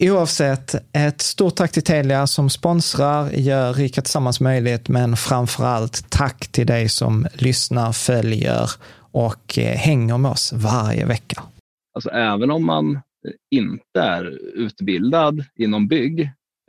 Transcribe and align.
Oavsett, 0.00 0.74
ett 0.92 1.20
stort 1.20 1.56
tack 1.56 1.72
till 1.72 1.82
Telia 1.82 2.26
som 2.26 2.50
sponsrar, 2.50 3.30
gör 3.30 3.72
Rika 3.72 4.02
Tillsammans 4.02 4.40
möjligt, 4.40 4.88
men 4.88 5.16
framför 5.16 5.64
allt 5.64 6.10
tack 6.10 6.52
till 6.52 6.66
dig 6.66 6.88
som 6.88 7.26
lyssnar, 7.34 7.92
följer 7.92 8.70
och 9.12 9.58
eh, 9.58 9.76
hänger 9.76 10.18
med 10.18 10.30
oss 10.30 10.52
varje 10.52 11.06
vecka. 11.06 11.42
Alltså 11.94 12.10
även 12.10 12.50
om 12.50 12.66
man 12.66 13.00
inte 13.50 14.00
är 14.00 14.24
utbildad 14.54 15.44
inom 15.56 15.88
bygg 15.88 16.20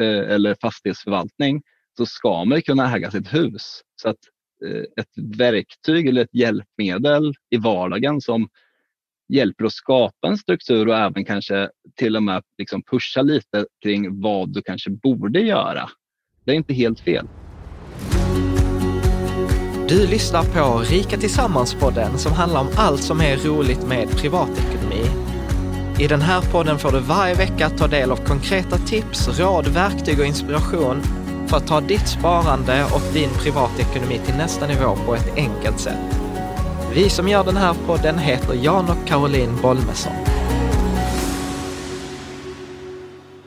eh, 0.02 0.32
eller 0.34 0.56
fastighetsförvaltning 0.62 1.62
så 1.98 2.06
ska 2.06 2.46
man 2.46 2.62
kunna 2.62 2.96
äga 2.96 3.12
sitt 3.12 3.34
hus. 3.34 3.82
Så 4.02 4.10
att 4.10 4.18
eh, 4.66 4.84
ett 5.02 5.38
verktyg 5.38 6.08
eller 6.08 6.22
ett 6.22 6.36
hjälpmedel 6.36 7.34
i 7.50 7.58
vardagen 7.58 8.22
som 8.22 8.50
hjälper 9.30 9.66
att 9.66 9.74
skapa 9.74 10.28
en 10.28 10.38
struktur 10.38 10.88
och 10.88 10.98
även 10.98 11.26
kanske 11.26 11.70
till 11.96 12.16
och 12.16 12.24
med 12.24 12.44
liksom 12.58 12.82
pusha 12.92 13.22
lite 13.22 13.66
kring 13.84 14.22
vad 14.22 14.54
du 14.54 14.62
kanske 14.62 14.90
borde 14.90 15.40
göra. 15.40 15.90
Det 16.46 16.52
är 16.52 16.56
inte 16.56 16.74
helt 16.74 17.00
fel. 17.00 17.28
Du 19.90 20.08
lyssnar 20.08 20.44
på 20.44 20.80
Rika 20.80 21.18
Tillsammans-podden 21.18 22.18
som 22.18 22.32
handlar 22.32 22.62
om 22.62 22.68
allt 22.78 23.02
som 23.02 23.22
är 23.22 23.38
roligt 23.38 23.88
med 23.88 24.10
privatekonomi. 24.10 25.06
I 26.00 26.08
den 26.08 26.22
här 26.22 26.42
podden 26.52 26.80
får 26.80 26.92
du 26.92 27.00
varje 27.00 27.36
vecka 27.36 27.70
ta 27.70 27.88
del 27.88 28.12
av 28.12 28.16
konkreta 28.16 28.78
tips, 28.78 29.40
råd, 29.40 29.68
verktyg 29.68 30.20
och 30.20 30.26
inspiration 30.26 31.02
för 31.48 31.58
att 31.58 31.68
ta 31.68 31.82
ditt 31.82 32.08
sparande 32.08 32.86
och 32.94 33.14
din 33.14 33.30
privatekonomi 33.30 34.20
till 34.26 34.36
nästa 34.36 34.68
nivå 34.68 34.96
på 35.06 35.16
ett 35.16 35.34
enkelt 35.36 35.80
sätt. 35.80 36.29
Vi 36.94 37.10
som 37.10 37.28
gör 37.28 37.44
den 37.44 37.58
här 37.58 37.76
podden 37.86 38.18
heter 38.18 38.54
Jan 38.54 38.90
och 38.90 39.08
Caroline 39.08 39.62
Bolmesson. 39.62 40.14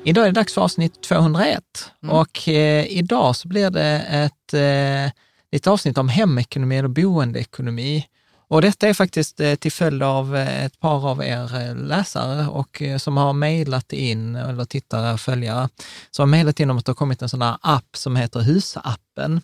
Idag 0.05 0.25
är 0.25 0.29
det 0.29 0.41
dags 0.41 0.55
för 0.55 0.61
avsnitt 0.63 1.03
201 1.03 1.63
mm. 2.03 2.17
och 2.17 2.49
eh, 2.49 2.87
idag 2.87 3.37
så 3.37 3.49
blir 3.49 3.71
det 3.71 4.01
ett, 4.01 4.55
eh, 4.55 5.13
ett 5.57 5.67
avsnitt 5.67 5.99
om 5.99 6.09
hemekonomi 6.09 6.79
eller 6.79 6.89
boendeekonomi. 6.89 8.07
Och 8.49 8.63
detta 8.63 8.89
är 8.89 8.95
faktiskt 8.95 9.41
eh, 9.41 9.55
till 9.55 9.73
följd 9.73 10.03
av 10.03 10.37
eh, 10.37 10.65
ett 10.65 10.81
par 10.81 11.11
av 11.11 11.23
er 11.25 11.61
eh, 11.61 11.77
läsare 11.77 12.49
och 12.49 12.83
eh, 12.83 12.99
som 12.99 13.17
har 13.17 13.33
mejlat 13.33 13.93
in, 13.93 14.37
eller 14.37 14.65
tittare, 14.65 15.19
följare, 15.19 15.69
som 16.11 16.23
har 16.23 16.27
mejlat 16.27 16.61
in 16.61 16.71
om 16.71 16.79
att 16.79 16.87
det 16.87 16.91
har 16.91 16.95
kommit 16.95 17.23
en 17.23 17.29
sån 17.29 17.43
här 17.43 17.57
app 17.61 17.97
som 17.97 18.17
heter 18.17 18.41
Husappen. 18.41 19.41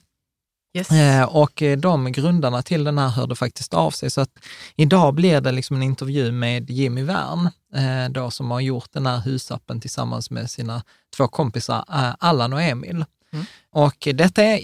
Yes. 0.75 0.91
Eh, 0.91 1.25
och 1.25 1.63
eh, 1.63 1.79
de 1.79 2.13
grundarna 2.13 2.63
till 2.63 2.85
den 2.85 2.99
här 2.99 3.09
hörde 3.09 3.35
faktiskt 3.35 3.75
av 3.75 3.91
sig. 3.91 4.11
Så 4.11 4.21
att 4.21 4.31
idag 4.77 5.15
blir 5.15 5.41
det 5.41 5.53
liksom 5.53 5.77
en 5.77 5.83
intervju 5.83 6.33
med 6.33 6.71
Jimmy 6.71 7.03
Wern, 7.03 7.51
eh, 7.75 8.11
då, 8.11 8.31
som 8.31 8.51
har 8.51 8.61
gjort 8.61 8.93
den 8.93 9.07
här 9.07 9.19
husappen 9.19 9.81
tillsammans 9.81 10.31
med 10.31 10.51
sina 10.51 10.83
två 11.17 11.29
kompisar 11.29 11.85
Allan 12.19 12.53
och 12.53 12.63
Emil. 12.63 13.05
Mm. 13.33 13.47
Och 13.71 14.09
detta 14.15 14.43
är 14.43 14.61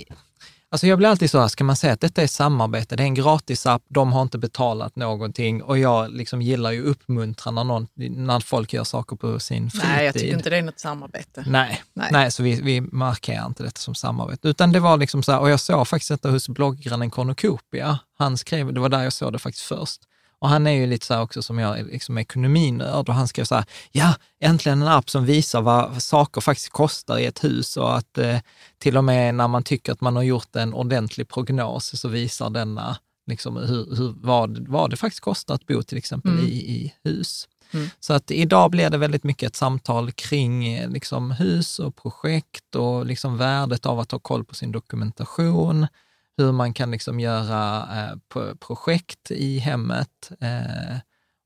Alltså 0.74 0.86
jag 0.86 0.98
blir 0.98 1.08
alltid 1.08 1.30
så 1.30 1.40
här, 1.40 1.48
ska 1.48 1.64
man 1.64 1.76
säga 1.76 1.92
att 1.92 2.00
detta 2.00 2.22
är 2.22 2.26
samarbete, 2.26 2.96
det 2.96 3.02
är 3.02 3.04
en 3.04 3.14
gratisapp, 3.14 3.82
de 3.88 4.12
har 4.12 4.22
inte 4.22 4.38
betalat 4.38 4.96
någonting 4.96 5.62
och 5.62 5.78
jag 5.78 6.10
liksom 6.10 6.42
gillar 6.42 6.70
ju 6.70 6.82
uppmuntra 6.82 7.50
när, 7.50 7.64
någon, 7.64 7.86
när 7.94 8.40
folk 8.40 8.72
gör 8.72 8.84
saker 8.84 9.16
på 9.16 9.40
sin 9.40 9.70
fritid. 9.70 9.88
Nej, 9.88 10.04
jag 10.04 10.14
tycker 10.14 10.36
inte 10.36 10.50
det 10.50 10.56
är 10.56 10.62
något 10.62 10.80
samarbete. 10.80 11.44
Nej, 11.46 11.82
nej. 11.92 12.08
nej 12.12 12.30
så 12.30 12.42
vi, 12.42 12.60
vi 12.60 12.80
markerar 12.80 13.46
inte 13.46 13.62
detta 13.62 13.78
som 13.78 13.94
samarbete. 13.94 14.48
Utan 14.48 14.72
det 14.72 14.80
var 14.80 14.96
liksom 14.96 15.22
så 15.22 15.32
här, 15.32 15.40
och 15.40 15.50
jag 15.50 15.60
såg 15.60 15.88
faktiskt 15.88 16.10
detta 16.10 16.30
hos 16.30 16.48
blogggrannen 16.48 17.10
Cornucopia. 17.10 17.98
Han 18.18 18.38
skrev, 18.38 18.72
det 18.72 18.80
var 18.80 18.88
där 18.88 19.02
jag 19.02 19.12
såg 19.12 19.32
det 19.32 19.38
faktiskt 19.38 19.66
först. 19.66 20.00
Och 20.38 20.48
han 20.48 20.66
är 20.66 20.70
ju 20.70 20.86
lite 20.86 21.06
så 21.06 21.14
här 21.14 21.22
också 21.22 21.42
som 21.42 21.58
jag, 21.58 21.86
liksom 21.86 22.18
ekonominörd 22.18 23.08
och 23.08 23.14
han 23.14 23.28
skrev 23.28 23.44
så 23.44 23.54
här, 23.54 23.64
ja, 23.92 24.14
äntligen 24.40 24.82
en 24.82 24.88
app 24.88 25.10
som 25.10 25.24
visar 25.24 25.62
vad 25.62 26.02
saker 26.02 26.40
faktiskt 26.40 26.70
kostar 26.70 27.18
i 27.18 27.26
ett 27.26 27.44
hus 27.44 27.76
och 27.76 27.96
att 27.96 28.18
eh, 28.18 28.38
till 28.78 28.96
och 28.96 29.04
med 29.04 29.34
när 29.34 29.48
man 29.48 29.62
tycker 29.62 29.92
att 29.92 30.00
man 30.00 30.16
har 30.16 30.22
gjort 30.22 30.56
en 30.56 30.74
ordentlig 30.74 31.28
prognos 31.28 32.00
så 32.00 32.08
visar 32.08 32.50
denna 32.50 32.96
liksom 33.26 33.56
hur, 33.56 33.96
hur, 33.96 34.14
vad, 34.16 34.68
vad 34.68 34.90
det 34.90 34.96
faktiskt 34.96 35.22
kostar 35.22 35.54
att 35.54 35.66
bo 35.66 35.82
till 35.82 35.98
exempel 35.98 36.32
mm. 36.32 36.44
i, 36.44 36.50
i 36.52 36.94
hus. 37.04 37.48
Mm. 37.70 37.88
Så 38.00 38.12
att 38.12 38.30
idag 38.30 38.70
blir 38.70 38.90
det 38.90 38.98
väldigt 38.98 39.24
mycket 39.24 39.46
ett 39.46 39.56
samtal 39.56 40.12
kring 40.12 40.68
eh, 40.68 40.90
liksom, 40.90 41.30
hus 41.30 41.78
och 41.78 41.96
projekt 41.96 42.74
och 42.74 43.06
liksom 43.06 43.36
värdet 43.36 43.86
av 43.86 44.00
att 44.00 44.12
ha 44.12 44.18
koll 44.18 44.44
på 44.44 44.54
sin 44.54 44.72
dokumentation, 44.72 45.86
hur 46.36 46.52
man 46.52 46.74
kan 46.74 46.90
liksom 46.90 47.20
göra 47.20 47.88
eh, 47.96 48.54
projekt 48.54 49.30
i 49.30 49.58
hemmet. 49.58 50.30
Eh, 50.40 50.96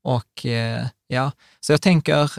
och 0.03 0.45
eh, 0.45 0.85
ja, 1.07 1.31
så 1.59 1.73
jag 1.73 1.81
tänker, 1.81 2.31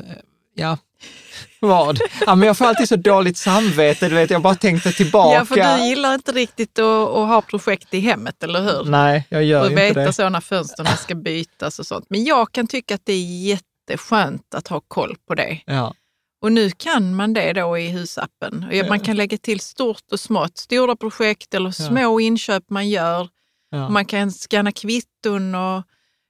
ja, 0.55 0.79
vad? 1.61 2.01
Ja, 2.27 2.35
men 2.35 2.47
jag 2.47 2.59
får 2.59 2.65
alltid 2.65 2.89
så 2.89 2.97
dåligt 2.97 3.37
samvete, 3.37 4.09
du 4.09 4.15
vet, 4.15 4.31
jag 4.31 4.43
bara 4.43 4.55
tänkte 4.55 4.93
tillbaka. 4.93 5.39
Ja, 5.39 5.45
för 5.45 5.79
du 5.79 5.85
gillar 5.89 6.15
inte 6.15 6.33
riktigt 6.33 6.79
att, 6.79 7.09
att 7.09 7.29
ha 7.29 7.43
projekt 7.43 7.95
i 7.95 8.01
hemmet, 8.01 8.43
eller 8.43 8.63
hur? 8.63 8.85
Nej, 8.85 9.27
jag 9.29 9.45
gör 9.45 9.61
och 9.61 9.71
inte 9.71 9.83
det. 9.83 9.91
Och 9.91 9.97
veta 9.97 10.13
så 10.13 10.29
när 10.29 10.41
fönstren 10.41 10.97
ska 10.97 11.15
bytas 11.15 11.79
och 11.79 11.87
sånt. 11.87 12.07
Men 12.09 12.25
jag 12.25 12.53
kan 12.53 12.67
tycka 12.67 12.95
att 12.95 13.03
det 13.05 13.13
är 13.13 13.47
jätte 13.47 13.65
jätteskönt 13.91 14.55
att 14.55 14.69
ha 14.69 14.81
koll 14.81 15.17
på 15.29 15.35
det. 15.35 15.61
Ja. 15.67 15.95
Och 16.41 16.53
nu 16.53 16.71
kan 16.71 17.15
man 17.15 17.33
det 17.33 17.53
då 17.53 17.79
i 17.79 17.89
husappen. 17.89 18.67
Man 18.89 19.01
kan 19.01 19.17
lägga 19.17 19.39
till 19.39 19.61
stort 19.61 20.13
och 20.13 20.21
smått, 20.21 20.59
stora 20.59 20.97
projekt 20.97 21.55
eller 21.55 21.71
små 21.71 22.21
inköp 22.21 22.71
man 22.71 22.89
gör. 22.89 23.29
Ja. 23.71 23.89
Man 23.89 24.05
kan 24.05 24.33
scanna 24.33 24.73
kvitton 24.73 25.55
och 25.55 25.83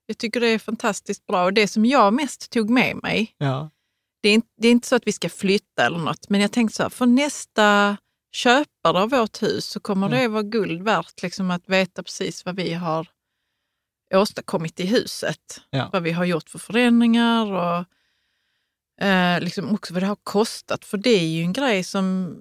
jag 0.07 0.19
tycker 0.19 0.41
det 0.41 0.47
är 0.49 0.59
fantastiskt 0.59 1.27
bra. 1.27 1.45
Och 1.45 1.53
det 1.53 1.69
som 1.69 1.85
jag 1.85 2.15
mest 2.15 2.51
tog 2.51 2.71
med 2.71 2.97
mig, 3.03 3.35
Ja. 3.39 3.71
det 4.23 4.29
är, 4.29 4.35
inte, 4.35 4.49
det 4.61 4.69
är 4.69 4.73
inte 4.73 4.89
så 4.89 4.97
att 4.97 5.07
vi 5.07 5.12
ska 5.12 5.29
flytta 5.29 5.87
eller 5.87 5.99
något, 5.99 6.29
men 6.29 6.41
jag 6.41 6.53
tänkte 6.53 6.77
så 6.77 6.83
här, 6.83 6.91
för 6.91 7.06
nästa 7.06 7.97
köpare 8.33 8.99
av 9.03 9.11
vårt 9.11 9.43
hus 9.43 9.65
så 9.67 9.81
kommer 9.81 10.06
Mm. 10.06 10.19
det 10.21 10.29
vara 10.29 10.43
guld 10.43 10.83
värt 10.83 11.23
liksom, 11.23 11.51
att 11.51 11.69
veta 11.69 12.03
precis 12.03 12.45
vad 12.45 12.56
vi 12.56 12.73
har 12.75 13.06
åstadkommit 14.15 14.81
i 14.81 14.87
huset. 14.87 15.61
Ja. 15.71 15.91
Vad 15.93 16.03
vi 16.03 16.11
har 16.13 16.25
gjort 16.25 16.51
för 16.51 16.59
förändringar 16.59 17.53
och 17.53 17.85
eh, 19.00 19.41
liksom 19.41 19.75
också 19.75 19.94
vad 19.94 20.02
det 20.02 20.06
har 20.06 20.17
kostat. 20.25 20.85
För 20.85 20.99
det 20.99 21.11
är 21.11 21.26
ju 21.26 21.43
en 21.43 21.52
grej 21.52 21.85
som, 21.85 22.37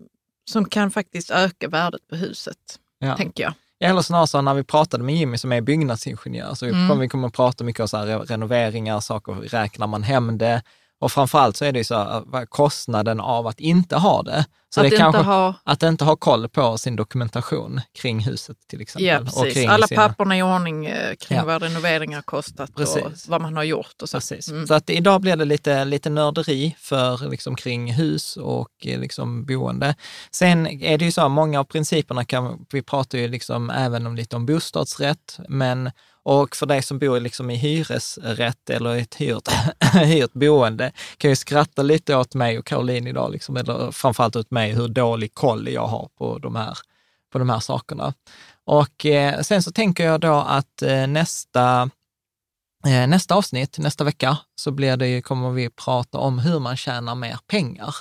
som 0.52 0.66
kan 0.66 0.92
faktiskt 0.92 1.32
öka 1.32 1.68
värdet 1.68 2.08
på 2.08 2.16
huset, 2.16 2.58
Ja. 3.00 3.16
tänker 3.18 3.44
jag. 3.44 3.54
Eller 3.90 4.02
snarare 4.02 4.28
så 4.28 4.42
när 4.42 4.54
vi 4.54 4.64
pratade 4.64 5.04
med 5.04 5.16
Jimmy 5.16 5.38
som 5.38 5.52
är 5.52 5.62
byggnadsingenjör, 5.62 6.54
så 6.54 6.66
vi 6.66 6.72
Mm. 6.72 6.90
kommer, 6.90 7.02
vi 7.02 7.10
kommer 7.10 7.28
att 7.28 7.34
prata 7.34 7.64
mycket 7.64 7.80
om 7.82 7.88
så 7.88 7.98
renoveringar, 8.28 9.00
saker, 9.00 9.34
räknar 9.34 9.88
man 9.88 10.04
hem 10.04 10.38
det? 10.38 10.64
Och 11.00 11.12
framförallt 11.12 11.58
så 11.58 11.66
är 11.66 11.72
det 11.72 11.78
ju 11.80 11.84
så 11.84 11.96
här, 11.96 12.38
är 12.42 12.46
kostnaden 12.46 13.20
av 13.20 13.48
att 13.48 13.60
inte 13.60 13.96
ha 13.96 14.24
det. 14.24 14.46
Så 14.76 14.80
att 14.80 14.84
det 14.84 14.88
är 14.88 14.92
inte 14.92 14.98
kanske, 14.98 15.22
ha 15.22 15.54
att 15.64 15.84
inte 15.84 16.06
ha 16.06 16.16
koll 16.16 16.50
på 16.50 16.78
sin 16.78 16.96
dokumentation 16.96 17.82
kring 18.02 18.20
huset 18.20 18.58
till 18.70 18.82
exempel. 18.82 19.06
Ja, 19.08 19.20
Och 19.20 19.26
precis. 19.26 19.54
kring 19.54 19.68
Alla 19.70 19.88
sina- 19.88 20.08
papperna 20.08 20.38
i 20.38 20.44
ordning 20.44 20.86
eh, 20.86 21.16
kring 21.16 21.38
Ja. 21.38 21.46
vad 21.46 21.62
renoveringar 21.64 22.22
kostat 22.22 22.76
Precis. 22.76 23.04
och 23.04 23.12
vad 23.28 23.42
man 23.42 23.56
har 23.58 23.64
gjort. 23.64 24.02
Och 24.02 24.10
så. 24.10 24.18
Precis. 24.18 24.48
Mm. 24.50 24.68
Så 24.68 24.74
att 24.74 24.90
idag 24.90 25.22
blir 25.22 25.36
det 25.36 25.46
lite, 25.46 25.86
lite 25.86 26.10
nörderi 26.10 26.76
för 26.80 27.30
liksom 27.30 27.56
kring 27.56 27.94
hus 27.94 28.38
och 28.38 28.70
eh, 28.86 29.00
liksom 29.00 29.46
boende. 29.46 29.96
Sen 30.32 30.68
är 30.68 30.98
det 30.98 31.06
ju 31.06 31.12
så, 31.12 31.30
många 31.30 31.60
av 31.60 31.64
principerna 31.64 32.26
kan, 32.26 32.66
vi 32.72 32.82
pratar 32.82 33.18
ju 33.18 33.28
liksom 33.28 33.70
även 33.70 34.08
om 34.08 34.16
lite 34.16 34.36
om 34.36 34.46
bostadsrätt, 34.46 35.40
men 35.50 35.92
och 36.30 36.56
för 36.56 36.66
dig 36.66 36.82
som 36.82 37.00
bor 37.00 37.20
liksom 37.20 37.50
i 37.50 37.56
hyresrätt 37.56 38.70
eller 38.70 38.96
i 38.96 39.02
ett 39.02 39.16
hyrt, 39.16 39.50
hyrt 39.94 40.34
boende 40.34 40.92
kan 41.18 41.30
ju 41.30 41.36
skratta 41.36 41.82
lite 41.82 42.16
åt 42.16 42.36
mig 42.36 42.60
och 42.60 42.66
Caroline 42.66 43.08
idag, 43.08 43.32
liksom, 43.32 43.58
eller 43.58 43.92
framförallt 43.92 44.36
åt 44.36 44.52
mig, 44.52 44.72
hur 44.74 44.88
dålig 44.88 45.34
koll 45.34 45.68
jag 45.70 45.88
har 45.88 46.10
på 46.18 46.38
de 46.40 46.56
här, 46.56 46.78
på 47.32 47.40
de 47.40 47.50
här 47.50 47.60
sakerna. 47.60 48.14
Och 48.66 49.06
eh, 49.06 49.42
sen 49.42 49.64
så 49.64 49.72
tänker 49.72 50.06
jag 50.06 50.22
då 50.22 50.34
att 50.34 50.82
eh, 50.82 51.08
nästa 51.08 51.90
Eh, 52.88 53.08
Nästa 53.08 53.36
avsnitt, 53.36 53.78
nästa 53.78 54.04
vecka, 54.04 54.38
så 54.56 54.72
blir 54.72 54.98
det, 54.98 55.08
ju- 55.08 55.22
kommer 55.22 55.50
vi 55.52 55.70
prata 55.70 56.18
om 56.18 56.40
hur 56.40 56.60
man 56.60 56.78
tjänar 56.78 57.16
mer 57.16 57.38
pengar. 57.48 57.96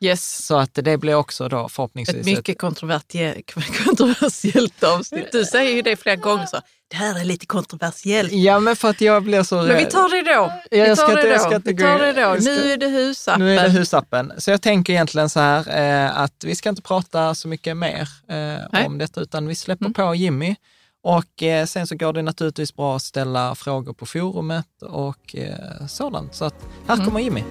Yes. 0.00 0.46
Så 0.46 0.56
att 0.56 0.70
det 0.74 0.96
blir 0.98 1.14
också 1.14 1.48
då 1.48 1.68
förhoppningsvis 1.68 2.16
Ett 2.20 2.26
mycket 2.26 2.58
kontrovertie- 2.60 3.42
kontroversiellt 3.84 4.84
avsnitt. 4.84 5.32
Du 5.32 5.44
säger 5.44 5.76
ju 5.76 5.82
det 5.82 5.96
flera 5.96 6.16
gånger. 6.16 6.46
Så, 6.46 6.60
det 6.90 6.96
här 6.96 7.20
är 7.20 7.24
lite 7.24 7.46
kontroversiellt. 7.46 8.32
Ja, 8.32 8.60
men 8.60 8.76
för 8.76 8.90
att 8.90 9.00
jag 9.00 9.22
blir 9.22 9.42
så... 9.42 9.62
Men 9.62 9.76
vi 9.76 9.84
tar 9.84 10.24
det 10.24 10.34
då. 10.34 10.52
Vi 10.70 10.78
jag 10.78 10.88
tar 10.88 10.94
ska 10.94 11.06
det 11.06 11.20
inte- 11.20 11.28
jag 11.28 11.38
då. 11.38 11.44
ska 11.44 11.56
inte 11.56 11.72
Vi 11.72 11.82
tar 11.82 11.98
det 11.98 12.12
då. 12.12 12.40
ska- 12.40 12.50
Nu 12.50 12.72
är 12.72 12.76
det 12.76 12.86
husappen. 12.88 13.40
Nu 13.44 13.58
är 13.58 13.62
det 13.62 13.68
husappen. 13.70 14.32
Så 14.38 14.50
jag 14.50 14.62
tänker 14.62 14.92
egentligen 14.92 15.30
så 15.30 15.40
här 15.40 15.78
eh, 16.06 16.18
att 16.20 16.44
vi 16.44 16.54
ska 16.56 16.68
inte 16.68 16.82
prata 16.82 17.34
så 17.34 17.48
mycket 17.48 17.76
mer 17.76 18.08
eh, 18.30 18.86
om 18.86 18.98
detta, 18.98 19.20
utan 19.20 19.46
vi 19.46 19.54
släpper 19.54 19.84
Mm. 19.84 19.94
på 19.94 20.14
Jimmy. 20.14 20.56
Och 21.02 21.42
eh, 21.42 21.66
sen 21.66 21.86
så 21.86 21.96
går 21.96 22.12
det 22.12 22.22
naturligtvis 22.22 22.76
bra 22.76 22.96
att 22.96 23.02
ställa 23.02 23.54
frågor 23.54 23.92
på 23.92 24.06
forumet 24.06 24.82
och 24.82 25.36
eh, 25.36 25.86
sådant. 25.88 26.34
Så 26.34 26.44
att 26.44 26.54
här 26.86 26.94
Mm. 26.94 27.06
kommer 27.06 27.20
Jimmy. 27.20 27.42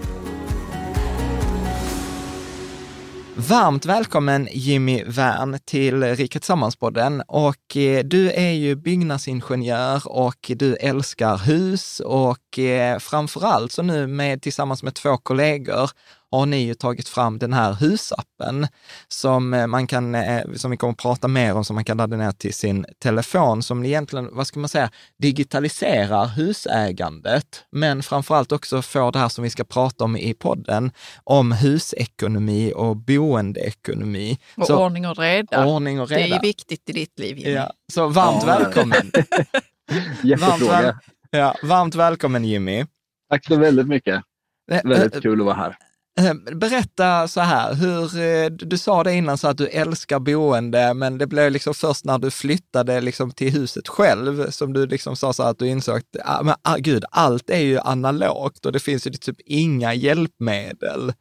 Varmt 3.40 3.86
välkommen 3.86 4.48
Jimmy 4.52 5.04
Wern 5.04 5.60
till 5.66 6.04
Riket 6.04 6.44
Sammanspodden. 6.44 7.22
Och 7.28 7.78
eh, 7.78 8.04
du 8.04 8.32
är 8.32 8.52
ju 8.52 8.76
byggnadsingenjör 8.76 10.02
och 10.06 10.52
du 10.56 10.76
älskar 10.76 11.38
hus 11.38 12.00
och 12.00 12.60
eh, 12.60 13.00
framförallt 13.00 13.72
så 13.72 13.82
nu 13.82 14.08
med, 14.08 14.42
tillsammans 14.42 14.84
med 14.84 14.96
två 14.96 15.18
kollegor 15.18 15.90
har 16.32 16.46
ni 16.46 16.58
ju 16.58 16.74
tagit 16.74 17.08
fram 17.10 17.38
den 17.40 17.54
här 17.54 17.74
husappen 17.74 18.68
som 19.08 19.54
eh, 19.54 19.68
man 19.68 19.88
kan, 19.88 20.16
eh, 20.16 20.42
som 20.56 20.72
vi 20.72 20.78
kommer 20.78 20.92
att 20.92 20.98
prata 21.00 21.28
mer 21.28 21.54
om, 21.56 21.66
som 21.66 21.74
man 21.76 21.86
kan 21.86 21.98
ladda 21.98 22.18
ner 22.18 22.32
till 22.32 22.54
sin 22.54 22.86
telefon, 23.00 23.64
som 23.64 23.86
egentligen, 23.86 24.30
vad 24.32 24.48
ska 24.48 24.60
man 24.60 24.70
säga, 24.70 24.90
digitaliserar 25.22 26.26
husägandet, 26.28 27.64
men 27.72 28.04
framförallt 28.04 28.52
också 28.52 28.82
får 28.82 29.12
det 29.12 29.20
här 29.20 29.30
som 29.30 29.44
vi 29.44 29.50
ska 29.50 29.64
prata 29.64 30.04
om 30.04 30.18
i 30.18 30.34
podden, 30.34 30.92
om 31.24 31.52
husekonomi 31.52 32.74
och 32.76 32.98
boendeekonomi. 32.98 34.38
Och 34.58 34.68
Så, 34.68 34.86
ordning 34.86 35.08
och 35.08 35.18
reda. 35.18 35.66
ordning 35.66 36.02
och 36.02 36.08
Det 36.08 36.16
är 36.16 36.28
reda. 36.28 36.40
viktigt 36.42 36.90
i 36.90 36.94
ditt 36.94 37.20
liv, 37.20 37.38
Jimmy. 37.38 37.52
Ja, 37.54 37.72
så 37.94 38.08
varmt 38.08 38.44
Ja. 38.48 38.58
välkommen. 38.60 39.12
varmt, 40.40 40.62
väl, 40.62 40.94
ja, 41.32 41.56
varmt 41.64 41.96
välkommen 41.96 42.44
Jimmy. 42.46 42.86
Tack 43.30 43.46
så 43.46 43.56
väldigt 43.56 43.88
mycket. 43.88 44.24
Eh, 44.72 44.82
Väldigt 44.84 45.22
kul 45.22 45.40
att 45.40 45.46
vara 45.46 45.56
här. 45.56 45.78
Eh, 46.20 46.34
Berätta 46.56 47.28
så 47.28 47.42
här, 47.42 47.74
hur, 47.74 48.20
eh, 48.22 48.50
du 48.50 48.78
sa 48.78 49.04
det 49.04 49.14
innan 49.14 49.38
så 49.38 49.48
att 49.48 49.58
du 49.58 49.68
älskar 49.68 50.20
boende, 50.20 50.94
men 50.94 51.18
det 51.18 51.28
blev 51.28 51.52
liksom 51.52 51.74
först 51.74 52.06
när 52.06 52.18
du 52.18 52.32
flyttade 52.32 53.02
liksom 53.02 53.32
till 53.32 53.54
huset 53.54 53.88
själv 53.88 54.50
som 54.52 54.74
du 54.74 54.88
liksom 54.88 55.16
sa 55.16 55.34
så 55.34 55.44
att 55.44 55.60
du 55.60 55.68
insåg 55.68 55.98
att, 55.98 56.16
ah, 56.26 56.44
men, 56.44 56.56
ah, 56.62 56.76
gud, 56.78 57.04
allt 57.12 57.50
är 57.50 57.60
ju 57.60 57.80
analogt 57.80 58.66
och 58.66 58.72
det 58.72 58.80
finns 58.80 59.08
ju 59.08 59.12
typ 59.12 59.38
inga 59.46 59.94
hjälpmedel. 59.94 61.14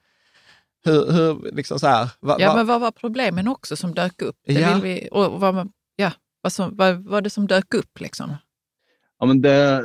Hur, 0.84 1.12
hur 1.12 1.52
liksom 1.52 1.78
så 1.80 1.86
här, 1.86 2.08
va, 2.20 2.36
Ja, 2.38 2.48
va, 2.48 2.56
men 2.56 2.66
vad 2.66 2.80
var 2.80 2.90
problemen 2.90 3.48
också 3.48 3.76
som 3.76 3.94
dök 3.94 4.22
upp? 4.22 4.36
Det 4.46 4.52
Ja. 4.52 4.74
vill 4.74 4.82
vi, 4.82 5.08
och 5.12 5.40
vad, 5.40 5.68
ja, 5.96 6.12
vad, 6.40 6.52
som, 6.52 6.76
vad 6.76 7.04
var 7.04 7.20
det 7.20 7.30
som 7.30 7.46
dök 7.46 7.74
upp? 7.74 8.00
Liksom? 8.00 8.34
Ja, 9.18 9.26
men 9.26 9.42
det, 9.42 9.84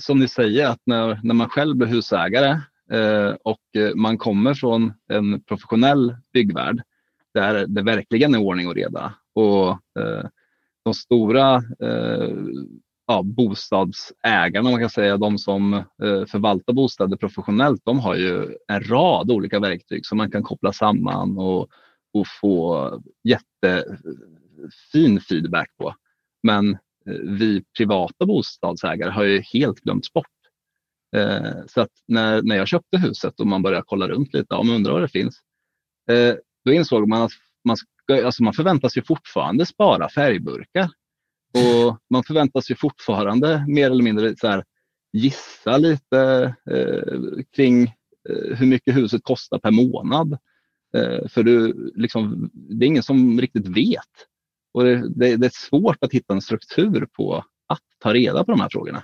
som 0.00 0.18
ni 0.18 0.28
säger, 0.28 0.66
att 0.66 0.80
när, 0.86 1.20
när 1.22 1.34
man 1.34 1.48
själv 1.48 1.76
blir 1.76 1.88
husägare 1.88 2.60
Eh, 2.92 3.34
och 3.42 3.76
eh, 3.76 3.94
man 3.94 4.18
kommer 4.18 4.54
från 4.54 4.92
en 5.08 5.42
professionell 5.42 6.16
byggvärld 6.32 6.82
där 7.34 7.66
det 7.66 7.82
verkligen 7.82 8.34
är 8.34 8.38
ordning 8.38 8.68
och 8.68 8.74
reda 8.74 9.14
och 9.34 9.68
eh, 9.70 10.24
de 10.84 10.94
stora 10.94 11.62
ja, 13.06 13.22
bostadsägarna, 13.22 14.70
man 14.70 14.80
kan 14.80 14.90
säga, 14.90 15.16
de 15.16 15.38
som 15.38 15.82
förvaltar 16.00 16.72
bostäder 16.72 17.16
professionellt, 17.16 17.80
de 17.84 17.98
har 17.98 18.14
ju 18.14 18.56
en 18.68 18.82
rad 18.82 19.30
olika 19.30 19.60
verktyg 19.60 20.06
som 20.06 20.18
man 20.18 20.30
kan 20.30 20.42
koppla 20.42 20.72
samman 20.72 21.38
och, 21.38 21.60
och 22.14 22.26
få 22.40 22.90
jättefin 23.24 25.20
feedback 25.28 25.70
på. 25.78 25.94
Men 26.42 26.78
vi 27.38 27.64
privata 27.76 28.26
bostadsägare 28.26 29.10
har 29.10 29.24
ju 29.24 29.40
helt 29.40 29.80
glömts 29.80 30.12
bort. 30.12 30.41
Eh, 31.16 31.52
Så 31.66 31.80
att 31.80 31.90
när, 32.08 32.42
när 32.42 32.56
jag 32.56 32.68
köpte 32.68 32.98
huset 32.98 33.40
och 33.40 33.46
man 33.46 33.62
började 33.62 33.84
kolla 33.86 34.08
runt 34.08 34.34
lite, 34.34 34.54
om 34.54 34.70
undrar 34.70 34.92
vad 34.92 35.02
det 35.02 35.08
finns, 35.08 35.40
eh, 36.10 36.34
då 36.64 36.72
insåg 36.72 37.08
man 37.08 37.22
att 37.22 37.32
man, 37.64 37.76
ska, 37.76 38.26
alltså 38.26 38.42
man 38.42 38.52
förväntas 38.54 38.96
ju 38.96 39.02
fortfarande 39.02 39.66
spara 39.66 40.08
färgburkar. 40.08 40.90
Och 41.54 41.98
man 42.10 42.24
förväntas 42.24 42.70
ju 42.70 42.74
fortfarande 42.74 43.64
mer 43.68 43.90
eller 43.90 44.02
mindre 44.02 44.36
så 44.36 44.48
här, 44.48 44.64
gissa 45.12 45.76
lite 45.76 46.54
eh, 46.70 47.42
kring 47.56 47.82
eh, 48.28 48.56
hur 48.56 48.66
mycket 48.66 48.96
huset 48.96 49.20
kostar 49.24 49.58
per 49.58 49.70
månad. 49.70 50.38
Eh, 50.96 51.28
för 51.28 51.42
du, 51.42 51.72
liksom, 51.96 52.50
det 52.52 52.84
är 52.84 52.86
ingen 52.86 53.02
som 53.02 53.40
riktigt 53.40 53.68
vet. 53.68 54.28
Och 54.74 54.84
det, 54.84 55.08
det, 55.08 55.36
det 55.36 55.46
är 55.46 55.68
svårt 55.68 56.04
att 56.04 56.12
hitta 56.12 56.34
en 56.34 56.42
struktur 56.42 57.06
på 57.16 57.44
att 57.66 57.82
ta 57.98 58.14
reda 58.14 58.44
på 58.44 58.50
de 58.50 58.60
här 58.60 58.68
frågorna. 58.72 59.02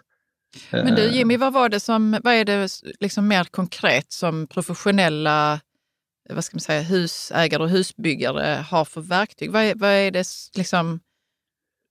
Men 0.70 0.94
du 0.94 1.04
Eh, 1.06 1.14
Jimmy, 1.14 1.36
vad, 1.36 1.52
var 1.52 1.68
det 1.68 1.80
som, 1.80 2.18
vad 2.24 2.34
är 2.34 2.44
det 2.44 2.68
liksom 3.00 3.28
mer 3.28 3.44
konkret 3.44 4.12
som 4.12 4.46
professionella 4.46 5.60
vad 6.30 6.44
ska 6.44 6.54
man 6.54 6.60
säga, 6.60 6.82
husägare 6.82 7.62
och 7.62 7.68
husbyggare 7.68 8.64
har 8.70 8.84
för 8.84 9.00
verktyg? 9.00 9.50
Vad 9.50 9.62
är, 9.62 9.74
vad 9.74 9.90
är 9.90 10.10
det 10.10 10.26
liksom, 10.56 11.00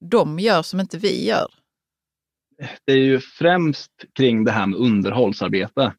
de 0.10 0.40
gör 0.40 0.62
som 0.62 0.80
inte 0.80 0.98
vi 0.98 1.28
gör? 1.28 1.48
det 2.86 2.92
är 2.94 2.98
ju 2.98 3.20
främst 3.20 3.92
kring 4.14 4.44
det 4.44 4.52
här 4.52 4.66
med 4.66 4.80
underhållsarbete. 4.80 5.94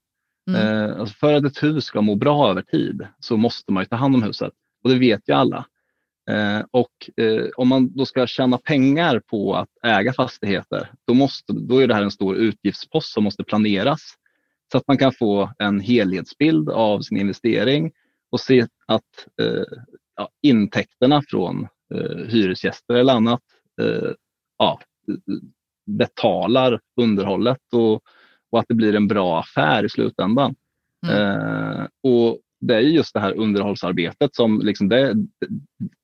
Mm. 0.48 0.60
Eh, 0.60 1.00
alltså 1.00 1.14
för 1.14 1.34
att 1.34 1.44
ett 1.44 1.62
hus 1.62 1.84
ska 1.84 2.00
må 2.00 2.14
bra 2.14 2.50
över 2.50 2.62
tid 2.62 3.06
så 3.20 3.36
måste 3.36 3.72
man 3.72 3.82
ju 3.82 3.86
ta 3.86 3.96
hand 3.96 4.14
om 4.14 4.22
huset 4.22 4.52
och 4.84 4.90
det 4.90 4.98
vet 4.98 5.28
ju 5.28 5.34
alla. 5.34 5.66
Eh, 6.28 6.62
och 6.70 7.24
eh, 7.24 7.46
om 7.56 7.68
man 7.68 7.96
då 7.96 8.06
ska 8.06 8.26
tjäna 8.26 8.58
pengar 8.58 9.20
på 9.20 9.54
att 9.54 9.68
äga 9.82 10.12
fastigheter, 10.12 10.90
då, 11.06 11.14
måste, 11.14 11.52
då 11.52 11.78
är 11.78 11.86
det 11.86 11.94
här 11.94 12.02
en 12.02 12.10
stor 12.10 12.36
utgiftspost 12.36 13.12
som 13.12 13.24
måste 13.24 13.44
planeras 13.44 14.00
så 14.72 14.78
att 14.78 14.88
man 14.88 14.98
kan 14.98 15.12
få 15.12 15.52
en 15.58 15.80
helhetsbild 15.80 16.68
av 16.68 17.00
sin 17.00 17.18
investering 17.18 17.92
och 18.30 18.40
se 18.40 18.66
att 18.86 19.26
eh, 19.40 19.78
ja, 20.16 20.28
intäkterna 20.42 21.22
från 21.28 21.68
eh, 21.94 22.26
hyresgäster 22.28 22.94
eller 22.94 23.12
annat 23.12 23.42
eh, 23.80 24.10
ja, 24.58 24.80
betalar 25.86 26.80
underhållet 27.00 27.72
och, 27.72 28.02
och 28.50 28.58
att 28.60 28.66
det 28.68 28.74
blir 28.74 28.94
en 28.94 29.08
bra 29.08 29.40
affär 29.40 29.84
i 29.84 29.88
slutändan. 29.88 30.54
Mm. 31.06 31.16
Eh, 31.16 31.86
och 32.02 32.38
det 32.60 32.74
är 32.74 32.80
just 32.80 33.14
det 33.14 33.20
här 33.20 33.36
underhållsarbetet 33.36 34.34
som 34.34 34.60
liksom 34.60 34.88
det, 34.88 35.14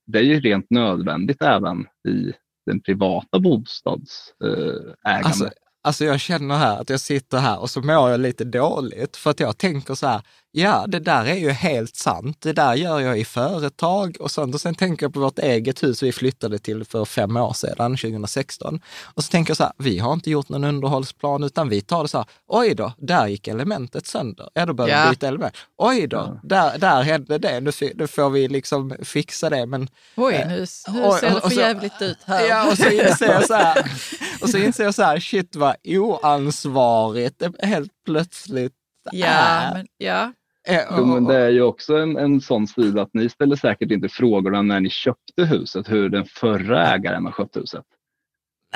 det 0.07 0.19
är 0.19 0.23
ju 0.23 0.41
rent 0.41 0.71
nödvändigt 0.71 1.43
även 1.43 1.87
i 2.09 2.33
den 2.67 2.81
privata 2.81 3.39
bostadsägandet. 3.39 4.97
Eh, 5.07 5.17
alltså, 5.27 5.51
alltså 5.83 6.05
jag 6.05 6.21
känner 6.21 6.57
här 6.57 6.81
att 6.81 6.91
jag 6.91 7.01
sitter 7.01 7.39
här 7.39 7.61
och 7.61 7.71
så 7.71 7.81
mår 7.81 8.11
jag 8.11 8.21
lite 8.21 8.45
dåligt 8.45 9.17
för 9.17 9.31
att 9.31 9.41
jag 9.41 9.59
tänker 9.59 9.95
så 9.95 10.07
här, 10.07 10.23
ja 10.57 10.85
det 10.89 10.99
där 11.01 11.25
är 11.25 11.35
ju 11.35 11.51
helt 11.51 11.97
sant. 11.97 12.37
Det 12.41 12.53
där 12.53 12.75
gör 12.75 13.01
jag 13.01 13.19
i 13.19 13.25
företag 13.25 14.17
och 14.21 14.31
sånt. 14.31 14.55
Och 14.55 14.61
sen 14.61 14.75
tänker 14.75 15.07
jag 15.07 15.15
på 15.15 15.21
vårt 15.21 15.39
eget 15.39 15.83
hus 15.83 16.03
vi 16.03 16.13
flyttade 16.13 16.59
till 16.59 16.85
för 16.85 17.05
fem 17.05 17.37
år 17.37 17.53
sedan, 17.53 17.97
2016. 17.97 18.81
Och 19.05 19.25
så 19.25 19.31
tänker 19.31 19.51
jag 19.51 19.57
så 19.57 19.63
här, 19.65 19.73
vi 19.79 19.99
har 19.99 20.13
inte 20.13 20.31
gjort 20.31 20.49
någon 20.49 20.65
underhållsplan 20.65 21.43
utan 21.45 21.69
vi 21.69 21.81
tar 21.81 22.03
det 22.03 22.09
så 22.09 22.19
här, 22.19 22.27
oj 22.47 22.75
då, 22.75 22.93
där 22.99 23.27
gick 23.27 23.49
elementet 23.49 24.07
sönder. 24.07 24.49
Ja, 24.55 24.67
då 24.67 24.73
behöver 24.75 24.95
vi 24.97 25.01
Ja. 25.05 25.11
byta 25.11 25.29
element. 25.29 25.55
Oj 25.79 26.07
då, 26.07 26.17
Ja. 26.17 26.41
där, 26.43 26.79
där 26.79 27.03
hände 27.03 27.39
det. 27.39 27.61
Nu, 27.61 27.71
nu 27.95 28.07
får 28.07 28.31
vi 28.31 28.49
liksom 28.49 28.95
fixa 29.03 29.51
det. 29.51 29.67
Men 29.67 29.89
Oj, 30.17 30.45
nu, 30.49 30.67
nu 30.95 31.05
Oj, 31.05 31.21
ser 31.21 31.31
det 31.35 31.41
för 31.41 31.49
så- 31.51 31.61
jävligt 31.61 32.03
ut 32.03 32.19
här. 32.25 32.47
Ja, 32.49 32.71
och 32.71 32.79
så 32.79 32.89
inser 32.91 33.33
jag 33.33 33.47
så 33.47 33.55
här, 33.55 33.91
och 34.43 34.49
så 34.49 34.59
inser 34.59 34.85
jag 34.85 34.95
så 34.95 35.03
här, 35.03 35.21
shit 35.21 35.57
vad 35.57 35.75
oansvarigt 35.85 37.39
det 37.39 37.67
helt 37.67 37.91
plötsligt 38.07 38.73
ja, 39.13 39.27
är. 39.27 39.75
men, 39.75 39.87
ja. 39.99 40.33
Eh, 40.69 40.81
Jo, 40.97 41.05
men 41.07 41.25
det 41.25 41.37
är 41.37 41.49
ju 41.51 41.63
också 41.63 41.97
en, 41.97 42.17
en 42.17 42.41
sån 42.41 42.67
stil 42.67 42.99
att 42.99 43.11
ni 43.15 43.29
ställer 43.29 43.57
säkert 43.57 43.91
inte 43.91 44.09
frågorna 44.09 44.63
när 44.63 44.81
ni 44.81 44.91
köpte 44.91 45.45
huset 45.45 45.91
hur 45.91 46.09
den 46.09 46.25
förra 46.27 46.87
ägaren 46.95 47.25
har 47.25 47.33
skött 47.33 47.57
huset. 47.57 47.85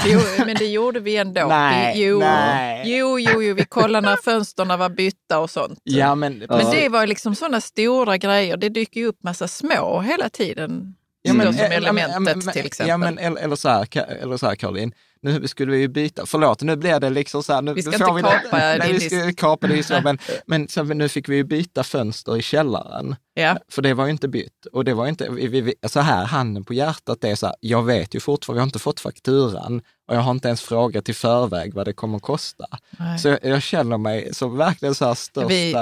Jo, 0.07 0.21
men 0.47 0.57
det 0.57 0.67
gjorde 0.67 1.01
vi 1.01 1.17
ändå. 1.17 1.47
Nej, 1.49 1.95
vi, 1.97 2.07
jo, 2.07 2.19
nej. 2.19 2.83
jo, 2.99 3.19
jo, 3.19 3.43
jo, 3.43 3.55
vi 3.55 3.65
kollade 3.65 4.07
när 4.09 4.17
fönstren 4.17 4.79
var 4.79 4.89
bytta 4.89 5.39
och 5.39 5.51
sånt. 5.51 5.81
Ja, 5.83 6.15
men, 6.15 6.39
Men 6.39 6.47
Ja. 6.61 6.71
det 6.73 6.89
var 6.89 7.07
liksom 7.07 7.35
sådana 7.35 7.61
stora 7.61 8.17
grejer. 8.17 8.57
Det 8.57 8.69
dyker 8.69 9.01
ju 9.01 9.07
upp 9.07 9.23
massa 9.23 9.49
små 9.49 10.01
hela 10.01 10.29
tiden. 10.29 10.95
Ja, 11.23 11.35
men, 11.35 11.55
som 11.55 11.65
eh, 11.65 11.77
elementet 11.77 12.13
ja, 12.15 12.21
men- 12.21 12.41
till 12.53 12.67
exempel. 12.67 12.89
Ja, 12.89 12.97
men, 12.97 13.19
eller, 13.19 13.41
eller 13.41 13.57
så 13.57 13.69
här, 13.69 13.89
eller 14.23 14.37
så 14.37 14.47
här 14.47 14.55
Caroline, 14.55 14.93
nu 15.23 15.49
skulle 15.49 15.73
vi 15.73 15.79
ju 15.79 15.89
byta, 15.89 16.27
förlåt, 16.27 16.63
nu 16.63 16.77
blir 16.77 17.01
det 17.01 17.11
liksom 17.11 17.43
så 17.43 17.53
här, 17.53 17.63
nu 17.63 17.75
Vi 17.75 17.83
ska 17.83 17.93
får 17.99 18.19
inte 18.19 18.31
vi 18.31 18.49
kapa 18.51 18.57
nej, 18.57 18.81
din 18.81 18.93
vi 18.99 19.01
ska 19.11 19.33
kapa 19.33 19.67
det 19.67 19.83
så, 19.83 20.01
men, 20.05 20.19
men 20.47 20.69
så, 20.69 20.83
nu 20.83 21.09
fick 21.09 21.29
vi 21.29 21.37
ju 21.37 21.45
byta 21.45 21.83
fönster 21.85 22.37
i 22.37 22.43
källaren. 22.43 23.17
ja. 23.35 23.57
För 23.71 23.83
det 23.83 23.95
var 23.95 24.05
ju 24.05 24.11
inte 24.11 24.29
bytt. 24.29 24.67
Och 24.73 24.85
det 24.85 24.95
var 24.95 25.07
inte, 25.07 25.29
vi, 25.31 25.61
vi, 25.61 25.75
så 25.87 26.01
här, 26.01 26.25
handen 26.25 26.65
på 26.65 26.75
hjärtat, 26.75 27.19
det 27.21 27.31
är 27.31 27.35
så 27.35 27.47
här, 27.47 27.57
jag 27.61 27.83
vet 27.83 28.15
ju 28.15 28.21
fortfarande, 28.21 28.59
jag 28.59 28.63
har 28.63 28.67
inte 28.69 28.79
fått 28.79 29.01
fakturan 29.01 29.83
och 30.09 30.15
jag 30.15 30.21
har 30.21 30.31
inte 30.31 30.49
ens 30.49 30.63
frågat 30.63 31.09
i 31.09 31.15
förväg 31.15 31.75
vad 31.75 31.87
det 31.87 31.93
kommer 31.93 32.17
att 32.17 32.23
kosta. 32.23 32.65
Nej. 32.99 33.19
Så 33.19 33.29
jag, 33.29 33.39
jag 33.43 33.63
känner 33.63 33.99
mig 33.99 34.35
som 34.35 34.57
verkligen 34.57 34.95
så 34.95 35.05
här 35.07 35.15
största... 35.15 35.49
Vi- 35.49 35.75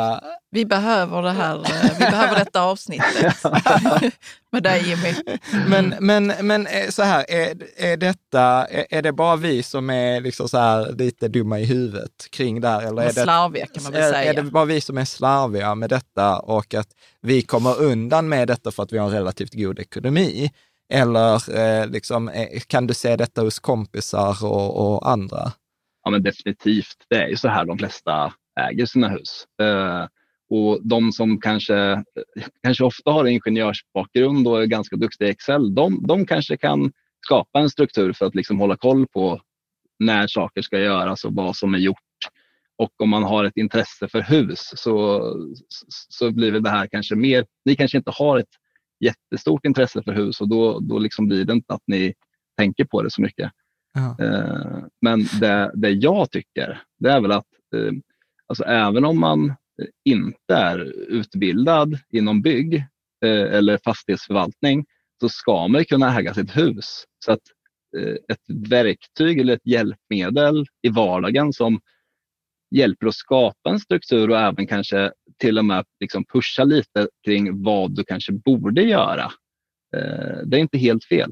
Vi 0.50 0.64
behöver 0.66 1.22
det 1.22 1.30
här, 1.32 1.56
eh, 1.58 1.90
vi 1.98 2.04
behöver 2.04 2.34
detta 2.38 2.62
avsnittet 2.62 3.36
med 4.52 4.62
dig 4.62 4.88
Jimmy. 4.88 5.14
Men, 5.68 5.94
men, 6.00 6.32
men 6.46 6.66
eh, 6.66 6.88
så 6.90 7.02
här, 7.02 7.24
är, 7.30 7.54
är 7.76 7.96
detta, 7.96 8.66
är 8.66 9.02
det 9.02 9.12
bara 9.12 9.25
vi 9.34 9.62
som 9.62 9.90
är 9.90 10.20
liksom 10.20 10.48
så 10.48 10.58
här 10.58 10.92
lite 10.92 11.28
dumma 11.28 11.60
i 11.60 11.64
huvudet 11.64 12.30
kring 12.30 12.60
det 12.60 12.68
här? 12.68 12.88
Eller 12.88 13.02
är 13.02 13.06
det, 13.06 13.12
Slarviga 13.12 13.66
kan 13.66 13.82
man 13.82 13.92
väl 13.92 14.02
är, 14.02 14.12
säga. 14.12 14.30
är 14.30 14.34
det 14.34 14.42
bara 14.42 14.64
vi 14.64 14.80
som 14.80 14.98
är 14.98 15.04
slarviga 15.04 15.74
med 15.74 15.90
detta 15.90 16.38
och 16.38 16.74
att 16.74 16.88
vi 17.20 17.42
kommer 17.42 17.82
undan 17.82 18.28
med 18.28 18.48
detta 18.48 18.70
för 18.70 18.82
att 18.82 18.92
vi 18.92 18.98
har 18.98 19.06
en 19.06 19.12
relativt 19.12 19.54
god 19.54 19.78
ekonomi? 19.78 20.50
Eller 20.92 21.56
eh, 21.58 21.86
liksom, 21.88 22.28
eh, 22.28 22.60
kan 22.66 22.86
du 22.86 22.94
se 22.94 23.16
detta 23.16 23.42
hos 23.42 23.58
kompisar 23.58 24.44
och, 24.44 24.94
och 24.94 25.10
andra? 25.10 25.52
Ja, 26.04 26.10
men 26.10 26.22
definitivt. 26.22 26.96
Det 27.10 27.16
är 27.16 27.28
ju 27.28 27.36
så 27.36 27.48
här 27.48 27.64
de 27.64 27.78
flesta 27.78 28.32
äger 28.60 28.86
sina 28.86 29.08
hus. 29.08 29.46
Eh, 29.62 30.06
och 30.50 30.78
de 30.82 31.12
som 31.12 31.40
kanske, 31.40 32.04
kanske 32.62 32.84
ofta 32.84 33.10
har 33.10 33.24
ingenjörsbakgrund 33.24 34.48
och 34.48 34.62
är 34.62 34.66
ganska 34.66 34.96
duktiga 34.96 35.28
i 35.28 35.30
Excel, 35.30 35.74
de, 35.74 36.06
de 36.06 36.26
kanske 36.26 36.56
kan 36.56 36.92
skapa 37.26 37.58
en 37.58 37.70
struktur 37.70 38.12
för 38.12 38.26
att 38.26 38.34
liksom 38.34 38.58
hålla 38.58 38.76
koll 38.76 39.06
på 39.06 39.40
när 39.98 40.26
saker 40.26 40.62
ska 40.62 40.78
göras 40.78 41.24
och 41.24 41.34
vad 41.34 41.56
som 41.56 41.74
är 41.74 41.78
gjort. 41.78 41.98
Och 42.78 43.00
om 43.02 43.10
man 43.10 43.22
har 43.22 43.44
ett 43.44 43.56
intresse 43.56 44.08
för 44.08 44.22
hus 44.22 44.72
så, 44.76 45.22
så 46.08 46.30
blir 46.30 46.52
väl 46.52 46.62
det 46.62 46.70
här 46.70 46.86
kanske 46.86 47.14
mer, 47.16 47.46
ni 47.64 47.76
kanske 47.76 47.98
inte 47.98 48.10
har 48.10 48.38
ett 48.38 48.54
jättestort 49.00 49.66
intresse 49.66 50.02
för 50.02 50.12
hus 50.12 50.40
och 50.40 50.48
då, 50.48 50.80
då 50.80 50.98
liksom 50.98 51.28
blir 51.28 51.44
det 51.44 51.52
inte 51.52 51.74
att 51.74 51.82
ni 51.86 52.14
tänker 52.58 52.84
på 52.84 53.02
det 53.02 53.10
så 53.10 53.22
mycket. 53.22 53.50
Ja. 53.94 54.24
Eh, 54.24 54.84
Men 55.00 55.26
det, 55.40 55.72
det 55.74 55.90
jag 55.90 56.30
tycker, 56.30 56.82
det 56.98 57.10
är 57.10 57.20
väl 57.20 57.32
att 57.32 57.46
eh, 57.76 57.92
alltså 58.46 58.64
även 58.64 59.04
om 59.04 59.20
man 59.20 59.54
inte 60.04 60.54
är 60.54 60.78
utbildad 61.08 61.98
inom 62.12 62.42
bygg 62.42 62.74
eh, 63.24 63.56
eller 63.56 63.78
fastighetsförvaltning 63.84 64.84
så 65.20 65.28
ska 65.28 65.68
man 65.68 65.80
ju 65.80 65.84
kunna 65.84 66.18
äga 66.18 66.34
sitt 66.34 66.56
hus. 66.56 67.04
Så 67.24 67.32
att 67.32 67.40
eh, 67.98 68.14
ett 68.28 68.70
verktyg 68.70 69.38
eller 69.38 69.54
ett 69.54 69.66
hjälpmedel 69.66 70.66
i 70.82 70.88
vardagen 70.88 71.52
som 71.52 71.80
hjälper 72.70 73.06
att 73.06 73.14
skapa 73.14 73.70
en 73.70 73.80
struktur 73.80 74.30
och 74.30 74.38
även 74.38 74.66
kanske 74.66 75.12
till 75.38 75.58
och 75.58 75.64
med 75.64 75.84
liksom 76.00 76.24
pusha 76.24 76.64
lite 76.64 77.08
kring 77.24 77.62
vad 77.62 77.96
du 77.96 78.04
kanske 78.04 78.32
borde 78.32 78.82
göra. 78.82 79.24
Eh, 79.96 80.38
Det 80.44 80.56
är 80.56 80.60
inte 80.60 80.78
helt 80.78 81.04
fel. 81.04 81.30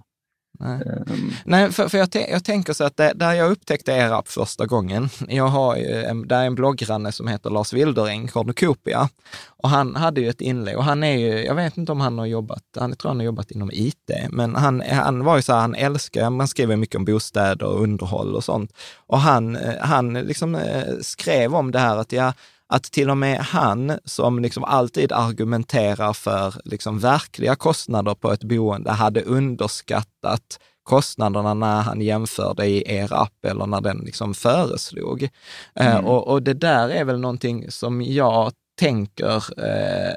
Nej. 0.59 0.83
Ehm, 1.07 1.33
Nej, 1.45 1.73
för, 1.73 1.89
för 1.89 1.99
jag, 1.99 2.09
jag 2.31 2.45
tänker 2.45 2.73
så 2.73 2.85
att 2.85 2.97
det, 2.97 3.13
där 3.15 3.33
jag 3.33 3.51
upptäckte 3.51 3.93
er 3.93 4.11
app 4.11 4.29
första 4.29 4.67
gången, 4.67 5.09
jag 5.29 5.47
har 5.47 5.77
ju 5.77 6.03
en, 6.03 6.29
där 6.29 6.41
är 6.41 6.47
en 6.47 6.55
bloggranne 6.55 7.13
som 7.13 7.29
heter 7.29 7.51
Lars 7.51 7.73
Wildereng, 7.73 8.29
Cornucopia, 8.29 9.09
och 9.47 9.69
han 9.69 9.97
hade 9.97 10.21
ju 10.21 10.29
ett 10.29 10.41
inlägg 10.41 10.77
och 10.77 10.85
han 10.85 11.03
är 11.03 11.17
ju, 11.17 11.45
jag 11.45 11.55
vet 11.55 11.77
inte 11.77 11.93
om 11.93 12.01
han 12.01 12.19
har 12.19 12.27
jobbat, 12.27 12.63
han 12.79 12.97
tror 12.97 13.11
han 13.11 13.19
har 13.19 13.25
jobbat 13.25 13.51
inom 13.51 13.71
IT, 13.73 14.11
men 14.31 14.57
han, 14.57 14.81
han 14.81 15.25
var 15.25 15.37
ju 15.37 15.43
så 15.43 15.53
här, 15.53 15.61
han 15.61 15.75
älskar, 15.75 16.31
man 16.31 16.49
skriver 16.49 16.77
mycket 16.77 16.97
om 16.97 17.05
bostäder 17.05 17.67
och 17.67 17.83
underhåll 17.83 18.35
och 18.35 18.45
sånt, 18.45 18.73
och 19.07 19.21
han, 19.21 19.57
eh, 19.57 19.75
han 19.81 20.15
liksom 20.15 20.55
eh, 20.55 20.85
skrev 21.01 21.55
om 21.55 21.71
det 21.71 21.79
här 21.79 21.97
att 21.97 22.13
ja, 22.13 22.33
att 22.75 22.83
till 22.85 23.11
och 23.11 23.16
med 23.16 23.38
han 23.38 23.99
som 24.04 24.38
liksom 24.38 24.64
alltid 24.64 25.12
argumenterar 25.12 26.12
för 26.12 26.54
liksom 26.64 26.99
verkliga 26.99 27.57
kostnader 27.57 28.14
på 28.14 28.33
ett 28.33 28.45
boende 28.45 28.90
hade 28.90 29.23
underskattat 29.23 30.59
kostnaderna 30.83 31.54
när 31.54 31.81
han 31.83 32.00
jämförde 32.00 32.66
i 32.66 32.95
er 32.97 33.12
app 33.12 33.45
eller 33.47 33.66
när 33.66 33.81
den 33.81 33.99
liksom 34.04 34.35
föreslog. 34.35 35.23
Eh, 35.75 35.87
Mm. 35.97 36.04
och, 36.07 36.28
och 36.28 36.43
det 36.43 36.54
där 36.54 36.88
är 36.88 37.04
väl 37.04 37.21
någonting 37.21 37.71
som 37.71 38.02
jag 38.02 38.52
tänker, 38.81 39.37
eh, 39.66 40.14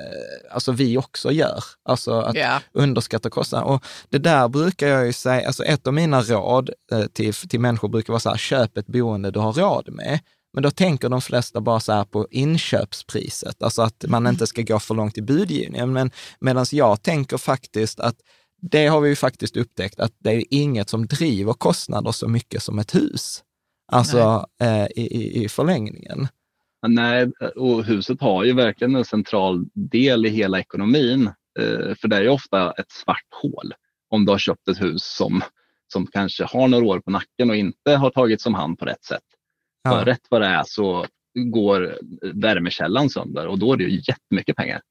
alltså 0.54 0.72
vi 0.72 0.98
också 0.98 1.32
gör. 1.32 1.64
Alltså 1.90 2.20
att 2.20 2.36
Ja. 2.36 2.60
underskatta 2.74 3.30
kostnader. 3.30 3.68
Och 3.68 3.84
det 4.10 4.18
där 4.18 4.48
brukar 4.48 4.88
jag 4.88 5.06
ju 5.06 5.14
säga, 5.14 5.48
alltså 5.48 5.64
ett 5.64 5.88
av 5.88 5.94
mina 5.94 6.22
råd 6.22 6.70
eh, 6.92 7.06
till, 7.14 7.34
till 7.34 7.60
människor 7.60 7.90
brukar 7.90 8.14
vara 8.14 8.20
så 8.20 8.30
här, 8.30 8.38
köp 8.38 8.78
ett 8.78 8.88
boende 8.88 9.32
du 9.32 9.40
har 9.40 9.54
råd 9.54 9.90
med. 9.92 10.20
Men 10.58 10.62
då 10.64 10.72
tänker 10.72 11.10
de 11.10 11.22
flesta 11.22 11.62
bara 11.62 11.80
så 11.80 11.92
här 11.92 12.04
på 12.04 12.28
inköpspriset, 12.32 13.64
alltså 13.64 13.82
att 13.82 14.06
man 14.08 14.28
inte 14.28 14.48
ska 14.48 14.62
gå 14.62 14.80
för 14.80 14.96
långt 14.96 15.18
i 15.18 15.22
budgivningen. 15.22 15.94
Men 15.94 16.12
medan 16.40 16.66
jag 16.72 17.04
tänker 17.04 17.38
faktiskt 17.38 18.00
att 18.00 18.16
det 18.62 18.88
har 18.88 19.02
vi 19.02 19.10
ju 19.10 19.16
faktiskt 19.16 19.58
upptäckt, 19.58 20.00
att 20.00 20.12
det 20.20 20.32
är 20.32 20.44
inget 20.50 20.90
som 20.90 21.08
driver 21.08 21.54
kostnader 21.54 22.12
så 22.12 22.28
mycket 22.28 22.64
som 22.64 22.80
ett 22.80 22.96
hus. 22.96 23.44
Alltså 23.92 24.48
eh, 24.62 24.86
i, 24.86 25.02
i, 25.02 25.44
i 25.44 25.50
förlängningen. 25.50 26.28
Nej, 26.88 27.32
och 27.56 27.84
huset 27.84 28.22
har 28.22 28.44
ju 28.44 28.54
verkligen 28.54 28.96
en 28.96 29.06
central 29.06 29.66
del 29.74 30.26
i 30.26 30.30
hela 30.30 30.60
ekonomin. 30.60 31.28
Eh, 31.60 31.96
För 32.02 32.08
det 32.08 32.16
är 32.16 32.22
ju 32.22 32.30
ofta 32.30 32.72
ett 32.72 32.92
svart 32.92 33.28
hål 33.42 33.74
om 34.10 34.26
du 34.26 34.32
har 34.32 34.40
köpt 34.40 34.68
ett 34.68 34.82
hus 34.82 35.04
som, 35.04 35.42
som 35.94 36.08
kanske 36.08 36.44
har 36.44 36.68
några 36.68 36.86
år 36.86 37.00
på 37.00 37.12
nacken 37.12 37.50
och 37.50 37.56
inte 37.56 37.96
har 37.96 38.10
tagits 38.10 38.46
om 38.46 38.54
hand 38.54 38.80
på 38.80 38.86
rätt 38.86 39.04
sätt. 39.04 39.24
För 39.90 40.00
Ja. 40.00 40.06
rätt 40.06 40.22
vad 40.30 40.42
det 40.42 40.48
är 40.48 40.64
så 40.66 41.06
går 41.34 41.98
värmekällan 42.34 43.10
sönder 43.10 43.48
och 43.48 43.60
då 43.60 43.74
är 43.74 43.78
det 43.78 43.84
ju 43.84 44.02
jättemycket 44.08 44.56
pengar. 44.56 44.82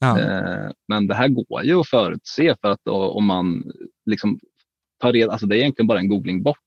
Ja. 0.00 0.20
Eh, 0.20 0.70
Men 0.88 1.06
det 1.06 1.14
här 1.14 1.28
går 1.28 1.62
ju 1.64 1.80
att 1.80 1.88
förutse 1.88 2.56
för 2.60 2.68
att 2.70 2.88
om 2.88 3.24
man 3.26 3.72
liksom 4.06 4.40
tar 5.00 5.12
reda, 5.12 5.32
alltså 5.32 5.46
det 5.46 5.56
är 5.56 5.58
egentligen 5.58 5.86
bara 5.86 5.98
en 5.98 6.08
googling 6.08 6.42
bort, 6.42 6.58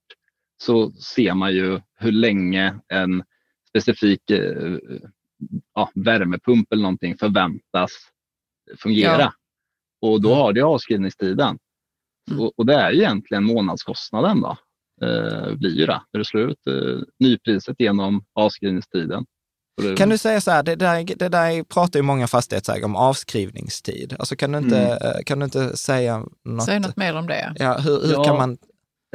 så 0.63 0.91
ser 0.91 1.33
man 1.33 1.53
ju 1.53 1.79
hur 1.99 2.11
länge 2.11 2.79
en 2.87 3.23
specifik 3.69 4.29
eh, 4.29 4.77
ja, 5.75 5.91
värmepump 5.95 6.73
eller 6.73 6.83
någonting 6.83 7.17
förväntas 7.17 7.91
fungera. 8.77 9.21
Ja. 9.21 9.33
Och 10.01 10.21
då 10.21 10.33
har 10.33 10.53
det 10.53 10.61
avskrivningstiden. 10.61 11.59
Mm. 12.31 12.41
Och, 12.41 12.53
och 12.57 12.65
det 12.65 12.75
är 12.75 12.91
ju 12.91 12.97
egentligen 12.97 13.43
månadskostnaden 13.43 14.41
då. 14.41 14.57
Eh, 15.01 15.53
blir 15.55 15.75
ju 15.75 15.85
det, 15.85 16.01
när 16.13 16.17
du 16.19 16.25
slår 16.25 16.43
ut 16.51 16.67
eh, 16.67 16.99
nypriset 17.19 17.75
genom 17.79 18.23
avskrivningstiden. 18.35 19.25
Det- 19.81 19.95
Kan 19.97 20.09
du 20.09 20.17
säga 20.17 20.41
så 20.41 20.51
här, 20.51 20.63
det 20.63 20.75
där, 20.75 21.03
det 21.15 21.29
där 21.29 21.63
pratar 21.63 21.99
ju 21.99 22.03
många 22.03 22.27
fastighetsägare 22.27 22.85
om 22.85 22.95
avskrivningstid. 22.95 24.15
Alltså 24.19 24.35
kan 24.35 24.51
du 24.51 24.57
inte, 24.57 24.77
Mm. 24.79 24.91
eh, 24.91 25.23
kan 25.25 25.39
du 25.39 25.45
inte 25.45 25.77
säga 25.77 26.23
något? 26.45 26.65
Säg 26.65 26.79
något 26.79 26.97
mer 26.97 27.15
om 27.15 27.27
det. 27.27 27.53
Ja, 27.55 27.77
hur 27.77 28.01
hur 28.07 28.13
Ja. 28.13 28.23
kan 28.23 28.35
man... 28.37 28.57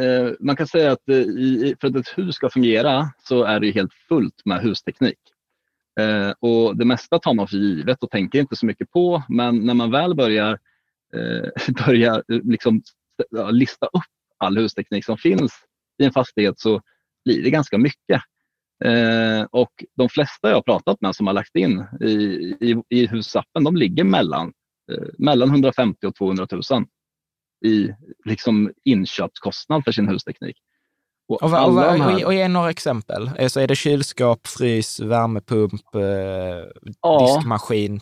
eh, 0.01 0.33
man 0.41 0.57
kan 0.57 0.67
säga 0.67 0.93
att 0.93 1.09
eh, 1.09 1.17
i, 1.17 1.75
för 1.81 1.89
att 1.89 1.97
ett 1.97 2.09
hus 2.19 2.35
ska 2.35 2.51
fungera 2.51 3.11
så 3.29 3.43
är 3.45 3.61
det 3.61 3.71
helt 3.71 3.93
fullt 4.09 4.43
med 4.45 4.61
husteknik. 4.63 5.19
Eh, 6.01 6.31
och 6.41 6.77
Det 6.77 6.85
mesta 6.85 7.19
tar 7.19 7.35
man 7.35 7.49
för 7.49 7.57
givet 7.57 8.03
och 8.03 8.11
tänker 8.11 8.39
inte 8.41 8.57
så 8.57 8.67
mycket 8.67 8.91
på, 8.91 9.23
men 9.29 9.57
när 9.67 9.75
man 9.75 9.91
väl 9.91 10.15
börjar, 10.15 10.59
eh, 11.17 11.49
börjar 11.87 12.23
liksom, 12.29 12.83
ja, 13.31 13.51
lista 13.51 13.87
upp 13.87 14.03
all 14.39 14.57
husteknik 14.59 15.05
som 15.05 15.19
finns 15.19 15.53
i 16.03 16.05
en 16.05 16.13
fastighet 16.13 16.61
så 16.61 16.81
blir 17.25 17.43
det 17.43 17.51
ganska 17.51 17.79
mycket. 17.79 18.23
Eh, 18.85 19.43
och 19.51 19.73
De 19.97 20.09
flesta 20.09 20.49
jag 20.49 20.55
har 20.55 20.63
pratat 20.63 21.01
med 21.01 21.17
som 21.17 21.27
har 21.27 21.35
lagt 21.35 21.57
in 21.57 21.85
i, 22.01 22.15
i, 22.61 22.83
i 22.89 23.07
husappen, 23.07 23.65
de 23.65 23.77
ligger 23.77 24.05
mellan, 24.05 24.53
eh, 24.93 25.09
mellan 25.19 25.49
150 25.49 26.07
och 26.07 26.15
200 26.15 26.47
000 26.51 26.63
i 27.65 27.95
liksom 28.25 28.73
inköpskostnad 28.85 29.85
för 29.85 29.93
sin 29.93 30.09
husteknik. 30.09 30.57
Och, 31.29 31.43
och, 31.43 31.53
och, 31.53 31.81
här... 31.81 32.27
och, 32.27 32.35
ge 32.35 32.49
några 32.49 32.71
exempel. 32.71 33.31
Eh, 33.39 33.49
så 33.49 33.61
är 33.61 33.67
det 33.67 33.77
kylskåp, 33.77 34.47
frys, 34.47 35.01
värmepump, 35.01 35.95
eh, 35.95 36.03
ja, 37.03 37.37
diskmaskin, 37.37 38.01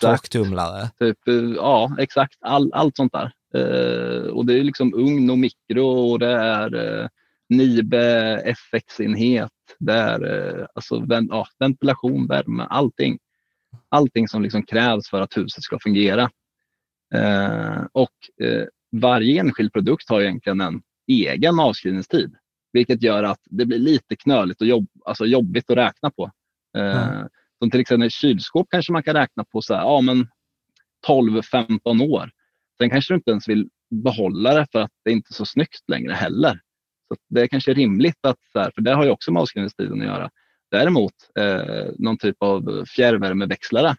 torktumlare? 0.00 0.90
Typ, 0.98 1.28
eh, 1.28 1.34
ja, 1.34 1.96
exakt. 1.98 2.34
All, 2.40 2.72
allt 2.72 2.96
sånt 2.96 3.12
där. 3.12 3.32
Eh, 3.54 4.26
och 4.26 4.46
det 4.46 4.58
är 4.58 4.64
liksom 4.64 4.94
ugn 4.94 5.30
och 5.30 5.38
mikro 5.38 5.86
och 5.86 6.18
det 6.18 6.32
är 6.32 6.74
eh, 6.74 7.08
Nibe 7.50 8.36
FX-enhet. 8.44 9.50
Eh, 9.90 10.66
alltså, 10.74 11.06
ja, 11.30 11.46
ventilation, 11.58 12.26
värme, 12.26 12.66
allting. 12.70 13.18
Allting 13.88 14.28
som 14.28 14.42
liksom 14.42 14.62
krävs 14.62 15.08
för 15.08 15.20
att 15.20 15.36
huset 15.36 15.64
ska 15.64 15.78
fungera. 15.78 16.30
Eh, 17.14 17.82
och 17.92 18.46
eh, 18.46 18.64
varje 18.92 19.40
enskild 19.40 19.72
produkt 19.72 20.08
har 20.08 20.20
egentligen 20.20 20.60
en 20.60 20.82
egen 21.06 21.60
avskrivningstid, 21.60 22.34
vilket 22.72 23.02
gör 23.02 23.22
att 23.22 23.40
det 23.44 23.66
blir 23.66 23.78
lite 23.78 24.16
knöligt 24.16 24.60
och 24.60 24.66
jobb, 24.66 24.88
alltså 25.04 25.26
jobbigt 25.26 25.70
att 25.70 25.76
räkna 25.76 26.10
på. 26.10 26.30
Mm. 26.78 27.28
Som 27.58 27.70
till 27.70 27.80
exempel 27.80 28.10
kylskåp 28.10 28.66
kanske 28.70 28.92
man 28.92 29.02
kan 29.02 29.14
räkna 29.14 29.44
på 29.44 29.62
så 29.62 29.74
här, 29.74 29.82
ja, 29.82 30.00
men 30.00 30.28
12-15 31.08 32.02
år. 32.02 32.30
Sen 32.78 32.90
kanske 32.90 33.14
du 33.14 33.16
inte 33.16 33.30
ens 33.30 33.48
vill 33.48 33.68
behålla 33.90 34.54
det 34.54 34.66
för 34.72 34.80
att 34.80 34.90
det 35.04 35.10
inte 35.10 35.28
är 35.30 35.34
så 35.34 35.46
snyggt 35.46 35.88
längre 35.88 36.12
heller. 36.12 36.60
Så 37.10 37.16
Det 37.28 37.40
är 37.40 37.46
kanske 37.46 37.74
rimligt 37.74 38.18
att, 38.22 38.38
för 38.52 38.80
det 38.80 38.94
har 38.94 39.04
ju 39.04 39.10
också 39.10 39.32
med 39.32 39.40
avskrivningstiden 39.42 40.00
att 40.00 40.06
göra. 40.06 40.30
Däremot 40.70 41.12
eh, 41.38 41.86
någon 41.98 42.18
typ 42.18 42.36
av 42.38 42.84
fjärrvärmeväxlare, 42.96 43.96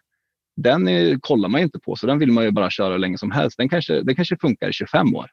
den 0.56 0.88
är, 0.88 1.18
kollar 1.20 1.48
man 1.48 1.60
inte 1.60 1.78
på 1.78 1.96
så 1.96 2.06
den 2.06 2.18
vill 2.18 2.32
man 2.32 2.44
ju 2.44 2.50
bara 2.50 2.70
köra 2.70 2.92
hur 2.92 2.98
länge 2.98 3.18
som 3.18 3.30
helst. 3.30 3.58
Den 3.58 3.68
kanske, 3.68 4.02
den 4.02 4.14
kanske 4.14 4.36
funkar 4.36 4.68
i 4.68 4.72
25 4.72 5.16
år. 5.16 5.30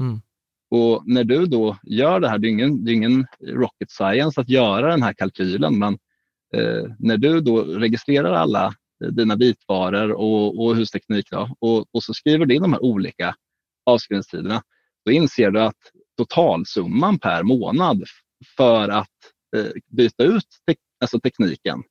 Mm. 0.00 0.20
Och 0.70 1.02
när 1.06 1.24
du 1.24 1.46
då 1.46 1.76
gör 1.82 2.20
det 2.20 2.28
här, 2.28 2.38
det 2.38 2.48
är 2.48 2.50
ingen, 2.50 2.84
det 2.84 2.90
är 2.90 2.94
ingen 2.94 3.26
rocket 3.46 3.90
science 3.90 4.40
att 4.40 4.48
göra 4.48 4.90
den 4.90 5.02
här 5.02 5.12
kalkylen, 5.12 5.78
men 5.78 5.98
eh, 6.54 6.84
när 6.98 7.16
du 7.16 7.40
då 7.40 7.62
registrerar 7.62 8.32
alla 8.32 8.74
dina 9.10 9.36
vitvaror 9.36 10.12
och, 10.12 10.64
och 10.64 10.76
husteknik 10.76 11.30
då, 11.30 11.56
och, 11.60 11.86
och 11.92 12.02
så 12.02 12.14
skriver 12.14 12.46
du 12.46 12.54
in 12.54 12.62
de 12.62 12.72
här 12.72 12.82
olika 12.82 13.34
avskrivningstiderna, 13.86 14.62
då 15.04 15.12
inser 15.12 15.50
du 15.50 15.60
att 15.60 15.76
totalsumman 16.16 17.18
per 17.18 17.42
månad 17.42 18.04
för 18.56 18.88
att 18.88 19.08
eh, 19.56 19.72
byta 19.86 20.24
ut 20.24 20.46
te 20.66 20.74
alltså 21.00 21.20
tekniken 21.20 21.82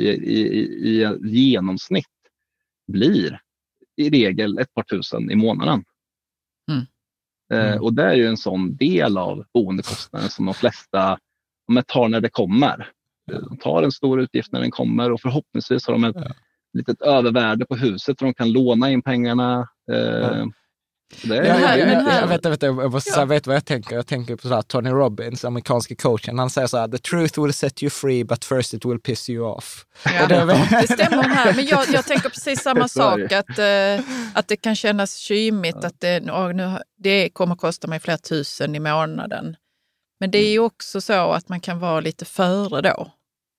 i, 0.00 0.08
i, 0.08 0.40
i, 0.90 1.18
genomsnitt 1.22 2.06
blir 2.92 3.40
i 3.96 4.10
regel 4.10 4.58
ett 4.58 4.74
par 4.74 4.82
tusen 4.82 5.30
i 5.30 5.36
månaden. 5.36 5.84
Mm. 6.70 6.86
Eh, 7.52 7.72
mm. 7.72 7.82
och 7.82 7.94
det 7.94 8.02
är 8.02 8.14
ju 8.14 8.26
en 8.26 8.36
sån 8.36 8.76
del 8.76 9.18
av 9.18 9.44
boendekostnaden 9.54 10.30
som 10.30 10.44
de 10.44 10.54
flesta 10.54 11.18
de 11.66 11.82
tar 11.86 12.08
när 12.08 12.20
det 12.20 12.30
kommer. 12.30 12.88
De 13.26 13.56
tar 13.56 13.82
en 13.82 13.92
stor 13.92 14.20
utgift 14.20 14.52
när 14.52 14.60
den 14.60 14.70
kommer 14.70 15.12
och 15.12 15.20
förhoppningsvis 15.20 15.86
har 15.86 15.92
de 15.92 16.04
ett 16.04 16.16
ja. 16.16 16.34
litet 16.72 17.02
övervärde 17.02 17.66
på 17.66 17.76
huset 17.76 18.18
så 18.18 18.24
de 18.24 18.34
kan 18.34 18.52
låna 18.52 18.90
in 18.90 19.02
pengarna. 19.02 19.68
Eh, 19.92 19.98
ja. 19.98 20.52
Det 21.22 21.36
är, 21.36 21.44
ja, 21.44 21.76
jag, 21.76 21.86
vet, 22.26 22.44
jag, 22.44 22.50
vet, 22.50 22.62
jag, 22.62 22.92
måste 22.92 23.20
ja. 23.20 23.24
vet 23.24 23.46
vad 23.46 23.56
jag 23.56 23.64
tänker. 23.64 23.96
Jag 23.96 24.06
tänker 24.06 24.36
på 24.36 24.48
så 24.48 24.54
här, 24.54 24.62
Tony 24.62 24.90
Robbins, 24.90 25.44
amerikanska 25.44 25.94
coachen. 25.94 26.38
Han 26.38 26.50
säger 26.50 26.66
så 26.66 26.78
här, 26.78 26.88
the 26.88 26.98
truth 26.98 27.42
will 27.42 27.52
set 27.52 27.82
you 27.82 27.90
free 27.90 28.24
but 28.24 28.44
first 28.44 28.74
it 28.74 28.84
will 28.84 28.98
piss 28.98 29.30
you 29.30 29.46
off. 29.46 29.86
Ja, 30.04 30.26
det, 30.26 30.68
det, 30.70 30.92
stämmer 30.92 31.22
här, 31.22 31.54
men 31.54 31.66
jag, 31.66 31.84
jag 31.92 32.06
tänker 32.06 32.28
precis 32.28 32.60
samma 32.62 32.88
sak. 32.88 33.32
Att, 33.32 33.58
uh, 33.58 34.04
att 34.34 34.48
det 34.48 34.56
kan 34.56 34.76
kännas 34.76 35.16
kymigt 35.16 35.78
ja. 35.80 35.88
att 35.88 36.00
det, 36.00 36.20
nu, 36.54 36.78
det 36.98 37.28
kommer 37.28 37.56
kosta 37.56 37.88
mig 37.88 38.00
flera 38.00 38.18
tusen 38.18 38.74
i 38.74 38.80
månaden. 38.80 39.56
Men 40.20 40.30
det 40.30 40.38
är 40.38 40.50
ju 40.50 40.58
också 40.58 41.00
så 41.00 41.32
att 41.32 41.48
man 41.48 41.60
kan 41.60 41.78
vara 41.78 42.00
lite 42.00 42.24
före 42.24 42.80
då. 42.80 43.12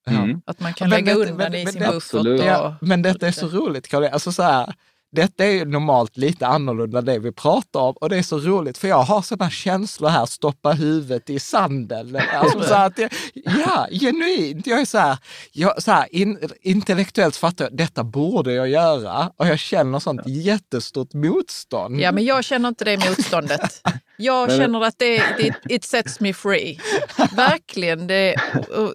Mm. 0.07 0.41
Att 0.45 0.59
man 0.59 0.73
kan 0.73 0.89
men 0.89 0.99
lägga 0.99 1.13
det, 1.13 1.19
undan 1.19 1.51
men, 1.51 1.55
i 1.55 1.65
sin 1.65 1.83
buffert. 1.91 2.45
Ja, 2.45 2.75
men 2.81 3.01
detta 3.01 3.27
är 3.27 3.31
så 3.31 3.47
roligt, 3.47 3.87
Karl. 3.87 4.03
Alltså 4.03 4.31
så 4.31 4.43
här, 4.43 4.73
detta 5.13 5.45
är 5.45 5.51
ju 5.51 5.65
normalt 5.65 6.17
lite 6.17 6.47
annorlunda 6.47 7.01
det 7.01 7.19
vi 7.19 7.31
pratar 7.31 7.79
om 7.79 7.93
och 7.93 8.09
det 8.09 8.17
är 8.17 8.23
så 8.23 8.39
roligt 8.39 8.77
för 8.77 8.87
jag 8.87 9.03
har 9.03 9.21
sådana 9.21 9.51
känslor 9.51 10.09
här, 10.09 10.25
stoppa 10.25 10.71
huvudet 10.71 11.29
i 11.29 11.39
sanden. 11.39 12.19
Alltså 12.33 12.61
så 12.61 12.73
att 12.73 12.97
jag, 12.97 13.11
ja, 13.33 13.87
genuint. 13.91 14.67
Jag 14.67 14.81
är 14.81 14.85
så 14.85 14.97
här, 14.97 15.17
jag, 15.51 15.83
så 15.83 15.91
här 15.91 16.15
in, 16.15 16.39
intellektuellt 16.61 17.35
fattar 17.35 17.65
jag, 17.65 17.77
detta 17.77 18.03
borde 18.03 18.53
jag 18.53 18.69
göra 18.69 19.31
och 19.37 19.47
jag 19.47 19.59
känner 19.59 19.99
sånt 19.99 20.21
jättestort 20.25 21.13
motstånd. 21.13 21.99
Ja, 21.99 22.11
men 22.11 22.25
jag 22.25 22.43
känner 22.43 22.69
inte 22.69 22.85
det 22.85 23.09
motståndet. 23.09 23.81
Jag 24.17 24.51
känner 24.51 24.81
att 24.81 24.99
det, 24.99 25.17
det 25.17 25.55
it 25.69 25.83
sets 25.83 26.19
me 26.19 26.33
free. 26.33 26.79
Verkligen. 27.35 28.07
Det, 28.07 28.35
och, 28.77 28.93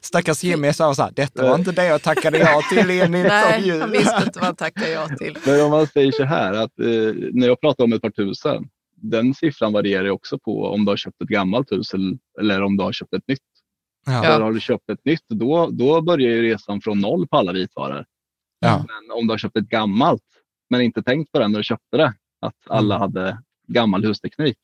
Stackars 0.00 0.44
Jimmy 0.44 0.72
sa 0.72 0.94
så 0.94 1.02
här, 1.02 1.12
detta 1.16 1.42
var 1.42 1.54
inte 1.54 1.72
det 1.72 1.86
jag 1.86 2.02
tackade 2.02 2.38
ja 2.38 2.60
till 2.72 2.90
i 2.90 3.00
en 3.00 3.14
intervju. 3.14 3.72
Nej, 3.72 3.80
han 3.80 3.90
visste 3.90 4.22
inte 4.26 4.38
vad 4.38 4.44
han 4.44 4.56
tackade 4.56 4.90
ja 4.90 5.08
till. 5.08 5.38
Men 5.46 5.60
om 5.60 5.70
man 5.70 5.86
säger 5.86 6.12
så 6.12 6.24
här, 6.24 6.52
att 6.52 6.78
eh, 6.80 7.14
när 7.32 7.46
jag 7.46 7.60
pratar 7.60 7.84
om 7.84 7.92
ett 7.92 8.02
par 8.02 8.10
tusen, 8.10 8.68
den 8.96 9.34
siffran 9.34 9.72
varierar 9.72 10.10
också 10.10 10.38
på 10.38 10.64
om 10.64 10.84
du 10.84 10.92
har 10.92 10.96
köpt 10.96 11.22
ett 11.22 11.28
gammalt 11.28 11.72
hus 11.72 11.90
eller 12.40 12.62
om 12.62 12.76
du 12.76 12.84
har 12.84 12.92
köpt 12.92 13.14
ett 13.14 13.28
nytt. 13.28 13.40
Ja. 14.06 14.22
För 14.22 14.40
har 14.40 14.52
du 14.52 14.60
köpt 14.60 14.90
ett 14.90 15.04
nytt, 15.04 15.24
då, 15.28 15.68
då 15.70 16.00
börjar 16.00 16.30
ju 16.30 16.42
resan 16.42 16.80
från 16.80 17.00
noll 17.00 17.28
på 17.28 17.36
alla 17.36 17.52
vitvaror. 17.52 18.04
Ja. 18.60 18.84
Men 18.88 19.16
om 19.18 19.26
du 19.26 19.32
har 19.32 19.38
köpt 19.38 19.56
ett 19.56 19.68
gammalt, 19.68 20.22
men 20.70 20.80
inte 20.80 21.02
tänkt 21.02 21.32
på 21.32 21.38
det 21.38 21.48
när 21.48 21.58
du 21.58 21.64
köpte 21.64 21.96
det, 21.96 22.14
att 22.40 22.54
alla 22.66 22.94
mm. 22.94 23.00
hade 23.00 23.38
gammal 23.68 24.04
husteknik, 24.04 24.58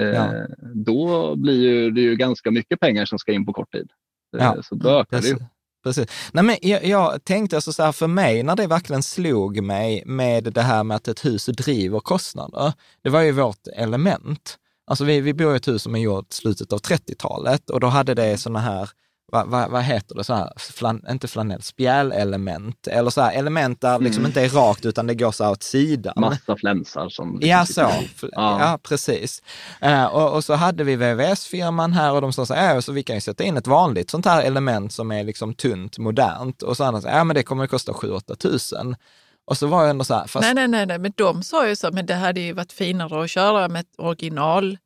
eh, 0.00 0.06
ja. 0.06 0.32
då 0.74 1.36
blir 1.36 1.62
ju, 1.62 1.90
det 1.90 2.00
ju 2.00 2.16
ganska 2.16 2.50
mycket 2.50 2.80
pengar 2.80 3.04
som 3.04 3.18
ska 3.18 3.32
in 3.32 3.46
på 3.46 3.52
kort 3.52 3.72
tid. 3.72 3.90
Eh, 4.36 4.44
ja. 4.44 4.62
Så 4.62 4.74
då 4.74 4.88
ökar 4.88 5.20
det 5.20 5.28
ju. 5.28 5.36
Precis. 5.84 6.06
Nej, 6.32 6.44
men 6.44 6.56
jag, 6.62 6.84
jag 6.84 7.24
tänkte 7.24 7.56
alltså 7.56 7.72
så 7.72 7.82
här, 7.82 7.92
för 7.92 8.06
mig, 8.06 8.42
när 8.42 8.56
det 8.56 8.66
verkligen 8.66 9.02
slog 9.02 9.62
mig 9.62 10.02
med 10.06 10.44
det 10.44 10.62
här 10.62 10.84
med 10.84 10.94
att 10.94 11.08
ett 11.08 11.24
hus 11.24 11.46
driver 11.46 12.00
kostnader, 12.00 12.72
det 13.02 13.10
var 13.10 13.20
ju 13.20 13.32
vårt 13.32 13.66
element. 13.76 14.58
Alltså 14.86 15.04
vi, 15.04 15.20
vi 15.20 15.34
bor 15.34 15.52
i 15.52 15.56
ett 15.56 15.68
hus 15.68 15.82
som 15.82 15.94
är 15.94 15.98
gjort 15.98 16.32
slutet 16.32 16.72
av 16.72 16.78
30-talet 16.78 17.70
och 17.70 17.80
då 17.80 17.86
hade 17.86 18.14
det 18.14 18.36
sådana 18.36 18.58
här 18.58 18.90
vad, 19.32 19.48
vad, 19.48 19.70
vad 19.70 19.82
heter 19.82 20.14
det, 20.14 20.24
så 20.24 20.34
här, 20.34 20.52
flan, 20.58 21.04
inte 21.10 21.28
flanell, 21.28 21.62
spjälelement, 21.62 22.86
eller 22.86 23.10
så 23.10 23.20
här, 23.20 23.32
element 23.32 23.80
där 23.80 23.94
mm. 23.94 24.02
liksom 24.02 24.26
inte 24.26 24.40
är 24.40 24.48
rakt 24.48 24.86
utan 24.86 25.06
det 25.06 25.14
går 25.14 25.32
så 25.32 25.44
här 25.44 25.50
åt 25.50 25.62
sidan. 25.62 26.14
Massa 26.16 26.56
flänsar 26.56 27.08
som... 27.08 27.38
Ja, 27.42 27.66
så. 27.66 27.80
Ja. 27.80 28.30
ja, 28.32 28.78
precis. 28.82 29.42
Uh, 29.84 30.04
och, 30.04 30.34
och, 30.34 30.44
så 30.44 30.54
hade 30.54 30.84
vi 30.84 30.96
VVS-firman 30.96 31.92
här 31.92 32.12
och 32.12 32.20
de 32.20 32.32
sa 32.32 32.46
så 32.46 32.54
här, 32.54 32.80
så 32.80 32.92
vi 32.92 33.02
kan 33.02 33.16
ju 33.16 33.20
sätta 33.20 33.44
in 33.44 33.56
ett 33.56 33.66
vanligt 33.66 34.10
sånt 34.10 34.26
här 34.26 34.42
element 34.42 34.92
som 34.92 35.12
är 35.12 35.24
liksom 35.24 35.54
tunt, 35.54 35.98
modernt. 35.98 36.62
Och 36.62 36.76
så 36.76 36.84
andra 36.84 37.10
ja 37.10 37.24
men 37.24 37.34
det 37.34 37.42
kommer 37.42 37.64
att 37.64 37.70
kosta 37.70 37.92
7-8 37.92 38.34
tusen. 38.34 38.96
Och 39.44 39.58
så 39.58 39.66
var 39.66 39.80
jag 39.80 39.90
ändå 39.90 40.04
så 40.04 40.14
här, 40.14 40.26
fast... 40.26 40.54
Nej, 40.54 40.68
nej, 40.68 40.86
nej, 40.86 40.98
men 40.98 41.12
de 41.16 41.42
sa 41.42 41.68
ju 41.68 41.76
så, 41.76 41.90
men 41.92 42.06
det 42.06 42.14
hade 42.14 42.40
ju 42.40 42.52
varit 42.52 42.72
finare 42.72 43.24
att 43.24 43.30
köra 43.30 43.68
med 43.68 43.80
ett 43.80 43.94
original 43.98 44.78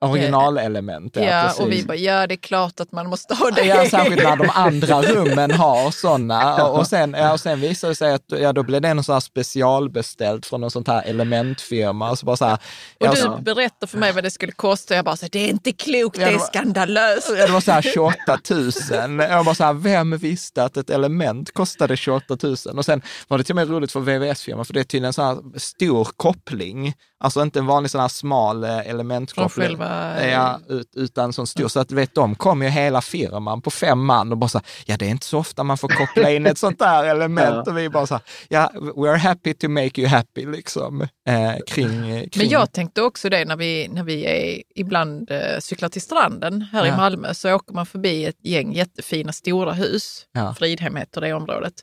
Originalelement, 0.00 1.16
ja, 1.16 1.22
ja 1.22 1.52
och 1.58 1.72
vi 1.72 1.84
bara, 1.84 1.96
ja 1.96 2.26
det 2.26 2.34
är 2.34 2.36
klart 2.36 2.80
att 2.80 2.92
man 2.92 3.08
måste 3.08 3.34
ha 3.34 3.50
det. 3.50 3.64
Ja, 3.64 3.88
särskilt 3.90 4.22
när 4.22 4.36
de 4.36 4.50
andra 4.54 5.02
rummen 5.02 5.50
har 5.50 5.90
sådana. 5.90 6.64
Och 6.68 6.86
sen, 6.86 7.14
ja, 7.18 7.32
och 7.32 7.40
sen 7.40 7.60
visade 7.60 7.90
det 7.90 7.96
sig 7.96 8.12
att 8.14 8.24
ja, 8.26 8.52
då 8.52 8.62
blev 8.62 8.80
det 8.80 8.94
någon 8.94 9.04
så 9.04 9.12
här 9.12 9.20
specialbeställt 9.20 10.46
från 10.46 10.60
någon 10.60 10.70
sånt 10.70 10.88
här 10.88 11.02
elementfirma. 11.02 12.10
Och, 12.10 12.18
så 12.18 12.26
bara 12.26 12.36
så 12.36 12.44
här, 12.44 12.58
och 13.00 13.08
du 13.10 13.16
så, 13.16 13.38
berättade 13.40 13.86
för 13.86 13.98
mig 13.98 14.12
vad 14.12 14.24
det 14.24 14.30
skulle 14.30 14.52
kosta 14.52 14.94
och 14.94 14.98
jag 14.98 15.04
bara, 15.04 15.16
så, 15.16 15.26
det 15.32 15.38
är 15.38 15.48
inte 15.48 15.72
klokt, 15.72 16.18
ja, 16.18 16.26
det 16.26 16.34
är 16.34 16.38
skandalöst. 16.38 17.32
Ja, 17.38 17.46
det 17.46 17.52
var 17.52 17.60
så 17.60 17.72
här 17.72 17.82
28 17.94 18.38
000. 18.50 19.20
Jag 19.20 19.44
bara 19.44 19.54
så 19.54 19.64
här, 19.64 19.72
vem 19.72 20.16
visste 20.16 20.64
att 20.64 20.76
ett 20.76 20.90
element 20.90 21.54
kostade 21.54 21.96
28 21.96 22.36
000? 22.42 22.56
Och 22.76 22.84
sen 22.84 23.02
var 23.28 23.38
det 23.38 23.44
till 23.44 23.52
och 23.52 23.56
med 23.56 23.70
roligt 23.70 23.92
för 23.92 24.00
VVS-firman, 24.00 24.64
för 24.64 24.74
det 24.74 24.80
är 24.80 24.84
tydligen 24.84 25.04
en 25.04 25.12
så 25.12 25.22
här 25.22 25.58
stor 25.58 26.08
koppling. 26.16 26.94
Alltså 27.20 27.42
inte 27.42 27.58
en 27.58 27.66
vanlig 27.66 27.90
sån 27.90 28.00
här 28.00 28.08
smal 28.08 28.64
eh, 28.64 28.78
elementkoppling 28.78 29.78
Vad... 29.88 30.30
Ja, 30.30 30.60
ut, 30.68 30.88
utan 30.96 31.32
sån 31.32 31.46
stor. 31.46 31.68
Så 31.68 31.80
att 31.80 31.92
vet, 31.92 32.14
de 32.14 32.34
kom 32.34 32.62
ju 32.62 32.68
hela 32.68 33.00
firman 33.00 33.62
på 33.62 33.70
fem 33.70 34.04
man 34.04 34.32
och 34.32 34.38
bara 34.38 34.48
så 34.48 34.60
ja 34.86 34.96
det 34.96 35.06
är 35.06 35.10
inte 35.10 35.26
så 35.26 35.38
ofta 35.38 35.64
man 35.64 35.78
får 35.78 35.88
koppla 35.88 36.30
in 36.30 36.46
ett 36.46 36.58
sånt 36.58 36.78
där 36.78 37.04
element. 37.04 37.68
Och 37.68 37.78
vi 37.78 37.88
bara 37.88 38.06
så 38.06 38.14
här, 38.14 38.22
ja, 38.48 38.70
we're 38.74 39.16
happy 39.16 39.54
to 39.54 39.68
make 39.68 40.00
you 40.00 40.08
happy 40.08 40.46
liksom. 40.46 41.00
Eh, 41.02 41.54
kring, 41.66 41.90
kring... 42.30 42.30
Men 42.36 42.48
jag 42.48 42.72
tänkte 42.72 43.02
också 43.02 43.28
det 43.28 43.44
när 43.44 43.56
vi, 43.56 43.88
när 43.88 44.02
vi 44.02 44.24
är 44.24 44.62
ibland 44.74 45.30
eh, 45.30 45.58
cyklar 45.60 45.88
till 45.88 46.02
stranden 46.02 46.62
här 46.62 46.86
Ja. 46.86 46.94
i 46.94 46.96
Malmö 46.96 47.34
så 47.34 47.54
åker 47.54 47.74
man 47.74 47.86
förbi 47.86 48.24
ett 48.24 48.44
gäng 48.44 48.72
jättefina 48.72 49.32
stora 49.32 49.72
hus. 49.72 50.26
Ja. 50.32 50.54
Fridhem 50.54 50.96
heter 50.96 51.20
det 51.20 51.32
området. 51.32 51.74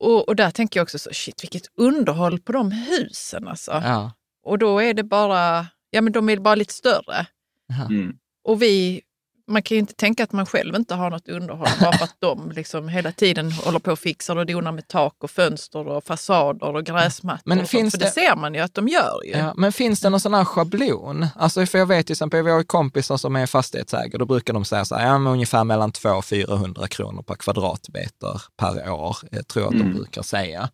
Och, 0.00 0.28
och 0.28 0.36
där 0.36 0.50
tänker 0.50 0.80
jag 0.80 0.84
också 0.84 0.98
så, 0.98 1.10
shit 1.12 1.42
vilket 1.42 1.62
underhåll 1.76 2.40
på 2.40 2.52
de 2.52 2.72
husen 2.72 3.48
alltså. 3.48 3.72
Ja, 3.84 4.12
Och 4.44 4.58
då 4.58 4.82
är 4.82 4.94
det 4.94 5.04
bara, 5.04 5.66
ja 5.90 6.00
men 6.00 6.12
de 6.12 6.28
är 6.28 6.36
bara 6.36 6.54
lite 6.54 6.74
större. 6.74 7.26
Mm. 7.90 8.12
Och 8.44 8.62
vi, 8.62 9.00
man 9.48 9.62
kan 9.62 9.74
ju 9.74 9.78
inte 9.78 9.94
tänka 9.94 10.24
att 10.24 10.32
man 10.32 10.46
själv 10.46 10.74
inte 10.74 10.94
har 10.94 11.10
något 11.10 11.28
underhåll 11.28 11.68
bara 11.80 11.92
för 11.92 12.04
att 12.04 12.16
de 12.18 12.50
liksom 12.50 12.88
hela 12.88 13.12
tiden 13.12 13.52
håller 13.52 13.78
på 13.78 13.92
och 13.92 13.98
fixar 13.98 14.36
och 14.36 14.46
donar 14.46 14.72
med 14.72 14.88
tak 14.88 15.14
och 15.18 15.30
fönster 15.30 15.88
och 15.88 16.04
fasader 16.04 16.74
och 16.76 16.84
gräsmattor. 16.84 17.42
Men 17.44 17.60
och 17.60 17.68
finns 17.68 17.92
sånt, 17.92 17.92
för 17.92 17.98
det 17.98 18.04
det- 18.20 18.28
ser 18.28 18.36
man 18.36 18.54
ju 18.54 18.60
att 18.60 18.74
de 18.74 18.88
gör 18.88 19.24
ju. 19.24 19.30
Ja, 19.30 19.54
men 19.56 19.72
finns 19.72 20.00
det 20.00 20.10
någon 20.10 20.20
sån 20.20 20.34
här 20.34 20.44
schablon? 20.44 21.26
Alltså 21.36 21.66
för 21.66 21.78
jag 21.78 21.86
vet 21.86 22.06
till 22.06 22.12
exempel, 22.14 22.42
vi 22.44 22.50
har 22.50 22.62
kompisar 22.62 23.16
som 23.16 23.36
är 23.36 23.46
fastighetsägare, 23.46 24.18
då 24.18 24.24
brukar 24.26 24.52
de 24.54 24.64
säga 24.64 24.84
så 24.84 24.94
här, 24.94 25.06
ja 25.06 25.18
men 25.18 25.32
ungefär 25.32 25.64
mellan 25.64 25.92
200 25.92 26.18
och 26.18 26.24
400 26.24 26.88
kronor 26.88 27.22
per 27.22 27.34
kvadratmeter 27.34 28.42
per 28.56 28.90
år, 28.90 29.16
eh, 29.32 29.42
tror 29.42 29.64
jag 29.64 29.72
att 29.72 29.78
de 29.78 29.84
Mm. 29.84 29.94
brukar 29.96 30.22
säga. 30.22 30.68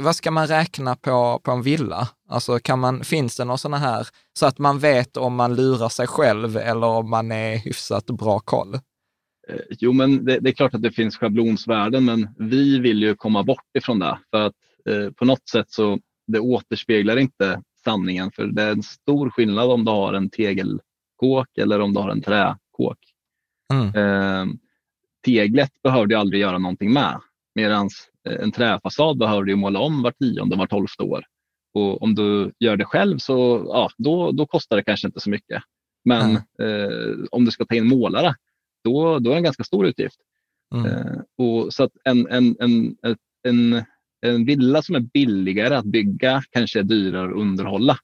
Vad 0.00 0.16
ska 0.16 0.30
man 0.30 0.46
räkna 0.46 0.96
på, 0.96 1.40
på 1.44 1.50
en 1.50 1.62
villa? 1.62 2.08
Alltså 2.28 2.58
kan 2.58 2.78
man, 2.78 3.04
finns 3.04 3.36
det 3.36 3.44
någon 3.44 3.58
sådana 3.58 3.76
här, 3.76 4.06
så 4.38 4.46
att 4.46 4.58
man 4.58 4.78
vet 4.78 5.16
om 5.16 5.34
man 5.34 5.56
lurar 5.56 5.88
sig 5.88 6.06
själv 6.06 6.56
eller 6.56 6.86
om 6.86 7.10
man 7.10 7.32
är 7.32 7.56
hyfsat 7.56 8.06
bra 8.06 8.40
koll? 8.40 8.74
Eh, 9.48 9.60
Jo, 9.70 9.92
men 9.92 10.24
det, 10.24 10.38
det 10.40 10.50
är 10.50 10.54
klart 10.54 10.74
att 10.74 10.82
det 10.82 10.92
finns 10.92 11.16
schablonsvärden, 11.16 12.04
men 12.04 12.28
vi 12.38 12.78
vill 12.78 13.02
ju 13.02 13.14
komma 13.14 13.42
bort 13.42 13.76
ifrån 13.78 13.98
det. 13.98 14.18
För 14.30 14.46
att 14.46 14.54
eh, 14.88 15.10
på 15.10 15.24
något 15.24 15.48
sätt 15.48 15.70
så 15.70 15.98
det 16.26 16.40
återspeglar 16.40 17.16
inte 17.16 17.62
sanningen. 17.84 18.30
För 18.32 18.46
det 18.46 18.62
är 18.62 18.72
en 18.72 18.82
stor 18.82 19.30
skillnad 19.30 19.70
om 19.70 19.84
du 19.84 19.90
har 19.90 20.12
en 20.12 20.30
tegelkåk 20.30 21.58
eller 21.58 21.80
om 21.80 21.94
du 21.94 22.00
har 22.00 22.10
en 22.10 22.22
träkåk. 22.22 22.98
Mm. 23.72 23.94
Eh, 23.94 24.54
teglet 25.24 25.82
behöver 25.82 26.06
du 26.06 26.14
aldrig 26.14 26.40
göra 26.40 26.58
någonting 26.58 26.92
med. 26.92 27.20
Medan 27.60 27.88
en 28.28 28.52
träfasad 28.52 29.18
behöver 29.18 29.42
du 29.42 29.56
måla 29.56 29.78
om 29.78 30.02
var 30.02 30.10
tionde, 30.12 30.56
var 30.56 30.66
tolfte 30.66 31.02
år. 31.02 31.24
Och 31.74 32.02
om 32.02 32.14
du 32.14 32.52
gör 32.58 32.76
det 32.76 32.84
själv 32.84 33.18
så 33.18 33.64
ja, 33.68 33.90
då, 33.98 34.32
då 34.32 34.46
kostar 34.46 34.76
det 34.76 34.84
kanske 34.84 35.06
inte 35.06 35.20
så 35.20 35.30
mycket. 35.30 35.62
Men 36.04 36.36
eh, 36.36 37.24
om 37.30 37.44
du 37.44 37.50
ska 37.50 37.64
ta 37.64 37.74
in 37.74 37.88
målare, 37.88 38.34
då, 38.84 39.18
då 39.18 39.30
är 39.30 39.34
det 39.34 39.38
en 39.38 39.44
ganska 39.44 39.64
stor 39.64 39.86
utgift. 39.86 40.16
Mm. 40.74 40.86
Eh, 40.86 41.20
och 41.38 41.74
så 41.74 41.84
att 41.84 41.92
en, 42.04 42.26
en, 42.28 42.56
en, 42.60 42.96
en, 43.48 43.82
en 44.26 44.44
villa 44.44 44.82
som 44.82 44.94
är 44.94 45.00
billigare 45.00 45.74
att 45.74 45.84
bygga 45.84 46.42
kanske 46.50 46.78
är 46.78 46.82
dyrare 46.82 47.30
att 47.30 47.36
underhålla. 47.36 47.98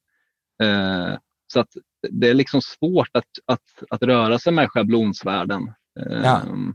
Eh, 0.63 1.19
så 1.53 1.61
att 1.61 1.71
det 2.11 2.29
är 2.29 2.35
liksom 2.35 2.61
svårt 2.63 3.11
att, 3.13 3.31
att, 3.45 3.83
att 3.91 4.03
röra 4.03 4.39
sig 4.39 4.53
med 4.53 4.71
schablonsvärden. 4.71 5.63
Eh, 6.01 6.21
Ja. 6.23 6.43
är 6.43 6.75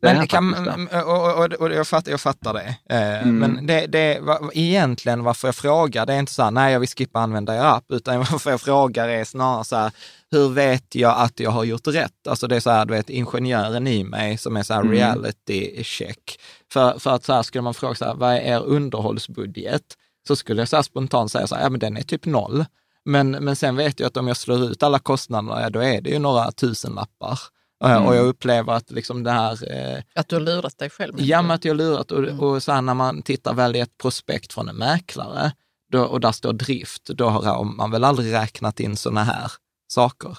Men 0.00 0.26
kan, 0.26 0.88
och, 1.04 1.38
och, 1.44 1.52
och 1.52 1.70
jag, 1.72 1.86
fattar, 1.88 2.10
jag 2.10 2.20
fattar 2.20 2.54
det. 2.54 2.76
Eh, 2.94 3.22
Mm. 3.22 3.38
Men 3.38 3.66
det, 3.66 3.86
det, 3.86 4.20
va- 4.20 4.50
egentligen 4.52 5.24
varför 5.24 5.48
jag 5.48 5.54
frågar, 5.54 6.06
det 6.06 6.14
är 6.14 6.18
inte 6.18 6.32
så 6.32 6.42
här, 6.42 6.50
nej 6.50 6.72
jag 6.72 6.80
vill 6.80 6.88
skippa 6.88 7.18
använda 7.20 7.56
er 7.56 7.60
app, 7.64 7.84
utan 7.88 8.18
varför 8.30 8.50
jag 8.50 8.60
frågar 8.60 9.08
är 9.08 9.24
snarare 9.24 9.64
så 9.64 9.76
här, 9.76 9.90
hur 10.30 10.48
vet 10.48 10.94
jag 10.94 11.14
att 11.18 11.40
jag 11.40 11.50
har 11.50 11.64
gjort 11.64 11.86
rätt? 11.86 12.26
Alltså 12.28 12.46
det 12.46 12.56
är 12.56 12.60
så 12.60 12.70
här, 12.70 12.84
du 12.86 12.94
vet, 12.94 13.10
ingenjören 13.10 13.86
i 13.86 14.04
mig 14.04 14.38
som 14.38 14.56
är 14.56 14.62
så 14.62 14.74
här 14.74 14.80
Mm. 14.80 14.92
reality 14.92 15.84
check. 15.84 16.40
För, 16.72 16.98
för 16.98 17.10
att 17.10 17.24
så 17.24 17.32
här, 17.32 17.42
skulle 17.42 17.62
man 17.62 17.74
fråga 17.74 17.94
så 17.94 18.04
här, 18.04 18.14
vad 18.14 18.32
är 18.34 18.40
er 18.40 18.62
underhållsbudget? 18.64 19.82
Så 20.28 20.36
skulle 20.36 20.60
jag 20.60 20.68
så 20.68 20.76
här 20.76 20.82
spontant 20.82 21.32
säga 21.32 21.46
så 21.46 21.54
här, 21.54 21.62
ja 21.62 21.68
men 21.70 21.80
den 21.80 21.96
är 21.96 22.02
typ 22.02 22.26
noll. 22.26 22.64
Men, 23.04 23.30
men 23.30 23.56
sen 23.56 23.76
vet 23.76 24.00
jag 24.00 24.06
att 24.06 24.16
om 24.16 24.28
jag 24.28 24.36
slår 24.36 24.64
ut 24.64 24.82
alla 24.82 24.98
kostnaderna, 24.98 25.60
ja, 25.62 25.70
då 25.70 25.80
är 25.82 26.00
det 26.00 26.10
ju 26.10 26.18
några 26.18 26.52
tusenlappar. 26.52 27.38
Eh, 27.84 27.90
Mm. 27.96 28.06
Och 28.06 28.16
jag 28.16 28.26
upplever 28.26 28.72
att 28.72 28.90
liksom 28.90 29.22
det 29.22 29.30
här, 29.30 29.72
eh, 29.96 30.02
Att 30.14 30.28
du 30.28 30.36
har 30.36 30.40
lurat 30.40 30.78
dig 30.78 30.90
själv. 30.90 31.14
Ja, 31.18 31.42
men 31.42 31.50
att 31.50 31.64
jag 31.64 31.72
har 31.72 31.78
lurat. 31.78 32.12
Och, 32.12 32.24
och 32.48 32.62
så 32.62 32.72
här, 32.72 32.82
när 32.82 32.94
man 32.94 33.22
tittar 33.22 33.54
väl 33.54 33.76
i 33.76 33.80
ett 33.80 33.98
prospekt 34.02 34.52
från 34.52 34.68
en 34.68 34.76
mäklare 34.76 35.52
då, 35.92 36.02
och 36.04 36.20
där 36.20 36.32
står 36.32 36.52
drift, 36.52 37.04
då 37.06 37.28
har 37.28 37.64
man 37.64 37.90
väl 37.90 38.04
aldrig 38.04 38.32
räknat 38.34 38.80
in 38.80 38.96
sådana 38.96 39.22
här 39.24 39.52
saker? 39.88 40.38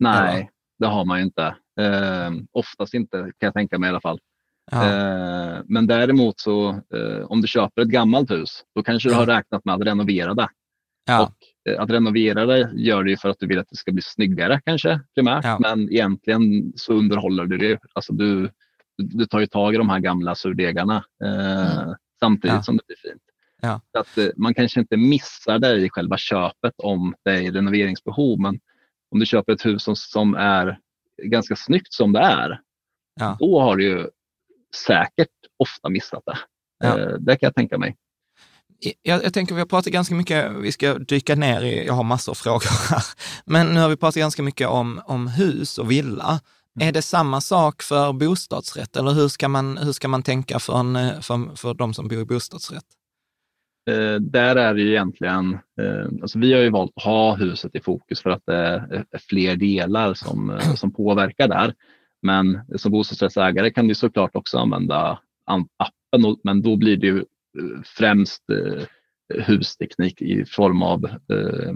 Nej, 0.00 0.50
det 0.78 0.86
har 0.86 1.04
man 1.04 1.18
ju 1.18 1.24
inte. 1.24 1.56
Eh, 1.80 2.30
oftast 2.52 2.94
inte 2.94 3.16
kan 3.18 3.32
jag 3.46 3.54
tänka 3.54 3.78
mig 3.78 3.86
i 3.88 3.90
alla 3.90 4.00
fall. 4.00 4.18
Ja. 4.70 4.84
Eh, 4.84 5.58
men 5.64 5.86
däremot 5.86 6.40
så 6.40 6.68
eh, 6.68 7.24
om 7.26 7.40
du 7.42 7.48
köper 7.48 7.82
ett 7.82 7.88
gammalt 7.88 8.30
hus, 8.30 8.62
då 8.74 8.82
kanske 8.82 9.08
du 9.08 9.12
Ja. 9.12 9.18
har 9.18 9.26
räknat 9.26 9.64
med 9.64 9.74
att 9.74 9.82
renovera 9.82 10.34
det. 10.34 10.48
Ja. 11.06 11.22
Och 11.66 11.70
eh, 11.72 11.80
att 11.82 11.90
renovera 11.90 12.46
det 12.46 12.70
gör 12.74 13.02
du 13.04 13.16
för 13.16 13.28
att 13.28 13.38
du 13.38 13.46
vill 13.46 13.58
att 13.58 13.68
det 13.70 13.76
ska 13.76 13.92
bli 13.92 14.02
snyggare 14.02 14.60
kanske 14.64 15.00
primärt. 15.14 15.44
Ja. 15.44 15.58
Men 15.60 15.92
egentligen 15.92 16.72
så 16.76 16.92
underhåller 16.92 17.44
du 17.46 17.56
det. 17.58 17.78
Alltså 17.92 18.12
du, 18.12 18.50
du 18.98 19.26
tar 19.26 19.40
ju 19.40 19.46
tag 19.46 19.74
i 19.74 19.78
de 19.78 19.88
här 19.88 19.98
gamla 20.00 20.34
surdegarna 20.34 21.04
eh, 21.24 21.92
samtidigt 22.20 22.54
Ja. 22.54 22.62
som 22.62 22.76
det 22.76 22.82
blir 22.86 23.10
fint. 23.10 23.22
Ja. 23.62 23.80
Så 23.92 23.98
att, 23.98 24.18
eh, 24.18 24.28
man 24.36 24.54
kanske 24.54 24.80
inte 24.80 24.96
missar 24.96 25.58
det 25.58 25.76
i 25.76 25.90
själva 25.90 26.16
köpet 26.16 26.74
om 26.76 27.14
det 27.24 27.30
är 27.46 27.52
renoveringsbehov. 27.52 28.40
Men 28.40 28.60
om 29.10 29.18
du 29.20 29.26
köper 29.26 29.52
ett 29.52 29.66
hus 29.66 29.82
som, 29.82 29.96
som 29.96 30.34
är 30.34 30.78
ganska 31.22 31.56
snyggt 31.56 31.92
som 31.92 32.12
det 32.12 32.20
är, 32.20 32.60
då 33.38 33.60
har 33.60 33.76
du 33.76 33.84
ju 33.84 34.06
säkert 34.86 35.28
ofta 35.56 35.88
missat 35.88 36.22
det. 36.26 36.38
Eh, 36.86 37.18
det 37.18 37.32
kan 37.36 37.46
jag 37.46 37.54
tänka 37.54 37.78
mig. 37.78 37.96
Jag, 39.02 39.24
jag 39.24 39.34
tänker 39.34 39.54
vi 39.54 39.60
har 39.60 39.66
pratat 39.66 39.92
ganska 39.92 40.14
mycket, 40.14 40.52
vi 40.52 40.72
ska 40.72 40.94
dyka 40.94 41.34
ner 41.34 41.62
i, 41.62 41.86
jag 41.86 41.94
har 41.94 42.04
massor 42.04 42.32
av 42.32 42.34
frågor 42.34 42.90
här, 42.90 43.02
men 43.46 43.74
nu 43.74 43.80
har 43.80 43.88
vi 43.88 43.96
pratat 43.96 44.16
ganska 44.16 44.42
mycket 44.42 44.68
om, 44.68 45.00
om 45.04 45.28
hus 45.28 45.78
och 45.78 45.90
villa. 45.90 46.40
Är 46.80 46.92
det 46.92 47.02
samma 47.02 47.40
sak 47.40 47.82
för 47.82 48.12
bostadsrätt 48.12 48.96
eller 48.96 49.10
hur 49.10 49.28
ska 49.28 49.48
man, 49.48 49.78
hur 49.78 49.92
ska 49.92 50.08
man 50.08 50.22
tänka 50.22 50.58
för, 50.58 50.78
en, 50.78 50.96
eh, 50.96 51.20
för, 51.20 51.56
för 51.56 51.74
de 51.74 51.94
som 51.94 52.08
bor 52.08 52.20
i 52.20 52.24
bostadsrätt? 52.24 52.84
Eh, 53.90 54.14
där 54.20 54.56
är 54.56 54.74
det 54.74 54.80
ju 54.80 54.90
egentligen, 54.90 55.52
eh, 55.54 56.06
alltså 56.22 56.38
vi 56.38 56.52
har 56.52 56.60
ju 56.60 56.70
valt 56.70 56.92
att 56.96 57.02
ha 57.02 57.34
huset 57.36 57.74
i 57.74 57.80
fokus 57.80 58.20
för 58.20 58.30
att 58.30 58.42
det 58.46 58.56
är 58.56 59.04
fler 59.28 59.56
delar 59.56 60.14
som, 60.14 60.50
eh, 60.50 60.74
som 60.74 60.92
påverkar 60.92 61.48
där. 61.48 61.74
Men 62.22 62.60
som 62.76 62.92
bostadsrättsägare 62.92 63.70
kan 63.70 63.88
du 63.88 63.94
såklart 63.94 64.36
också 64.36 64.58
använda 64.58 65.18
an- 65.46 65.68
appen, 65.76 66.36
men 66.44 66.62
då 66.62 66.76
blir 66.76 66.96
det 66.96 67.06
ju 67.06 67.24
främst 67.84 68.42
eh, 68.50 68.84
husteknik 69.34 70.22
i 70.22 70.44
form 70.44 70.82
av 70.82 71.04
eh, 71.04 71.72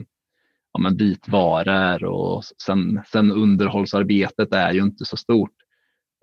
ja, 0.72 0.80
men 0.80 0.96
vitvaror 0.96 2.04
och 2.04 2.44
sen, 2.44 3.00
sen 3.12 3.32
underhållsarbetet 3.32 4.54
är 4.54 4.72
ju 4.72 4.80
inte 4.80 5.04
så 5.04 5.16
stort 5.16 5.50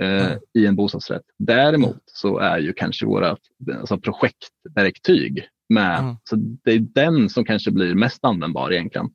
eh, 0.02 0.26
Mm. 0.26 0.40
i 0.54 0.66
en 0.66 0.76
bostadsrätt. 0.76 1.24
Däremot 1.40 2.04
så 2.06 2.40
är 2.40 2.58
ju 2.58 2.74
kanske 2.74 3.06
våra 3.06 3.38
alltså 3.80 3.98
projektverktyg 3.98 5.48
med. 5.70 6.00
Mm. 6.00 6.16
Så 6.24 6.36
det 6.36 6.72
är 6.72 6.80
den 6.80 7.30
som 7.30 7.46
kanske 7.46 7.72
blir 7.72 7.96
mest 7.96 8.26
användbar 8.26 8.74
egentligen. 8.74 9.10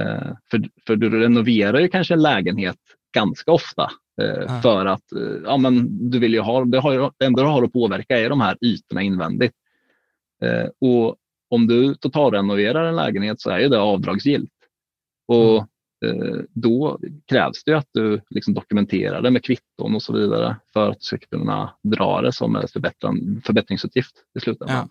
Eh, 0.00 0.32
för, 0.50 0.62
för 0.86 0.96
du 0.96 1.10
renoverar 1.10 1.80
ju 1.80 1.88
kanske 1.88 2.14
en 2.14 2.22
lägenhet 2.22 2.78
ganska 3.14 3.52
ofta 3.52 3.90
eh, 4.22 4.62
för 4.62 4.86
att 4.86 5.04
ja, 5.44 5.56
men 5.56 5.88
du 6.10 6.18
vill 6.18 6.34
ju 6.34 6.40
ha, 6.40 6.64
det, 6.64 6.80
har 6.80 7.12
det 7.18 7.24
enda 7.24 7.42
du 7.42 7.48
har 7.48 7.62
att 7.62 7.72
påverka 7.72 8.18
är 8.18 8.30
de 8.30 8.40
här 8.40 8.56
ytorna 8.60 9.02
invändigt. 9.02 9.54
Eh, 10.44 10.68
och 10.80 11.16
om 11.50 11.66
du 11.66 11.94
totalrenoverar 11.94 12.84
en 12.84 12.96
lägenhet 12.96 13.40
så 13.40 13.50
är 13.50 13.58
ju 13.58 13.68
det 13.68 13.80
avdragsgillt. 13.80 14.50
Och 15.28 15.56
eh, 16.06 16.36
då 16.52 16.98
krävs 17.26 17.64
det 17.64 17.74
att 17.74 17.88
du 17.92 18.20
liksom 18.30 18.54
dokumenterar 18.54 19.22
det 19.22 19.30
med 19.30 19.44
kvitton 19.44 19.94
och 19.94 20.02
så 20.02 20.12
vidare 20.12 20.56
för 20.72 20.90
att 20.90 20.98
du 20.98 21.04
ska 21.04 21.18
kunna 21.18 21.74
dra 21.82 22.20
det 22.20 22.32
som 22.32 22.56
en 22.56 22.68
förbättringsutgift 23.44 24.14
i 24.38 24.40
slutändan. 24.40 24.76
Ja. 24.76 24.88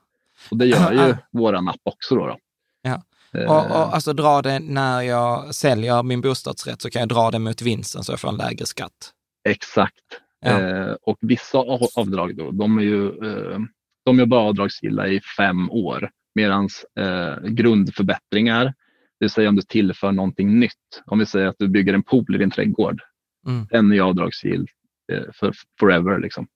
Och 0.51 0.57
det 0.57 0.65
gör 0.65 0.91
ju 1.07 1.15
våran 1.31 1.67
app 1.69 1.81
också. 1.83 2.15
Då, 2.15 2.27
då. 2.27 2.37
Ja. 2.81 3.01
Eh, 3.39 3.51
Och, 3.51 3.65
och 3.65 3.93
alltså 3.95 4.13
dra 4.13 4.41
det 4.41 4.59
när 4.59 5.01
jag 5.01 5.55
säljer 5.55 6.03
min 6.03 6.21
bostadsrätt 6.21 6.81
så 6.81 6.89
kan 6.89 6.99
jag 6.99 7.09
dra 7.09 7.31
det 7.31 7.39
mot 7.39 7.61
vinsten 7.61 8.03
så 8.03 8.11
jag 8.11 8.19
får 8.19 8.29
en 8.29 8.37
lägre 8.37 8.65
skatt. 8.65 9.11
Exakt. 9.49 10.03
Ja. 10.39 10.59
Eh, 10.61 10.95
och 11.01 11.17
vissa 11.21 11.57
av- 11.57 11.87
avdrag 11.95 12.35
då, 12.37 12.51
de 12.51 12.77
är 12.77 12.81
ju 12.83 13.07
eh, 13.07 13.59
de 14.05 14.19
är 14.19 14.25
bara 14.25 14.41
avdragsgilla 14.41 15.07
i 15.07 15.21
fem 15.37 15.71
år. 15.71 16.09
Medan 16.35 16.69
eh, 16.99 17.35
grundförbättringar, 17.41 18.65
det 18.65 18.73
vill 19.19 19.29
säga 19.29 19.49
om 19.49 19.55
du 19.55 19.61
tillför 19.61 20.11
någonting 20.11 20.59
nytt. 20.59 21.03
Om 21.05 21.19
vi 21.19 21.25
säger 21.25 21.47
att 21.47 21.55
du 21.59 21.67
bygger 21.67 21.93
en 21.93 22.03
pool 22.03 22.35
i 22.35 22.37
din 22.37 22.51
trädgård. 22.51 23.01
Mm. 23.47 23.67
Den 23.71 23.91
är 23.91 24.01
avdragsgill 24.01 24.67
eh, 25.11 25.23
för 25.33 25.53
forever. 25.79 26.19
Liksom. 26.19 26.47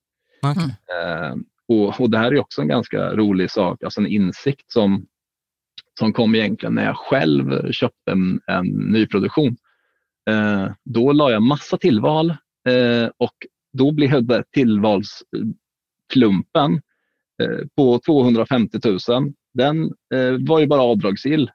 Okej. 0.42 0.64
Eh, 0.64 1.36
och, 1.68 2.02
och 2.02 2.10
det 2.10 2.18
här 2.18 2.32
är 2.32 2.40
också 2.40 2.62
en 2.62 2.68
ganska 2.68 3.16
rolig 3.16 3.52
sak, 3.52 3.84
alltså 3.84 4.02
en 4.02 4.08
insikt 4.08 4.72
som, 4.72 5.06
som 6.00 6.14
kom 6.14 6.36
egentligen 6.36 6.76
när 6.76 6.86
jag 6.86 6.98
själv 6.98 7.72
köpte 7.72 8.12
en, 8.12 8.42
en 8.48 8.68
nyproduktion. 8.68 9.58
Eh, 10.30 10.68
då 10.84 11.12
la 11.12 11.32
jag 11.32 11.42
massa 11.42 11.78
tillval 11.78 12.30
eh, 12.70 13.10
och 13.18 13.36
då 13.74 13.92
blev 13.92 14.44
tillvalsklumpen 14.52 16.82
på 17.76 18.00
250 18.06 18.80
000. 19.10 19.34
Den 19.54 19.84
eh, 20.14 20.48
var 20.48 20.60
ju 20.60 20.68
bara 20.68 20.82
avdragsgill 20.82 21.52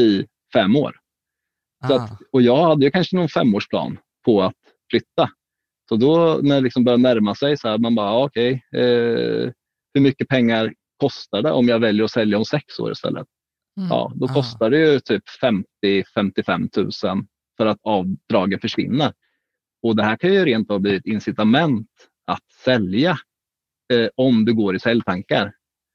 i 0.00 0.26
fem 0.52 0.76
år. 0.76 0.96
Ah. 1.84 1.94
att, 1.94 2.10
och 2.32 2.42
jag 2.42 2.56
hade 2.64 2.84
ju 2.84 2.90
kanske 2.90 3.16
någon 3.16 3.28
femårsplan 3.28 3.98
på 4.24 4.42
att 4.42 4.54
flytta. 4.90 5.30
Så 5.88 5.96
då 5.96 6.40
när 6.42 6.54
det 6.54 6.60
liksom 6.60 6.84
började 6.84 7.02
närma 7.02 7.34
sig, 7.34 7.56
så 7.56 7.68
här, 7.68 7.78
man 7.78 7.94
bara, 7.94 8.24
okej, 8.24 8.64
eh, 8.74 9.50
hur 9.94 10.00
mycket 10.00 10.28
pengar 10.28 10.74
kostar 10.96 11.42
det 11.42 11.52
om 11.52 11.68
jag 11.68 11.78
väljer 11.78 12.04
att 12.04 12.10
sälja 12.10 12.38
om 12.38 12.44
sex 12.44 12.78
år 12.78 12.92
istället? 12.92 13.26
Mm. 13.76 13.88
Ja, 13.88 14.12
då 14.14 14.26
Ah. 14.26 14.34
kostar 14.34 14.70
det 14.70 14.78
ju 14.78 15.00
typ 15.00 15.22
50-55 15.42 16.68
000 16.76 17.24
för 17.56 17.66
att 17.66 17.78
avdragen 17.82 18.60
försvinner. 18.60 19.12
Och 19.82 19.96
det 19.96 20.02
här 20.02 20.16
kan 20.16 20.32
ju 20.32 20.44
rent 20.44 20.70
av 20.70 20.80
bli 20.80 20.96
ett 20.96 21.06
incitament 21.06 21.88
att 22.26 22.52
sälja 22.64 23.18
eh, 23.92 24.08
om 24.14 24.44
du 24.44 24.54
går 24.54 24.76
i 24.76 24.80
säljtankar. 24.80 25.52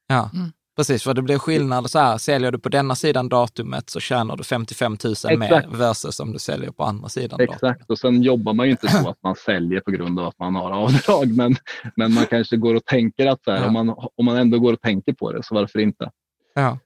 Ja, 0.08 0.30
Mm. 0.34 0.52
precis. 0.76 1.02
För 1.02 1.14
det 1.14 1.22
blir 1.22 1.38
skillnad 1.38 1.90
så 1.90 1.98
här, 1.98 2.18
säljer 2.18 2.52
du 2.52 2.58
på 2.58 2.68
denna 2.68 2.94
sidan 2.94 3.28
datumet 3.28 3.90
så 3.90 4.00
tjänar 4.00 4.36
du 4.36 4.44
55 4.44 4.96
000 5.24 5.38
mer 5.38 5.66
versus 5.76 6.20
om 6.20 6.32
du 6.32 6.38
säljer 6.38 6.70
på 6.70 6.84
andra 6.84 7.08
sidan 7.08 7.38
datumet. 7.38 7.54
Exakt, 7.54 7.90
och 7.90 7.98
sen 7.98 8.22
jobbar 8.22 8.52
man 8.52 8.66
ju 8.66 8.72
inte 8.72 8.88
så 8.88 9.08
att 9.08 9.22
man 9.22 9.34
säljer 9.34 9.80
på 9.80 9.90
grund 9.90 10.20
av 10.20 10.26
att 10.26 10.38
man 10.38 10.54
har 10.54 10.70
avdrag, 10.70 11.28
men, 11.36 11.56
men 11.96 12.14
man 12.14 12.26
kanske 12.26 12.56
går 12.56 12.74
och 12.74 12.84
tänker 12.84 13.26
att 13.26 13.44
så 13.44 13.50
här, 13.50 13.58
Ja. 13.60 13.66
om, 13.66 13.72
man, 13.72 13.88
om 14.16 14.24
man 14.24 14.36
ändå 14.36 14.58
går 14.58 14.72
och 14.72 14.80
tänker 14.80 15.12
på 15.12 15.32
det, 15.32 15.42
så 15.42 15.54
varför 15.54 15.78
inte? 15.78 16.10
Ja. 16.54 16.78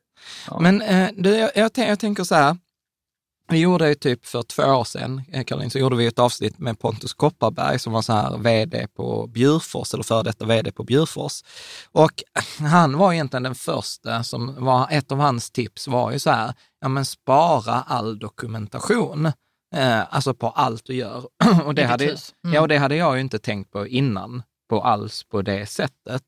Ja. 0.51 0.59
Men 0.61 0.83
eh, 0.83 1.09
du, 1.17 1.31
jag, 1.37 1.51
jag, 1.55 1.71
jag 1.77 1.99
tänker 1.99 2.25
så 2.25 2.35
här, 2.35 2.57
vi 3.49 3.59
gjorde 3.59 3.89
ju 3.89 3.95
typ 3.95 4.27
för 4.27 4.43
två 4.43 4.63
år 4.63 4.85
sedan, 4.85 5.23
eh, 5.33 5.45
Caroline, 5.45 5.71
så 5.71 5.79
gjorde 5.79 5.97
vi 5.97 6.07
ett 6.07 6.19
avsnitt 6.19 6.59
med 6.59 6.79
Pontus 6.79 7.15
Kopparberg 7.15 7.79
som 7.79 7.93
var 7.93 8.03
så 8.03 8.13
här 8.13 8.39
vd 8.39 8.87
på 8.97 9.27
Bjurfors, 9.27 9.95
eller 9.95 10.05
före 10.05 10.23
detta 10.23 10.45
vd 10.45 10.73
på 10.73 10.83
Bjurfors. 10.83 11.43
Och 11.93 12.23
han 12.59 12.99
var 12.99 13.13
egentligen 13.13 13.43
den 13.43 13.55
första 13.55 14.23
som 14.23 14.65
var, 14.65 14.89
ett 14.91 15.13
av 15.13 15.19
hans 15.19 15.51
tips 15.51 15.89
var 15.89 16.13
ju 16.13 16.19
så 16.19 16.31
här, 16.31 16.55
ja 16.81 16.89
men 16.89 17.05
spara 17.05 17.83
all 17.83 18.19
dokumentation. 18.19 19.27
Eh, 19.75 20.15
alltså 20.15 20.35
på 20.35 20.49
allt 20.49 20.85
du 20.85 20.95
gör. 20.95 21.25
och 21.65 21.75
det 21.75 21.85
hade. 21.85 22.05
Mm. 22.05 22.17
Ja, 22.55 22.61
och 22.61 22.69
det 22.69 22.79
hade 22.79 22.97
jag 22.97 23.15
ju 23.15 23.21
inte 23.21 23.39
tänkt 23.39 23.71
på 23.71 23.87
innan, 23.87 24.43
på 24.69 24.83
alls 24.83 25.25
på 25.25 25.43
det 25.43 25.67
sättet. 25.67 26.23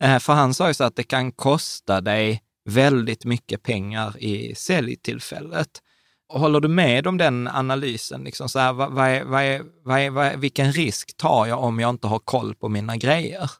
Eh, 0.00 0.18
för 0.18 0.32
han 0.32 0.54
sa 0.54 0.68
ju 0.68 0.74
så 0.74 0.84
att 0.84 0.96
det 0.96 1.02
kan 1.02 1.32
kosta 1.32 2.00
dig 2.00 2.42
väldigt 2.64 3.24
mycket 3.24 3.62
pengar 3.62 4.16
i 4.18 4.54
säljtillfället. 4.54 5.80
Håller 6.28 6.60
du 6.60 6.68
med 6.68 7.06
om 7.06 7.18
den 7.18 7.48
analysen? 7.48 8.24
Liksom 8.24 8.48
så 8.48 8.58
här, 8.58 8.72
vad, 8.72 8.92
vad 8.92 9.08
är, 9.08 9.24
vad 9.24 9.42
är, 9.42 9.62
vad 9.84 10.00
är, 10.00 10.10
vad 10.10 10.26
är, 10.26 10.36
vilken 10.36 10.72
risk 10.72 11.16
tar 11.16 11.46
jag 11.46 11.62
om 11.62 11.80
jag 11.80 11.90
inte 11.90 12.06
har 12.06 12.18
koll 12.18 12.54
på 12.54 12.68
mina 12.68 12.96
grejer? 12.96 13.50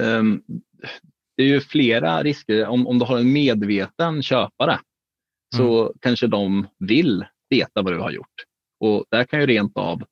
Ehm, 0.00 0.42
det 1.36 1.42
är 1.42 1.46
ju 1.46 1.60
flera 1.60 2.22
risker. 2.22 2.66
Om, 2.66 2.86
om 2.86 2.98
du 2.98 3.04
har 3.04 3.18
en 3.18 3.32
medveten 3.32 4.22
köpare 4.22 4.80
så 5.56 5.94
kanske 6.00 6.26
de 6.26 6.66
vill 6.78 7.24
veta 7.50 7.82
vad 7.82 7.92
du 7.92 7.98
har 7.98 8.10
gjort. 8.10 8.44
Och 8.80 9.04
det 9.10 9.24
kan 9.24 9.40
ju 9.40 9.46
rent 9.46 9.76
av 9.76 10.02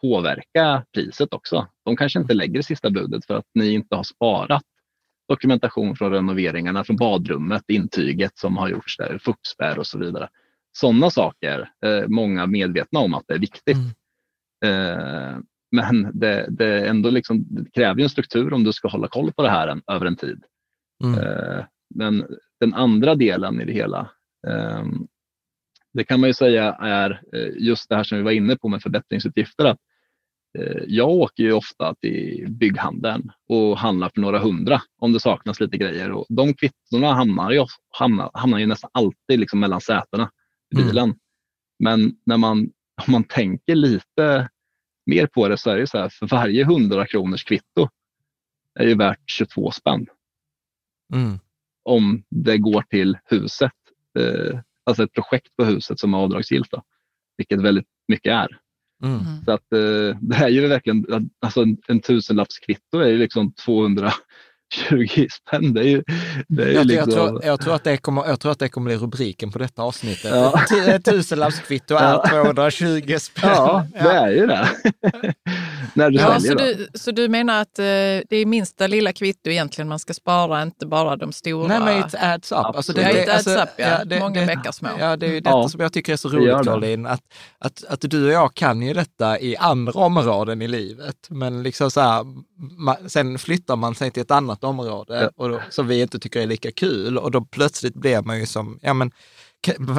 påverka 0.00 0.84
priset 0.94 1.34
också. 1.34 1.66
De 1.84 1.96
kanske 1.96 2.18
inte 2.18 2.34
lägger 2.34 2.54
det 2.54 2.62
sista 2.62 2.90
budet 2.90 3.26
för 3.26 3.34
att 3.34 3.46
ni 3.54 3.72
inte 3.72 3.96
har 3.96 4.02
sparat 4.02 4.62
dokumentation 5.28 5.96
från 5.96 6.12
renoveringarna, 6.12 6.84
från 6.84 6.96
badrummet, 6.96 7.64
intyget 7.68 8.38
som 8.38 8.56
har 8.56 8.68
gjorts 8.68 8.96
där, 8.96 9.18
fuktspärr 9.18 9.78
och 9.78 9.86
så 9.86 9.98
vidare. 9.98 10.28
Sådana 10.72 11.10
saker, 11.10 11.70
eh, 11.84 12.08
många 12.08 12.46
medvetna 12.46 13.00
om 13.00 13.14
att 13.14 13.24
det 13.28 13.34
är 13.34 13.38
viktigt. 13.38 13.76
Eh, 14.64 15.38
men 15.72 16.10
det, 16.14 16.46
det, 16.50 16.64
är 16.64 16.86
ändå 16.86 17.10
liksom, 17.10 17.46
det 17.48 17.70
kräver 17.70 18.02
en 18.02 18.08
struktur 18.08 18.52
om 18.52 18.64
du 18.64 18.72
ska 18.72 18.88
hålla 18.88 19.08
koll 19.08 19.32
på 19.32 19.42
det 19.42 19.50
här 19.50 19.68
en, 19.68 19.82
över 19.86 20.06
en 20.06 20.16
tid. 20.16 20.44
Mm. 21.04 21.20
Eh, 21.20 21.64
men 21.94 22.26
den 22.60 22.74
andra 22.74 23.14
delen 23.14 23.60
i 23.60 23.64
det 23.64 23.72
hela, 23.72 24.10
det 25.92 26.04
kan 26.04 26.20
man 26.20 26.28
ju 26.28 26.34
säga 26.34 26.72
är 26.72 27.20
just 27.58 27.88
det 27.88 27.96
här 27.96 28.04
som 28.04 28.18
vi 28.18 28.24
var 28.24 28.30
inne 28.30 28.56
på 28.56 28.68
med 28.68 28.82
förbättringsutgifter. 28.82 29.64
Att, 29.64 29.78
jag 30.86 31.08
åker 31.08 31.42
ju 31.42 31.52
ofta 31.52 31.94
till 31.94 32.46
bygghandeln 32.48 33.30
och 33.48 33.78
handlar 33.78 34.08
för 34.08 34.20
några 34.20 34.38
hundra 34.38 34.82
om 34.98 35.12
det 35.12 35.20
saknas 35.20 35.60
lite 35.60 35.76
grejer. 35.76 36.10
Och 36.10 36.26
de 36.28 36.54
kvittorna 36.54 37.14
hamnar 37.14 37.50
ju, 37.50 37.66
hamnar, 37.98 38.30
hamnar 38.34 38.58
ju 38.58 38.66
nästan 38.66 38.90
alltid 38.92 39.40
liksom 39.40 39.60
mellan 39.60 39.80
sätena 39.80 40.30
i 40.74 40.76
Mm. 40.76 40.86
bilen. 40.88 41.14
Men 41.78 42.16
när 42.26 42.36
man, 42.36 42.58
om 43.06 43.12
man 43.12 43.24
tänker 43.24 43.74
lite 43.74 44.48
mer 45.06 45.26
på 45.26 45.48
det 45.48 45.58
så 45.58 45.70
är 45.70 45.76
det 45.78 45.86
så 45.86 45.98
här, 45.98 46.08
för 46.08 46.26
varje 46.26 46.62
100 46.62 47.06
kronors 47.06 47.44
kvitto 47.44 47.88
är 48.80 48.86
ju 48.86 48.94
värt 48.94 49.20
22 49.30 49.70
spänn 49.70 50.06
Mm. 51.14 51.38
om 51.82 52.22
det 52.30 52.58
går 52.58 52.82
till 52.82 53.18
huset. 53.24 53.72
Eh, 54.18 54.60
alltså 54.84 55.02
ett 55.04 55.12
projekt 55.12 55.56
på 55.56 55.64
huset 55.64 55.98
som 55.98 56.14
är 56.14 56.18
avdragsgillt. 56.18 56.70
Då, 56.70 56.82
vilket 57.36 57.60
väldigt 57.62 57.86
mycket 58.08 58.32
är. 58.32 58.58
Mm. 59.04 59.20
Mm. 59.20 59.44
Så 59.44 59.52
att, 59.52 59.72
eh, 59.72 60.18
det 60.20 60.36
är 60.36 60.48
ju 60.48 60.66
verkligen, 60.68 61.30
alltså 61.40 61.62
en, 61.62 61.76
en 61.88 62.00
tusenlappskvitto 62.00 62.98
är 62.98 63.08
ju 63.08 63.18
liksom 63.18 63.52
220 64.88 65.26
spänn. 65.30 65.74
Det 65.74 65.80
är 65.80 65.84
ju, 65.84 66.02
det 66.48 66.62
är 66.62 66.68
Jag, 66.72 66.86
liksom, 66.86 67.10
jag, 67.12 67.28
tror, 67.28 67.44
jag, 67.44 67.60
tror 67.60 67.74
att 67.74 67.84
det 67.84 67.96
kommer, 67.96 68.26
jag 68.26 68.40
tror 68.40 68.52
att 68.52 68.58
det 68.58 68.68
kommer 68.68 68.84
bli 68.90 68.96
rubriken 68.96 69.52
på 69.52 69.58
detta 69.58 69.82
avsnittet. 69.82 70.30
Ja. 70.34 70.62
Ett 70.88 71.04
tusenlappskvitto 71.04 71.94
är 71.94 72.02
Ja. 72.12 72.28
220 72.42 73.16
spänn. 73.20 73.50
Ja, 73.54 73.86
det 73.92 73.98
är 73.98 74.30
ju 74.30 74.46
det. 74.46 74.68
När 75.94 76.10
du 76.10 76.18
Ja, 76.18 76.40
så, 76.40 76.54
då. 76.54 76.64
du, 76.64 76.88
så 76.94 77.10
du 77.10 77.28
menar 77.28 77.60
att 77.62 77.78
eh, 77.78 77.84
det 77.84 78.30
är 78.36 78.46
minsta 78.46 78.86
lilla 78.86 79.12
kvitto 79.12 79.50
egentligen 79.50 79.88
man 79.88 79.98
ska 79.98 80.14
spara, 80.14 80.62
inte 80.62 80.86
bara 80.86 81.16
de 81.16 81.32
stora? 81.32 81.68
Nej, 81.68 81.80
men 81.80 82.06
it 82.08 82.14
adds 82.14 82.52
up. 82.52 82.58
Alltså, 82.58 82.78
Absolut. 82.92 83.02
Ja, 83.16 83.22
it 83.22 83.28
adds 83.28 83.46
up, 83.46 83.68
ja. 83.76 84.18
Många 84.20 84.40
det, 84.40 84.46
bäckar 84.46 84.72
små. 84.72 84.88
Ja, 84.98 85.16
det 85.16 85.26
är 85.26 85.30
ju 85.30 85.40
detta 85.40 85.50
Ja, 85.50 85.68
som 85.68 85.80
jag 85.80 85.92
tycker 85.92 86.12
är 86.12 86.16
så 86.16 86.28
det 86.28 86.36
roligt, 86.36 86.58
det. 86.58 86.64
Caroline, 86.64 87.06
att, 87.06 87.20
att, 87.58 87.84
att 87.88 88.00
du 88.00 88.24
och 88.26 88.32
jag 88.32 88.54
kan 88.54 88.82
ju 88.82 88.92
detta 88.94 89.38
i 89.40 89.56
andra 89.56 89.92
områden 90.00 90.62
i 90.62 90.68
livet. 90.68 91.16
Men 91.28 91.62
liksom 91.62 91.90
så 91.90 92.00
här, 92.00 92.22
ma- 92.86 93.08
sen 93.08 93.38
flyttar 93.38 93.76
man 93.76 93.94
sig 93.94 94.10
till 94.10 94.22
ett 94.22 94.30
annat 94.30 94.59
område 94.64 95.20
Ja. 95.22 95.30
och 95.36 95.48
då, 95.48 95.62
som 95.70 95.86
vi 95.86 96.00
inte 96.00 96.18
tycker 96.18 96.40
är 96.40 96.46
lika 96.46 96.72
kul 96.72 97.18
och 97.18 97.30
då 97.30 97.40
plötsligt 97.40 97.94
blir 97.94 98.22
man 98.22 98.38
ju 98.40 98.46
som, 98.46 98.78
ja 98.82 98.94
men, 98.94 99.10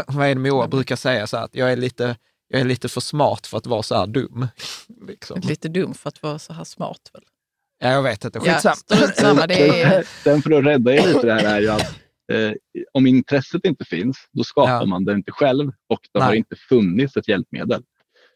vad 0.08 0.26
är 0.28 0.36
det 0.36 0.42
Moa 0.52 0.68
brukar 0.68 0.96
säga, 0.96 1.28
så 1.28 1.38
här, 1.38 1.44
att 1.46 1.56
jag 1.56 1.72
är 1.72 1.76
lite 1.78 2.16
jag 2.48 2.62
är 2.62 2.66
lite 2.66 2.90
för 2.90 3.02
smart 3.02 3.48
för 3.48 3.58
att 3.58 3.66
vara 3.68 3.84
så 3.84 3.96
här 3.96 4.08
dum. 4.08 4.48
Liksom. 5.08 5.40
Lite 5.44 5.68
dum 5.70 5.94
för 5.94 6.08
att 6.10 6.24
vara 6.24 6.40
så 6.40 6.54
här 6.54 6.64
smart 6.64 7.10
väl? 7.14 7.24
Ja, 7.80 7.90
jag 7.92 8.04
vet 8.04 8.26
inte, 8.26 8.40
Ja, 8.44 8.54
skitsamma. 8.54 8.76
strunt 8.76 9.16
samma, 9.16 9.48
det 9.48 9.82
är... 9.82 10.04
Sen 10.24 10.42
för 10.42 10.52
att 10.52 10.66
rädda 10.66 10.94
er 10.94 11.08
lite 11.08 11.22
det 11.26 11.34
här 11.34 11.46
är 11.56 11.60
ju 11.62 11.70
att 11.70 11.82
eh, 12.34 12.52
om 12.94 13.08
intresset 13.08 13.66
inte 13.66 13.86
finns, 13.86 14.18
då 14.32 14.44
skapar 14.44 14.72
Ja. 14.74 14.86
man 14.86 15.06
det 15.06 15.14
inte 15.14 15.32
själv 15.32 15.72
och 15.90 16.00
det 16.14 16.20
har 16.22 16.34
inte 16.34 16.56
funnits 16.56 17.18
ett 17.18 17.28
hjälpmedel. 17.28 17.84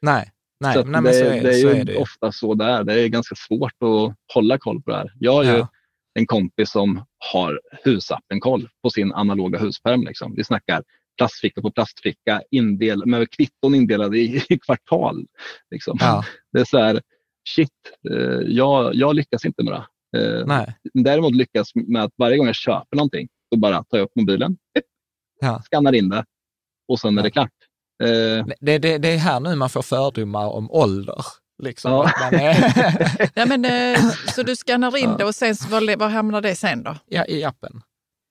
Nej, 0.01 0.31
nej, 0.59 0.73
så 0.73 0.83
nej 0.83 1.01
det, 1.01 1.13
så 1.13 1.25
är, 1.25 1.41
det 1.43 1.49
är 1.49 1.61
så 1.61 1.67
ju 1.67 1.69
är 1.75 1.83
det 1.85 1.97
ofta 1.97 2.31
så 2.31 2.53
där. 2.53 2.83
Det 2.83 2.93
är 3.01 3.07
ganska 3.07 3.35
svårt 3.35 3.73
att 3.83 4.15
hålla 4.33 4.57
koll 4.57 4.81
på 4.81 4.91
det 4.91 4.97
här. 4.97 5.13
Jag 5.19 5.33
har 5.33 5.43
ju 5.43 5.49
Ja. 5.49 5.67
En 6.19 6.27
kompis 6.27 6.71
som 6.71 7.03
har 7.33 7.61
husappen-koll 7.83 8.69
på 8.83 8.89
sin 8.89 9.13
analoga 9.13 9.59
huspärm. 9.59 10.03
Liksom. 10.03 10.35
Vi 10.35 10.43
snackar 10.43 10.83
plastficka 11.17 11.61
på 11.61 11.71
plastficka, 11.71 12.41
indel, 12.51 13.05
med 13.05 13.29
kvitton 13.31 13.75
indelade 13.75 14.17
i, 14.17 14.41
i 14.49 14.59
kvartal. 14.59 15.25
Liksom. 15.71 15.97
Ja, 16.01 16.23
Det 16.51 16.59
är 16.59 16.65
så 16.65 16.77
här, 16.77 17.01
shit, 17.49 17.69
eh, 18.11 18.39
jag, 18.47 18.95
jag 18.95 19.15
lyckas 19.15 19.45
inte 19.45 19.63
med 19.63 19.73
det. 19.73 19.85
Eh, 20.19 20.45
nej. 20.45 20.75
Däremot 20.93 21.35
lyckas 21.35 21.75
med 21.75 22.03
att 22.03 22.11
varje 22.17 22.37
gång 22.37 22.45
jag 22.47 22.55
köper 22.55 22.97
någonting, 22.97 23.27
så 23.53 23.59
bara 23.59 23.83
tar 23.83 23.97
jag 23.97 24.05
upp 24.05 24.15
mobilen, 24.15 24.57
Ja. 25.41 25.61
skannar 25.71 25.95
in 25.95 26.09
det 26.09 26.25
och 26.87 26.99
sen 26.99 27.17
är 27.17 27.21
Ja. 27.21 27.23
det 27.23 27.31
klart. 27.31 27.51
Eh, 28.03 28.45
Det, 28.59 28.77
det, 28.77 28.97
det 28.97 29.07
är 29.13 29.17
här 29.17 29.39
nu 29.39 29.55
man 29.55 29.69
får 29.69 29.81
fördomar 29.81 30.47
om 30.47 30.71
ålder. 30.71 31.15
Liksom. 31.63 31.91
Ja. 31.91 32.11
Är, 32.31 33.29
Ja, 33.35 33.45
men, 33.45 33.65
eh, 33.65 33.99
så 34.35 34.43
du 34.43 34.55
skannar 34.55 34.97
in 34.97 35.17
det 35.17 35.25
och 35.25 35.35
sen, 35.35 35.55
så- 35.55 35.69
var, 35.69 35.97
var 35.97 36.09
hamnar 36.09 36.41
det 36.41 36.55
sen 36.55 36.83
då? 36.83 36.95
ja, 37.05 37.25
I 37.25 37.43
appen. 37.43 37.81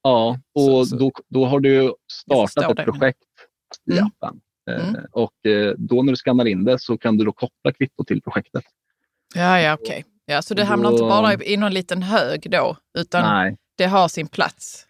Ja, 0.02 0.38
Så- 0.58 0.76
och 0.78 0.88
så- 0.88 0.96
Då, 0.96 1.12
då 1.28 1.46
har 1.46 1.60
du 1.60 1.94
startat 2.12 2.70
ett 2.70 2.76
det. 2.76 2.84
projekt 2.84 3.18
i 3.90 3.98
Mm. 3.98 4.04
appen. 4.06 4.40
Eh, 4.70 4.88
Mm. 4.88 5.00
Och 5.12 5.46
eh, 5.50 5.74
då 5.78 6.02
när 6.02 6.12
du 6.12 6.16
skannar 6.16 6.44
in 6.46 6.64
det 6.64 6.78
så 6.78 6.98
kan 6.98 7.16
du 7.16 7.24
då 7.24 7.32
koppla 7.32 7.72
kvitto 7.72 8.04
till 8.04 8.22
projektet. 8.22 8.64
Ja, 9.34 9.60
ja, 9.60 9.74
okej. 9.74 10.04
Ja, 10.26 10.42
så 10.42 10.54
det 10.54 10.64
hamnar 10.64 10.90
Då- 10.90 10.96
inte 10.96 11.02
bara 11.04 11.34
i, 11.34 11.56
någon 11.56 11.74
liten 11.74 12.02
hög 12.02 12.50
då, 12.50 12.76
utan 12.98 13.22
Nej, 13.22 13.56
det 13.78 13.84
har 13.86 14.08
sin 14.08 14.26
plats. 14.28 14.86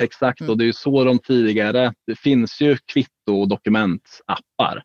exakt. 0.00 0.40
Mm. 0.40 0.50
Och 0.50 0.58
det 0.58 0.64
är 0.64 0.66
ju 0.66 0.72
så 0.72 1.04
de 1.04 1.18
tidigare, 1.18 1.94
det 2.06 2.16
finns 2.18 2.60
ju 2.60 2.76
kvitto 2.76 3.40
och 3.40 3.48
dokumentappar 3.48 4.82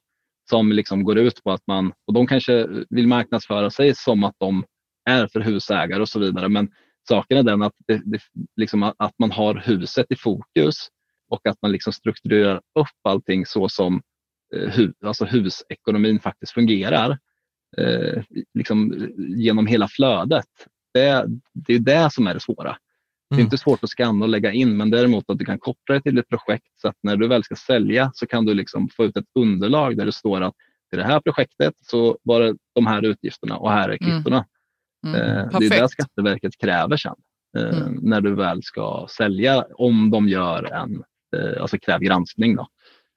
som 0.50 0.72
liksom 0.72 1.04
går 1.04 1.18
ut 1.18 1.44
på 1.44 1.52
att 1.52 1.68
man, 1.68 1.94
och 2.08 2.14
de 2.14 2.28
kanske 2.28 2.68
vill 2.90 3.08
marknadsföra 3.08 3.70
sig 3.70 3.96
som 3.96 4.24
att 4.24 4.36
de 4.38 4.64
är 5.10 5.28
för 5.28 5.40
husägare 5.40 6.02
och 6.02 6.10
så 6.10 6.20
vidare. 6.20 6.50
Men 6.50 6.72
saken 7.08 7.38
är 7.38 7.44
den 7.44 7.62
att, 7.62 7.74
det, 7.88 8.02
det, 8.06 8.20
liksom 8.56 8.84
att- 8.84 9.20
man 9.20 9.32
har 9.32 9.56
huset 9.56 10.06
i 10.10 10.16
fokus 10.16 10.76
och 11.30 11.48
att 11.48 11.58
man 11.62 11.72
liksom 11.72 11.94
strukturerar 11.94 12.56
upp 12.56 13.00
allting 13.04 13.46
så 13.46 13.70
som 13.70 14.02
eh, 14.56 14.70
hu, 14.70 14.94
alltså 15.06 15.26
husekonomin 15.26 16.20
faktiskt 16.20 16.52
fungerar 16.54 17.18
eh, 17.78 18.24
liksom 18.54 19.08
genom 19.18 19.68
hela 19.68 19.88
flödet. 19.88 20.46
Det, 20.94 21.26
det 21.54 21.74
är 21.74 21.80
det 21.80 22.10
som 22.14 22.28
är 22.28 22.34
det 22.34 22.40
svåra. 22.40 22.78
Det 23.30 23.34
är 23.36 23.38
Mm. 23.38 23.46
inte 23.46 23.58
svårt 23.58 23.84
att 23.84 23.89
skanna 23.89 24.26
och 24.26 24.30
lägga 24.30 24.52
in, 24.52 24.78
men 24.78 24.89
däremot 24.89 25.30
att 25.30 25.38
du 25.39 25.46
kan 25.46 25.60
koppla 25.60 25.96
det 25.96 26.02
till 26.02 26.18
ett 26.18 26.30
projekt 26.30 26.65
så 26.82 26.88
att 26.88 26.96
när 27.04 27.15
du 27.15 27.28
väl 27.28 27.44
ska 27.44 27.56
sälja 27.56 28.12
så 28.13 28.28
kan 28.28 28.46
du 28.46 28.54
liksom 28.54 28.89
få 28.89 29.06
ut 29.06 29.18
ett 29.18 29.26
underlag 29.39 29.98
där 29.98 30.06
det 30.06 30.12
står 30.12 30.42
att 30.42 30.54
i 30.94 30.96
det 30.96 31.04
här 31.04 31.20
projektet 31.20 31.74
så 31.86 32.18
var 32.24 32.39
det 32.42 32.56
de 32.76 32.88
här 32.88 33.06
utgifterna 33.06 33.58
och 33.58 33.72
här 33.72 33.89
är 33.89 33.98
kvittona. 33.98 34.46
Mm. 35.08 35.22
Eh, 35.22 35.60
det 35.60 35.65
är 35.65 35.82
det 35.82 35.89
Skatteverket 35.89 36.58
kräver 36.58 36.98
sen 36.98 37.15
eh, 37.58 37.78
Mm. 37.78 38.00
när 38.02 38.22
du 38.22 38.36
väl 38.36 38.63
ska 38.63 39.08
sälja 39.18 39.65
om 39.76 40.12
de 40.12 40.30
gör 40.30 40.63
en 40.74 41.04
eh, 41.36 41.62
alltså 41.62 41.78
kräv 41.78 42.00
granskning. 42.00 42.56
Då. 42.56 42.68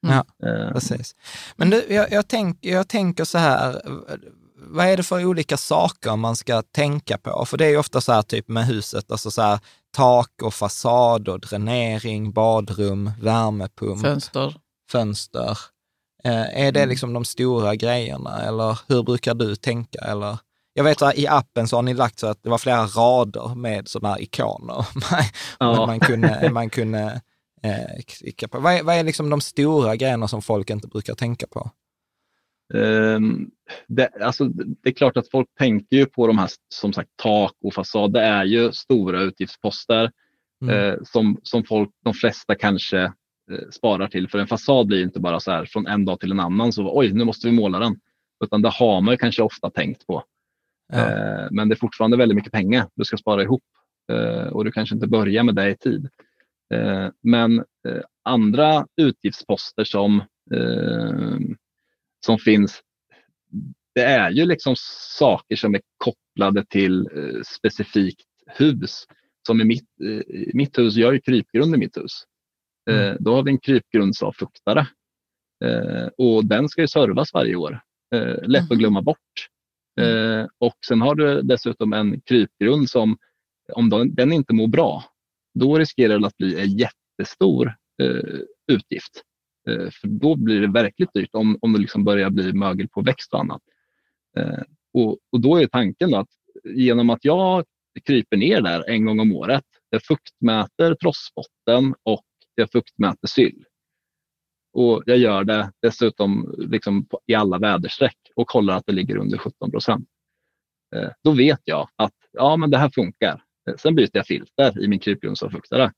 Ja, 0.07 0.25
precis. 0.73 1.15
Men 1.57 1.71
du, 1.71 1.85
jag, 1.89 2.13
jag, 2.13 2.29
tänk, 2.29 2.59
jag 2.61 2.89
tänker 2.89 3.25
så 3.25 3.39
här, 3.39 3.83
vad 4.57 4.87
är 4.87 4.97
det 4.97 5.03
för 5.03 5.25
olika 5.25 5.57
saker 5.57 6.17
man 6.17 6.37
ska 6.37 6.63
tänka 6.63 7.19
på? 7.19 7.45
För 7.47 7.57
det 7.59 7.67
är 7.67 7.79
ofta 7.79 8.01
så 8.01 8.13
här 8.13 8.23
typ 8.23 8.49
med 8.49 8.67
huset, 8.67 9.13
alltså 9.13 9.31
så 9.31 9.43
här 9.43 9.59
tak 9.93 10.31
och 10.43 10.55
fasad 10.55 11.29
och 11.29 11.41
dränering, 11.41 12.33
badrum, 12.33 13.11
värmepump, 13.21 14.01
Fönster. 14.01 14.55
fönster. 14.93 15.59
Eh, 16.25 16.65
är 16.67 16.73
det 16.73 16.87
liksom 16.87 17.13
de 17.13 17.25
stora 17.25 17.77
grejerna 17.77 18.43
eller 18.43 18.79
hur 18.89 19.03
brukar 19.03 19.35
du 19.35 19.57
tänka? 19.57 19.99
Eller? 19.99 20.39
Jag 20.75 20.85
vet 20.85 21.03
att 21.03 21.19
i 21.19 21.27
appen 21.27 21.69
så 21.69 21.77
har 21.77 21.83
ni 21.83 21.95
lagt 21.95 22.19
så 22.19 22.27
att 22.27 22.43
det 22.43 22.51
var 22.51 22.59
flera 22.59 22.87
rader 22.87 23.55
med 23.55 23.89
sådana 23.89 24.15
här 24.15 24.23
ikoner. 24.23 24.87
Ja. 25.61 25.87
man 25.87 26.01
kunde, 26.01 26.51
man 26.53 26.71
kunde 26.71 27.21
eh, 27.63 28.03
klicka 28.07 28.49
på. 28.49 28.61
Vad 28.61 28.73
är, 28.73 28.83
vad 28.83 28.95
är 28.97 29.05
liksom 29.05 29.31
de 29.31 29.41
stora 29.41 29.97
grejerna 29.97 30.29
som 30.29 30.43
folk 30.43 30.71
inte 30.71 30.89
brukar 30.89 31.15
tänka 31.15 31.47
på? 31.47 31.71
Ehm, 32.75 33.51
det, 33.87 34.09
alltså, 34.21 34.45
det 34.55 34.89
är 34.89 34.93
klart 34.93 35.17
att 35.17 35.31
folk 35.31 35.49
tänker 35.59 35.97
ju 35.97 36.07
på 36.07 36.27
de 36.27 36.39
här 36.39 36.51
som 36.75 36.93
sagt 36.93 37.11
tak 37.23 37.53
och 37.65 37.75
fasad. 37.75 38.13
Det 38.13 38.21
är 38.21 38.45
ju 38.45 38.73
stora 38.73 39.23
utgiftsposter 39.23 40.11
Mm. 40.63 40.75
eh, 40.75 40.99
som, 41.05 41.41
som 41.43 41.65
folk, 41.65 41.91
de 42.05 42.15
flesta 42.15 42.55
kanske 42.55 43.01
eh, 43.51 43.69
sparar 43.71 44.09
till. 44.09 44.29
För 44.29 44.39
en 44.39 44.47
fasad 44.47 44.87
blir 44.87 45.03
inte 45.03 45.21
bara 45.21 45.41
så 45.41 45.51
här 45.51 45.65
från 45.65 45.87
en 45.87 46.05
dag 46.05 46.21
till 46.21 46.31
en 46.31 46.41
annan 46.41 46.73
så 46.73 46.99
oj, 46.99 47.13
nu 47.13 47.25
måste 47.25 47.47
vi 47.47 47.53
måla 47.53 47.79
den. 47.79 47.97
Utan 48.45 48.63
det 48.63 48.69
har 48.69 49.01
man 49.01 49.13
ju 49.13 49.19
kanske 49.19 49.43
ofta 49.43 49.71
tänkt 49.71 50.07
på. 50.07 50.25
Ja. 50.93 50.99
Eh, 50.99 51.47
men 51.51 51.69
det 51.69 51.75
är 51.75 51.77
fortfarande 51.77 52.17
väldigt 52.17 52.37
mycket 52.37 52.53
pengar 52.53 52.89
du 52.95 53.05
ska 53.05 53.17
spara 53.17 53.43
ihop 53.43 53.63
och 54.51 54.65
du 54.65 54.73
kanske 54.73 54.95
inte 54.95 55.07
börjar 55.07 55.43
med 55.43 55.55
det 55.55 55.71
i 55.71 55.77
tid. 55.77 56.09
Men 57.23 57.65
andra 58.25 58.87
utgiftsposter 58.97 59.85
som, 59.85 60.23
som 62.27 62.39
finns, 62.39 62.83
det 63.95 64.03
är 64.03 64.31
ju 64.31 64.47
liksom 64.47 64.75
saker 65.19 65.57
som 65.57 65.75
är 65.75 65.81
kopplade 65.97 66.65
till 66.65 67.09
eh, 67.17 67.43
specifikt 67.57 68.27
hus. 68.47 69.07
Som 69.47 69.61
i 69.61 69.65
mitt, 69.65 69.89
eh, 70.05 70.51
mitt 70.55 70.79
hus, 70.79 70.97
jag 70.97 71.09
har 71.09 71.13
ju 71.13 71.21
krypgrund 71.21 71.75
i 71.75 71.79
mitt 71.79 71.97
hus. 71.97 72.25
Eh, 72.91 73.15
då 73.19 73.35
har 73.35 73.43
vi 73.43 73.51
en 73.51 73.59
krypgrundsavfuktare 73.59 74.87
eh, 75.65 76.09
och 76.19 76.45
den 76.45 76.69
ska 76.69 76.81
ju 76.81 76.89
servas 76.89 77.35
varje 77.35 77.57
år. 77.57 77.81
Eh, 78.15 78.49
lätt 78.49 78.71
att 78.71 78.79
glömma 78.79 79.03
bort. 79.03 79.49
Eh, 80.01 80.47
och 80.59 80.77
sen 80.89 81.01
har 81.01 81.15
du 81.15 81.43
dessutom 81.43 81.93
en 81.93 82.21
krypgrund 82.21 82.91
som 82.91 83.17
om 83.73 83.91
den, 83.91 84.15
den 84.15 84.33
inte 84.33 84.55
mår 84.55 84.69
bra, 84.69 85.05
då 85.55 85.79
riskerar 85.79 86.19
det 86.19 86.27
att 86.27 86.37
bli 86.37 86.61
en 86.61 86.79
jättestor 86.79 87.75
utgift. 88.73 89.23
Eh, 89.69 89.91
för 89.91 90.09
då 90.09 90.37
blir 90.37 90.61
det 90.61 90.73
verkligt 90.73 91.15
dyrt 91.15 91.31
om, 91.33 91.59
om 91.61 91.73
det 91.73 91.79
liksom 91.79 92.05
börjar 92.05 92.31
bli 92.31 92.53
mögel 92.53 92.89
på 92.89 93.01
växt 93.01 93.33
och 93.33 93.41
annat. 93.41 93.63
Eh, 94.37 94.63
och, 94.95 95.19
och 95.33 95.41
då 95.41 95.57
är 95.57 95.67
tanken 95.67 96.11
då 96.11 96.17
att 96.17 96.29
genom 96.65 97.11
att 97.11 97.25
jag 97.25 97.65
kryper 98.05 98.37
ner 98.37 98.61
där 98.61 98.91
en 98.91 99.05
gång 99.05 99.21
om 99.21 99.37
året, 99.37 99.65
jag 99.91 100.03
fuktmäter 100.03 100.95
trossbotten 100.95 101.95
och 102.03 102.25
jag 102.55 102.71
fuktmäter 102.71 103.29
syll. 103.29 103.65
Och 104.73 105.03
jag 105.07 105.19
gör 105.19 105.45
det 105.45 105.73
dessutom 105.83 106.55
liksom 106.59 107.05
på, 107.05 107.21
i 107.27 107.35
alla 107.35 107.59
väderstreck 107.59 108.19
och 108.37 108.47
kollar 108.47 108.77
att 108.77 108.87
det 108.87 108.93
ligger 108.93 109.17
under 109.17 109.39
17 109.39 109.71
procent. 109.71 110.09
Eh, 110.97 111.11
då 111.25 111.31
vet 111.33 111.61
jag 111.65 111.89
att 111.97 112.15
ja, 112.33 112.57
men 112.57 112.71
det 112.71 112.79
här 112.79 112.91
funkar. 112.95 113.43
Eh, 113.69 113.77
sen 113.77 113.95
byter 113.95 114.11
jag 114.13 114.27
filter 114.27 114.85
i 114.85 114.89
min 114.89 114.99
krypgrundsavfuktare. 114.99 115.93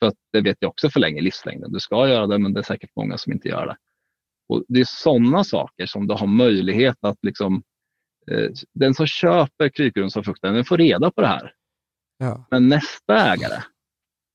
För 0.00 0.06
att 0.06 0.14
det 0.32 0.40
vet 0.40 0.56
jag 0.60 0.68
också 0.68 0.90
förlänger 0.90 1.22
livslängden. 1.22 1.72
Du 1.72 1.80
ska 1.80 2.08
göra 2.08 2.26
det, 2.26 2.38
men 2.38 2.52
det 2.52 2.60
är 2.60 2.64
säkert 2.64 2.90
många 2.96 3.18
som 3.18 3.32
inte 3.32 3.48
gör 3.48 3.66
det. 3.66 3.76
Och 4.48 4.64
Det 4.68 4.80
är 4.80 4.84
sådana 4.84 5.44
saker 5.44 5.86
som 5.86 6.06
du 6.06 6.14
har 6.14 6.26
möjlighet 6.26 6.96
att 7.00 7.18
liksom, 7.22 7.62
eh, 8.30 8.50
den 8.74 8.94
som 8.94 9.06
köper 9.06 9.68
krypgrundsavfuktaren 9.68 10.54
den 10.54 10.64
får 10.64 10.78
reda 10.78 11.10
på 11.10 11.20
det 11.20 11.26
här. 11.26 11.52
Ja. 12.18 12.46
Men 12.50 12.68
nästa 12.68 13.32
ägare 13.32 13.62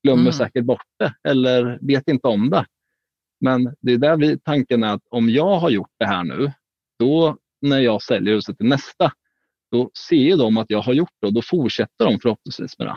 glömmer 0.02 0.20
Mm. 0.22 0.32
säkert 0.32 0.64
bort 0.64 0.86
det 0.98 1.14
eller 1.28 1.78
vet 1.82 2.08
inte 2.08 2.28
om 2.28 2.50
det. 2.50 2.66
Men 3.40 3.74
det 3.80 3.92
är 3.92 3.98
där 3.98 4.16
vi, 4.16 4.38
tanken 4.38 4.82
är 4.84 4.94
att 4.94 5.02
om 5.10 5.30
jag 5.30 5.58
har 5.58 5.70
gjort 5.70 5.90
det 5.98 6.06
här 6.06 6.24
nu, 6.24 6.52
då 6.98 7.36
när 7.60 7.78
jag 7.78 8.02
säljer 8.02 8.34
huset 8.34 8.58
till 8.58 8.66
nästa, 8.66 9.12
då 9.70 9.90
ser 10.08 10.36
de 10.36 10.56
att 10.56 10.70
jag 10.70 10.82
har 10.82 10.92
gjort 10.92 11.12
det 11.20 11.26
och 11.26 11.32
då 11.34 11.42
fortsätter 11.42 12.04
de 12.04 12.20
förhoppningsvis 12.20 12.78
med 12.78 12.86
det. 12.88 12.96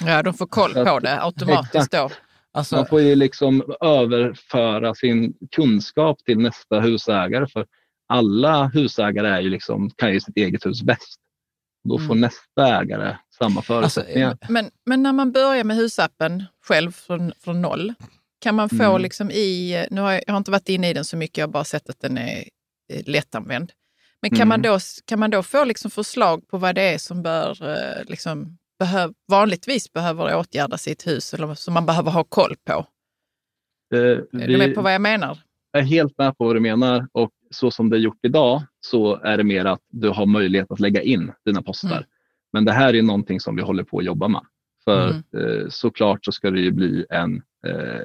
Ja, 0.00 0.22
de 0.22 0.34
får 0.34 0.46
koll 0.46 0.74
på 0.74 0.98
det 0.98 1.22
automatiskt 1.22 1.90
då. 1.92 2.10
Alltså, 2.54 2.76
Man 2.76 2.86
får 2.86 3.00
ju 3.00 3.14
liksom 3.14 3.74
överföra 3.80 4.94
sin 4.94 5.34
kunskap 5.56 6.18
till 6.24 6.38
nästa 6.38 6.80
husägare 6.80 7.46
för 7.46 7.66
alla 8.08 8.66
husägare 8.66 9.28
är 9.28 9.40
ju 9.40 9.50
liksom, 9.50 9.90
kan 9.90 10.12
ju 10.12 10.20
sitt 10.20 10.36
eget 10.36 10.66
hus 10.66 10.82
bäst. 10.82 11.16
Då 11.88 11.98
får 11.98 12.04
Mm. 12.14 12.20
nästa 12.20 12.80
ägare 12.82 13.16
samma 13.38 13.62
förutsättningar. 13.62 14.38
Men, 14.48 14.70
men 14.86 15.02
när 15.02 15.12
man 15.12 15.32
börjar 15.32 15.64
med 15.64 15.76
husappen 15.76 16.44
själv 16.66 16.92
från, 16.92 17.32
från 17.40 17.62
noll, 17.62 17.94
kan 18.40 18.54
man 18.54 18.68
få 18.68 18.82
Mm. 18.90 19.02
liksom 19.02 19.30
i, 19.30 19.86
nu 19.90 20.00
har 20.00 20.12
jag, 20.12 20.22
jag 20.26 20.32
har 20.34 20.38
inte 20.38 20.50
varit 20.50 20.68
inne 20.68 20.90
i 20.90 20.94
den 20.94 21.04
så 21.04 21.16
mycket, 21.16 21.38
jag 21.38 21.46
har 21.46 21.52
bara 21.52 21.64
sett 21.64 21.90
att 21.90 22.00
den 22.00 22.18
är 22.18 22.44
eh, 22.92 23.02
lättanvänd. 23.06 23.72
Men 24.22 24.30
kan, 24.30 24.38
Mm. 24.38 24.48
man, 24.48 24.62
då, 24.62 24.78
kan 25.04 25.18
man 25.20 25.30
då 25.30 25.42
få 25.42 25.64
liksom 25.64 25.90
förslag 25.90 26.48
på 26.48 26.58
vad 26.58 26.74
det 26.74 26.82
är 26.82 26.98
som 26.98 27.22
bör, 27.22 27.70
eh, 27.70 28.04
liksom, 28.06 28.58
behöv, 28.82 29.12
vanligtvis 29.28 29.92
behöver 29.92 30.36
åtgärdas 30.36 30.88
i 30.88 30.92
ett 30.92 31.06
hus 31.06 31.34
eller 31.34 31.54
som 31.54 31.74
man 31.74 31.86
behöver 31.86 32.10
ha 32.10 32.24
koll 32.24 32.54
på? 32.64 32.86
Eh, 33.94 34.00
Är 34.00 34.24
vi- 34.32 34.46
du 34.46 34.58
med 34.58 34.74
på 34.74 34.82
vad 34.82 34.94
jag 34.94 35.00
menar? 35.02 35.38
Jag 35.72 35.80
är 35.82 35.86
helt 35.86 36.18
med 36.18 36.38
på 36.38 36.44
vad 36.46 36.56
du 36.56 36.60
menar 36.60 37.08
och 37.12 37.30
så 37.50 37.70
som 37.70 37.90
det 37.90 37.96
är 37.96 38.00
gjort 38.00 38.18
idag 38.22 38.62
så 38.80 39.16
är 39.16 39.36
det 39.36 39.44
mer 39.44 39.64
att 39.64 39.80
du 39.88 40.08
har 40.08 40.26
möjlighet 40.26 40.70
att 40.70 40.80
lägga 40.80 41.02
in 41.02 41.32
dina 41.44 41.62
poster. 41.62 41.88
Mm. 41.96 42.04
Men 42.52 42.64
det 42.64 42.72
här 42.72 42.94
är 42.94 43.02
någonting 43.02 43.40
som 43.40 43.56
vi 43.56 43.62
håller 43.62 43.84
på 43.84 43.98
att 43.98 44.04
jobba 44.04 44.28
med. 44.28 44.40
För 44.84 45.10
Mm. 45.10 45.22
eh, 45.60 45.68
såklart 45.68 46.24
så 46.24 46.32
ska 46.32 46.50
det 46.50 46.60
ju 46.60 46.70
bli 46.72 47.06
en 47.10 47.42
eh, 47.66 48.00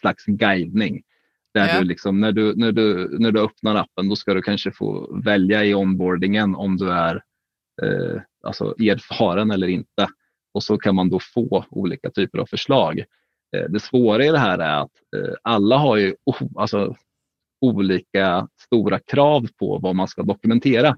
slags 0.00 0.24
guidning. 0.26 1.02
Där 1.54 1.68
Ja. 1.68 1.78
du 1.80 1.84
liksom, 1.84 2.20
när, 2.20 2.32
du, 2.32 2.54
när, 2.56 2.72
du, 2.72 3.16
när 3.18 3.32
du 3.32 3.40
öppnar 3.40 3.74
appen 3.74 4.08
då 4.08 4.16
ska 4.16 4.34
du 4.34 4.42
kanske 4.42 4.70
få 4.72 5.16
välja 5.24 5.64
i 5.64 5.74
onboardingen 5.74 6.54
om 6.54 6.76
du 6.76 6.90
är 6.92 7.14
eh, 7.82 8.20
alltså 8.44 8.64
erfaren 8.78 9.50
eller 9.50 9.66
inte. 9.68 10.08
Och 10.54 10.62
så 10.62 10.78
kan 10.78 10.94
man 10.94 11.10
då 11.10 11.20
få 11.34 11.64
olika 11.70 12.10
typer 12.10 12.38
av 12.38 12.46
förslag. 12.46 12.98
Eh, 13.56 13.64
det 13.68 13.80
svåra 13.80 14.24
i 14.24 14.30
det 14.30 14.38
här 14.38 14.58
är 14.58 14.80
att 14.82 14.92
eh, 15.16 15.34
alla 15.42 15.76
har 15.78 15.96
ju 15.96 16.14
alltså, 16.56 16.96
olika 17.60 18.48
stora 18.60 18.98
krav 18.98 19.46
på 19.58 19.78
vad 19.78 19.94
man 19.96 20.08
ska 20.08 20.22
dokumentera. 20.22 20.96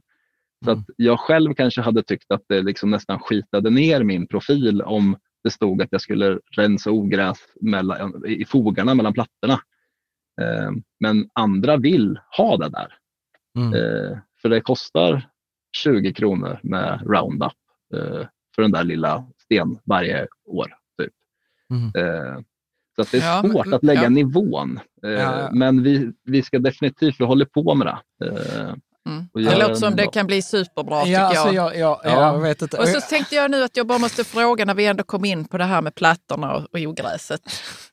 Så 0.64 0.70
Mm. 0.70 0.80
att 0.80 0.86
jag 0.96 1.20
själv 1.20 1.54
kanske 1.54 1.80
hade 1.80 2.02
tyckt 2.02 2.32
att 2.32 2.42
det 2.48 2.62
liksom 2.62 2.90
nästan 2.90 3.18
skitade 3.18 3.70
ner 3.70 4.02
min 4.02 4.26
profil 4.26 4.82
om 4.82 5.16
det 5.44 5.50
stod 5.50 5.82
att 5.82 5.88
jag 5.90 6.00
skulle 6.00 6.38
rensa 6.50 6.90
ogräs 6.90 7.38
mellan, 7.60 8.26
i 8.26 8.44
fogarna 8.44 8.94
mellan 8.94 9.12
plattorna. 9.12 9.54
Eh, 10.40 10.70
men 11.00 11.30
andra 11.32 11.76
vill 11.76 12.18
ha 12.36 12.56
det 12.56 12.68
där. 12.68 12.94
mm. 13.58 13.72
För 14.42 14.48
det 14.48 14.60
kostar 14.60 15.28
20 15.82 16.12
kronor 16.12 16.60
med 16.62 17.00
Roundup 17.06 17.52
eh, 17.94 18.26
för 18.54 18.62
den 18.62 18.70
där 18.72 18.84
lilla 18.84 19.24
sten 19.44 19.78
varje 19.84 20.26
år. 20.46 20.74
Typ. 21.00 21.12
Mm. 21.70 21.86
Eh, 22.08 22.38
så 22.96 23.02
att 23.02 23.10
det 23.10 23.18
är 23.18 23.26
Ja, 23.26 23.42
men- 23.42 23.50
svårt 23.52 23.72
att 23.72 23.82
lägga 23.84 24.02
ja. 24.02 24.08
nivån. 24.08 24.80
Eh, 25.04 25.10
Ja, 25.10 25.40
ja. 25.40 25.50
Men 25.52 25.82
vi, 25.82 26.12
vi 26.24 26.42
ska 26.42 26.58
definitivt, 26.58 27.20
vi 27.20 27.24
håller 27.24 27.44
på 27.44 27.74
med 27.74 27.86
det. 27.86 28.26
Eh, 28.26 28.74
Mm. 29.08 29.24
Det 29.34 29.58
låter 29.58 29.74
som 29.74 29.96
det 29.96 30.06
kan 30.06 30.26
bli 30.26 30.42
superbra 30.42 31.00
tycker 31.02 31.12
ja, 31.12 31.20
jag. 31.20 31.36
alltså, 31.36 31.54
jag, 31.54 31.76
jag, 31.76 32.00
Ja. 32.04 32.10
jag 32.34 32.40
vet 32.40 32.62
inte. 32.62 32.78
Och 32.78 32.88
så 32.88 33.00
tänkte 33.00 33.34
jag 33.34 33.50
nu 33.50 33.62
att 33.64 33.76
jag 33.76 33.86
bara 33.86 33.98
måste 33.98 34.24
fråga 34.24 34.64
när 34.64 34.74
vi 34.74 34.86
ändå 34.86 35.04
kom 35.04 35.24
in 35.24 35.44
på 35.44 35.58
det 35.58 35.64
här 35.64 35.82
med 35.82 35.94
plattorna 35.94 36.54
och, 36.54 36.62
och 36.72 36.78
ogräset. 36.80 37.40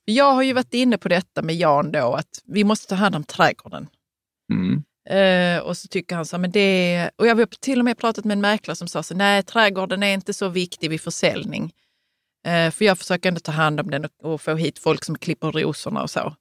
Jag 0.05 0.33
har 0.33 0.43
ju 0.43 0.53
varit 0.53 0.73
inne 0.73 0.97
på 0.97 1.09
detta 1.09 1.41
med 1.41 1.55
Jan 1.55 1.91
då, 1.91 2.13
att 2.13 2.27
vi 2.45 2.63
måste 2.63 2.87
ta 2.87 2.95
hand 2.95 3.15
om 3.15 3.23
trädgården. 3.23 3.87
Mm. 4.53 4.83
Eh, 5.09 5.59
och 5.59 5.77
så 5.77 5.87
tycker 5.87 6.15
han 6.15 6.25
så 6.25 6.37
men 6.37 6.51
det 6.51 7.09
och 7.15 7.27
jag 7.27 7.35
har 7.35 7.45
till 7.45 7.79
och 7.79 7.85
med 7.85 7.97
pratat 7.97 8.25
med 8.25 8.35
en 8.35 8.41
mäklare 8.41 8.75
som 8.75 8.87
sa 8.87 9.03
så 9.03 9.15
nej, 9.15 9.43
trädgården 9.43 10.03
är 10.03 10.13
inte 10.13 10.33
så 10.33 10.49
viktig 10.49 10.89
vid 10.89 11.01
försäljning. 11.01 11.73
Eh, 12.47 12.71
för 12.71 12.85
jag 12.85 12.97
försöker 12.97 13.29
ändå 13.29 13.39
ta 13.39 13.51
hand 13.51 13.79
om 13.79 13.91
den 13.91 14.05
och, 14.05 14.33
och 14.33 14.41
få 14.41 14.55
hit 14.55 14.79
folk 14.79 15.03
som 15.05 15.17
klipper 15.17 15.51
rosorna 15.51 16.01
och 16.01 16.09
så. 16.09 16.35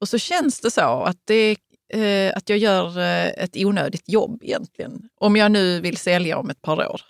Och 0.00 0.08
så 0.08 0.18
känns 0.18 0.60
det 0.60 0.70
så 0.70 1.02
att 1.02 1.16
det, 1.24 1.56
eh, 1.92 2.32
att 2.36 2.48
jag 2.48 2.58
gör 2.58 2.98
ett 3.38 3.56
onödigt 3.56 4.08
jobb 4.08 4.42
egentligen. 4.42 5.08
Om 5.20 5.36
jag 5.36 5.52
nu 5.52 5.80
vill 5.80 5.96
sälja 5.96 6.38
om 6.38 6.50
ett 6.50 6.62
par 6.62 6.90
år. 6.90 7.00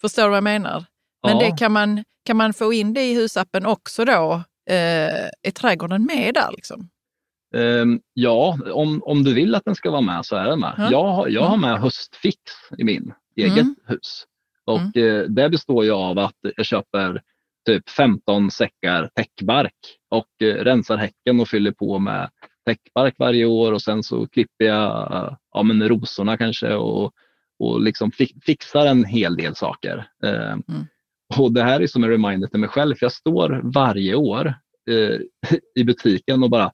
Förstår 0.00 0.22
du 0.22 0.28
vad 0.28 0.36
jag 0.36 0.44
menar? 0.44 0.84
Men 1.26 1.38
Ja. 1.38 1.44
det 1.50 1.56
kan 1.58 1.72
man, 1.72 2.04
kan 2.24 2.36
man 2.36 2.54
få 2.54 2.72
in 2.72 2.94
det 2.94 3.02
i 3.02 3.14
husappen 3.14 3.66
också 3.66 4.04
då? 4.04 4.42
Är 4.70 5.50
trädgården 5.50 6.04
med 6.06 6.34
där 6.34 6.52
liksom? 6.52 6.88
Ehm, 7.54 8.00
ja, 8.14 8.58
om, 8.72 9.02
om 9.04 9.24
du 9.24 9.34
vill 9.34 9.54
att 9.54 9.64
den 9.64 9.74
ska 9.74 9.90
vara 9.90 10.00
med 10.00 10.24
så 10.26 10.36
är 10.36 10.44
den 10.44 10.60
med. 10.60 10.74
Ja. 10.78 10.88
Jag, 10.90 11.04
har- 11.12 11.28
jag 11.28 11.42
har 11.42 11.56
med 11.56 11.78
höstfix 11.80 12.38
i 12.78 12.84
min 12.84 13.12
eget 13.36 13.58
Mm. 13.58 13.74
hus. 13.86 14.24
Och 14.64 14.96
eh, 14.96 15.22
det 15.28 15.48
består 15.48 15.84
ju 15.84 15.90
av 15.90 16.18
att 16.18 16.36
jag 16.56 16.66
köper 16.66 17.22
typ 17.66 17.90
15 17.90 18.50
säckar 18.50 19.10
täckbark 19.14 19.74
och 20.10 20.42
eh, 20.42 20.54
rensar 20.54 20.96
häcken 20.96 21.40
och 21.40 21.48
fyller 21.48 21.72
på 21.72 21.98
med 21.98 22.30
täckbark 22.66 23.14
varje 23.18 23.44
år 23.44 23.72
och 23.72 23.82
sen 23.82 24.02
så 24.02 24.26
klipper 24.26 24.64
jag 24.64 25.36
ja, 25.52 25.62
men 25.62 25.88
rosorna 25.88 26.36
kanske 26.36 26.74
och, 26.74 27.12
och 27.58 27.80
liksom 27.82 28.10
fi- 28.12 28.40
fixar 28.42 28.86
en 28.86 29.04
hel 29.04 29.36
del 29.36 29.54
saker. 29.54 30.06
Eh, 30.24 30.56
Och 31.38 31.52
det 31.52 31.62
här 31.62 31.80
är 31.80 31.86
som 31.86 32.04
en 32.04 32.10
reminder 32.10 32.48
till 32.48 32.60
mig 32.60 32.68
själv, 32.68 32.94
för 32.94 33.04
jag 33.04 33.12
står 33.12 33.60
varje 33.64 34.14
år 34.14 34.54
eh, 34.90 35.18
i 35.74 35.84
butiken 35.84 36.42
och 36.42 36.50
bara 36.50 36.64
"Va- 36.64 36.72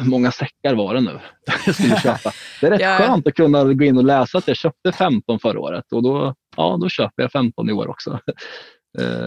hur 0.00 0.10
många 0.10 0.30
säckar 0.32 0.74
var 0.74 0.94
det 0.94 1.00
nu 1.00 1.20
jag 1.66 1.74
skulle 1.74 2.00
köpa? 2.00 2.32
Det 2.60 2.66
är 2.66 2.70
rätt 2.70 2.80
Ja. 2.80 2.96
skönt 2.98 3.26
att 3.26 3.34
kunna 3.34 3.64
gå 3.64 3.84
in 3.84 3.96
och 3.98 4.04
läsa 4.04 4.38
att 4.38 4.48
jag 4.48 4.56
köpte 4.56 4.92
15 4.92 5.38
förra 5.38 5.60
året 5.60 5.92
och 5.92 6.02
då, 6.02 6.34
ja, 6.56 6.78
då 6.80 6.88
köper 6.88 7.22
jag 7.22 7.32
15 7.32 7.70
i 7.70 7.72
år 7.72 7.88
också. 7.88 8.20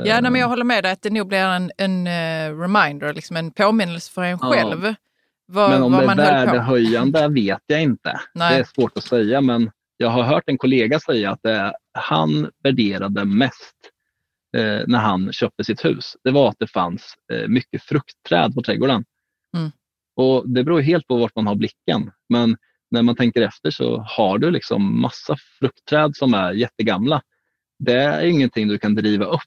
Ja, 0.05 0.21
men 0.21 0.35
jag 0.35 0.47
håller 0.47 0.63
med 0.63 0.83
dig 0.83 0.91
att 0.91 1.01
det 1.01 1.09
nog 1.09 1.27
blir 1.27 1.45
en, 1.45 1.71
en 1.77 2.07
eh, 2.07 2.59
reminder, 2.61 3.13
liksom 3.13 3.35
en 3.37 3.51
påminnelse 3.51 4.11
för 4.11 4.23
en 4.23 4.37
Ja. 4.41 4.51
själv. 4.51 4.93
Vad, 5.47 5.69
men 5.69 5.83
om 5.83 5.91
vad 5.91 6.17
det 6.17 6.23
är 6.23 6.45
värdehöjande 6.45 7.27
vet 7.27 7.61
jag 7.67 7.81
inte. 7.81 8.19
Nej. 8.33 8.53
Det 8.53 8.59
är 8.59 8.63
svårt 8.63 8.97
att 8.97 9.03
säga, 9.03 9.41
men 9.41 9.71
jag 9.97 10.09
har 10.09 10.23
hört 10.23 10.43
en 10.45 10.57
kollega 10.57 10.99
säga 10.99 11.31
att 11.31 11.39
det 11.43 11.73
han 11.93 12.49
värderade 12.63 13.25
mest 13.25 13.75
eh, 14.57 14.79
när 14.87 14.99
han 14.99 15.31
köpte 15.31 15.63
sitt 15.63 15.85
hus. 15.85 16.15
Det 16.23 16.31
var 16.31 16.49
att 16.49 16.59
det 16.59 16.67
fanns 16.67 17.13
eh, 17.33 17.47
mycket 17.47 17.83
fruktträd 17.83 18.55
på 18.55 18.61
trädgården. 18.61 19.05
Mm. 19.57 19.71
Och 20.19 20.49
Det 20.49 20.63
beror 20.63 20.81
helt 20.81 21.07
på 21.07 21.17
vart 21.17 21.35
man 21.35 21.47
har 21.47 21.55
blicken. 21.55 22.11
Men 22.29 22.57
när 22.91 23.01
man 23.01 23.15
tänker 23.15 23.41
efter 23.41 23.71
så 23.71 23.97
har 23.97 24.37
du 24.37 24.51
liksom 24.51 25.01
massa 25.01 25.37
fruktträd 25.59 26.15
som 26.15 26.33
är 26.33 26.51
jättegamla. 26.51 27.21
Det 27.79 27.93
är 27.93 28.25
ingenting 28.25 28.67
du 28.67 28.77
kan 28.77 28.95
driva 28.95 29.25
upp 29.25 29.41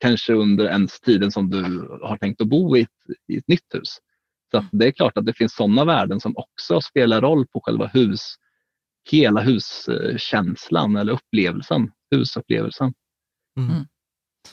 kanske 0.00 0.32
under 0.32 0.64
ens 0.64 1.00
tiden 1.00 1.30
som 1.30 1.50
du 1.50 1.62
har 2.02 2.16
tänkt 2.16 2.40
att 2.40 2.48
bo 2.48 2.76
i 2.76 2.80
ett, 2.80 2.88
i 3.28 3.36
ett 3.36 3.48
nytt 3.48 3.74
hus. 3.74 3.98
Så 4.50 4.58
att 4.58 4.68
det 4.72 4.86
är 4.86 4.92
klart 4.92 5.16
att 5.16 5.26
det 5.26 5.36
finns 5.36 5.54
sådana 5.54 5.84
värden 5.84 6.20
som 6.20 6.36
också 6.36 6.80
spelar 6.80 7.20
roll 7.20 7.46
på 7.46 7.60
själva 7.64 7.86
hus, 7.86 8.34
hela 9.10 9.40
huskänslan 9.40 10.96
eller 10.96 11.12
upplevelsen, 11.12 11.92
husupplevelsen. 12.10 12.94
Mm. 13.58 13.86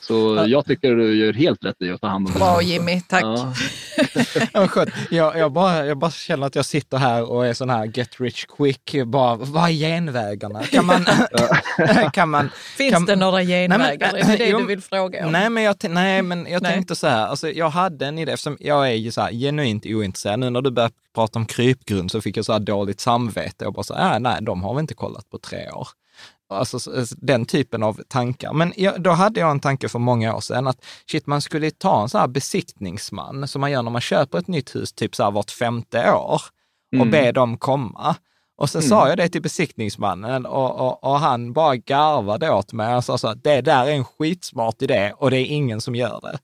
Så 0.00 0.44
jag 0.48 0.66
tycker 0.66 0.94
du 0.94 1.16
gör 1.16 1.32
helt 1.32 1.64
rätt 1.64 1.76
i 1.82 1.90
att 1.90 2.00
ta 2.00 2.06
hand 2.06 2.26
om 2.28 2.32
Bra 2.34 2.56
det. 2.58 2.64
Jimmy, 2.64 3.00
tack. 3.00 3.22
Ja. 3.22 3.54
Ja, 4.52 4.68
skönt. 4.68 4.90
Jag, 5.10 5.38
jag, 5.38 5.52
bara, 5.52 5.86
jag 5.86 5.98
bara 5.98 6.10
känner 6.10 6.46
att 6.46 6.54
jag 6.54 6.64
sitter 6.64 6.96
här 6.98 7.30
och 7.30 7.46
är 7.46 7.54
sån 7.54 7.70
här 7.70 7.90
get 7.94 8.20
rich 8.20 8.44
quick. 8.56 8.94
Bara, 9.06 9.36
vad 9.36 9.64
är 9.70 9.72
genvägarna? 9.72 10.62
Kan 10.62 10.86
man... 10.86 11.06
kan 12.12 12.28
man 12.28 12.50
Finns 12.76 12.92
kan, 12.92 13.04
det 13.04 13.16
några 13.16 13.42
genvägar? 13.42 14.10
Nej, 14.12 14.22
är 14.22 14.26
det 14.26 14.36
det 14.36 14.46
jo, 14.50 14.58
du 14.58 14.66
vill 14.66 14.80
fråga 14.82 15.26
om? 15.26 15.32
Nej, 15.32 15.50
men 15.50 15.62
jag, 15.62 15.76
nej, 15.88 16.22
men 16.22 16.46
jag 16.50 16.62
Nej. 16.62 16.72
tänkte 16.72 16.96
så 16.96 17.06
här, 17.06 17.26
alltså, 17.26 17.50
jag 17.50 17.70
hade 17.70 18.06
en 18.06 18.18
idé, 18.18 18.32
eftersom 18.32 18.56
jag 18.60 18.88
är 18.88 18.94
ju 18.94 19.10
så 19.12 19.20
här 19.20 19.32
genuint 19.32 19.86
ointresserad. 19.86 20.38
Nu 20.38 20.50
när 20.50 20.60
du 20.60 20.70
började 20.70 20.94
prata 21.14 21.38
om 21.38 21.46
krypgrund 21.46 22.10
så 22.10 22.20
fick 22.20 22.36
jag 22.36 22.44
så 22.44 22.52
här 22.52 22.60
dåligt 22.60 23.00
samvete 23.00 23.66
och 23.66 23.72
bara 23.72 23.82
så 23.82 23.94
här, 23.94 24.16
"Ah, 24.16 24.18
nej, 24.18 24.38
de 24.42 24.62
har 24.62 24.74
vi 24.74 24.80
inte 24.80 24.94
kollat 24.94 25.30
på 25.30 25.38
tre 25.38 25.70
år. 25.70 25.88
Alltså 26.50 26.78
så- 26.80 27.06
så- 27.06 27.14
den 27.18 27.46
typen 27.46 27.82
av 27.82 28.00
tankar. 28.08 28.52
Men 28.52 28.72
jag, 28.76 29.02
då 29.02 29.10
hade 29.10 29.40
jag 29.40 29.50
en 29.50 29.60
tanke 29.60 29.88
för 29.88 29.98
många 29.98 30.36
år 30.36 30.40
sedan 30.40 30.66
att 30.66 30.84
shit, 31.10 31.26
man 31.26 31.40
skulle 31.42 31.70
ta 31.70 32.02
en 32.02 32.08
så 32.08 32.18
här 32.18 32.28
besiktningsman 32.28 33.48
som 33.48 33.60
man 33.60 33.70
gör 33.70 33.82
när 33.82 33.90
man 33.90 34.00
köper 34.00 34.38
ett 34.38 34.48
nytt 34.48 34.74
hus, 34.76 34.92
typ 34.92 35.14
så 35.14 35.22
här 35.24 35.30
vart 35.30 35.50
femte 35.50 36.12
år 36.12 36.32
och 36.32 36.40
Mm. 36.96 37.10
be 37.10 37.32
dem 37.32 37.56
komma. 37.58 38.16
Och 38.56 38.70
sen 38.70 38.82
sa 38.82 39.08
jag 39.08 39.16
det 39.16 39.28
till 39.28 39.42
besiktningsmannen 39.42 40.46
och, 40.46 40.80
och, 40.80 41.04
och 41.04 41.18
han 41.18 41.52
bara 41.52 41.76
garvade 41.76 42.50
åt 42.50 42.72
mig 42.72 42.94
och 42.96 43.04
sa 43.04 43.18
så 43.18 43.28
att 43.28 43.44
det 43.44 43.60
där 43.60 43.86
är 43.86 43.90
en 43.92 44.04
skitsmart 44.04 44.82
idé 44.82 45.12
och 45.16 45.30
det 45.30 45.38
är 45.38 45.44
ingen 45.46 45.80
som 45.80 45.94
gör 45.94 46.20
det. 46.22 46.38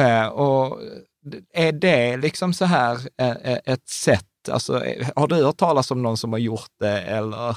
Eh, 0.00 0.26
och 0.26 0.80
är 1.54 1.72
det 1.72 2.16
liksom 2.16 2.54
så 2.54 2.64
här 2.64 2.98
eh, 3.20 3.30
eh, 3.30 3.58
ett 3.64 3.88
sätt, 3.88 4.26
alltså 4.50 4.82
har 5.16 5.26
du 5.26 5.34
hört 5.44 5.56
talas 5.56 5.90
om 5.90 6.02
någon 6.02 6.16
som 6.16 6.32
har 6.32 6.38
gjort 6.40 6.70
det 6.80 7.00
eller? 7.02 7.56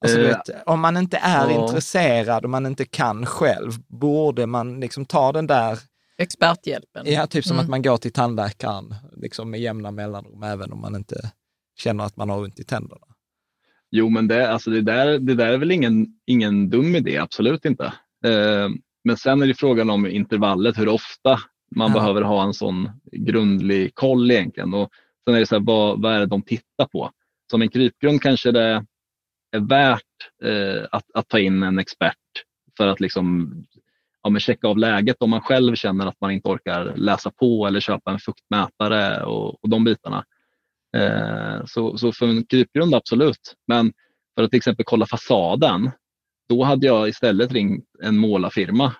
Alltså, 0.00 0.18
du 0.18 0.24
Eh, 0.28 0.36
vet, 0.36 0.66
om 0.66 0.80
man 0.80 0.96
inte 0.96 1.16
är 1.16 1.50
ja. 1.50 1.62
intresserad 1.62 2.44
och 2.44 2.50
man 2.50 2.66
inte 2.66 2.84
kan 2.84 3.26
själv, 3.26 3.70
borde 3.88 4.46
man 4.46 4.80
liksom 4.80 5.04
ta 5.06 5.32
den 5.32 5.46
där, 5.46 5.78
Experthjälpen. 6.18 7.02
ja, 7.06 7.26
typ 7.26 7.44
som 7.44 7.54
Mm. 7.56 7.64
att 7.64 7.70
man 7.70 7.82
går 7.82 7.96
till 7.96 8.12
tandläkaren 8.12 8.94
liksom 9.16 9.50
med 9.50 9.60
jämna 9.60 9.90
mellanrum, 9.90 10.42
även 10.42 10.72
om 10.72 10.80
man 10.80 10.96
inte 10.96 11.30
känner 11.78 12.04
att 12.04 12.16
man 12.16 12.30
har 12.30 12.38
ont 12.38 12.60
i 12.60 12.64
tänderna. 12.64 13.06
Jo, 13.90 14.08
men 14.08 14.28
det, 14.28 14.50
alltså 14.52 14.70
det, 14.70 14.80
där, 14.82 15.18
det 15.18 15.34
där 15.34 15.46
är 15.52 15.58
väl 15.58 15.70
ingen, 15.70 16.06
ingen 16.26 16.70
dum 16.70 16.96
idé, 16.96 17.18
absolut 17.18 17.64
inte. 17.64 17.84
Eh, 18.24 18.68
men 19.04 19.16
sen 19.16 19.42
är 19.42 19.46
det 19.46 19.54
frågan 19.54 19.90
om 19.90 20.06
intervallet, 20.06 20.78
hur 20.78 20.88
ofta 20.88 21.38
man 21.76 21.90
Ja. 21.92 21.94
behöver 21.98 22.22
ha 22.22 22.44
en 22.44 22.54
sån 22.54 22.90
grundlig 23.12 23.94
koll 23.94 24.30
egentligen. 24.30 24.74
Och 24.74 24.90
sen 25.24 25.34
är 25.34 25.40
det 25.40 25.46
så 25.46 25.54
här, 25.54 25.62
vad, 25.66 26.02
vad 26.02 26.14
är 26.14 26.18
det 26.20 26.26
de 26.26 26.42
tittar 26.42 26.84
på? 26.92 27.10
Som 27.50 27.62
en 27.62 27.68
krypgrund 27.68 28.22
kanske 28.22 28.52
det 28.52 28.84
är 29.50 29.60
värt 29.60 30.02
eh, 30.44 30.86
att, 30.90 31.04
att 31.14 31.28
ta 31.28 31.38
in 31.38 31.62
en 31.62 31.78
expert 31.78 32.16
för 32.76 32.86
att 32.86 33.00
liksom, 33.00 33.54
ja, 34.22 34.30
men 34.30 34.40
checka 34.40 34.68
av 34.68 34.78
läget 34.78 35.16
om 35.20 35.30
man 35.30 35.40
själv 35.40 35.74
känner 35.74 36.06
att 36.06 36.20
man 36.20 36.30
inte 36.30 36.48
orkar 36.48 36.96
läsa 36.96 37.30
på 37.30 37.66
eller 37.66 37.80
köpa 37.80 38.10
en 38.10 38.18
fuktmätare 38.18 39.24
och, 39.24 39.64
och 39.64 39.68
de 39.68 39.84
bitarna. 39.84 40.24
Eh, 40.96 41.64
så, 41.66 41.98
så 41.98 42.12
för 42.12 42.26
en 42.26 42.46
krypgrund 42.46 42.94
absolut. 42.94 43.54
Men 43.66 43.92
för 44.34 44.42
att 44.42 44.50
till 44.50 44.58
exempel 44.58 44.84
kolla 44.84 45.06
fasaden, 45.06 45.90
då 46.48 46.64
hade 46.64 46.86
jag 46.86 47.08
istället 47.08 47.52
ringt 47.52 47.84
en 48.02 48.18
målarfirma 48.18 48.94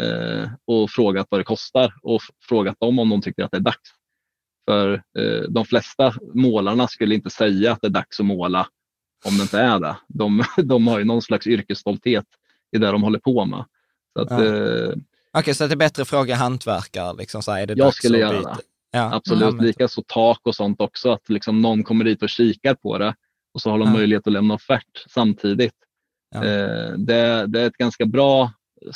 eh, 0.00 0.50
och 0.66 0.90
frågat 0.90 1.26
vad 1.30 1.40
det 1.40 1.44
kostar 1.44 1.94
och 2.02 2.20
frågat 2.48 2.80
dem 2.80 2.98
om 2.98 3.08
de 3.08 3.22
tycker 3.22 3.44
att 3.44 3.50
det 3.50 3.56
är 3.56 3.60
dags. 3.60 3.90
För 4.70 4.92
eh, 5.18 5.42
de 5.48 5.64
flesta 5.64 6.14
målarna 6.34 6.88
skulle 6.88 7.14
inte 7.14 7.30
säga 7.30 7.72
att 7.72 7.80
det 7.80 7.86
är 7.86 7.90
dags 7.90 8.20
att 8.20 8.26
måla 8.26 8.68
om 9.24 9.36
det 9.36 9.42
inte 9.42 9.58
är 9.60 9.80
det. 9.80 9.96
De, 10.08 10.44
de 10.62 10.86
har 10.86 10.98
ju 10.98 11.04
någon 11.04 11.22
slags 11.22 11.46
yrkesstolthet 11.46 12.24
i 12.76 12.78
det 12.78 12.86
de 12.90 13.02
håller 13.02 13.18
på 13.18 13.44
med. 13.44 13.64
Så 14.12 14.22
att, 14.22 14.30
Ja. 14.30 14.44
eh, 14.44 14.92
Okej, 15.38 15.54
så 15.54 15.64
att 15.64 15.70
det 15.70 15.74
är 15.74 15.76
bättre 15.76 16.02
att 16.02 16.08
fråga 16.08 16.34
hantverkare, 16.34 17.16
liksom 17.18 17.42
så 17.42 17.52
här, 17.52 17.62
är 17.62 17.66
det 17.66 17.74
Jag 17.76 17.94
skulle 17.94 18.18
göra 18.18 18.40
det. 18.40 18.56
Ja, 18.92 19.14
Absolut, 19.14 19.54
ja, 19.58 19.62
likaså 19.64 20.02
tak 20.06 20.40
och 20.42 20.54
sånt 20.54 20.80
också. 20.80 21.10
Att 21.12 21.28
liksom 21.28 21.62
någon 21.62 21.82
kommer 21.84 22.04
dit 22.04 22.22
och 22.22 22.28
kikar 22.28 22.74
på 22.74 22.98
det 22.98 23.14
och 23.54 23.60
så 23.60 23.70
har 23.70 23.78
de 23.78 23.88
Ja. 23.88 23.92
möjlighet 23.94 24.26
att 24.26 24.32
lämna 24.32 24.54
offert 24.54 25.04
samtidigt. 25.10 25.74
Ja. 26.34 26.44
Eh, 26.44 26.92
det, 26.98 27.46
det 27.46 27.60
är 27.60 27.66
ett 27.66 27.76
ganska 27.76 28.06
bra 28.06 28.52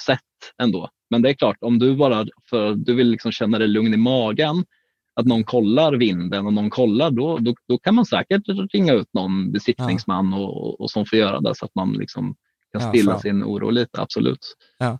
sätt 0.06 0.20
ändå. 0.62 0.90
Men 1.10 1.22
det 1.22 1.28
är 1.28 1.34
klart, 1.34 1.56
om 1.60 1.78
du 1.78 1.96
bara 1.96 2.26
för 2.50 2.74
du 2.74 2.94
vill 2.94 3.08
liksom 3.10 3.32
känna 3.32 3.58
dig 3.58 3.68
lugn 3.68 3.94
i 3.94 3.96
magen, 3.96 4.64
att 5.18 5.26
någon 5.26 5.44
kollar 5.44 5.92
vinden 5.92 6.46
och 6.46 6.52
någon 6.52 6.70
kollar, 6.70 7.10
då, 7.10 7.38
då, 7.38 7.54
då 7.68 7.78
kan 7.78 7.94
man 7.94 8.06
säkert 8.06 8.42
ringa 8.72 8.92
ut 8.92 9.14
någon 9.14 9.52
besiktningsman 9.52 10.32
och, 10.34 10.80
och 10.80 10.90
som 10.90 11.06
får 11.06 11.18
göra 11.18 11.40
det 11.40 11.54
så 11.54 11.64
att 11.64 11.74
man 11.74 11.92
liksom 11.92 12.34
kan 12.72 12.82
Ja, 12.82 12.88
stilla 12.88 13.12
fan. 13.12 13.20
sin 13.20 13.44
oro 13.44 13.70
lite. 13.70 14.00
Absolut. 14.00 14.56
Ja. 14.78 14.98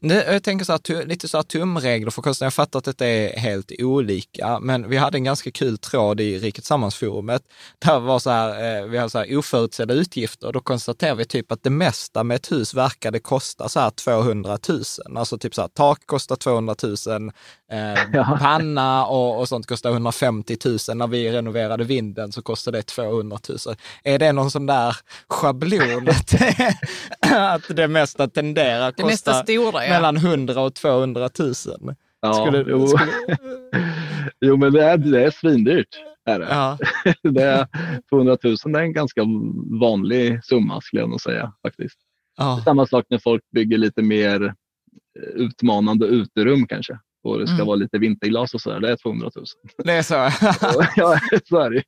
Jag 0.00 0.42
tänker 0.42 0.64
så 0.64 0.72
här, 0.72 1.06
lite 1.06 1.28
så 1.28 1.38
här 1.38 1.42
tumregler 1.42 2.10
för 2.10 2.22
kostnader. 2.22 2.46
Jag 2.46 2.54
fattar 2.54 2.78
att 2.78 2.98
det 2.98 3.06
är 3.06 3.38
helt 3.40 3.72
olika, 3.78 4.60
men 4.60 4.88
vi 4.88 4.96
hade 4.96 5.18
en 5.18 5.24
ganska 5.24 5.50
kul 5.50 5.78
tråd 5.78 6.20
i 6.20 6.38
Rikets 6.38 6.68
Sammansforumet. 6.68 7.42
Där 7.78 8.00
var 8.00 8.18
så 8.18 8.30
här, 8.30 8.80
eh, 8.80 8.86
vi 8.86 8.98
hade 8.98 9.10
så 9.10 9.18
här 9.18 9.36
oförutsedda 9.38 9.94
utgifter. 9.94 10.52
Då 10.52 10.60
konstaterar 10.60 11.14
vi 11.14 11.24
typ 11.24 11.52
att 11.52 11.62
det 11.62 11.70
mesta 11.70 12.24
med 12.24 12.34
ett 12.34 12.52
hus 12.52 12.74
verkade 12.74 13.18
kosta 13.18 13.68
så 13.68 13.80
här 13.80 13.90
200 13.90 14.58
000. 14.68 14.82
Alltså 15.16 15.38
typ 15.38 15.54
så 15.54 15.60
här, 15.60 15.68
tak 15.68 16.06
kostar 16.06 16.36
200 16.36 16.74
000, 17.06 17.30
eh, 17.70 18.38
panna 18.38 19.06
och, 19.06 19.40
och 19.40 19.48
sånt 19.48 19.66
kostar 19.66 19.90
150 19.90 20.56
000. 20.64 20.96
När 20.96 21.06
vi 21.06 21.32
renoverade 21.32 21.84
vinden 21.84 22.32
så 22.32 22.42
kostade 22.42 22.78
det 22.78 22.82
200 22.82 23.38
000. 23.48 23.58
Är 24.04 24.18
det 24.18 24.32
någon 24.32 24.50
sån 24.50 24.66
där 24.66 24.96
schablon 25.28 26.08
att, 26.08 26.28
det- 26.28 26.76
att 27.54 27.76
det 27.76 27.88
mesta 27.88 28.28
tenderar 28.28 28.88
att 28.88 28.96
kosta 28.96 29.34
stora, 29.34 29.86
ja. 29.86 29.90
mellan 29.92 30.16
100 30.16 30.60
och 30.60 30.74
200 30.74 31.28
000? 31.38 31.52
Ja, 32.22 32.32
Skulle- 32.34 32.64
jo. 32.68 32.86
skulle- 32.86 33.12
jo, 34.40 34.56
men 34.56 34.72
det 34.72 34.84
är, 34.84 34.96
det 34.96 35.24
är 35.24 35.30
svindyrt. 35.30 35.88
Är 36.24 36.38
det. 36.38 36.46
Ja, 36.50 36.78
det 37.30 37.42
är 37.42 37.66
200 38.10 38.36
000 38.44 38.56
det 38.64 38.78
är 38.78 38.82
en 38.82 38.92
ganska 38.92 39.22
vanlig 39.80 40.44
summa 40.44 40.80
skulle 40.80 41.02
jag 41.02 41.10
nog 41.10 41.20
säga. 41.20 41.52
faktiskt. 41.66 41.96
ja, 42.38 42.60
Samma 42.64 42.86
sak 42.86 43.04
när 43.08 43.18
folk 43.18 43.42
bygger 43.54 43.78
lite 43.78 44.02
mer 44.02 44.54
utmanande 45.34 46.06
uterum 46.06 46.66
kanske. 46.66 46.98
Och 47.22 47.38
det 47.38 47.46
ska 47.46 47.54
Mm. 47.54 47.66
vara 47.66 47.76
lite 47.76 47.98
vinterglas 47.98 48.54
och 48.54 48.60
sådär, 48.60 48.80
det 48.80 48.92
är 48.92 48.96
200 48.96 49.30
000. 49.36 49.44
Det 49.84 49.92
är 49.92 50.02
så. 50.02 50.14
ja, 50.96 51.18
så 51.48 51.58
är 51.58 51.70
det. 51.70 51.82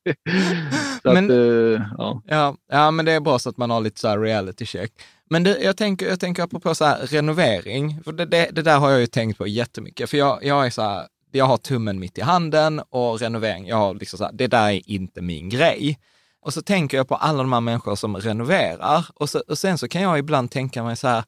Så 1.02 1.12
Men- 1.12 1.24
att, 1.24 1.30
eh, 1.30 1.86
ja. 1.98 2.22
Ja, 2.26 2.56
ja, 2.72 2.90
men 2.90 3.04
det 3.04 3.12
är 3.12 3.20
bra 3.20 3.38
så 3.38 3.48
att 3.48 3.56
man 3.56 3.70
har 3.70 3.80
lite 3.80 4.00
så 4.00 4.08
här 4.08 4.18
reality 4.18 4.66
check. 4.66 4.92
Men 5.30 5.42
det, 5.42 5.58
jag, 5.62 5.76
tänker, 5.76 6.08
jag 6.08 6.20
tänker 6.20 6.42
apropå 6.42 6.74
så 6.74 6.84
här 6.84 7.06
renovering, 7.06 8.00
för 8.04 8.12
det, 8.12 8.24
det, 8.24 8.48
det 8.52 8.62
där 8.62 8.78
har 8.78 8.90
jag 8.90 9.00
ju 9.00 9.06
tänkt 9.06 9.38
på 9.38 9.46
jättemycket. 9.46 10.10
För 10.10 10.16
jag, 10.16 10.44
jag 10.44 10.66
är 10.66 10.70
så 10.70 10.82
här, 10.82 11.06
jag 11.32 11.44
har 11.44 11.56
tummen 11.56 11.98
mitt 12.00 12.18
i 12.18 12.20
handen 12.20 12.80
och 12.90 13.20
renovering, 13.20 13.66
jag 13.66 13.76
har 13.76 13.94
liksom 13.94 14.18
så 14.18 14.24
här, 14.24 14.32
det 14.32 14.46
där 14.46 14.70
är 14.70 14.90
inte 14.90 15.22
min 15.22 15.48
grej. 15.48 15.98
Och 16.44 16.52
så 16.54 16.62
tänker 16.62 16.96
jag 16.96 17.08
på 17.08 17.14
alla 17.14 17.38
de 17.38 17.52
här 17.52 17.60
människor 17.60 17.94
som 17.96 18.16
renoverar 18.16 19.06
och, 19.14 19.30
så, 19.30 19.42
och 19.48 19.58
sen 19.58 19.78
så 19.78 19.88
kan 19.88 20.02
jag 20.02 20.18
ibland 20.18 20.50
tänka 20.50 20.82
mig 20.84 20.96
så 20.96 21.08
här, 21.08 21.24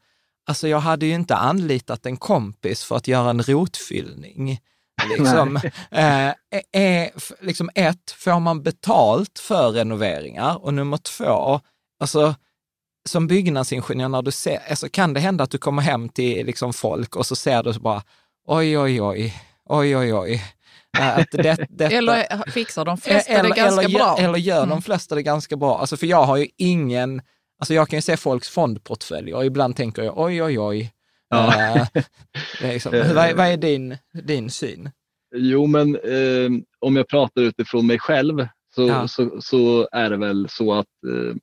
alltså 0.47 0.69
jag 0.69 0.79
hade 0.81 1.07
ju 1.07 1.15
inte 1.15 1.37
anlitat 1.37 2.07
en 2.07 2.17
kompis 2.17 2.85
för 2.85 2.97
att 2.97 3.09
göra 3.09 3.31
en 3.31 3.43
rotfyllning. 3.43 4.61
Liksom, 5.19 5.57
eh, 5.91 6.29
är, 6.73 7.11
f- 7.17 7.33
liksom 7.41 7.71
ett, 7.75 8.11
får 8.11 8.41
man 8.41 8.63
betalt 8.63 9.39
för 9.39 9.71
renoveringar? 9.71 10.65
Och 10.65 10.75
nummer 10.75 10.97
två, 10.97 11.61
alltså 12.01 12.35
som 13.09 13.27
byggnadsingenjör, 13.27 14.09
när 14.09 14.23
du 14.23 14.31
ser, 14.31 14.61
alltså, 14.71 14.89
kan 14.89 15.15
det 15.15 15.21
hända 15.21 15.45
att 15.45 15.51
du 15.51 15.59
kommer 15.59 15.83
hem 15.83 16.09
till 16.09 16.47
liksom, 16.47 16.73
folk 16.73 17.17
och 17.17 17.27
så 17.27 17.37
ser 17.37 17.63
du 17.63 17.73
så 17.73 17.81
bara, 17.81 18.03
oj, 18.47 18.79
oj, 18.79 19.03
oj, 19.03 19.35
oj, 19.69 19.97
oj, 19.97 20.15
oj. 20.15 20.43
Eh, 20.99 21.19
Att 21.19 21.31
det, 21.31 21.43
detta, 21.71 21.95
Eller 21.97 22.51
fixar 22.51 22.85
de 22.85 22.99
flesta 22.99 23.33
eller, 23.33 23.49
det 23.51 23.57
ganska 23.57 23.83
eller, 23.85 23.99
bra? 23.99 24.17
Eller 24.19 24.39
gör 24.39 24.61
de 24.61 24.71
Mm. 24.71 24.83
flesta 24.83 25.15
det 25.15 25.23
ganska 25.23 25.57
bra? 25.57 25.79
Alltså 25.79 25.97
för 25.97 26.07
jag 26.07 26.23
har 26.25 26.37
ju 26.37 26.49
ingen, 26.57 27.23
alltså 27.59 27.75
jag 27.75 27.89
kan 27.89 27.97
ju 27.97 28.03
se 28.03 28.17
folks 28.17 28.49
fondportföljer 28.49 29.37
och 29.37 29.45
ibland 29.47 29.77
tänker 29.77 30.03
jag 30.03 30.19
oj, 30.19 30.43
oj, 30.43 30.59
oj. 30.61 30.93
Ja. 31.29 31.77
Eh, 31.77 31.87
liksom, 32.73 32.93
vad, 32.93 33.17
är- 33.17 33.35
vad 33.35 33.47
är 33.47 33.57
din, 33.57 33.97
din 34.25 34.51
syn? 34.51 34.91
Jo, 35.37 35.67
men 35.67 35.97
eh, 35.97 36.51
om 36.79 36.97
jag 36.97 37.09
pratar 37.09 37.43
utifrån 37.43 37.87
mig 37.87 37.99
själv 37.99 38.47
så, 38.75 38.89
Ja. 38.89 39.09
så, 39.09 39.41
så 39.41 39.89
är 39.93 40.11
det 40.11 40.17
väl 40.17 40.47
så 40.51 40.73
att 40.75 40.87
eh, 41.07 41.35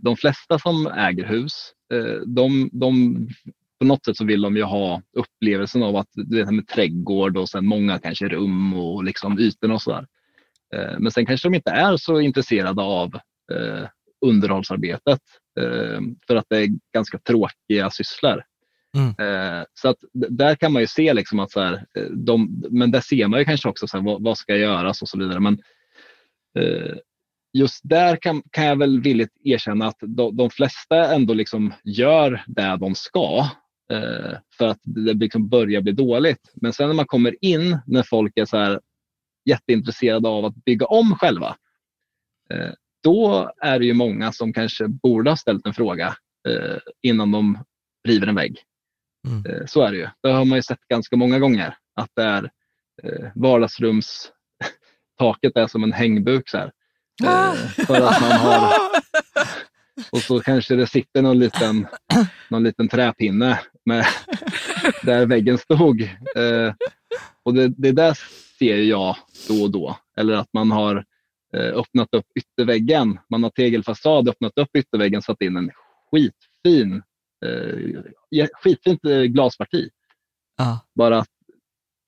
de 0.00 0.16
flesta 0.16 0.58
som 0.58 0.86
äger 0.86 1.24
hus, 1.26 1.72
eh, 1.94 2.20
de, 2.26 2.70
de, 2.72 3.16
på 3.80 3.86
något 3.86 4.04
sätt 4.04 4.16
så 4.16 4.24
vill 4.24 4.42
de 4.42 4.56
ju 4.56 4.62
ha 4.62 5.02
upplevelsen 5.16 5.82
av 5.82 5.96
att 5.96 6.08
du 6.12 6.36
vet, 6.36 6.50
med 6.54 6.68
trädgård 6.68 7.36
och 7.36 7.48
sen 7.48 7.66
många 7.66 7.98
kanske 7.98 8.28
rum 8.28 8.74
och 8.74 9.04
liksom 9.04 9.38
ytorna 9.38 9.74
och 9.74 9.82
sådär. 9.82 10.06
Eh, 10.74 10.98
men 10.98 11.12
sen 11.12 11.26
kanske 11.26 11.48
de 11.48 11.54
inte 11.54 11.70
är 11.70 11.96
så 11.96 12.20
intresserade 12.20 12.82
av 12.82 13.14
eh, 13.52 13.84
underhållsarbetet 14.22 15.20
eh, 15.60 16.00
för 16.26 16.36
att 16.36 16.46
det 16.48 16.58
är 16.58 16.68
ganska 16.94 17.18
tråkiga 17.18 17.90
sysslor. 17.90 18.42
Eh, 19.18 19.64
så 19.74 19.88
att 19.88 19.96
där 20.12 20.54
kan 20.54 20.72
man 20.72 20.82
ju 20.82 20.86
se 20.86 21.14
liksom 21.14 21.40
att 21.40 21.50
så 21.50 21.60
här, 21.60 21.86
eh, 21.98 22.04
de, 22.04 22.64
men 22.70 22.90
där 22.90 23.00
ser 23.00 23.28
man 23.28 23.38
ju 23.38 23.44
kanske 23.44 23.68
också 23.68 23.86
så 23.86 23.96
här, 23.96 24.04
vad, 24.04 24.22
vad 24.22 24.38
ska 24.38 24.56
göras 24.56 25.02
och 25.02 25.08
så 25.08 25.18
vidare. 25.18 25.40
Men 25.40 25.62
eh, 26.58 26.96
just 27.52 27.80
där 27.82 28.16
kan, 28.16 28.42
kan 28.50 28.64
jag 28.64 28.78
väl 28.78 29.00
villigt 29.00 29.36
erkänna 29.44 29.86
att 29.86 29.98
de, 30.00 30.36
de 30.36 30.50
flesta 30.50 31.14
ändå 31.14 31.34
liksom 31.34 31.74
gör 31.84 32.44
det 32.46 32.76
de 32.80 32.94
ska 32.94 33.48
för 34.58 34.68
att 34.68 34.80
det 34.82 35.14
liksom 35.14 35.48
börjar 35.48 35.80
bli 35.80 35.92
dåligt. 35.92 36.52
Men 36.54 36.72
sen 36.72 36.88
när 36.88 36.94
man 36.94 37.06
kommer 37.06 37.44
in 37.44 37.78
när 37.86 38.02
folk 38.02 38.32
är 38.36 38.44
så 38.44 38.56
här 38.56 38.80
jätteintresserade 39.44 40.28
av 40.28 40.44
att 40.44 40.64
bygga 40.64 40.86
om 40.86 41.14
själva, 41.14 41.56
då 43.02 43.52
är 43.60 43.78
det 43.78 43.84
ju 43.84 43.94
många 43.94 44.32
som 44.32 44.52
kanske 44.52 44.88
borde 44.88 45.30
ha 45.30 45.36
ställt 45.36 45.66
en 45.66 45.74
fråga 45.74 46.16
eh, 46.48 46.78
innan 47.02 47.32
de 47.32 47.58
river 48.08 48.26
en 48.26 48.34
vägg. 48.34 48.58
Eh, 49.48 49.66
Så 49.66 49.82
är 49.82 49.90
det 49.92 49.96
ju. 49.98 50.08
Det 50.22 50.28
har 50.28 50.44
man 50.44 50.58
ju 50.58 50.62
sett 50.62 50.88
ganska 50.88 51.16
många 51.16 51.38
gånger. 51.38 51.76
Att 52.00 52.10
det 52.16 52.22
är 52.22 52.50
eh, 53.02 53.28
vardagsrumstaket 53.34 54.32
är 55.56 55.66
som 55.66 55.82
en 55.84 55.92
hängbuk. 55.92 56.48
Så 56.48 56.58
här. 56.58 56.72
Eh, 57.24 57.54
för 57.86 57.94
att 57.94 58.20
man 58.20 58.32
har, 58.32 58.72
och 60.12 60.18
så 60.18 60.40
kanske 60.40 60.76
det 60.76 60.86
sitter 60.86 61.22
någon 61.22 61.38
liten, 61.38 61.86
någon 62.48 62.62
liten 62.62 62.88
träpinne 62.88 63.60
med, 63.84 64.06
där 65.02 65.26
väggen 65.26 65.58
stod. 65.58 66.02
Eh, 66.36 66.74
och 67.42 67.54
det, 67.54 67.68
det 67.68 67.92
där 67.92 68.18
ser 68.58 68.76
jag 68.76 69.16
då 69.48 69.62
och 69.62 69.70
då. 69.70 69.98
Eller 70.16 70.34
att 70.34 70.48
man 70.52 70.70
har 70.70 71.04
öppnat 71.58 72.08
upp 72.14 72.26
ytterväggen. 72.34 73.18
Man 73.30 73.42
har 73.42 73.50
tegelfasad, 73.50 74.28
öppnat 74.28 74.58
upp 74.58 74.76
ytterväggen, 74.78 75.22
satt 75.22 75.40
in 75.42 75.56
en 75.56 75.70
skitfin 76.10 77.02
eh, 77.46 78.46
skitfint 78.52 79.04
eh, 79.04 79.22
glasparti. 79.22 79.88
Ja. 80.56 80.80
Bara 80.94 81.18
att 81.18 81.28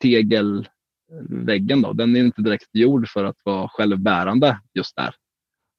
tegelväggen 0.03 1.83
då, 1.83 1.93
den 1.93 2.17
är 2.17 2.21
inte 2.21 2.43
direkt 2.43 2.69
gjord 2.73 3.09
för 3.09 3.25
att 3.25 3.39
vara 3.45 3.69
självbärande 3.69 4.61
just 4.75 4.97
där. 4.97 5.15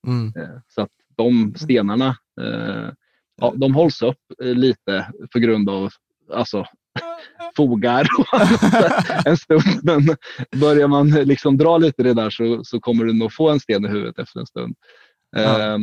Mm. 0.08 0.34
Eh, 0.38 0.60
Så 0.68 0.82
att 0.82 0.92
de 1.18 1.56
stenarna, 1.56 2.18
eh, 2.42 2.90
ja, 3.36 3.54
de 3.56 3.76
hålls 3.76 4.02
upp 4.02 4.22
eh, 4.44 4.54
lite 4.56 5.14
på 5.34 5.40
grund 5.40 5.70
av 5.70 5.90
alltså, 6.32 6.66
fogar 7.58 8.08
en 9.26 9.38
stund. 9.38 9.64
Men 9.84 10.16
börjar 10.56 10.88
man 10.88 11.10
liksom 11.10 11.58
dra 11.58 11.78
lite 11.78 12.02
i 12.02 12.06
det 12.06 12.14
där 12.14 12.30
så, 12.30 12.64
så 12.64 12.80
kommer 12.80 13.06
du 13.06 13.14
nog 13.14 13.34
få 13.34 13.50
en 13.50 13.60
sten 13.60 13.86
i 13.86 13.88
huvudet 13.88 14.20
efter 14.20 14.40
en 14.40 14.48
stund. 14.48 14.76
Ja. 15.36 15.62
Eh, 15.74 15.78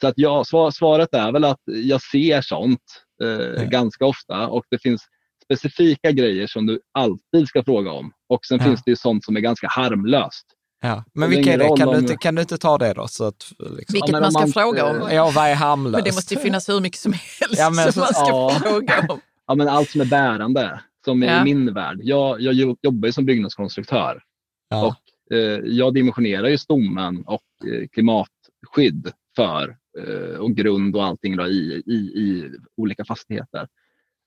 Så 0.00 0.06
att 0.06 0.14
ja, 0.16 0.44
svar- 0.44 0.70
svaret 0.70 1.14
är 1.14 1.32
väl 1.32 1.44
att 1.44 1.60
jag 1.66 2.02
ser 2.02 2.40
sånt 2.42 2.80
eh, 3.22 3.62
ganska 3.64 4.04
ofta 4.06 4.46
och 4.46 4.64
det 4.70 4.78
finns 4.78 5.02
specifika 5.44 6.10
grejer 6.12 6.46
som 6.46 6.66
du 6.66 6.80
alltid 6.94 7.48
ska 7.48 7.64
fråga 7.64 7.90
om. 7.92 8.12
Och 8.28 8.44
sen 8.46 8.58
Ja. 8.58 8.64
finns 8.64 8.82
det 8.84 8.90
ju 8.90 8.96
sånt 8.96 9.24
som 9.24 9.36
är 9.36 9.40
ganska 9.40 9.68
harmlöst. 9.68 10.46
Ja. 10.82 11.04
Men 11.14 11.30
vilka 11.30 11.52
är 11.52 11.58
det? 11.58 11.64
Kan 11.64 11.76
du, 11.78 11.84
om- 11.84 11.94
inte, 11.96 12.16
kan 12.16 12.34
du 12.34 12.40
inte 12.42 12.58
ta 12.58 12.78
det 12.78 12.92
då? 12.92 13.08
Så 13.08 13.24
att, 13.24 13.52
liksom. 13.58 13.92
Vilket 13.92 14.10
man 14.10 14.32
ska 14.32 14.40
man- 14.40 14.52
fråga 14.52 14.84
om. 14.84 15.08
Ja, 15.12 15.30
vad 15.34 15.46
är 15.48 15.54
harmlöst? 15.54 15.92
Men 15.92 16.04
det 16.04 16.14
måste 16.14 16.34
ju 16.34 16.40
finnas 16.40 16.68
hur 16.68 16.80
mycket 16.80 17.00
som 17.00 17.12
helst 17.12 17.58
Ja, 17.58 17.70
men 17.70 17.92
som 17.92 18.00
man 18.00 18.08
ska 18.14 18.28
ja. 18.28 18.56
fråga 18.62 19.06
om. 19.08 19.20
Ja, 19.48 19.54
men 19.54 19.68
allt 19.68 19.90
som 19.90 20.00
är 20.00 20.04
bärande, 20.04 20.80
som 21.04 21.22
Ja. 21.22 21.40
i 21.40 21.44
min 21.44 21.74
värld. 21.74 21.98
Jag, 22.02 22.40
jag 22.40 22.54
jo- 22.54 22.76
jobbar 22.82 23.06
ju 23.08 23.12
som 23.12 23.24
byggnadskonstruktör 23.26 24.22
Ja. 24.68 24.86
och 24.86 25.36
eh, 25.36 25.60
jag 25.64 25.94
dimensionerar 25.94 26.48
ju 26.48 26.58
stommen 26.58 27.24
och 27.26 27.42
eh, 27.72 27.88
klimatskydd 27.88 29.12
för 29.36 29.76
eh, 29.98 30.38
och 30.38 30.54
grund 30.54 30.96
och 30.96 31.04
allting 31.04 31.36
då 31.36 31.46
i, 31.46 31.82
i, 31.86 31.94
i 31.94 32.50
olika 32.76 33.04
fastigheter. 33.04 33.68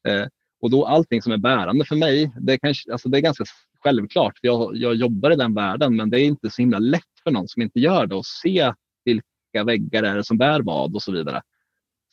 Eh, 0.08 0.26
och 0.62 0.70
då 0.70 0.86
allting 0.86 1.22
som 1.22 1.32
är 1.32 1.38
bärande 1.38 1.86
för 1.86 1.96
mig, 1.96 2.32
det 2.40 2.54
är, 2.54 2.58
kanske, 2.58 2.92
alltså 2.92 3.10
det 3.10 3.18
är 3.18 3.22
ganska 3.22 3.44
självklart. 3.84 4.40
För 4.40 4.48
jag, 4.48 4.76
jag 4.76 4.96
jobbar 4.96 5.32
i 5.32 5.36
den 5.36 5.54
världen, 5.54 5.96
men 5.96 6.10
det 6.10 6.20
är 6.22 6.26
inte 6.26 6.50
så 6.50 6.62
himla 6.62 6.80
lätt 6.80 7.04
för 7.24 7.32
någon 7.32 7.48
som 7.48 7.62
inte 7.62 7.80
gör 7.80 8.06
det 8.08 8.16
att 8.20 8.26
se 8.26 8.74
vilka 9.06 9.64
väggar 9.66 10.04
är 10.04 10.16
det 10.16 10.24
som 10.24 10.38
bär 10.38 10.62
vad 10.62 10.96
och 10.96 11.02
så 11.04 11.12
vidare. 11.12 11.42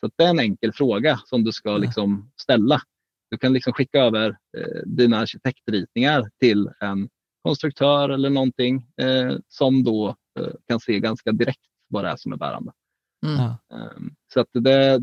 Så 0.00 0.10
det 0.16 0.24
är 0.24 0.28
en 0.30 0.38
enkel 0.40 0.72
fråga 0.72 1.20
som 1.24 1.44
du 1.44 1.52
ska 1.52 1.76
liksom 1.76 2.30
ställa. 2.40 2.80
Du 3.30 3.38
kan 3.38 3.52
liksom 3.52 3.72
skicka 3.72 3.98
över 3.98 4.28
eh, 4.58 4.82
dina 4.86 5.18
arkitektritningar 5.18 6.30
till 6.40 6.70
en 6.80 7.08
konstruktör 7.42 8.08
eller 8.08 8.30
någonting 8.30 8.86
eh, 9.00 9.36
som 9.48 9.84
då 9.84 10.16
eh, 10.40 10.52
kan 10.68 10.80
se 10.80 11.00
ganska 11.00 11.32
direkt 11.32 11.60
vad 11.88 12.04
det 12.04 12.08
är 12.10 12.16
som 12.16 12.32
är 12.32 12.36
bärande. 12.36 12.72
Mm. 13.26 13.40
Um, 13.96 14.14
så 14.34 14.40
att 14.40 14.48
det, 14.52 15.00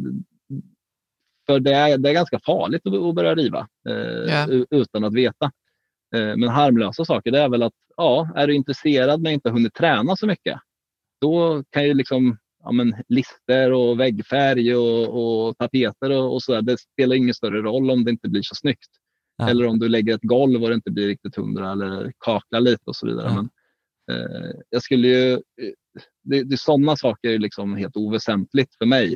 för 1.48 1.60
det 1.60 1.74
är, 1.74 1.98
det 1.98 2.10
är 2.10 2.14
ganska 2.14 2.40
farligt 2.40 2.88
att, 2.88 2.94
att 2.94 3.16
börja 3.16 3.36
riva 3.36 3.68
eh, 3.90 4.50
u- 4.50 4.66
utan 4.70 5.04
att 5.04 5.14
veta. 5.14 5.52
Eh, 6.16 6.36
men 6.38 6.50
harmlösa 6.50 7.06
saker 7.06 7.32
det 7.32 7.40
är 7.40 7.50
väl 7.50 7.64
att 7.64 7.74
ja, 7.98 8.30
är 8.36 8.48
du 8.48 8.56
intresserad 8.56 9.22
men 9.22 9.32
inte 9.32 9.50
hunnit 9.50 9.74
träna 9.74 10.16
så 10.16 10.28
mycket, 10.28 10.60
då 11.22 11.64
kan 11.70 11.86
ju 11.86 11.94
liksom 11.94 12.38
ja, 12.66 12.72
men 12.72 12.94
lister 13.08 13.72
och 13.72 14.00
väggfärg 14.00 14.76
och, 14.76 15.48
och 15.48 15.58
tapeter 15.58 16.12
och, 16.12 16.34
och 16.34 16.44
sådär, 16.44 16.62
det 16.62 16.78
spelar 16.80 17.16
ingen 17.16 17.34
större 17.34 17.62
roll 17.62 17.92
om 17.92 18.04
det 18.06 18.12
inte 18.12 18.30
blir 18.30 18.42
så 18.42 18.56
snyggt. 18.56 18.90
Ja. 19.38 19.50
Eller 19.50 19.68
om 19.68 19.80
du 19.80 19.90
lägger 19.90 20.16
ett 20.16 20.24
golv 20.24 20.64
och 20.64 20.70
det 20.70 20.76
inte 20.76 20.92
blir 20.92 21.08
riktigt 21.08 21.36
hundra 21.36 21.72
eller 21.72 22.14
kaklar 22.20 22.60
lite 22.60 22.84
och 22.86 22.96
så 22.96 23.08
vidare. 23.08 23.28
Ja. 23.28 23.36
Men, 23.36 23.50
eh, 24.12 24.52
jag 24.70 24.84
skulle 24.84 25.08
ju, 25.08 25.34
eh, 25.34 25.74
det, 26.24 26.44
det, 26.44 26.60
sådana 26.60 26.96
saker 26.96 27.30
är 27.30 27.40
liksom 27.40 27.76
helt 27.76 27.98
oväsentligt 27.98 28.76
för 28.78 28.86
mig. 28.86 29.16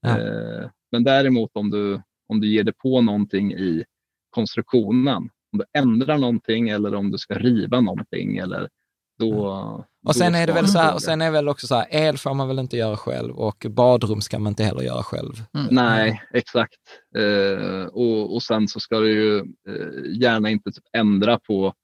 Ja. 0.00 0.18
Eh, 0.18 0.70
men 0.92 1.04
däremot 1.04 1.50
om 1.54 1.70
du, 1.70 2.02
om 2.28 2.40
du 2.40 2.48
ger 2.48 2.64
dig 2.64 2.74
på 2.82 3.00
någonting 3.00 3.52
i 3.52 3.84
konstruktionen, 4.30 5.28
om 5.52 5.58
du 5.58 5.64
ändrar 5.78 6.18
någonting 6.18 6.68
eller 6.68 6.94
om 6.94 7.10
du 7.10 7.18
ska 7.18 7.34
riva 7.34 7.80
någonting 7.80 8.36
eller 8.36 8.68
då... 9.18 9.84
Och 10.06 10.16
sen 10.16 10.34
är 10.34 10.46
det 10.46 10.52
väl 10.52 10.68
så 10.68 10.78
här, 10.78 10.94
och 10.94 11.02
sen 11.02 11.22
är 11.22 11.30
väl 11.30 11.48
också 11.48 11.66
så 11.66 11.74
här, 11.74 11.86
el 11.90 12.18
får 12.18 12.34
man 12.34 12.48
väl 12.48 12.58
inte 12.58 12.76
göra 12.76 12.96
själv 12.96 13.36
och 13.38 13.66
badrum 13.70 14.20
ska 14.20 14.38
man 14.38 14.50
inte 14.50 14.64
heller 14.64 14.82
göra 14.82 15.02
själv. 15.02 15.32
Nej, 15.70 16.22
exakt. 16.34 16.80
Eh, 17.16 17.84
och, 17.86 18.34
och 18.34 18.42
sen 18.42 18.68
så 18.68 18.80
ska 18.80 19.00
du 19.00 19.12
ju 19.12 19.38
eh, 19.38 20.20
gärna 20.20 20.50
inte 20.50 20.72
typ 20.72 20.84
ändra 20.92 21.38
på 21.38 21.74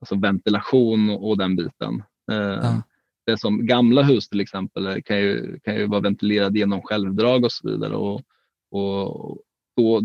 alltså 0.00 0.14
ventilation 0.16 1.10
och 1.10 1.38
den 1.38 1.56
biten. 1.56 2.02
Eh, 2.32 2.36
Ja. 2.36 2.82
Det 3.26 3.38
som 3.38 3.66
gamla 3.66 4.02
hus 4.02 4.28
till 4.28 4.40
exempel 4.40 5.02
kan 5.02 5.18
ju, 5.18 5.60
kan 5.60 5.74
ju 5.74 5.86
vara 5.86 6.00
ventilerade 6.00 6.58
genom 6.58 6.82
självdrag 6.82 7.44
och 7.44 7.52
så 7.52 7.70
vidare. 7.70 7.94
Och, 7.96 8.22
och, 8.70 9.30
och 9.76 10.02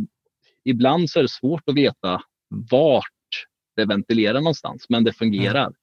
ibland 0.63 1.09
så 1.09 1.19
är 1.19 1.23
det 1.23 1.29
svårt 1.29 1.69
att 1.69 1.75
veta 1.75 2.21
vart 2.71 3.05
det 3.75 3.85
ventilerar 3.85 4.39
någonstans, 4.39 4.85
men 4.89 5.03
det 5.03 5.13
fungerar. 5.13 5.73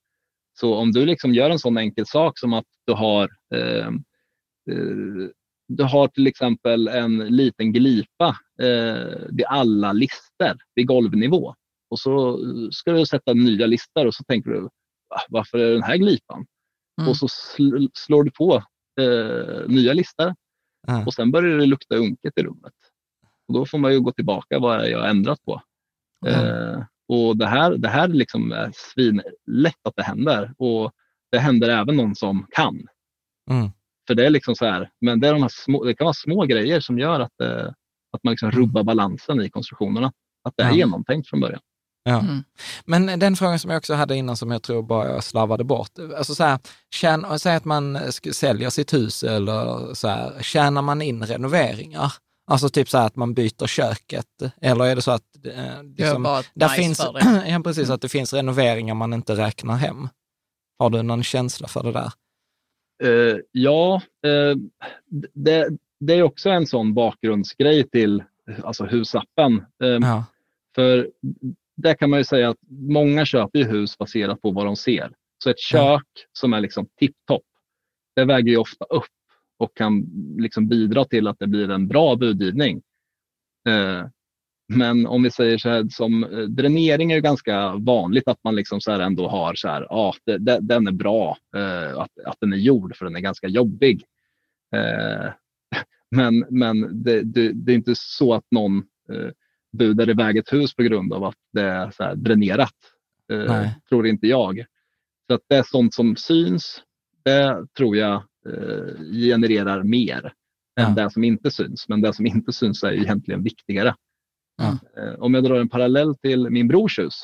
Så 0.59 0.74
om 0.74 0.92
du 0.92 1.07
liksom 1.07 1.34
gör 1.34 1.51
en 1.51 1.59
sån 1.59 1.78
enkel 1.78 2.07
sak 2.07 2.38
som 2.38 2.53
att 2.53 2.66
du 2.86 2.92
har 2.92 3.28
eh, 3.55 3.86
eh, 4.70 5.28
du 5.68 5.84
har 5.84 6.09
till 6.09 6.26
exempel 6.26 6.88
en 6.88 7.18
liten 7.18 7.72
glipa 7.72 8.36
eh, 8.62 9.28
vid 9.28 9.44
alla 9.48 9.92
lister 9.92 10.57
vid 10.74 10.86
golvnivå 10.86 11.55
och 11.90 11.98
så 11.98 12.38
ska 12.72 12.92
du 12.92 13.07
sätta 13.07 13.32
nya 13.32 13.66
listor 13.66 14.07
och 14.07 14.14
så 14.14 14.24
tänker 14.24 14.51
du 14.51 14.68
varför 15.28 15.59
är 15.59 15.72
den 15.72 15.82
här 15.82 15.96
glipan? 15.96 16.46
Mm. 17.01 17.11
Och 17.11 17.16
så 17.16 17.28
sl 17.28 17.86
slår 17.94 18.24
du 18.24 18.30
på 18.30 18.64
eh, 19.01 19.68
nya 19.68 19.92
listor 19.92 20.34
Ja. 20.86 21.05
och 21.07 21.14
sen 21.14 21.30
börjar 21.30 21.59
det 21.59 21.66
lukta 21.66 21.96
unket 21.96 22.38
i 22.38 22.42
rummet. 22.42 22.72
Och 23.48 23.55
då 23.55 23.66
får 23.66 23.78
man 23.78 23.92
ju 23.92 24.01
gå 24.01 24.12
tillbaka 24.12 24.59
vad 24.59 24.88
jag 24.88 25.11
ändrat 25.11 25.44
på. 25.44 25.62
Eh, 26.26 26.82
och 27.11 27.36
det 27.36 27.46
här, 27.46 27.70
det 27.76 27.88
här 27.88 28.08
liksom 28.08 28.52
är 28.52 28.72
svinlätt 28.74 29.80
att 29.84 29.96
det 29.96 30.02
händer 30.02 30.52
och 30.58 30.92
det 31.32 31.38
händer 31.38 31.68
även 31.68 31.96
någon 31.96 32.14
som 32.14 32.46
kan. 32.50 32.86
Mm. 33.50 33.70
För 34.06 34.14
det 34.14 34.26
är 34.26 34.30
liksom 34.30 34.54
så 34.54 34.64
här, 34.64 34.90
men 35.00 35.20
det, 35.20 35.28
är 35.28 35.32
de 35.32 35.42
här 35.42 35.50
små, 35.52 35.84
det 35.84 35.94
kan 35.94 36.04
vara 36.04 36.14
små 36.14 36.44
grejer 36.44 36.80
som 36.80 36.98
gör 36.98 37.20
att, 37.20 37.32
det, 37.38 37.74
att 38.12 38.24
man 38.24 38.30
liksom 38.30 38.50
rubbar 38.50 38.82
balansen 38.82 39.40
i 39.40 39.50
konstruktionerna. 39.50 40.12
Att 40.44 40.54
det 40.56 40.62
är 40.62 40.68
Ja. 40.68 40.74
genomtänkt 40.74 41.28
från 41.28 41.40
början. 41.40 41.61
Ja. 42.02 42.20
Mm. 42.20 42.44
Men 42.84 43.18
den 43.18 43.36
frågan 43.36 43.58
som 43.58 43.70
jag 43.70 43.78
också 43.78 43.94
hade 43.94 44.16
innan 44.16 44.36
som 44.36 44.50
jag 44.50 44.62
tror 44.62 44.82
bara 44.82 45.08
jag 45.08 45.24
slarvade 45.24 45.64
bort. 45.64 45.90
Alltså 46.16 46.34
så 46.34 46.44
här, 46.44 46.58
tjän, 46.94 47.38
säg 47.38 47.56
att 47.56 47.64
man 47.64 47.98
säljer 48.32 48.70
sitt 48.70 48.92
hus 48.94 49.22
eller 49.22 49.94
så 49.94 50.08
här, 50.08 50.42
tjänar 50.42 50.82
man 50.82 51.02
in 51.02 51.24
renoveringar? 51.24 52.12
Alltså 52.51 52.68
typ 52.68 52.88
så 52.88 52.98
här 52.98 53.07
att 53.07 53.16
man 53.16 53.34
byter 53.34 53.66
köket 53.66 54.26
eller 54.61 54.84
är 54.84 54.96
det 54.96 55.03
så 55.03 55.11
att 55.11 55.46
eh, 55.46 55.82
liksom, 55.96 56.22
bara 56.22 56.42
där 56.55 56.68
nice 56.68 56.82
finns, 56.82 56.98
ja, 57.46 57.61
precis, 57.64 57.90
att 57.90 58.03
det 58.03 58.09
finns 58.09 58.32
renoveringar 58.32 58.94
man 58.94 59.12
inte 59.12 59.36
räknar 59.36 59.76
hem? 59.76 60.09
Har 60.78 60.90
du 60.90 61.03
någon 61.03 61.22
känsla 61.22 61.68
för 61.68 61.82
det 61.82 61.92
där? 61.92 62.12
Eh, 63.03 63.36
ja, 63.53 64.03
eh, 64.26 64.57
det, 65.34 65.68
det 66.01 66.14
är 66.14 66.22
också 66.22 66.51
en 66.51 66.66
sån 66.66 66.94
bakgrundsgrej 66.94 67.88
till 67.88 68.22
alltså 68.64 68.84
husappen. 68.84 69.64
Eh, 69.82 69.88
Ja. 69.88 70.24
För 70.74 71.11
där 71.76 71.94
kan 71.94 72.11
man 72.11 72.18
ju 72.20 72.24
säga 72.24 72.48
att 72.51 72.59
många 72.70 73.24
köper 73.24 73.59
ju 73.59 73.64
hus 73.64 73.98
baserat 73.98 74.42
på 74.42 74.51
vad 74.51 74.66
de 74.66 74.76
ser. 74.76 75.12
Så 75.44 75.51
ett 75.51 75.57
Ja. 75.72 75.98
kök 75.98 76.26
som 76.32 76.53
är 76.53 76.61
liksom 76.61 76.86
tipptopp, 76.98 77.42
det 78.16 78.24
väger 78.24 78.51
ju 78.51 78.57
ofta 78.57 78.84
upp 78.84 79.05
och 79.61 79.76
kan 79.76 80.06
liksom 80.38 80.68
bidra 80.68 81.04
till 81.04 81.26
att 81.26 81.38
det 81.38 81.46
blir 81.46 81.70
en 81.70 81.88
bra 81.88 82.16
budgivning. 82.16 82.82
Eh, 83.68 84.06
Men 84.68 85.06
om 85.06 85.22
vi 85.22 85.30
säger 85.30 85.58
så 85.58 85.68
här, 85.68 85.88
som 85.90 86.24
eh, 86.24 86.38
dränering 86.38 87.12
är 87.12 87.16
ju 87.16 87.20
ganska 87.20 87.74
vanligt 87.76 88.28
att 88.28 88.44
man 88.44 88.56
liksom 88.56 88.80
så 88.80 88.92
ändå 88.92 89.28
har 89.28 89.54
så 89.54 89.68
här, 89.68 89.86
ja, 89.90 90.14
det, 90.24 90.58
den 90.61 90.86
är 90.86 90.92
bra, 90.92 91.38
eh, 91.56 91.98
att, 91.98 92.11
att 92.24 92.36
den 92.40 92.52
är 92.52 92.56
gjord 92.56 92.96
för 92.96 93.04
den 93.04 93.16
är 93.16 93.20
ganska 93.20 93.48
jobbig. 93.48 94.04
Men 96.11 96.46
men 96.50 97.02
det, 97.02 97.22
det, 97.22 97.52
det 97.52 97.72
är 97.72 97.76
inte 97.76 97.94
så 97.94 98.34
att 98.34 98.44
någon 98.50 98.82
budar 99.72 100.11
iväg 100.11 100.36
ett 100.36 100.52
hus 100.52 100.74
på 100.74 100.82
grund 100.82 101.12
av 101.12 101.24
att 101.24 101.36
det 101.52 101.62
är 101.62 101.90
så 101.90 102.14
dränerat. 102.14 102.74
Nej. 103.28 103.76
tror 103.88 104.06
inte 104.06 104.26
jag. 104.26 104.64
Så 105.26 105.34
att 105.34 105.40
det 105.48 105.56
är 105.56 105.62
sånt 105.62 105.94
som 105.94 106.16
syns, 106.16 106.82
det 107.24 107.66
tror 107.76 107.96
jag 107.96 108.22
genererar 109.12 109.82
mer 109.82 110.32
än 110.80 110.95
Ja. 110.97 111.03
det 111.05 111.11
som 111.11 111.24
inte 111.24 111.51
syns. 111.51 111.88
Men 111.88 112.01
det 112.01 112.12
som 112.14 112.26
inte 112.26 112.53
syns 112.53 112.82
är 112.82 112.93
egentligen 112.93 113.43
viktigare. 113.43 113.95
Ja. 114.57 114.78
Eh, 115.03 115.14
om 115.14 115.34
jag 115.34 115.45
drar 115.45 115.61
en 115.61 115.68
parallell 115.68 116.14
till 116.16 116.51
min 116.51 116.68
brors 116.68 116.99
hus. 116.99 117.14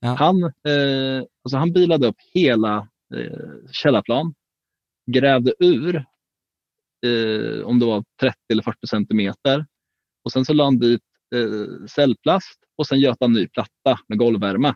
Ja. 0.00 0.08
Han, 0.08 0.42
eh, 0.44 1.22
alltså 1.44 1.56
han 1.56 1.72
bilade 1.72 2.06
upp 2.06 2.16
hela 2.34 2.88
eh, 3.14 3.38
källarplan, 3.72 4.34
grävde 5.10 5.54
ur 5.58 5.96
eh, 7.06 7.60
om 7.66 7.78
det 7.78 7.86
var 7.86 8.04
30 8.20 8.36
eller 8.52 8.62
40 8.62 8.86
centimeter 8.86 9.66
och 10.24 10.32
sen 10.32 10.44
så 10.44 10.52
la 10.52 10.64
han 10.64 10.78
dit 10.78 11.02
eh, 11.34 11.86
cellplast 11.86 12.58
och 12.78 12.86
sen 12.86 13.00
göt 13.00 13.16
han 13.20 13.32
ny 13.32 13.48
platta 13.48 13.98
med 14.08 14.18
golvvärme. 14.18 14.74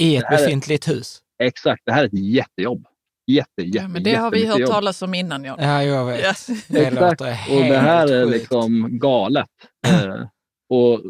I 0.00 0.16
ett 0.16 0.24
här 0.24 0.38
är- 0.38 0.44
befintligt 0.46 0.88
hus? 0.88 1.20
Exakt, 1.42 1.82
det 1.86 1.92
här 1.92 2.02
är 2.02 2.06
ett 2.06 2.18
jättejobb. 2.18 2.86
Jätte, 3.26 3.62
jätte, 3.62 3.78
Ja, 3.78 3.88
men 3.88 4.02
det 4.02 4.14
har 4.14 4.30
vi 4.30 4.46
hört 4.46 4.58
jobb. 4.60 4.70
talas 4.70 5.02
om 5.02 5.14
innan. 5.14 5.44
Ja. 5.44 5.56
Ja, 5.58 5.82
jag 5.82 6.06
vet. 6.06 6.20
Yes. 6.20 6.46
Det 6.68 6.86
Exakt. 6.86 7.20
låter 7.20 7.30
Och 7.50 7.62
det 7.64 7.78
här 7.78 8.12
är 8.12 8.24
sjukt. 8.24 8.38
liksom 8.38 8.98
galet. 8.98 9.48
Eh, 9.86 10.26
och 10.68 11.00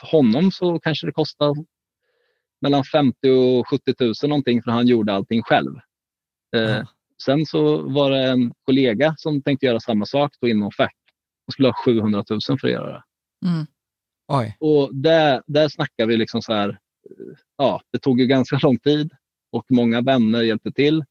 för 0.00 0.06
honom 0.16 0.50
så 0.52 0.78
kanske 0.80 1.06
det 1.06 1.12
kostar 1.12 1.54
mellan 2.60 2.84
50 2.84 3.30
och 3.30 3.68
70 3.68 3.94
000 4.00 4.14
någonting 4.22 4.62
för 4.62 4.70
han 4.70 4.86
gjorde 4.86 5.12
allting 5.12 5.42
själv. 5.42 5.74
Ja. 6.50 6.86
Sen 7.24 7.46
så 7.46 7.82
var 7.90 8.10
det 8.10 8.28
en 8.28 8.52
kollega 8.66 9.14
som 9.18 9.42
tänkte 9.42 9.66
göra 9.66 9.80
samma 9.80 10.06
sak, 10.06 10.32
tog 10.40 10.50
in 10.50 10.62
offert 10.62 10.90
och 11.46 11.52
skulle 11.52 11.68
ha 11.68 11.74
700 11.84 12.24
000 12.30 12.40
för 12.60 12.66
att 12.68 12.72
göra 12.72 12.92
det. 12.92 13.02
Mm. 13.48 13.66
Oj. 14.32 14.56
Och 14.60 14.94
där, 14.94 15.42
där 15.46 15.68
snackar 15.68 16.06
vi 16.06 16.16
liksom 16.16 16.42
så 16.42 16.52
här, 16.52 16.68
eh, 16.68 16.76
ja, 17.58 17.80
det 17.92 17.98
tog 17.98 18.20
ju 18.20 18.26
ganska 18.26 18.58
lång 18.62 18.78
tid 18.78 19.10
och 19.52 19.64
många 19.70 20.00
vänner 20.00 20.42
hjälpte 20.42 20.72
till. 20.72 21.04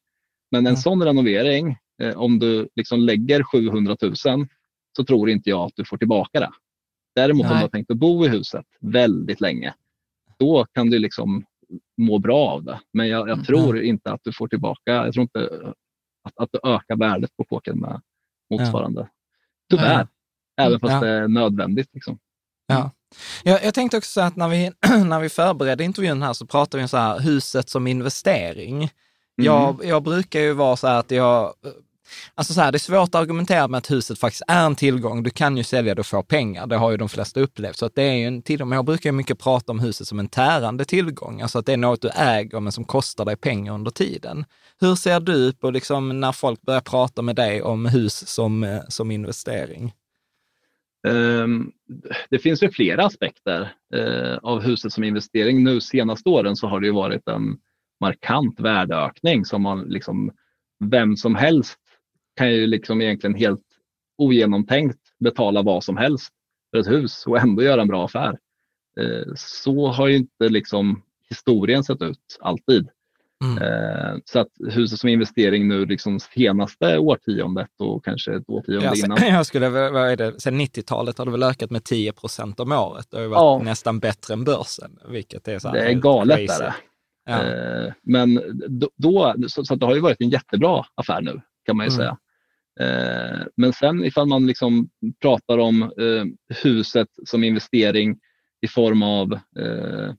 Men 0.50 0.66
en 0.66 0.72
Ja. 0.74 0.80
sån 0.80 1.02
renovering, 1.02 1.76
eh, 2.02 2.16
om 2.18 2.38
du 2.38 2.68
liksom 2.76 3.00
lägger 3.00 3.42
700 3.42 3.96
000 4.02 4.16
så 4.96 5.04
tror 5.06 5.30
inte 5.30 5.50
jag 5.50 5.60
att 5.60 5.72
du 5.76 5.84
får 5.84 5.96
tillbaka 5.98 6.40
det. 6.40 6.50
Däremot 7.14 7.44
om 7.44 7.50
Nej. 7.50 7.58
du 7.58 7.62
har 7.64 7.68
tänkt 7.68 7.90
att 7.90 7.96
bo 7.96 8.24
i 8.24 8.28
huset 8.28 8.64
väldigt 8.80 9.40
länge, 9.40 9.74
då 10.38 10.64
kan 10.72 10.90
du 10.90 10.98
liksom 10.98 11.44
må 11.98 12.18
bra 12.18 12.48
av 12.48 12.64
det. 12.64 12.80
Men 12.92 13.08
jag, 13.08 13.20
jag 13.28 13.32
Mm. 13.34 13.44
tror 13.44 13.82
inte 13.82 14.12
att 14.12 14.20
du 14.24 14.32
får 14.32 14.48
tillbaka, 14.48 14.92
jag 14.92 15.12
tror 15.14 15.22
inte 15.22 15.48
att, 16.24 16.32
att 16.42 16.48
du 16.52 16.58
ökar 16.70 16.96
värdet 16.96 17.36
på 17.36 17.44
kåken 17.44 17.78
med 17.78 18.00
motsvarande. 18.50 19.08
Tyvärr, 19.70 20.06
även 20.60 20.80
fast 20.80 20.92
Ja. 20.92 21.00
det 21.00 21.08
är 21.08 21.28
nödvändigt. 21.28 21.88
Liksom. 21.92 22.18
Ja. 22.66 22.90
Jag, 23.44 23.64
jag 23.64 23.74
tänkte 23.74 23.96
också 23.96 24.10
så 24.10 24.20
att 24.20 24.36
när 24.36 24.48
vi, 24.48 24.70
när 25.04 25.20
vi 25.20 25.28
förberedde 25.28 25.84
intervjun 25.84 26.22
här 26.22 26.32
så 26.32 26.46
pratade 26.46 26.76
vi 26.78 26.84
om 26.84 26.88
så 26.88 26.96
här, 26.96 27.18
huset 27.20 27.68
som 27.68 27.86
investering. 27.86 28.88
Mm. 29.40 29.52
Jag, 29.52 29.84
jag 29.84 30.02
brukar 30.02 30.40
ju 30.40 30.52
vara 30.52 30.76
så 30.76 30.86
här 30.86 30.98
att 30.98 31.10
jag, 31.10 31.54
alltså 32.34 32.54
så 32.54 32.60
här, 32.60 32.72
det 32.72 32.76
är 32.76 32.78
svårt 32.78 33.08
att 33.08 33.14
argumentera 33.14 33.68
med 33.68 33.78
att 33.78 33.90
huset 33.90 34.18
faktiskt 34.18 34.42
är 34.48 34.66
en 34.66 34.74
tillgång. 34.76 35.22
Du 35.22 35.30
kan 35.30 35.56
ju 35.56 35.64
sälja 35.64 35.94
det 35.94 36.00
och 36.00 36.06
få 36.06 36.22
pengar, 36.22 36.66
det 36.66 36.76
har 36.76 36.90
ju 36.90 36.96
de 36.96 37.08
flesta 37.08 37.40
upplevt. 37.40 37.76
Så 37.76 37.86
att 37.86 37.94
det 37.94 38.02
är 38.02 38.14
ju 38.14 38.26
en 38.26 38.42
tillgång, 38.42 38.68
men 38.68 38.76
jag 38.76 38.84
brukar 38.84 39.10
ju 39.10 39.12
mycket 39.12 39.38
prata 39.38 39.72
om 39.72 39.80
huset 39.80 40.06
som 40.06 40.18
en 40.18 40.28
tärande 40.28 40.84
tillgång, 40.84 41.40
alltså 41.40 41.58
att 41.58 41.66
det 41.66 41.72
är 41.72 41.76
något 41.76 42.02
du 42.02 42.08
äger 42.08 42.60
men 42.60 42.72
som 42.72 42.84
kostar 42.84 43.24
dig 43.24 43.36
pengar 43.36 43.74
under 43.74 43.90
tiden. 43.90 44.44
Hur 44.80 44.94
ser 44.94 45.20
du 45.20 45.52
på 45.52 45.70
liksom 45.70 46.20
när 46.20 46.32
folk 46.32 46.62
börjar 46.62 46.80
prata 46.80 47.22
med 47.22 47.36
dig 47.36 47.62
om 47.62 47.86
hus 47.86 48.28
som, 48.28 48.64
eh, 48.64 48.80
som 48.88 49.10
investering? 49.10 49.92
Ehm, 51.08 51.72
Det 52.30 52.38
finns 52.38 52.62
ju 52.62 52.70
flera 52.70 53.04
aspekter 53.04 53.72
eh, 53.94 54.36
av 54.42 54.60
huset 54.60 54.92
som 54.92 55.04
investering. 55.04 55.64
Nu 55.64 55.80
senaste 55.80 56.28
åren 56.28 56.56
så 56.56 56.66
har 56.66 56.80
det 56.80 56.86
ju 56.86 56.92
varit 56.92 57.28
en 57.28 57.56
markant 58.00 58.60
värdeökning 58.60 59.44
som 59.44 59.62
man 59.62 59.80
liksom, 59.80 60.30
vem 60.84 61.16
som 61.16 61.34
helst 61.34 61.78
kan 62.36 62.50
ju 62.52 62.66
liksom 62.66 63.00
egentligen 63.02 63.34
helt 63.34 63.60
ogenomtänkt 64.18 64.98
betala 65.18 65.62
vad 65.62 65.84
som 65.84 65.96
helst 65.96 66.32
för 66.70 66.78
ett 66.80 66.88
hus 66.88 67.26
och 67.26 67.38
ändå 67.38 67.62
göra 67.62 67.82
en 67.82 67.88
bra 67.88 68.04
affär. 68.04 68.38
Eh, 69.00 69.32
Så 69.36 69.86
har 69.86 70.06
ju 70.08 70.16
inte 70.16 70.48
liksom 70.48 71.02
historien 71.28 71.84
sett 71.84 72.02
ut 72.02 72.38
alltid. 72.40 72.88
Mm. 73.44 73.62
Eh, 73.62 74.18
Så 74.24 74.38
att 74.40 74.48
huset 74.68 74.98
som 74.98 75.08
investering 75.08 75.68
nu 75.68 75.86
liksom 75.86 76.20
senaste 76.20 76.98
årtiondet 76.98 77.68
och 77.78 78.04
kanske 78.04 78.34
ett 78.34 78.48
årtionde 78.48 78.84
Jag, 78.84 78.96
innan. 78.98 79.18
jag 79.28 79.46
skulle, 79.46 79.68
vad 79.68 80.10
är 80.10 80.16
det, 80.16 80.40
sen 80.40 80.60
90-talet 80.60 81.18
har 81.18 81.24
det 81.24 81.30
väl 81.32 81.42
ökat 81.42 81.70
med 81.70 81.84
10 81.84 82.12
procent 82.12 82.60
om 82.60 82.72
året. 82.72 83.06
Det 83.10 83.16
har 83.16 83.22
ju 83.22 83.28
varit 83.28 83.60
Ja. 83.62 83.64
nästan 83.70 83.98
bättre 83.98 84.34
än 84.34 84.44
börsen, 84.44 84.98
vilket 85.08 85.48
är 85.48 85.58
så 85.58 85.72
Det 85.72 85.80
är 85.88 85.92
galet. 85.94 86.38
Är 86.38 86.58
det. 86.62 86.74
Ja. 87.30 87.44
Eh, 87.44 87.92
Men 88.02 88.34
då, 88.68 88.90
då 88.96 89.34
så, 89.48 89.64
så 89.64 89.74
att 89.74 89.80
det 89.80 89.86
har 89.86 89.94
ju 89.94 90.00
varit 90.00 90.20
en 90.20 90.30
jättebra 90.30 90.84
affär 90.94 91.20
nu 91.22 91.40
kan 91.66 91.76
man 91.76 91.86
ju 91.86 91.92
Mm. 91.92 91.96
säga. 91.96 92.16
Eh, 92.80 93.46
Men 93.56 93.72
sen 93.72 94.04
ifall 94.04 94.26
man 94.28 94.46
liksom 94.46 94.88
pratar 95.22 95.58
om 95.58 95.82
eh, 95.82 96.24
huset 96.62 97.08
som 97.24 97.44
investering 97.44 98.18
i 98.62 98.68
form 98.68 99.02
av, 99.02 99.38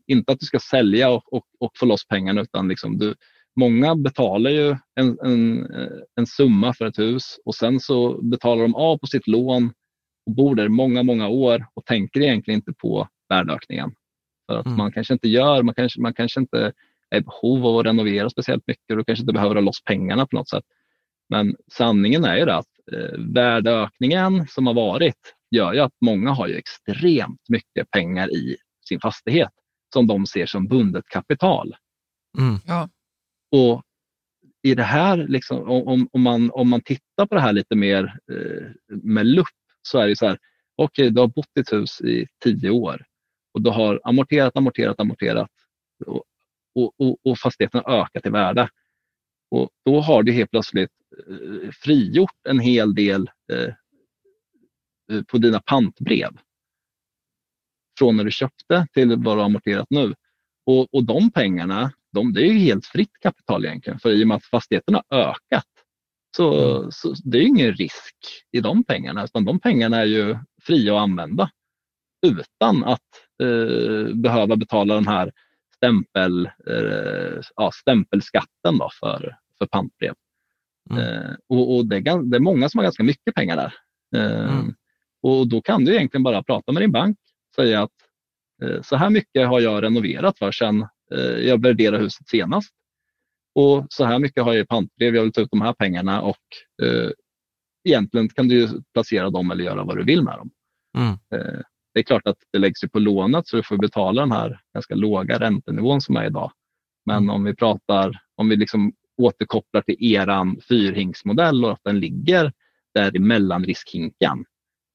inte 0.08 0.32
att 0.32 0.40
du 0.40 0.46
ska 0.46 0.60
sälja 0.60 1.10
och, 1.10 1.34
och, 1.34 1.44
och 1.60 1.72
få 1.78 1.86
loss 1.86 2.08
pengarna 2.08 2.42
utan 2.42 2.68
liksom 2.68 2.98
du, 2.98 3.16
många 3.60 3.96
betalar 3.96 4.50
ju 4.52 4.76
en, 5.00 5.18
en, 5.24 5.68
en 6.16 6.26
summa 6.28 6.74
för 6.74 6.86
ett 6.86 7.00
hus 7.00 7.24
och 7.46 7.56
sen 7.56 7.80
så 7.80 8.22
betalar 8.22 8.62
de 8.62 8.76
av 8.76 8.98
på 8.98 9.08
sitt 9.08 9.28
lån 9.28 9.74
och 10.26 10.36
bor 10.36 10.56
där 10.56 10.68
många, 10.70 11.04
många 11.04 11.28
år 11.28 11.66
och 11.74 11.86
tänker 11.86 12.22
egentligen 12.22 12.58
inte 12.60 12.74
på 12.74 13.08
värdeökningen. 13.30 13.92
För 14.52 14.58
att 14.60 14.66
Mm. 14.66 14.78
man 14.78 14.92
kanske 14.92 15.14
inte 15.14 15.28
gör, 15.30 15.64
man 15.64 15.76
kanske, 15.76 16.02
man 16.02 16.14
kanske 16.14 16.40
inte 16.40 16.74
är 17.12 17.18
i 17.18 17.22
behov 17.22 17.66
av 17.66 17.78
att 17.78 17.86
renovera 17.86 18.30
speciellt 18.30 18.68
mycket 18.68 18.98
och 18.98 19.06
kanske 19.06 19.22
inte 19.22 19.34
behöver 19.34 19.56
ha 19.56 19.62
loss 19.62 19.84
pengarna 19.84 20.28
på 20.28 20.36
något 20.36 20.50
sätt. 20.50 20.64
Men 21.30 21.56
sanningen 21.72 22.26
är 22.26 22.38
ju 22.38 22.46
det 22.46 22.56
att 22.56 22.68
eh, 22.92 23.20
värdeökningen 23.20 24.48
som 24.48 24.68
har 24.68 24.74
varit 24.74 25.36
gör 25.52 25.74
ju 25.74 25.80
att 25.80 25.94
många 26.06 26.32
har 26.32 26.48
ju 26.48 26.56
extremt 26.56 27.50
mycket 27.50 27.92
pengar 27.92 28.32
i 28.32 28.58
sin 28.90 29.00
fastighet. 29.00 29.52
som 29.94 30.08
de 30.08 30.26
ser 30.26 30.46
som 30.46 30.68
bundet 30.68 31.06
kapital. 31.08 31.76
Mm. 32.40 32.60
Ja. 32.68 32.90
Och 33.52 33.84
i 34.64 34.76
det 34.76 34.84
här, 34.84 35.18
liksom, 35.18 35.70
om, 35.70 36.08
om, 36.12 36.22
man, 36.22 36.52
om 36.52 36.70
man 36.70 36.82
tittar 36.82 37.26
på 37.26 37.36
det 37.36 37.42
här 37.42 37.54
lite 37.54 37.76
mer 37.76 38.18
eh, 38.32 38.68
med 38.88 39.26
lupp 39.26 39.48
så 39.82 40.00
är 40.00 40.08
det 40.08 40.16
så 40.16 40.28
här, 40.28 40.38
okej, 40.76 41.10
du 41.10 41.22
har 41.22 41.28
bott 41.28 41.50
i 41.58 41.60
ett 41.60 41.74
hus 41.74 42.02
i 42.02 42.28
tio 42.44 42.70
år 42.70 43.06
och 43.54 43.62
du 43.62 43.70
har 43.70 44.02
amorterat, 44.04 44.58
amorterat, 44.58 45.00
amorterat 45.00 45.52
och, 46.06 46.24
och, 46.76 46.94
och, 46.98 47.18
och 47.24 47.40
fastigheten 47.40 47.82
har 47.86 48.02
ökat 48.02 48.26
i 48.26 48.30
värde. 48.30 48.70
Och 49.52 49.70
då 49.86 50.00
har 50.00 50.24
du 50.24 50.32
helt 50.32 50.52
plötsligt 50.52 50.90
eh, 51.30 51.72
frigjort 51.72 52.48
en 52.50 52.60
hel 52.60 52.96
del 52.96 53.30
eh, 53.54 53.74
eh, 55.12 55.24
på 55.24 55.38
dina 55.38 55.60
pantbrev. 55.60 56.30
Från 58.00 58.18
när 58.18 58.24
du 58.24 58.32
köpte 58.32 58.88
till 58.94 59.10
vad 59.10 59.38
du 59.38 59.40
har 59.40 59.46
amorterat 59.46 59.88
nu. 59.90 60.14
Och, 60.66 60.94
och 60.94 61.04
de 61.04 61.32
pengarna, 61.32 61.92
de, 62.12 62.34
det 62.34 62.42
är 62.42 62.54
ju 62.54 62.60
helt 62.60 62.86
fritt 62.86 63.20
kapital 63.22 63.66
egentligen. 63.66 64.00
För 64.00 64.12
i 64.12 64.24
och 64.24 64.28
med 64.28 64.38
att 64.38 64.46
fastigheten 64.46 64.96
har 64.96 65.04
ökat 65.10 65.66
så, 66.38 66.88
så 66.92 67.16
det 67.24 67.38
är 67.38 67.42
ingen 67.42 67.74
risk 67.74 68.16
i 68.52 68.60
de 68.62 68.84
pengarna. 68.84 69.24
Utan 69.24 69.46
de 69.46 69.60
pengarna 69.60 69.98
är 69.98 70.06
ju 70.06 70.38
fria 70.62 70.96
att 70.96 71.02
använda 71.02 71.52
utan 72.28 72.84
att 72.84 73.02
eh, 73.44 74.16
behöva 74.16 74.56
betala 74.56 74.96
den 74.96 75.08
här 75.08 75.32
stämpel, 75.82 76.46
eh, 76.68 77.42
ja, 77.56 77.72
stämpelskatten 77.74 78.78
då 78.78 78.90
för, 79.00 79.38
för 79.58 79.66
pantbrev. 79.66 80.14
Mm. 80.90 81.04
Eh, 81.04 81.36
och, 81.50 81.76
och 81.76 81.86
det, 81.86 81.96
är, 81.96 82.30
det 82.30 82.38
är 82.38 82.42
många 82.42 82.70
som 82.70 82.78
har 82.78 82.84
ganska 82.84 83.04
mycket 83.04 83.36
pengar 83.36 83.56
där. 83.56 83.74
Eh, 84.16 84.52
Mm. 84.52 84.76
Och 85.24 85.48
då 85.48 85.62
kan 85.62 85.86
du 85.86 85.96
egentligen 85.96 86.24
bara 86.24 86.44
prata 86.44 86.72
med 86.72 86.82
din 86.82 86.92
bank 86.92 87.18
och 87.50 87.56
säga 87.56 87.84
att 87.84 87.92
så 88.82 88.96
här 88.96 89.10
mycket 89.10 89.48
har 89.48 89.60
jag 89.60 89.84
renoverat 89.84 90.38
för 90.38 90.52
eh, 91.12 91.20
jag 91.20 91.62
värderade 91.62 92.04
huset 92.04 92.30
senast. 92.30 92.74
Och 93.56 93.86
så 93.90 94.06
här 94.06 94.20
mycket 94.20 94.44
har 94.44 94.54
jag 94.54 94.64
i 94.64 94.68
pantbrev, 94.68 95.16
jag 95.16 95.24
vill 95.24 95.32
ta 95.32 95.42
ut 95.42 95.52
de 95.52 95.62
här 95.62 95.74
pengarna 95.74 96.22
och 96.22 96.38
eh, 96.84 97.10
egentligen 97.84 98.30
kan 98.30 98.48
du 98.48 98.56
ju 98.56 98.68
placera 98.94 99.30
dem 99.30 99.52
eller 99.52 99.64
göra 99.64 99.84
vad 99.84 99.98
du 99.98 100.04
vill 100.04 100.24
med 100.24 100.38
dem. 100.38 100.52
Mm. 100.98 101.12
Eh, 101.12 101.62
det 101.94 102.00
är 102.00 102.04
klart 102.04 102.28
att 102.28 102.38
det 102.52 102.60
läggs 102.60 102.84
ju 102.84 102.88
på 102.90 103.00
lånet 103.00 103.48
så 103.48 103.58
du 103.58 103.64
får 103.64 103.78
betala 103.78 104.22
den 104.22 104.32
här 104.32 104.60
ganska 104.74 104.96
låga 104.96 105.40
räntenivån 105.40 106.02
som 106.02 106.16
är 106.16 106.26
idag. 106.26 106.52
Men 107.06 107.30
om 107.30 107.44
vi 107.44 107.56
pratar, 107.56 108.22
om 108.36 108.50
vi 108.50 108.56
liksom 108.56 108.94
återkopplar 109.18 109.82
till 109.82 110.04
eran 110.14 110.62
fyrhinksmodell 110.70 111.66
och 111.66 111.72
att 111.72 111.84
den 111.84 112.00
ligger 112.00 112.54
där 112.94 113.16
i 113.16 113.20
mellanriskhinken 113.20 114.46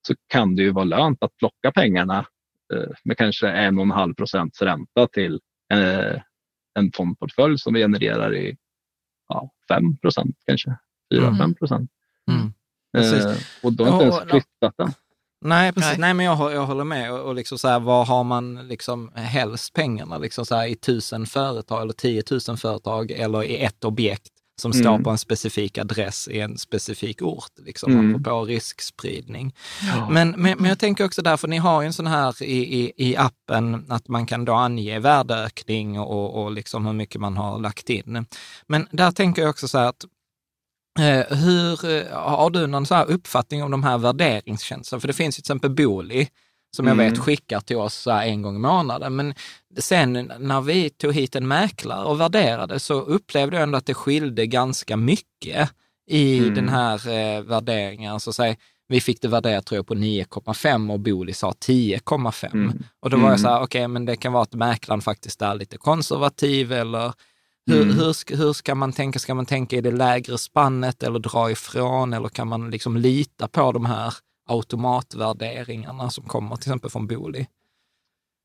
så 0.06 0.14
kan 0.26 0.56
det 0.56 0.62
ju 0.62 0.70
vara 0.70 0.84
lönt 0.84 1.22
att 1.22 1.36
plocka 1.36 1.72
pengarna 1.72 2.26
eh, 2.74 2.90
med 3.04 3.16
kanske 3.16 3.48
en 3.48 3.78
och 3.78 3.84
en 3.84 3.90
halv 3.90 4.14
procents 4.14 4.62
ränta 4.62 5.06
till 5.06 5.40
eh, 5.72 6.20
en 6.78 6.92
fondportfölj 6.94 7.58
som 7.58 7.74
vi 7.74 7.80
genererar 7.80 8.34
i 8.34 8.56
ja, 9.28 9.50
5 9.68 9.96
procent 9.96 10.36
kanske, 10.46 10.76
4-5 11.14 11.34
Mm. 11.40 11.54
procent. 11.54 11.90
Mm. 12.30 12.52
Precis. 12.92 13.24
Eh, 13.24 13.66
och 13.66 13.72
då 13.72 13.84
har 13.84 13.92
inte 13.92 14.04
ens 14.04 14.30
flyttat 14.30 14.74
den. 14.76 14.92
Nej, 15.44 15.72
precis. 15.72 15.90
Nej. 15.90 15.98
Nej. 15.98 16.14
men 16.14 16.26
jag, 16.26 16.52
jag 16.52 16.66
håller 16.66 16.84
med. 16.84 17.12
Och, 17.12 17.20
och 17.20 17.34
liksom 17.34 17.58
så 17.58 17.68
här, 17.68 17.80
var 17.80 18.04
har 18.04 18.24
man 18.24 18.68
liksom 18.68 19.10
helst 19.14 19.72
pengarna? 19.72 20.18
Liksom 20.18 20.46
så 20.46 20.54
här, 20.54 20.66
I 20.66 20.74
tusen 20.76 21.26
företag 21.26 21.82
eller 21.82 21.92
tiotusen 21.92 22.56
företag 22.56 23.10
eller 23.10 23.44
i 23.44 23.56
ett 23.56 23.84
objekt 23.84 24.28
som 24.60 24.72
står 24.72 24.90
Mm. 24.90 25.02
på 25.04 25.10
en 25.10 25.18
specifik 25.18 25.78
adress 25.78 26.28
i 26.28 26.40
en 26.40 26.58
specifik 26.58 27.22
ort, 27.22 27.52
liksom, 27.66 27.92
Mm. 27.92 28.14
apropå 28.14 28.44
riskspridning. 28.44 29.54
Men, 30.10 30.30
men, 30.30 30.58
men 30.58 30.64
jag 30.64 30.78
tänker 30.78 31.04
också 31.04 31.22
där, 31.22 31.36
för 31.36 31.48
ni 31.48 31.56
har 31.56 31.82
ju 31.82 31.86
en 31.86 31.92
sån 31.92 32.06
här 32.06 32.42
i, 32.42 32.80
i, 32.80 32.92
i 32.96 33.16
appen, 33.16 33.86
att 33.88 34.08
man 34.08 34.26
kan 34.26 34.44
då 34.44 34.52
ange 34.54 34.98
värdeökning 34.98 36.00
och, 36.00 36.42
och 36.44 36.52
liksom 36.52 36.86
hur 36.86 36.92
mycket 36.92 37.20
man 37.20 37.36
har 37.36 37.58
lagt 37.58 37.90
in. 37.90 38.26
Men 38.68 38.88
där 38.90 39.10
tänker 39.10 39.42
jag 39.42 39.50
också 39.50 39.68
så 39.68 39.78
här 39.78 39.88
att 39.88 40.04
Eh, 40.98 41.36
hur, 41.36 41.84
eh, 41.90 42.18
har 42.18 42.50
du 42.50 42.66
någon 42.66 42.86
så 42.86 42.94
här 42.94 43.10
uppfattning 43.10 43.62
om 43.62 43.70
de 43.70 43.82
här 43.84 43.98
värderingstjänsterna? 43.98 45.00
För 45.00 45.08
det 45.08 45.14
finns 45.14 45.38
ju 45.38 45.40
till 45.42 45.42
exempel 45.52 45.70
Booli, 45.70 46.28
som 46.76 46.86
jag 46.86 46.94
Mm. 46.94 47.10
vet 47.10 47.18
skickar 47.18 47.60
till 47.60 47.76
oss 47.76 48.06
här 48.06 48.26
en 48.26 48.42
gång 48.42 48.56
i 48.56 48.58
månaden. 48.58 49.16
Men 49.16 49.34
sen 49.78 50.32
när 50.38 50.60
vi 50.60 50.90
tog 50.90 51.14
hit 51.14 51.36
en 51.36 51.48
mäklare 51.48 52.04
och 52.04 52.20
värderade 52.20 52.80
så 52.80 52.94
upplevde 53.00 53.56
jag 53.56 53.62
ändå 53.62 53.78
att 53.78 53.86
det 53.86 53.94
skilde 53.94 54.46
ganska 54.46 54.96
mycket 54.96 55.70
i 56.10 56.38
Mm. 56.38 56.54
den 56.54 56.68
här 56.68 57.08
eh, 57.08 57.42
värderingen. 57.42 58.20
Så 58.20 58.32
säg, 58.32 58.58
vi 58.88 59.00
fick 59.00 59.20
det 59.22 59.28
värderat 59.28 59.66
tror 59.66 59.76
jag 59.78 59.86
på 59.86 59.94
9,5 59.94 60.92
och 60.92 61.00
Booli 61.00 61.32
sa 61.32 61.52
10,5. 61.52 62.52
Mm. 62.52 62.82
Och 63.02 63.10
då 63.10 63.16
var 63.16 63.22
jag 63.24 63.28
Mm. 63.28 63.38
så 63.38 63.48
här, 63.48 63.62
okej, 63.62 63.88
men 63.88 64.04
det 64.04 64.16
kan 64.16 64.32
vara 64.32 64.42
att 64.42 64.54
mäklaren 64.54 65.00
faktiskt 65.00 65.42
är 65.42 65.54
lite 65.54 65.78
konservativ 65.78 66.72
eller 66.72 67.12
hur, 67.66 67.82
Mm. 67.82 67.96
hur, 67.98 68.12
ska, 68.12 68.36
hur 68.36 68.52
ska 68.52 68.74
man 68.74 68.92
tänka? 68.92 69.18
Ska 69.18 69.34
man 69.34 69.46
tänka 69.46 69.76
i 69.76 69.80
det 69.80 69.90
lägre 69.90 70.38
spannet 70.38 71.02
eller 71.02 71.18
dra 71.18 71.50
ifrån? 71.50 72.12
Eller 72.12 72.28
kan 72.28 72.48
man 72.48 72.70
liksom 72.70 72.96
lita 72.96 73.48
på 73.48 73.72
de 73.72 73.84
här 73.84 74.12
automatvärderingarna 74.48 76.10
som 76.10 76.24
kommer 76.24 76.56
till 76.56 76.68
exempel 76.68 76.90
från 76.90 77.06
Booli? 77.06 77.46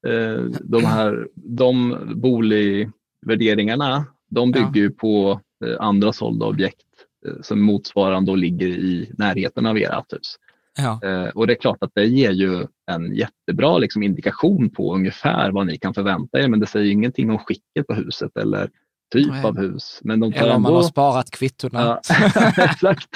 Eh, 0.07 0.43
de 0.61 0.85
här 0.85 1.27
de 1.35 1.97
boligvärderingarna, 2.15 4.05
de 4.29 4.51
bygger 4.51 4.81
ju 4.81 4.89
på 4.91 5.41
eh, 5.65 5.75
andra 5.79 6.13
sålda 6.13 6.45
objekt 6.45 6.81
eh, 7.27 7.33
som 7.41 7.61
motsvarande 7.61 8.31
och 8.31 8.37
ligger 8.37 8.67
i 8.67 9.11
närheten 9.17 9.65
av 9.65 9.77
ert 9.77 10.13
hus. 10.13 10.35
Ja, 10.77 10.99
Eh, 11.03 11.29
och 11.29 11.47
det 11.47 11.53
är 11.53 11.61
klart 11.61 11.77
att 11.83 11.91
det 11.95 12.05
ger 12.05 12.31
ju 12.31 12.67
en 12.91 13.15
jättebra 13.15 13.77
liksom, 13.77 14.03
indikation 14.03 14.69
på 14.69 14.95
ungefär 14.95 15.51
vad 15.51 15.67
ni 15.67 15.77
kan 15.77 15.93
förvänta 15.93 16.39
er, 16.39 16.47
men 16.47 16.59
det 16.59 16.65
säger 16.67 16.91
ingenting 16.91 17.31
om 17.31 17.37
skicket 17.37 17.87
på 17.87 17.93
huset 17.93 18.37
eller 18.37 18.69
typ 19.11 19.27
Nej. 19.27 19.43
av 19.43 19.57
hus. 19.57 19.99
Men 20.03 20.19
de 20.19 20.33
tar 20.33 20.41
eller 20.41 20.55
om 20.55 20.61
man 20.61 20.71
ändå... 20.71 20.81
har 20.81 20.87
sparat 20.89 21.31
kvittona. 21.31 21.99
Ja, 22.09 22.17
exakt. 22.63 23.09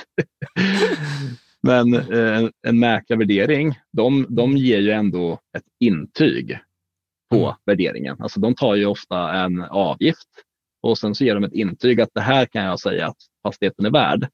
Men 1.63 1.93
eh, 1.93 2.49
en 2.67 2.79
mäklarvärdering, 2.79 3.79
de, 3.91 4.25
de 4.29 4.57
ger 4.57 4.79
ju 4.79 4.91
ändå 4.91 5.39
ett 5.57 5.63
intyg 5.79 6.59
på 7.29 7.37
Mm. 7.45 7.55
värderingen. 7.65 8.15
Alltså 8.19 8.39
de 8.39 8.55
tar 8.55 8.75
ju 8.75 8.85
ofta 8.85 9.33
en 9.33 9.61
avgift 9.61 10.27
och 10.81 10.97
sen 10.97 11.15
så 11.15 11.23
ger 11.23 11.35
de 11.35 11.43
ett 11.43 11.53
intyg 11.53 12.01
att 12.01 12.09
det 12.13 12.21
här 12.21 12.45
kan 12.45 12.63
jag 12.63 12.79
säga 12.79 13.07
att 13.07 13.17
fastigheten 13.43 13.85
är 13.85 13.89
värd. 13.91 14.27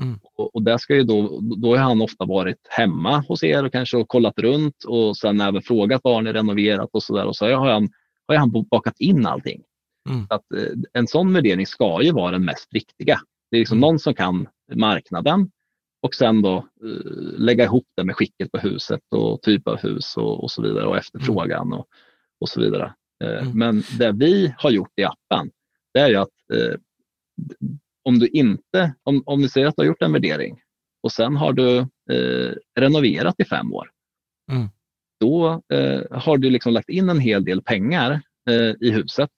Mm. 0.00 0.18
Och, 0.36 0.54
och 0.54 0.62
där 0.62 0.78
ska 0.78 0.94
ju 0.94 1.02
då, 1.02 1.40
då 1.40 1.76
har 1.76 1.82
han 1.82 2.02
ofta 2.02 2.24
varit 2.24 2.66
hemma 2.68 3.24
hos 3.28 3.42
er 3.42 3.64
och 3.64 3.72
kanske 3.72 4.04
kollat 4.06 4.38
runt 4.38 4.84
och 4.84 5.16
sen 5.16 5.40
även 5.40 5.62
frågat 5.62 6.00
vad 6.04 6.14
har 6.14 6.22
ni 6.22 6.32
renoverat 6.32 6.90
och 6.92 7.02
så 7.02 7.16
där 7.16 7.26
och 7.26 7.36
så 7.36 7.46
har 7.54 7.70
han, 7.70 7.88
har 8.28 8.36
han 8.36 8.64
bakat 8.70 9.00
in 9.00 9.26
allting. 9.26 9.62
Mm. 10.08 10.26
Så 10.26 10.34
Att, 10.34 10.52
eh, 10.52 10.72
en 10.92 11.06
sån 11.06 11.32
värdering 11.32 11.66
ska 11.66 12.02
ju 12.02 12.12
vara 12.12 12.30
den 12.30 12.44
mest 12.44 12.72
riktiga. 12.74 13.20
Det 13.50 13.56
är 13.56 13.58
liksom 13.58 13.78
Mm. 13.78 13.80
någon 13.88 13.98
som 13.98 14.14
kan 14.14 14.48
marknaden 14.74 15.50
och 16.02 16.14
sen 16.14 16.42
då 16.42 16.56
eh, 16.56 17.38
lägga 17.38 17.64
ihop 17.64 17.86
det 17.96 18.04
med 18.04 18.16
skicket 18.16 18.52
på 18.52 18.58
huset 18.58 19.00
och 19.10 19.42
typ 19.42 19.68
av 19.68 19.76
hus 19.76 20.16
och, 20.16 20.42
och 20.42 20.50
så 20.50 20.62
vidare 20.62 20.86
och 20.86 20.96
efterfrågan 20.96 21.72
och, 21.72 21.86
och 22.40 22.48
så 22.48 22.60
vidare. 22.60 22.94
Eh, 23.24 23.42
Mm. 23.42 23.58
Men 23.58 23.82
det 23.98 24.12
vi 24.12 24.54
har 24.58 24.70
gjort 24.70 24.92
i 24.96 25.04
appen, 25.04 25.50
det 25.94 26.00
är 26.00 26.08
ju 26.08 26.16
att 26.16 26.28
eh, 26.54 26.74
om 28.04 28.18
du 28.18 28.26
inte, 28.26 28.94
om, 29.02 29.22
om 29.26 29.40
vi 29.42 29.48
säger 29.48 29.66
att 29.66 29.76
du 29.76 29.82
har 29.82 29.86
gjort 29.86 30.02
en 30.02 30.12
värdering 30.12 30.60
och 31.02 31.12
sen 31.12 31.36
har 31.36 31.52
du 31.52 31.78
eh, 32.10 32.54
renoverat 32.80 33.34
i 33.38 33.44
fem 33.44 33.74
år. 33.74 33.90
Mm. 34.52 34.68
Då 35.20 35.62
eh, 35.72 36.02
har 36.10 36.38
du 36.38 36.50
liksom 36.50 36.72
lagt 36.72 36.88
in 36.88 37.08
en 37.08 37.20
hel 37.20 37.44
del 37.44 37.62
pengar 37.62 38.20
i 38.80 38.90
huset 38.90 39.30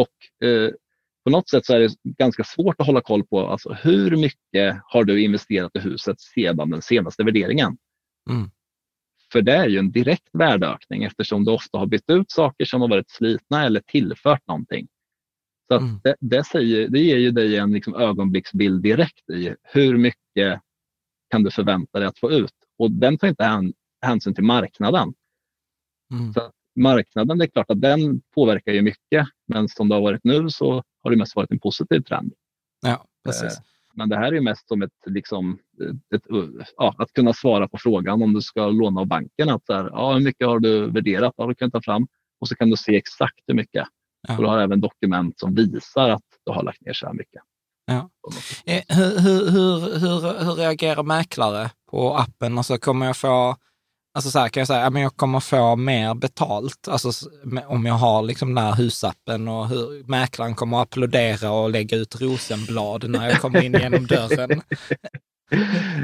och 0.00 0.46
eh, 0.48 0.70
på 1.24 1.30
något 1.30 1.48
sätt 1.48 1.66
så 1.66 1.74
är 1.74 1.80
det 1.80 1.94
ganska 2.02 2.44
svårt 2.44 2.80
att 2.80 2.86
hålla 2.86 3.00
koll 3.00 3.26
på 3.26 3.46
alltså, 3.46 3.72
hur 3.72 4.16
mycket 4.16 4.80
har 4.84 5.04
du 5.04 5.22
investerat 5.22 5.76
i 5.76 5.78
huset 5.78 6.20
sedan 6.20 6.70
den 6.70 6.82
senaste 6.82 7.24
värderingen. 7.24 7.78
Mm. 8.30 8.50
För 9.32 9.42
det 9.42 9.52
är 9.52 9.68
ju 9.68 9.78
en 9.78 9.90
direkt 9.92 10.28
värdeökning 10.32 11.04
eftersom 11.04 11.44
du 11.44 11.52
ofta 11.52 11.78
har 11.78 11.86
bytt 11.86 12.10
ut 12.10 12.30
saker 12.30 12.64
som 12.64 12.80
har 12.80 12.88
varit 12.88 13.10
slitna 13.10 13.64
eller 13.64 13.80
tillfört 13.80 14.46
någonting. 14.46 14.88
Så 15.68 15.78
Mm. 15.78 16.00
det, 16.04 16.16
det, 16.20 16.44
säger, 16.44 16.88
det 16.88 17.00
ger 17.00 17.16
ju 17.16 17.30
dig 17.30 17.56
en 17.56 17.72
liksom 17.72 17.94
ögonblicksbild 17.94 18.82
direkt 18.82 19.30
i 19.30 19.54
hur 19.62 19.96
mycket 19.98 20.60
kan 21.30 21.42
du 21.42 21.50
förvänta 21.50 21.98
dig 21.98 22.08
att 22.08 22.18
få 22.18 22.30
ut. 22.32 22.54
Och 22.78 22.90
den 22.90 23.18
tar 23.18 23.28
inte 23.28 23.44
hän, 23.44 23.72
hänsyn 24.02 24.34
till 24.34 24.44
marknaden. 24.44 25.14
Mm. 26.12 26.32
Så 26.32 26.40
att 26.40 26.52
marknaden, 26.78 27.38
det 27.38 27.44
är 27.44 27.48
klart 27.48 27.70
att 27.70 27.80
den 27.80 28.20
påverkar 28.34 28.72
ju 28.72 28.82
mycket. 28.82 29.26
Men 29.48 29.68
som 29.68 29.88
det 29.88 29.94
har 29.94 30.02
varit 30.02 30.24
nu 30.24 30.50
så 30.50 30.82
har 31.02 31.10
det 31.10 31.16
mest 31.16 31.36
varit 31.36 31.50
en 31.50 31.60
positiv 31.60 32.00
trend. 32.00 32.32
Ja, 32.86 33.04
precis. 33.24 33.60
Men 33.94 34.08
det 34.08 34.16
här 34.16 34.32
är 34.34 34.40
mest 34.40 34.68
som 34.68 34.82
ett, 34.82 34.90
liksom, 35.06 35.58
ett, 36.14 36.22
ja, 36.76 36.94
att 36.98 37.12
kunna 37.12 37.32
svara 37.32 37.68
på 37.68 37.78
frågan 37.80 38.22
om 38.22 38.32
du 38.34 38.42
ska 38.42 38.66
låna 38.66 39.00
av 39.00 39.06
banken. 39.06 39.50
Att 39.50 39.66
så 39.66 39.72
här, 39.72 39.90
ja, 39.92 40.12
hur 40.12 40.20
mycket 40.20 40.46
har 40.46 40.58
du 40.58 40.90
värderat? 40.90 41.34
Ja, 41.36 41.46
du 41.46 41.54
kan 41.54 41.70
ta 41.70 41.82
fram 41.82 42.06
och 42.40 42.48
så 42.48 42.54
kan 42.54 42.70
du 42.70 42.76
se 42.76 42.96
exakt 42.96 43.40
hur 43.46 43.54
mycket. 43.54 43.86
Ja. 44.28 44.36
Och 44.36 44.42
du 44.42 44.48
har 44.48 44.58
även 44.58 44.80
dokument 44.80 45.38
som 45.38 45.54
visar 45.54 46.08
att 46.10 46.22
du 46.46 46.52
har 46.52 46.62
lagt 46.62 46.80
ner 46.80 46.92
så 46.92 47.06
här 47.06 47.14
mycket. 47.14 47.42
Ja. 47.86 48.10
Eh, 48.66 48.82
Hur, 48.88 49.20
hur, 49.20 49.50
hur, 49.50 49.98
hur, 49.98 50.44
hur 50.44 50.54
reagerar 50.54 51.02
mäklare 51.02 51.70
på 51.90 52.16
appen? 52.16 52.58
Alltså 52.58 52.78
kommer 52.78 53.06
jag 53.06 53.16
få, 53.16 53.56
Alltså 54.18 54.30
så 54.30 54.38
här, 54.38 54.48
kan 54.48 54.60
jag 54.60 54.68
säga, 54.68 54.90
men 54.90 55.02
jag 55.02 55.16
kommer 55.16 55.40
få 55.40 55.76
mer 55.76 56.14
betalt, 56.14 56.88
alltså 56.88 57.30
om 57.66 57.86
jag 57.86 57.94
har 57.94 58.22
liksom 58.22 58.54
den 58.54 58.64
här 58.64 58.74
husappen 58.74 59.48
och 59.48 59.68
hur 59.68 60.08
mäklaren 60.10 60.54
kommer 60.54 60.76
att 60.76 60.82
applådera 60.82 61.50
och 61.50 61.70
lägga 61.70 61.96
ut 61.96 62.20
rosenblad 62.20 63.10
när 63.10 63.28
jag 63.28 63.40
kommer 63.40 63.62
in 63.62 63.72
genom 63.72 64.06
dörren. 64.16 64.60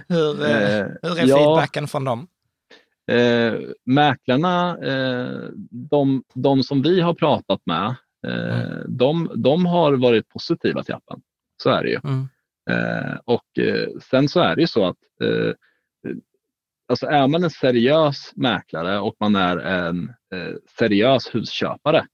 hur, 0.09 0.45
eh, 0.45 0.79
Eh, 0.79 0.87
hur 1.03 1.19
är 1.19 1.27
ja. 1.27 1.37
feedbacken 1.37 1.89
från 1.89 2.05
dem? 2.05 2.27
Eh, 3.11 3.55
mäklarna, 3.87 4.79
eh, 4.79 5.49
de, 5.71 6.23
de 6.35 6.62
som 6.62 6.83
vi 6.83 7.01
har 7.01 7.15
pratat 7.15 7.61
med, 7.67 7.95
eh, 8.27 8.79
de, 8.89 9.31
de 9.35 9.67
har 9.67 9.93
varit 9.93 10.29
positiva 10.29 10.83
till 10.83 10.95
appen. 10.95 11.21
Så 11.62 11.71
är 11.71 11.83
det 11.83 11.91
ju. 11.91 12.01
Mm. 12.05 12.29
Eh, 12.71 13.17
och 13.25 13.59
eh, 13.59 13.89
sen 14.11 14.29
så 14.29 14.41
är 14.41 14.55
det 14.55 14.61
ju 14.61 14.67
så 14.67 14.87
att 14.87 14.97
alltså 16.89 17.07
är 17.07 17.28
man 17.28 17.45
en 17.45 17.51
seriös 17.51 18.32
mäklare 18.37 18.99
och 19.01 19.16
man 19.20 19.37
är 19.37 19.57
en 19.57 20.09
eh, 20.09 20.55
seriös 20.78 21.35
husköpare, 21.35 22.07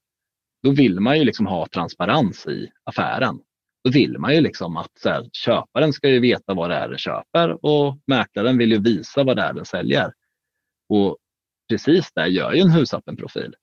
då 0.63 0.71
vill 0.71 1.01
man 1.01 1.19
ju 1.19 1.25
liksom 1.25 1.47
ha 1.47 1.67
transparens 1.67 2.47
i 2.47 2.71
affären. 2.85 3.41
Då 3.85 3.91
vill 3.91 4.19
man 4.19 4.35
ju 4.35 4.41
liksom 4.41 4.77
att 4.77 4.91
så 4.99 5.09
här, 5.09 5.29
köparen 5.33 5.93
ska 5.93 6.09
ju 6.09 6.21
veta 6.21 6.55
vad 6.55 6.71
det 6.71 6.77
är 6.77 6.89
den 6.89 6.99
köper 6.99 7.65
och 7.65 7.99
mäklaren 8.07 8.59
vill 8.59 8.73
ju 8.73 8.83
visa 8.83 9.25
vad 9.25 9.37
det 9.37 9.43
är 9.43 9.53
den 9.53 9.65
säljer. 9.65 10.13
Och 10.89 11.19
precis 11.69 12.13
det 12.15 12.27
gör 12.29 12.53
ju 12.53 12.61
en 12.61 12.71
husappen-profil. 12.71 13.55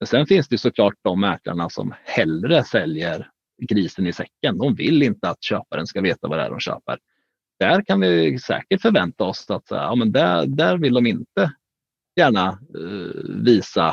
Men 0.00 0.06
sen 0.06 0.26
finns 0.26 0.48
det 0.48 0.58
såklart 0.58 0.94
de 1.02 1.20
mäklarna 1.20 1.70
som 1.70 1.94
hellre 2.04 2.64
säljer 2.64 3.30
grisen 3.62 4.06
i 4.06 4.12
säcken. 4.12 4.58
De 4.58 4.74
vill 4.74 5.02
inte 5.02 5.28
att 5.28 5.42
köparen 5.42 5.86
ska 5.86 6.00
veta 6.00 6.28
vad 6.28 6.38
det 6.38 6.44
är 6.44 6.50
de 6.50 6.60
köper. 6.60 6.98
Där 7.62 7.82
kan 7.82 8.00
vi 8.00 8.38
säkert 8.38 8.82
förvänta 8.82 9.24
oss 9.24 9.50
att 9.50 9.70
här, 9.70 9.82
ja, 9.82 9.94
men 9.94 10.12
där, 10.12 10.46
där 10.46 10.78
vill 10.78 10.94
de 10.94 11.06
inte 11.06 11.52
gärna 12.16 12.48
eh, 12.48 13.42
visa 13.44 13.88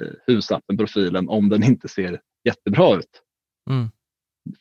eh, 0.00 0.12
husappen-profilen 0.26 1.28
om 1.28 1.48
den 1.48 1.62
inte 1.62 1.88
ser 1.88 2.20
jättebra 2.44 2.96
ut. 2.96 3.22
Mm. 3.70 3.88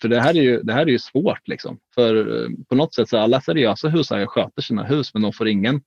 För 0.02 0.08
det 0.08 0.22
här 0.22 0.38
är 0.38 0.42
ju, 0.42 0.62
det 0.62 0.74
här 0.74 0.82
är 0.82 0.92
ju 0.92 1.00
svårt. 1.00 1.48
Liksom. 1.48 1.80
För 1.96 2.44
eh, 2.44 2.50
på 2.70 2.76
något 2.76 2.94
sätt 2.94 3.10
så 3.10 3.18
alla 3.18 3.42
seriösa 3.42 3.90
husägare 3.90 4.28
sköter 4.28 4.62
sina 4.62 4.84
hus 4.84 5.14
men 5.14 5.24
de 5.24 5.34
får 5.34 5.48
ingen 5.48 5.82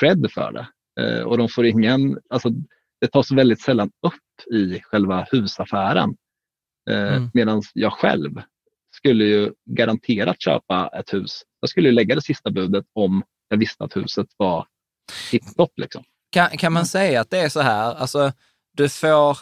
cred 0.00 0.26
för 0.30 0.52
det. 0.52 0.68
Eh, 1.02 1.22
och 1.22 1.38
de 1.38 1.48
får 1.48 1.66
ingen, 1.66 2.18
alltså, 2.30 2.48
det 3.00 3.06
tas 3.06 3.30
väldigt 3.30 3.60
sällan 3.60 3.90
upp 4.06 4.54
i 4.54 4.80
själva 4.80 5.26
husaffären. 5.32 6.16
Eh, 6.90 7.16
Mm. 7.16 7.30
Medan 7.34 7.62
jag 7.74 7.92
själv 7.92 8.42
skulle 8.98 9.24
ju 9.24 9.52
garanterat 9.70 10.40
köpa 10.42 10.90
ett 11.00 11.12
hus. 11.14 11.42
Jag 11.60 11.70
skulle 11.70 11.88
ju 11.88 11.94
lägga 11.94 12.14
det 12.14 12.22
sista 12.22 12.50
budet 12.50 12.84
om 12.94 13.22
jag 13.48 13.58
visste 13.58 13.84
att 13.84 13.96
huset 13.96 14.26
var 14.36 14.66
tipptopp. 15.30 15.72
Liksom. 15.76 16.04
Kan, 16.32 16.48
kan 16.48 16.72
man 16.72 16.86
säga 16.86 17.20
att 17.20 17.30
det 17.30 17.38
är 17.38 17.48
så 17.48 17.60
här, 17.60 17.94
alltså 17.94 18.32
du 18.76 18.88
får, 18.88 19.38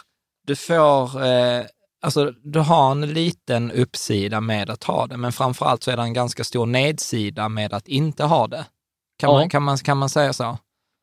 du 0.47 0.55
får, 0.55 1.25
eh, 1.25 1.65
alltså 2.01 2.31
du 2.43 2.59
har 2.59 2.91
en 2.91 3.13
liten 3.13 3.71
uppsida 3.71 4.41
med 4.41 4.69
att 4.69 4.83
ha 4.83 5.07
det, 5.07 5.17
men 5.17 5.31
framför 5.31 5.65
allt 5.65 5.83
så 5.83 5.91
är 5.91 5.97
det 5.97 6.03
en 6.03 6.13
ganska 6.13 6.43
stor 6.43 6.65
nedsida 6.65 7.49
med 7.49 7.73
att 7.73 7.87
inte 7.87 8.23
ha 8.23 8.47
det. 8.47 8.65
Kan, 9.19 9.29
Ja. 9.29 9.33
man, 9.37 9.49
kan, 9.49 9.63
man, 9.63 9.77
kan 9.77 9.97
man 9.97 10.09
säga 10.09 10.33
så? 10.33 10.57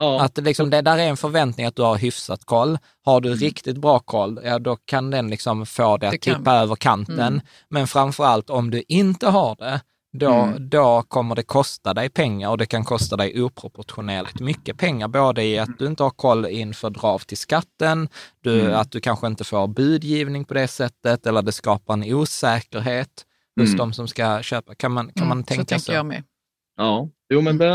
Ja, 0.05 0.21
Att 0.23 0.39
liksom, 0.39 0.71
det 0.71 0.81
där 0.83 0.99
är 0.99 1.07
en 1.09 1.17
förväntning 1.17 1.67
att 1.67 1.77
du 1.77 1.83
har 1.83 1.97
hyfsat 1.97 2.45
koll. 2.45 2.79
Har 3.05 3.19
Mm. 3.19 3.31
du 3.31 3.37
riktigt 3.47 3.79
bra 3.79 3.99
koll, 3.99 4.41
ja 4.45 4.59
då 4.59 4.77
kan 4.77 5.11
den 5.11 5.31
liksom 5.31 5.67
få 5.67 5.97
det 5.97 6.09
att 6.09 6.21
kan- 6.21 6.37
tippa 6.39 6.53
över 6.53 6.77
kanten. 6.77 7.19
Mm. 7.21 7.41
Men 7.69 7.87
framför 7.87 8.25
allt 8.25 8.51
om 8.51 8.71
du 8.71 8.83
inte 8.89 9.27
har 9.29 9.57
det, 9.57 9.81
då, 10.19 10.33
Mm. 10.33 10.69
då 10.69 11.03
kommer 11.09 11.35
det 11.35 11.43
kosta 11.43 11.95
dig 11.95 12.09
pengar 12.11 12.51
och 12.51 12.59
det 12.59 12.67
kan 12.67 12.85
kosta 12.85 13.17
dig 13.17 13.43
oproportionerligt 13.43 14.41
mycket 14.41 14.79
pengar. 14.79 15.09
Både 15.09 15.43
i 15.45 15.59
att 15.59 15.79
du 15.79 15.87
inte 15.87 16.03
har 16.03 16.11
koll 16.11 16.47
inför 16.47 16.91
drav 16.91 17.19
till 17.19 17.37
skatten, 17.39 18.09
du, 18.43 18.61
Mm. 18.61 18.75
att 18.75 18.91
du 18.93 19.01
kanske 19.01 19.27
inte 19.27 19.45
får 19.45 19.67
budgivning 19.69 20.45
på 20.45 20.55
det 20.55 20.69
sättet 20.69 21.27
eller 21.27 21.43
det 21.43 21.53
skapar 21.53 21.95
en 21.95 22.15
osäkerhet 22.15 23.25
hos 23.61 23.69
Mm. 23.69 23.79
de 23.79 23.93
som 23.93 24.09
ska 24.09 24.43
köpa. 24.43 24.75
Kan 24.75 24.93
man, 24.93 25.13
kan 25.15 25.29
man 25.29 25.33
Mm, 25.39 25.45
så 25.45 25.49
tänka 25.49 25.65
tänker 25.65 25.85
så? 25.85 25.93
jag 25.93 26.07
med. 26.07 26.23
ja. 26.77 27.09
Jo, 27.35 27.41
men 27.41 27.59
det, 27.59 27.67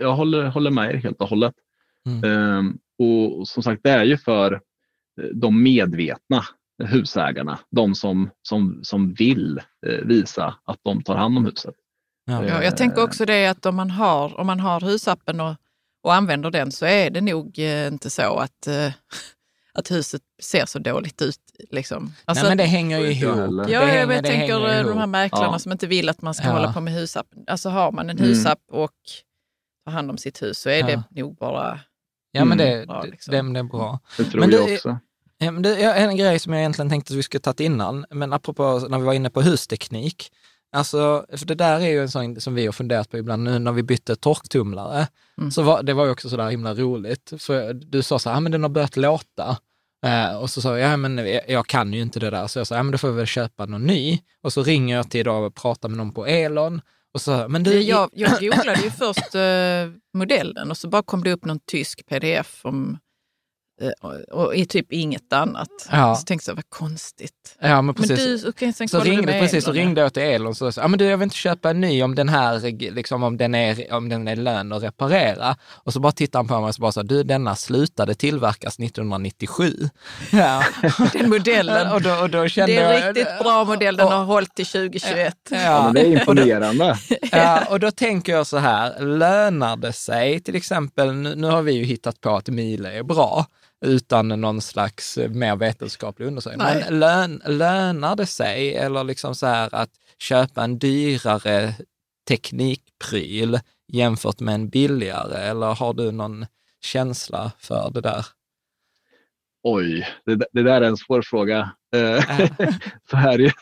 jag 0.00 0.14
håller, 0.16 0.46
håller 0.46 0.70
med 0.70 0.90
er 0.90 0.94
helt 0.94 1.20
och 1.20 1.28
hållet. 1.28 1.54
Mm. 2.06 2.24
Ehm, 2.24 2.78
och 2.98 3.48
som 3.48 3.62
sagt, 3.62 3.82
det 3.82 3.90
är 3.90 4.04
ju 4.04 4.16
för 4.16 4.52
eh, 4.52 5.28
de 5.34 5.62
medvetna 5.62 6.44
husägarna, 6.84 7.58
de 7.70 7.94
som, 7.94 8.30
som, 8.42 8.80
som 8.82 9.14
vill 9.14 9.60
eh, 9.86 10.04
visa 10.04 10.54
att 10.64 10.78
de 10.82 11.02
tar 11.02 11.16
hand 11.16 11.38
om 11.38 11.44
huset. 11.44 11.74
Ja. 12.26 12.44
Ja, 12.44 12.62
jag 12.62 12.76
tänker 12.76 13.02
också 13.02 13.24
det 13.24 13.46
att 13.46 13.66
om 13.66 13.76
man 13.76 13.90
har, 13.90 14.40
om 14.40 14.46
man 14.46 14.60
har 14.60 14.80
husappen 14.80 15.40
och, 15.40 15.54
och 16.02 16.14
använder 16.14 16.50
den 16.50 16.72
så 16.72 16.86
är 16.86 17.10
det 17.10 17.20
nog 17.20 17.58
eh, 17.58 17.86
inte 17.86 18.10
så 18.10 18.36
att, 18.36 18.66
eh, 18.66 18.92
att 19.74 19.90
huset 19.90 20.22
ser 20.42 20.66
så 20.66 20.78
dåligt 20.78 21.22
ut. 21.22 21.40
Liksom. 21.70 22.12
Alltså, 22.24 22.44
Nej, 22.44 22.50
men 22.50 22.58
det 22.58 22.64
hänger 22.64 22.98
ju 22.98 23.04
jag 23.04 23.12
ihop. 23.12 23.68
Ja, 23.68 23.80
hänger, 23.80 23.98
jag 24.00 24.06
vet, 24.06 24.22
det 24.22 24.28
tänker 24.28 24.60
hänger 24.60 24.84
de 24.84 24.98
här 24.98 25.06
mäklarna 25.06 25.48
Ja. 25.52 25.58
som 25.58 25.72
inte 25.72 25.86
vill 25.86 26.08
att 26.08 26.22
man 26.22 26.34
ska 26.34 26.46
Ja. 26.46 26.52
hålla 26.52 26.72
på 26.72 26.80
med 26.80 26.92
husappen. 26.94 27.44
Alltså 27.46 27.68
har 27.68 27.92
man 27.92 28.10
en 28.10 28.16
Mm. 28.18 28.28
husapp 28.28 28.58
och 28.70 28.90
tar 29.86 29.92
hand 29.92 30.10
om 30.10 30.18
sitt 30.18 30.42
hus 30.42 30.58
så 30.58 30.68
är 30.70 30.78
Ja. 30.78 30.86
det 30.86 31.20
nog 31.22 31.36
bara... 31.36 31.80
Ja, 32.32 32.44
men 32.44 32.58
det, 32.58 32.86
bra, 32.86 33.02
det, 33.02 33.10
liksom. 33.10 33.32
det, 33.32 33.52
det 33.52 33.58
är 33.58 33.62
bra. 33.64 34.00
Det 34.16 34.24
tror 34.24 34.40
Men 34.40 34.50
jag 34.50 34.66
det- 34.68 34.74
också. 34.74 34.98
Det 35.38 35.46
är 35.84 36.08
en 36.08 36.16
grej 36.16 36.38
som 36.38 36.52
jag 36.52 36.60
egentligen 36.60 36.88
tänkte 36.90 37.12
att 37.14 37.18
vi 37.18 37.22
skulle 37.22 37.40
tagit 37.40 37.60
innan, 37.60 38.06
men 38.10 38.32
apropå 38.32 38.86
när 38.88 38.98
vi 38.98 39.04
var 39.04 39.12
inne 39.12 39.30
på 39.30 39.42
husteknik. 39.42 40.30
Alltså, 40.72 41.26
för 41.36 41.46
det 41.46 41.54
där 41.54 41.80
är 41.80 41.88
ju 41.88 42.02
en 42.02 42.10
sån 42.10 42.40
som 42.40 42.54
vi 42.54 42.66
har 42.66 42.72
funderat 42.72 43.10
på 43.10 43.18
ibland 43.18 43.42
nu 43.42 43.58
när 43.58 43.72
vi 43.72 43.82
bytte 43.82 44.16
torktumlare. 44.16 45.06
Mm. 45.38 45.50
Så 45.50 45.62
var, 45.62 45.82
det 45.82 45.92
var 45.94 46.04
ju 46.04 46.10
också 46.10 46.28
så 46.28 46.36
där 46.36 46.50
himla 46.50 46.74
roligt, 46.74 47.32
för 47.38 47.72
du 47.74 48.02
sa 48.02 48.18
så 48.18 48.30
här, 48.30 48.36
ah, 48.36 48.40
men 48.40 48.52
den 48.52 48.62
har 48.62 48.70
börjat 48.70 48.96
låta. 48.96 49.56
Eh, 50.04 50.36
och 50.36 50.50
så 50.50 50.60
sa 50.60 50.78
jag, 50.78 50.92
ja 50.92 50.96
men 50.96 51.40
jag, 51.48 51.66
kan 51.66 51.92
ju 51.92 52.02
inte 52.02 52.20
det 52.20 52.30
där. 52.30 52.46
Så 52.46 52.58
jag 52.58 52.66
sa, 52.66 52.74
ja 52.76 52.82
men 52.82 52.92
då 52.92 52.98
får 52.98 53.08
vi 53.08 53.16
väl 53.16 53.26
köpa 53.26 53.66
någon 53.66 53.86
ny. 53.86 54.18
Och 54.42 54.52
så 54.52 54.62
ringer 54.62 54.96
jag 54.96 55.10
till 55.10 55.24
då 55.24 55.32
och 55.32 55.54
pratar 55.54 55.88
med 55.88 55.98
någon 55.98 56.12
på 56.12 56.26
Elon. 56.26 56.80
Och 57.14 57.20
så, 57.20 57.48
men 57.48 57.62
du, 57.62 57.80
Jag, 57.82 58.10
jag 58.12 58.40
googlade 58.40 58.80
ju 58.82 58.90
först 58.90 59.34
eh, 59.34 60.00
modellen 60.14 60.70
och 60.70 60.76
så 60.76 60.88
bara 60.88 61.02
kom 61.02 61.24
det 61.24 61.32
upp 61.32 61.44
någon 61.44 61.60
tysk 61.60 62.06
pdf 62.06 62.60
om, 62.64 62.98
och, 64.00 64.14
och 64.44 64.54
i 64.54 64.66
typ 64.66 64.92
inget 64.92 65.32
annat. 65.32 65.68
Ja. 65.90 66.14
Så 66.16 66.22
tänkte 66.24 66.50
jag, 66.50 66.56
vad 66.56 66.70
konstigt. 66.70 67.56
ja 67.60 67.68
men 67.68 67.84
Men 67.86 67.94
precis. 67.94 68.42
du, 68.42 68.48
okay, 68.48 68.72
sen 68.72 68.88
Så 68.88 69.00
ringde, 69.00 69.26
med 69.26 69.40
precis, 69.40 69.64
så 69.64 69.72
ringde 69.72 70.00
jag 70.00 70.14
till 70.14 70.22
Elon 70.22 70.46
och 70.48 70.56
så 70.56 70.72
sa, 70.72 70.80
ja 70.80 70.88
men 70.88 70.98
du 70.98 71.04
jag 71.04 71.16
vill 71.18 71.24
inte 71.24 71.36
köpa 71.36 71.70
en 71.70 71.80
ny 71.80 72.02
om 72.02 72.14
den 72.14 72.28
här, 72.28 72.60
liksom 72.94 73.22
om 73.22 73.36
den 73.36 73.54
är, 73.54 73.92
om 73.92 74.08
den 74.08 74.28
är 74.28 74.36
lön 74.36 74.72
att 74.72 74.82
reparera. 74.82 75.56
Och 75.72 75.92
så 75.92 76.00
bara 76.00 76.12
tittade 76.12 76.38
han 76.38 76.48
på 76.48 76.60
mig 76.60 76.68
och 76.68 76.74
så 76.74 76.80
bara 76.80 76.92
sa, 76.92 77.02
du 77.02 77.22
denna 77.22 77.56
slutade 77.56 78.14
tillverkas 78.14 78.78
1997. 78.78 79.72
Ja. 80.32 80.62
Den 81.12 81.30
modellen. 81.30 81.92
och, 81.92 82.02
då, 82.02 82.10
och 82.14 82.30
då 82.30 82.48
kände 82.48 82.72
Det 82.72 82.78
är 82.80 82.92
en 82.94 83.00
jag, 83.00 83.08
riktigt 83.16 83.38
bra 83.42 83.64
modell, 83.64 83.96
den 83.96 84.06
och- 84.06 84.12
har 84.12 84.24
hållit 84.24 84.54
till 84.54 84.66
2021. 84.66 85.34
Ja, 85.50 85.56
Ja, 85.60 85.84
men 85.84 85.94
det 85.94 86.00
är 86.00 86.06
imponerande. 86.20 86.98
ja, 87.32 87.64
och 87.70 87.80
då 87.80 87.90
tänker 87.90 88.32
jag 88.32 88.46
så 88.46 88.58
här, 88.58 89.00
lönar 89.00 89.76
det 89.76 89.92
sig, 89.92 90.40
till 90.40 90.54
exempel, 90.56 91.12
nu, 91.12 91.34
nu 91.34 91.46
har 91.46 91.62
vi 91.62 91.72
ju 91.72 91.84
hittat 91.84 92.20
på 92.20 92.36
att 92.36 92.48
Miele 92.48 92.92
är 92.98 93.02
bra, 93.02 93.46
utan 93.84 94.28
någon 94.28 94.60
slags 94.60 95.18
eh, 95.18 95.30
mer 95.30 95.56
vetenskaplig 95.56 96.26
undersökning. 96.26 96.66
Nej. 96.66 96.84
Men 96.88 96.98
lön, 96.98 97.42
lönar 97.46 98.16
det 98.16 98.26
sig, 98.26 98.74
eller 98.74 99.04
liksom 99.04 99.34
så 99.34 99.46
här 99.46 99.74
att 99.74 99.90
köpa 100.18 100.64
en 100.64 100.78
dyrare 100.78 101.74
teknikpryl 102.28 103.60
jämfört 103.92 104.40
med 104.40 104.54
en 104.54 104.68
billigare, 104.68 105.38
eller 105.38 105.74
har 105.74 105.94
du 105.94 106.10
någon 106.10 106.46
känsla 106.80 107.52
för 107.58 107.90
det 107.90 108.00
där? 108.00 108.26
Oj, 109.62 110.08
det, 110.26 110.46
det 110.52 110.62
där 110.62 110.80
är 110.80 110.86
en 110.86 110.96
svår 110.96 111.22
fråga. 111.22 111.70
Eh, 111.96 112.24
så 113.10 113.16
här, 113.16 113.40
är 113.40 113.52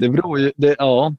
det. 0.00 0.08
beror 0.08 0.38
ju, 0.40 0.52
det, 0.56 0.76
ja, 0.78 1.14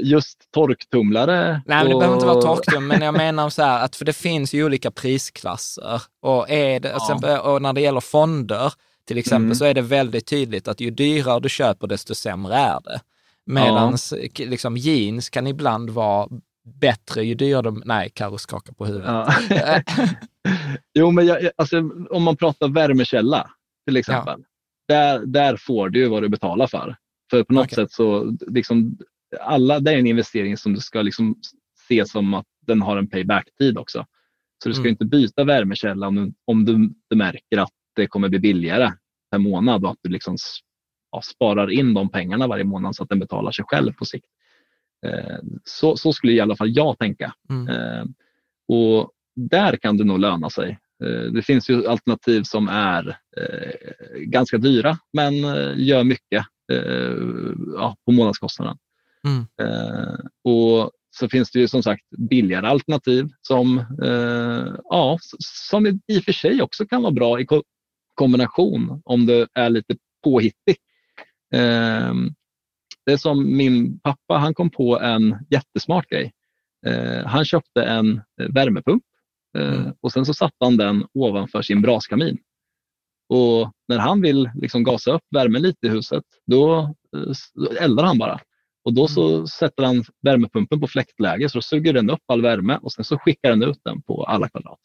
just 0.00 0.50
torktumlare. 0.54 1.62
Nej, 1.66 1.76
men 1.78 1.88
det 1.88 1.94
och- 1.94 2.00
behöver 2.00 2.16
inte 2.16 2.26
vara 2.26 2.42
torktum, 2.42 2.86
men 2.86 3.00
jag 3.02 3.14
menar 3.16 3.50
så 3.50 3.62
här 3.62 3.84
att 3.84 3.96
för 3.96 4.04
det 4.04 4.12
finns 4.12 4.54
ju 4.54 4.64
olika 4.64 4.90
prisklasser 4.90 6.02
och, 6.22 6.50
är 6.50 6.80
det, 6.80 6.94
Ja. 7.22 7.40
och 7.40 7.62
när 7.62 7.72
det 7.72 7.80
gäller 7.80 8.00
fonder 8.00 8.72
till 9.06 9.18
exempel 9.18 9.44
Mm. 9.44 9.54
så 9.54 9.64
är 9.64 9.74
det 9.74 9.82
väldigt 9.82 10.26
tydligt 10.26 10.68
att 10.68 10.80
ju 10.80 10.90
dyrare 10.90 11.40
du 11.40 11.48
köper 11.48 11.86
desto 11.86 12.14
sämre 12.14 12.54
är 12.54 12.80
det. 12.84 13.00
Medan 13.46 13.96
liksom, 14.38 14.76
jeans 14.76 15.30
kan 15.30 15.46
ibland 15.46 15.90
vara 15.90 16.28
bättre 16.80 17.22
ju 17.24 17.34
dyrare 17.34 17.62
de... 17.62 17.82
Nej, 17.84 18.10
Carro 18.14 18.38
skakar 18.38 18.72
på 18.72 18.86
huvudet. 18.86 19.08
Ja. 19.08 19.32
jo, 20.94 21.10
men 21.10 21.26
jag, 21.26 21.50
alltså, 21.56 21.78
om 22.10 22.22
man 22.22 22.36
pratar 22.36 22.68
värmekälla 22.68 23.50
till 23.86 23.96
exempel. 23.96 24.40
Där, 24.88 25.18
där 25.26 25.56
får 25.56 25.88
du 25.88 25.98
ju 26.00 26.08
vad 26.08 26.22
du 26.22 26.28
betalar 26.28 26.66
för. 26.66 26.96
För 27.30 27.42
på 27.44 27.52
något 27.52 27.64
Okej. 27.64 27.74
sätt 27.76 27.92
så, 27.92 28.36
liksom, 28.46 28.98
alla, 29.40 29.80
det 29.80 29.92
är 29.92 29.98
en 29.98 30.06
investering 30.06 30.56
som 30.56 30.74
du 30.74 30.80
ska 30.80 31.02
liksom 31.02 31.36
se 31.88 32.06
som 32.06 32.34
att 32.34 32.46
den 32.66 32.82
har 32.82 32.96
en 32.96 33.08
payback-tid 33.10 33.78
också. 33.78 34.06
Så 34.62 34.68
du 34.68 34.74
ska 34.74 34.82
Mm. 34.82 34.90
inte 34.90 35.04
byta 35.04 35.44
värmekälla 35.44 36.08
om, 36.08 36.14
du, 36.14 36.32
om 36.44 36.64
du, 36.64 36.90
du 37.10 37.16
märker 37.16 37.58
att 37.58 37.72
det 37.96 38.06
kommer 38.06 38.28
bli 38.28 38.38
billigare 38.38 38.92
per 39.30 39.38
månad 39.38 39.84
och 39.84 39.90
att 39.90 39.98
du 40.02 40.10
liksom 40.10 40.36
ja, 41.12 41.22
sparar 41.22 41.70
in 41.70 41.94
de 41.94 42.10
pengarna 42.10 42.46
varje 42.46 42.64
månad 42.64 42.96
så 42.96 43.02
att 43.02 43.08
den 43.08 43.18
betalar 43.18 43.52
sig 43.52 43.64
själv 43.68 43.92
på 43.92 44.04
sikt. 44.04 44.26
Eh, 45.06 45.38
så, 45.64 45.96
så 45.96 46.12
skulle 46.12 46.32
i 46.32 46.40
alla 46.40 46.56
fall 46.56 46.76
jag 46.76 46.98
tänka. 46.98 47.34
Mm. 47.50 47.68
Eh, 47.68 48.04
och 48.68 49.10
där 49.36 49.76
kan 49.76 49.96
det 49.96 50.04
nog 50.04 50.18
löna 50.18 50.50
sig. 50.50 50.78
Eh, 51.04 51.32
det 51.32 51.42
finns 51.42 51.70
ju 51.70 51.86
alternativ 51.86 52.42
som 52.42 52.68
är 52.68 53.18
eh, 53.36 54.18
ganska 54.18 54.58
dyra 54.58 54.98
men 55.12 55.44
eh, 55.44 55.72
gör 55.76 56.04
mycket 56.04 56.44
ja, 57.76 57.96
på 58.04 58.12
månadskostnaden. 58.12 58.78
Mm. 59.26 59.46
och 60.44 60.90
så 61.10 61.28
finns 61.28 61.50
det 61.50 61.58
ju 61.58 61.68
som 61.68 61.82
sagt 61.82 62.02
billigare 62.30 62.66
alternativ 62.66 63.28
som, 63.40 63.84
ja, 64.84 65.18
som 65.68 65.86
i 65.86 66.18
och 66.18 66.24
för 66.24 66.32
sig 66.32 66.62
också 66.62 66.86
kan 66.86 67.02
vara 67.02 67.12
bra 67.12 67.40
i 67.40 67.46
kombination 68.14 69.02
om 69.04 69.26
det 69.26 69.48
är 69.54 69.70
lite 69.70 69.96
påhittig. 70.24 70.76
Det 73.06 73.12
är 73.12 73.16
som 73.16 73.56
min 73.56 74.00
pappa, 74.00 74.34
han 74.34 74.54
kom 74.54 74.70
på 74.70 75.00
en 75.00 75.36
jättesmart 75.50 76.08
grej. 76.08 76.32
Han 77.24 77.44
köpte 77.44 77.82
en 77.82 78.20
värmepump 78.54 79.02
Eh, 79.58 79.80
mm. 79.80 79.92
Och 80.00 80.12
sen 80.12 80.26
så 80.26 80.34
satte 80.34 80.64
han 80.64 80.76
den 80.76 81.06
ovanför 81.14 81.62
sin 81.62 81.82
braskamin. 81.82 82.38
Och 83.28 83.72
när 83.88 83.98
han 83.98 84.20
vill 84.20 84.50
liksom 84.54 84.84
gasa 84.84 85.12
upp 85.12 85.22
värmen 85.34 85.62
lite 85.62 85.86
i 85.86 85.90
huset, 85.90 86.24
då 86.46 86.78
eh, 87.16 87.82
eldar 87.82 88.04
han 88.04 88.18
bara. 88.18 88.40
Och 88.88 88.94
då 88.94 89.08
så 89.08 89.34
mm. 89.34 89.46
sätter 89.46 89.82
han 89.84 90.04
värmepumpen 90.22 90.80
på 90.80 90.86
fläktläge 90.86 91.48
så 91.48 91.58
då 91.58 91.62
suger 91.62 91.92
den 91.92 92.10
upp 92.10 92.22
all 92.26 92.42
värme 92.42 92.78
och 92.82 92.92
sen 92.92 93.04
så 93.04 93.18
skickar 93.18 93.50
den 93.50 93.62
ut 93.62 93.80
den 93.84 94.02
på 94.02 94.24
alla 94.24 94.48
kvadrat. 94.48 94.78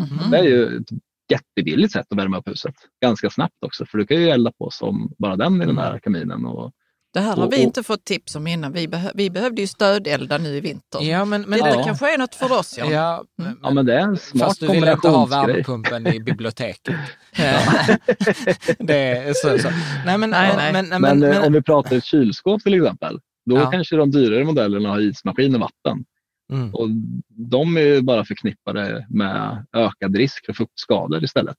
Mm. 0.00 0.30
Det 0.30 0.38
är 0.38 0.42
ju 0.42 0.76
ett 0.76 0.88
jättebilligt 1.32 1.92
sätt 1.92 2.06
att 2.10 2.18
värma 2.18 2.38
upp 2.38 2.48
huset. 2.48 2.74
Ganska 3.02 3.30
snabbt 3.30 3.64
också 3.66 3.86
för 3.86 3.98
du 3.98 4.06
kan 4.06 4.16
ju 4.16 4.28
elda 4.28 4.52
på 4.58 4.70
som 4.70 5.14
bara 5.18 5.36
den 5.36 5.62
i 5.62 5.66
den 5.66 5.78
här 5.78 5.98
kaminen. 5.98 6.46
Och 6.46 6.72
det 7.16 7.22
här 7.22 7.36
har 7.36 7.50
vi 7.50 7.56
inte 7.56 7.82
fått 7.82 8.04
tips 8.04 8.36
om 8.36 8.46
innan. 8.46 8.72
Vi, 8.72 8.88
behö 8.88 9.10
vi 9.14 9.30
behövde 9.30 9.60
ju 9.60 9.66
stödelda 9.66 10.38
nu 10.38 10.48
i 10.48 10.60
vinter. 10.60 11.02
Ja, 11.02 11.24
men, 11.24 11.42
men, 11.42 11.60
det 11.60 11.68
ja. 11.68 11.84
kanske 11.84 12.14
är 12.14 12.18
något 12.18 12.34
för 12.34 12.52
oss. 12.52 12.78
Ja, 12.78 12.90
ja, 12.90 13.24
mm. 13.42 13.58
ja 13.62 13.70
men 13.70 13.86
det 13.86 13.94
är 13.94 14.00
en 14.00 14.16
smart 14.16 14.48
Fast 14.48 14.60
du 14.60 14.66
vill 14.66 14.88
inte 14.88 15.08
ha 15.08 15.26
värmepumpen 15.26 16.06
i 16.06 16.20
biblioteket. 16.20 16.80
det 18.78 18.96
är 18.96 19.32
så, 19.34 19.58
så. 19.58 19.68
Nej, 20.06 20.18
men, 20.18 20.30
nej, 20.30 20.54
nej. 20.56 20.72
Men, 20.72 20.88
men, 20.88 21.00
men, 21.00 21.18
men, 21.18 21.44
om 21.44 21.52
vi 21.52 21.62
pratar 21.62 21.96
ett 21.96 22.04
kylskåp 22.04 22.62
till 22.62 22.74
exempel, 22.74 23.20
då 23.46 23.56
ja. 23.56 23.70
kanske 23.70 23.96
de 23.96 24.10
dyrare 24.10 24.44
modellerna 24.44 24.88
har 24.88 25.00
ismaskin 25.00 25.54
och 25.54 25.60
vatten. 25.60 26.04
Mm. 26.52 26.74
Och 26.74 26.88
de 27.28 27.76
är 27.76 28.00
bara 28.00 28.24
förknippade 28.24 29.06
med 29.10 29.66
ökad 29.72 30.16
risk 30.16 30.46
för 30.46 30.52
fuktskador 30.52 31.24
istället. 31.24 31.56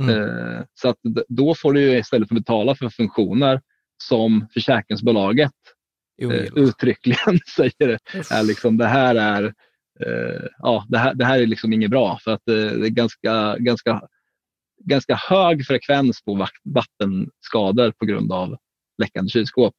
Mm. 0.00 0.22
Eh, 0.22 0.62
så 0.74 0.88
att 0.88 0.96
då 1.28 1.54
får 1.54 1.72
du 1.72 1.98
istället 1.98 2.28
för 2.28 2.36
att 2.36 2.44
betala 2.44 2.74
för 2.74 2.88
funktioner 2.88 3.60
som 4.02 4.46
försäkringsbolaget 4.54 5.52
eh, 6.22 6.44
uttryckligen 6.56 7.40
säger 7.56 7.98
är 8.30 8.42
liksom, 8.42 8.76
det 8.76 8.86
här 8.86 9.14
är 9.14 9.44
eh, 10.00 10.46
ja, 10.58 10.86
det 10.88 10.98
här, 10.98 11.14
det 11.14 11.24
här 11.24 11.40
är 11.40 11.46
liksom 11.46 11.72
inget 11.72 11.90
bra 11.90 12.18
för 12.24 12.30
att 12.30 12.48
eh, 12.48 12.54
det 12.54 12.86
är 12.86 12.90
ganska, 12.90 13.56
ganska, 13.58 14.02
ganska 14.84 15.14
hög 15.14 15.66
frekvens 15.66 16.24
på 16.24 16.46
vattenskador 16.64 17.90
på 17.90 18.06
grund 18.06 18.32
av 18.32 18.56
läckande 19.02 19.30
kylskåp. 19.30 19.74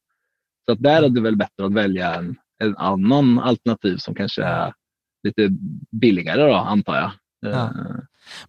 Så 0.64 0.72
att 0.72 0.82
där 0.82 1.02
är 1.02 1.08
det 1.08 1.20
väl 1.20 1.36
bättre 1.36 1.66
att 1.66 1.74
välja 1.74 2.14
en, 2.14 2.36
en 2.58 2.76
annan 2.76 3.38
alternativ 3.38 3.96
som 3.96 4.14
kanske 4.14 4.42
är 4.42 4.72
lite 5.22 5.48
billigare 5.90 6.42
då, 6.42 6.54
antar 6.54 6.96
jag. 6.96 7.10
Ja. 7.40 7.72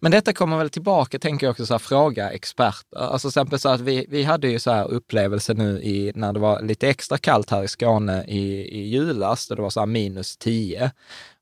Men 0.00 0.12
detta 0.12 0.32
kommer 0.32 0.58
väl 0.58 0.70
tillbaka, 0.70 1.18
tänker 1.18 1.46
jag 1.46 1.50
också, 1.50 1.66
så 1.66 1.74
här, 1.74 1.78
fråga 1.78 2.30
experter. 2.30 2.98
Alltså 2.98 3.28
exempel 3.28 3.58
så 3.58 3.68
att 3.68 3.80
vi, 3.80 4.06
vi 4.08 4.24
hade 4.24 4.48
ju 4.48 4.58
så 4.58 4.70
här 4.70 4.90
upplevelse 4.90 5.54
nu 5.54 5.82
i, 5.82 6.12
när 6.14 6.32
det 6.32 6.40
var 6.40 6.62
lite 6.62 6.88
extra 6.88 7.18
kallt 7.18 7.50
här 7.50 7.64
i 7.64 7.68
Skåne 7.68 8.24
i, 8.28 8.78
i 8.78 8.88
julas, 8.88 9.48
då 9.48 9.54
det 9.54 9.62
var 9.62 9.70
så 9.70 9.80
här 9.80 9.86
minus 9.86 10.36
10. 10.36 10.90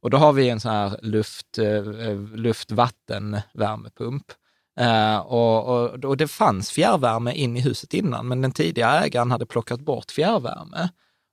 Och 0.02 0.10
då 0.10 0.16
har 0.16 0.32
vi 0.32 0.48
en 0.48 0.60
så 0.60 0.68
här 0.68 0.98
luft, 1.02 1.58
eh, 1.58 2.14
luft 2.34 2.72
vatten 2.72 3.40
värmepump. 3.54 4.24
Uh, 4.80 4.86
eh, 4.86 5.18
och, 5.18 5.68
och, 5.68 6.04
och, 6.04 6.16
det 6.16 6.28
fanns 6.28 6.70
fjärrvärme 6.70 7.32
in 7.32 7.56
i 7.56 7.60
huset 7.60 7.94
innan, 7.94 8.28
men 8.28 8.42
den 8.42 8.52
tidigare 8.52 9.04
ägaren 9.04 9.30
hade 9.30 9.46
plockat 9.46 9.80
bort 9.80 10.10
fjärrvärme. 10.10 10.88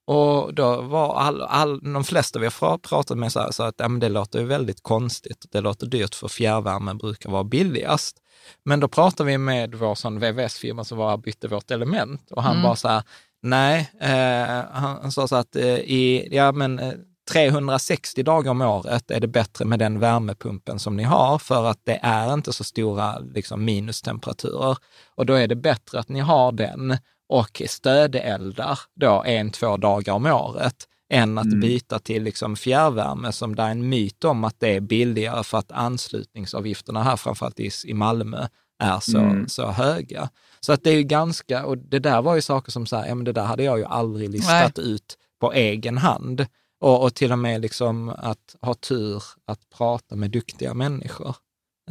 Och 0.08 0.54
då 0.54 0.82
var 0.82 1.16
all, 1.16 1.42
all, 1.42 1.80
de 1.94 2.04
flesta 2.04 2.40
vi 2.40 2.46
har 2.46 2.78
pratat 2.78 3.18
med 3.18 3.32
så, 3.32 3.40
här, 3.40 3.52
så 3.52 3.64
att 3.64 3.76
ja, 3.78 3.88
det 3.88 4.10
låter 4.10 4.40
ju 4.40 4.46
väldigt 4.46 4.84
konstigt. 4.84 5.46
Det 5.52 5.62
låter 5.62 5.88
dyrt 5.88 6.16
för 6.16 6.28
fjärrvärme 6.28 6.94
brukar 6.94 7.30
vara 7.30 7.44
billigast. 7.44 8.18
Men 8.64 8.80
då 8.80 8.88
pratade 8.88 9.28
vi 9.30 9.38
med 9.38 9.76
vår 9.76 9.96
sån 9.96 10.20
VVS-firma 10.20 10.84
som 10.84 10.98
var 10.98 11.18
bytte 11.18 11.48
vårt 11.48 11.72
element 11.72 12.32
och 12.32 12.44
han 12.44 12.52
mm. 12.52 12.64
bara 12.64 12.76
så 12.76 12.88
här, 12.88 13.04
nej, 13.42 13.92
eh, 14.02 14.66
han, 14.72 14.98
han, 15.02 15.12
sa 15.12 15.28
så 15.28 15.36
att 15.36 15.56
eh, 15.56 15.66
i, 15.76 16.28
ja 16.32 16.52
men 16.52 16.80
eh, 16.80 16.94
360 17.32 18.24
dagar 18.24 18.52
om 18.52 18.62
året 18.62 19.12
är 19.12 19.20
det 19.20 19.28
bättre 19.28 19.66
med 19.66 19.80
den 19.80 20.00
värmepumpen 20.00 20.80
som 20.80 20.98
ni 20.98 21.04
har 21.04 21.40
för 21.40 21.66
att 21.66 21.80
det 21.84 22.00
är 22.04 22.34
inte 22.34 22.54
så 22.54 22.64
stora 22.64 23.20
liksom, 23.20 23.66
minustemperaturer. 23.66 24.78
Och 25.16 25.26
då 25.26 25.34
är 25.34 25.48
det 25.48 25.56
bättre 25.56 26.00
att 26.00 26.10
ni 26.10 26.20
har 26.20 26.52
den 26.52 26.98
och 27.30 27.62
stödeldar 27.68 28.80
då 28.96 29.24
en, 29.24 29.52
två 29.52 29.78
dagar 29.78 30.14
om 30.14 30.26
året 30.26 30.88
än 31.10 31.38
att 31.38 31.46
mm. 31.46 31.60
byta 31.60 32.00
till 32.00 32.24
liksom 32.24 32.56
fjärrvärme 32.56 33.32
som 33.32 33.56
det 33.56 33.64
är 33.64 33.70
en 33.70 33.90
myt 33.90 34.24
om 34.24 34.44
att 34.44 34.60
det 34.60 34.76
är 34.76 34.80
billigare 34.80 35.44
för 35.44 35.58
att 35.58 35.72
anslutningsavgifterna 35.72 37.04
här, 37.04 37.16
framförallt 37.16 37.60
i, 37.60 37.72
i 37.86 37.94
Malmö, 37.94 38.48
är 38.80 39.00
så, 39.00 39.20
mm. 39.20 39.48
så 39.48 39.68
höga. 39.72 40.30
Så 40.60 40.74
att 40.74 40.84
det 40.84 40.90
är 40.90 40.96
ju 40.96 41.04
ganska, 41.04 41.66
och 41.66 41.78
det 41.78 42.00
där 42.00 42.22
var 42.22 42.36
ju 42.36 42.42
saker 42.42 42.72
som 42.72 42.86
så 42.86 42.96
här, 42.96 43.08
ja 43.08 43.16
men 43.16 43.26
det 43.26 43.32
där 43.32 43.44
hade 43.44 43.64
jag 43.64 43.78
ju 43.78 43.86
aldrig 43.86 44.30
listat 44.30 44.78
Nej. 44.78 44.86
ut 44.86 45.18
på 45.40 45.54
egen 45.54 45.98
hand. 45.98 46.46
Och, 46.80 47.04
och, 47.04 47.16
till 47.16 47.32
och 47.32 47.40
med 47.40 47.62
liksom 47.62 48.10
att 48.10 48.56
ha 48.62 48.74
tur 48.74 49.24
att 49.48 49.70
prata 49.78 50.16
med 50.16 50.32
duktiga 50.32 50.74
människor. 50.74 51.36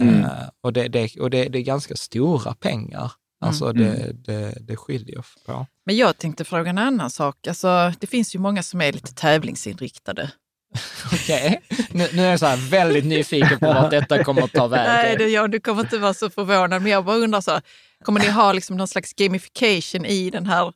Mm. 0.01 0.14
Uh, 0.14 0.30
och 0.61 0.72
det, 0.72 0.89
det, 0.89 1.16
och 1.20 1.30
det, 1.30 1.49
det 1.49 1.59
är 1.59 1.62
ganska 1.62 1.97
stora 1.97 2.55
pengar 2.55 3.12
Alltså 3.41 3.64
mm. 3.64 3.76
det, 3.76 4.03
mm. 4.03 4.22
det, 4.24 4.55
det 4.61 4.76
skiljer 4.76 5.24
på. 5.47 5.66
Men 5.87 5.97
jag 5.97 6.18
tänkte 6.18 6.45
fråga 6.45 6.70
en 6.70 6.78
annan 6.78 7.11
sak. 7.11 7.47
Alltså, 7.47 7.93
det 8.01 8.07
finns 8.07 8.34
ju 8.34 8.39
många 8.39 8.62
som 8.62 8.80
är 8.80 8.93
lite 8.93 9.14
tävlingsinriktade. 9.14 10.30
Okej, 11.12 11.61
okay. 11.70 11.84
nu, 11.91 12.09
nu, 12.12 12.22
är 12.22 12.30
jag 12.30 12.41
så 12.41 12.47
här 12.47 12.70
väldigt 12.70 13.05
nyfiken 13.05 13.59
på 13.59 13.66
vart 13.66 13.91
detta 13.91 14.24
kommer 14.24 14.43
att 14.43 14.53
ta 14.53 14.66
vägen. 14.68 14.95
Nej, 14.95 15.16
det, 15.16 15.28
ja, 15.28 15.49
du 15.49 15.61
kommer 15.61 15.82
inte 15.82 15.99
vara 15.99 16.14
så 16.14 16.30
förvånad, 16.30 16.82
men 16.82 16.93
jag 16.93 17.05
bara 17.05 17.16
undrar, 17.16 17.41
så, 17.41 17.61
kommer 18.03 18.20
ni 18.20 18.28
ha 18.28 18.53
liksom 18.53 18.76
någon 18.76 18.89
slags 18.89 19.12
gamification 19.12 20.05
i 20.05 20.30
den 20.30 20.47
här 20.47 20.72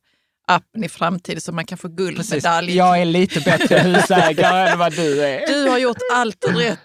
appen 0.51 0.85
i 0.85 0.89
framtiden 0.89 1.41
så 1.41 1.53
man 1.53 1.67
kan 1.67 1.79
få 1.79 1.89
guldmedalj. 1.89 2.77
Jag 2.77 3.01
är 3.01 3.05
lite 3.05 3.41
bättre 3.41 3.79
husägare 3.79 4.71
än 4.71 4.79
vad 4.79 4.93
du 4.93 5.23
är. 5.25 5.47
Du 5.47 5.69
har 5.71 5.79
gjort 5.79 5.97
allt 6.13 6.45
rätt. 6.49 6.79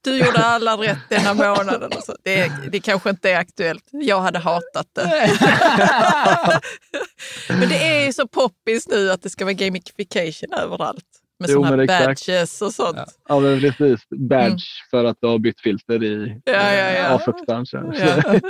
Du 0.00 0.16
gjorde 0.16 0.38
alla 0.38 0.76
rätt 0.76 0.98
denna 1.08 1.34
månaden. 1.34 1.90
Så 2.02 2.16
det, 2.24 2.52
det 2.72 2.80
kanske 2.80 3.10
inte 3.10 3.30
är 3.30 3.36
aktuellt. 3.36 3.84
Jag 3.90 4.20
hade 4.20 4.38
hatat 4.38 4.86
det. 4.94 5.30
men 7.58 7.68
det 7.68 7.88
är 7.88 8.06
ju 8.06 8.12
så 8.12 8.28
poppis 8.28 8.88
nu 8.88 9.10
att 9.10 9.22
det 9.22 9.30
ska 9.30 9.44
vara 9.44 9.52
gamification 9.52 10.52
överallt. 10.52 11.04
Med 11.40 11.50
jo, 11.50 11.64
sådana 11.64 11.86
badges 11.86 12.62
och 12.62 12.72
sånt. 12.72 13.18
Ja, 13.28 13.40
men 13.40 13.60
precis. 13.60 14.08
Badge 14.10 14.46
mm. 14.46 14.58
för 14.90 15.04
att 15.04 15.16
du 15.20 15.26
har 15.26 15.38
bytt 15.38 15.60
filter 15.60 16.04
i 16.04 16.40
ja, 16.44 16.74
ja, 16.74 16.90
ja. 16.90 17.08
avfluktbranschen. 17.08 17.94
Ja. 17.98 18.40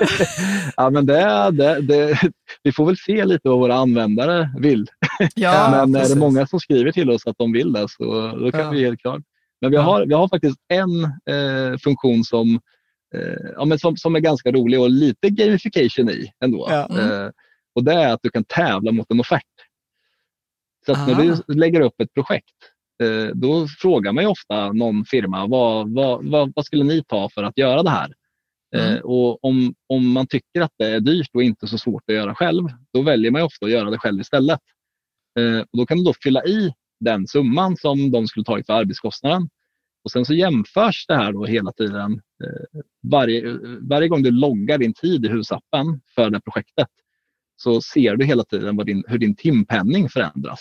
ja, 0.76 0.90
men 0.90 1.06
det, 1.06 1.50
det, 1.52 1.80
det, 1.80 2.18
vi 2.62 2.72
får 2.72 2.86
väl 2.86 2.96
se 2.96 3.24
lite 3.24 3.48
vad 3.48 3.58
våra 3.58 3.74
användare 3.74 4.50
vill. 4.58 4.86
Ja, 5.34 5.68
men 5.84 5.92
precis. 5.92 6.10
är 6.10 6.14
det 6.14 6.20
många 6.20 6.46
som 6.46 6.60
skriver 6.60 6.92
till 6.92 7.10
oss 7.10 7.26
att 7.26 7.38
de 7.38 7.52
vill 7.52 7.72
det 7.72 7.86
så 7.88 8.04
då 8.36 8.52
kan 8.52 8.74
vi 8.74 8.84
helt 8.84 9.00
klart. 9.00 9.22
Men 9.60 9.70
vi 9.70 9.76
har, 9.76 10.06
vi 10.06 10.14
har 10.14 10.28
faktiskt 10.28 10.58
en 10.68 11.04
eh, 11.04 11.78
funktion 11.78 12.24
som, 12.24 12.60
eh, 13.14 13.52
ja, 13.56 13.64
men 13.64 13.78
som, 13.78 13.96
som 13.96 14.16
är 14.16 14.20
ganska 14.20 14.52
rolig 14.52 14.80
och 14.80 14.90
lite 14.90 15.30
gamification 15.30 16.10
i 16.10 16.32
ändå. 16.44 16.66
Ja. 16.70 16.86
Mm. 16.90 17.10
Eh, 17.10 17.30
och 17.74 17.84
det 17.84 17.92
är 17.92 18.12
att 18.12 18.20
du 18.22 18.30
kan 18.30 18.44
tävla 18.44 18.92
mot 18.92 19.10
en 19.10 19.20
offert. 19.20 19.42
Så 20.86 20.92
när 20.92 21.14
du 21.14 21.54
lägger 21.54 21.80
upp 21.80 22.00
ett 22.00 22.14
projekt 22.14 22.54
Eh, 22.68 22.77
då 23.34 23.66
frågar 23.80 24.12
man 24.12 24.26
ofta 24.26 24.72
någon 24.72 25.04
firma 25.04 25.46
vad, 25.46 25.94
vad, 25.94 26.24
vad, 26.24 26.52
vad 26.56 26.64
skulle 26.64 26.84
ni 26.84 27.04
ta 27.04 27.28
för 27.34 27.42
att 27.42 27.58
göra 27.58 27.82
det 27.82 27.90
här? 27.90 28.12
Eh, 28.76 28.90
mm. 28.90 29.00
och 29.04 29.44
om, 29.44 29.74
om 29.86 30.12
man 30.12 30.26
tycker 30.26 30.60
att 30.60 30.72
det 30.78 30.86
är 30.86 31.00
dyrt 31.00 31.30
och 31.34 31.42
inte 31.42 31.66
så 31.66 31.78
svårt 31.78 32.02
att 32.08 32.14
göra 32.14 32.34
själv, 32.34 32.64
då 32.92 33.02
väljer 33.02 33.30
man 33.30 33.42
ofta 33.42 33.66
att 33.66 33.72
göra 33.72 33.90
det 33.90 33.98
själv 33.98 34.20
istället. 34.20 34.60
Eh, 35.38 35.60
och 35.60 35.78
då 35.78 35.86
kan 35.86 35.98
du 35.98 36.04
då 36.04 36.14
fylla 36.22 36.44
i 36.44 36.72
den 37.00 37.26
summan 37.26 37.76
som 37.76 38.10
de 38.10 38.26
skulle 38.26 38.44
tagit 38.44 38.66
för 38.66 38.72
arbetskostnaden. 38.72 39.48
Och 40.04 40.10
Sen 40.10 40.24
så 40.24 40.34
jämförs 40.34 41.06
det 41.06 41.16
här 41.16 41.32
då 41.32 41.44
hela 41.44 41.72
tiden. 41.72 42.20
Varje, 43.02 43.58
varje 43.80 44.08
gång 44.08 44.22
du 44.22 44.30
loggar 44.30 44.78
din 44.78 44.94
tid 44.94 45.24
i 45.24 45.28
husappen 45.28 46.00
för 46.14 46.30
det 46.30 46.40
projektet 46.40 46.88
så 47.56 47.80
ser 47.80 48.16
du 48.16 48.24
hela 48.24 48.44
tiden 48.44 48.76
din, 48.76 49.04
hur 49.08 49.18
din 49.18 49.36
timpenning 49.36 50.08
förändras 50.08 50.60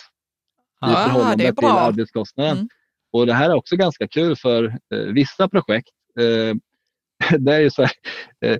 i 0.86 0.90
ah, 0.94 1.04
förhållande 1.04 1.54
till 1.54 1.66
arbetskostnaden. 1.66 2.56
Mm. 2.56 2.68
Och 3.12 3.26
Det 3.26 3.34
här 3.34 3.50
är 3.50 3.54
också 3.54 3.76
ganska 3.76 4.08
kul 4.08 4.36
för 4.36 4.64
eh, 4.94 4.98
vissa 4.98 5.48
projekt. 5.48 5.88
Eh, 6.20 6.56
det 7.38 7.54
är 7.54 7.60
ju 7.60 7.70
så 7.70 7.82
här, 7.82 7.92
eh, 8.44 8.58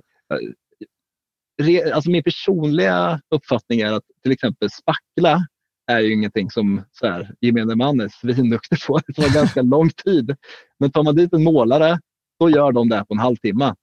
re, 1.61 1.93
alltså 1.93 2.09
min 2.09 2.23
personliga 2.23 3.21
uppfattning 3.35 3.81
är 3.81 3.93
att 3.93 4.03
till 4.23 4.31
exempel 4.31 4.69
spackla 4.69 5.47
är 5.91 5.99
ju 5.99 6.13
ingenting 6.13 6.51
som 6.51 6.81
så 6.91 7.07
här, 7.07 7.35
gemene 7.41 7.75
man 7.75 7.99
är 7.99 8.09
svinduktig 8.09 8.79
på. 8.87 8.99
Det 9.07 9.13
tar 9.13 9.33
ganska 9.33 9.61
lång 9.75 9.89
tid. 9.89 10.35
Men 10.79 10.91
tar 10.91 11.03
man 11.03 11.15
dit 11.15 11.33
en 11.33 11.43
målare 11.43 11.99
då 12.39 12.49
gör 12.49 12.71
de 12.71 12.89
det 12.89 13.05
på 13.07 13.13
en 13.13 13.19
halvtimme. 13.19 13.75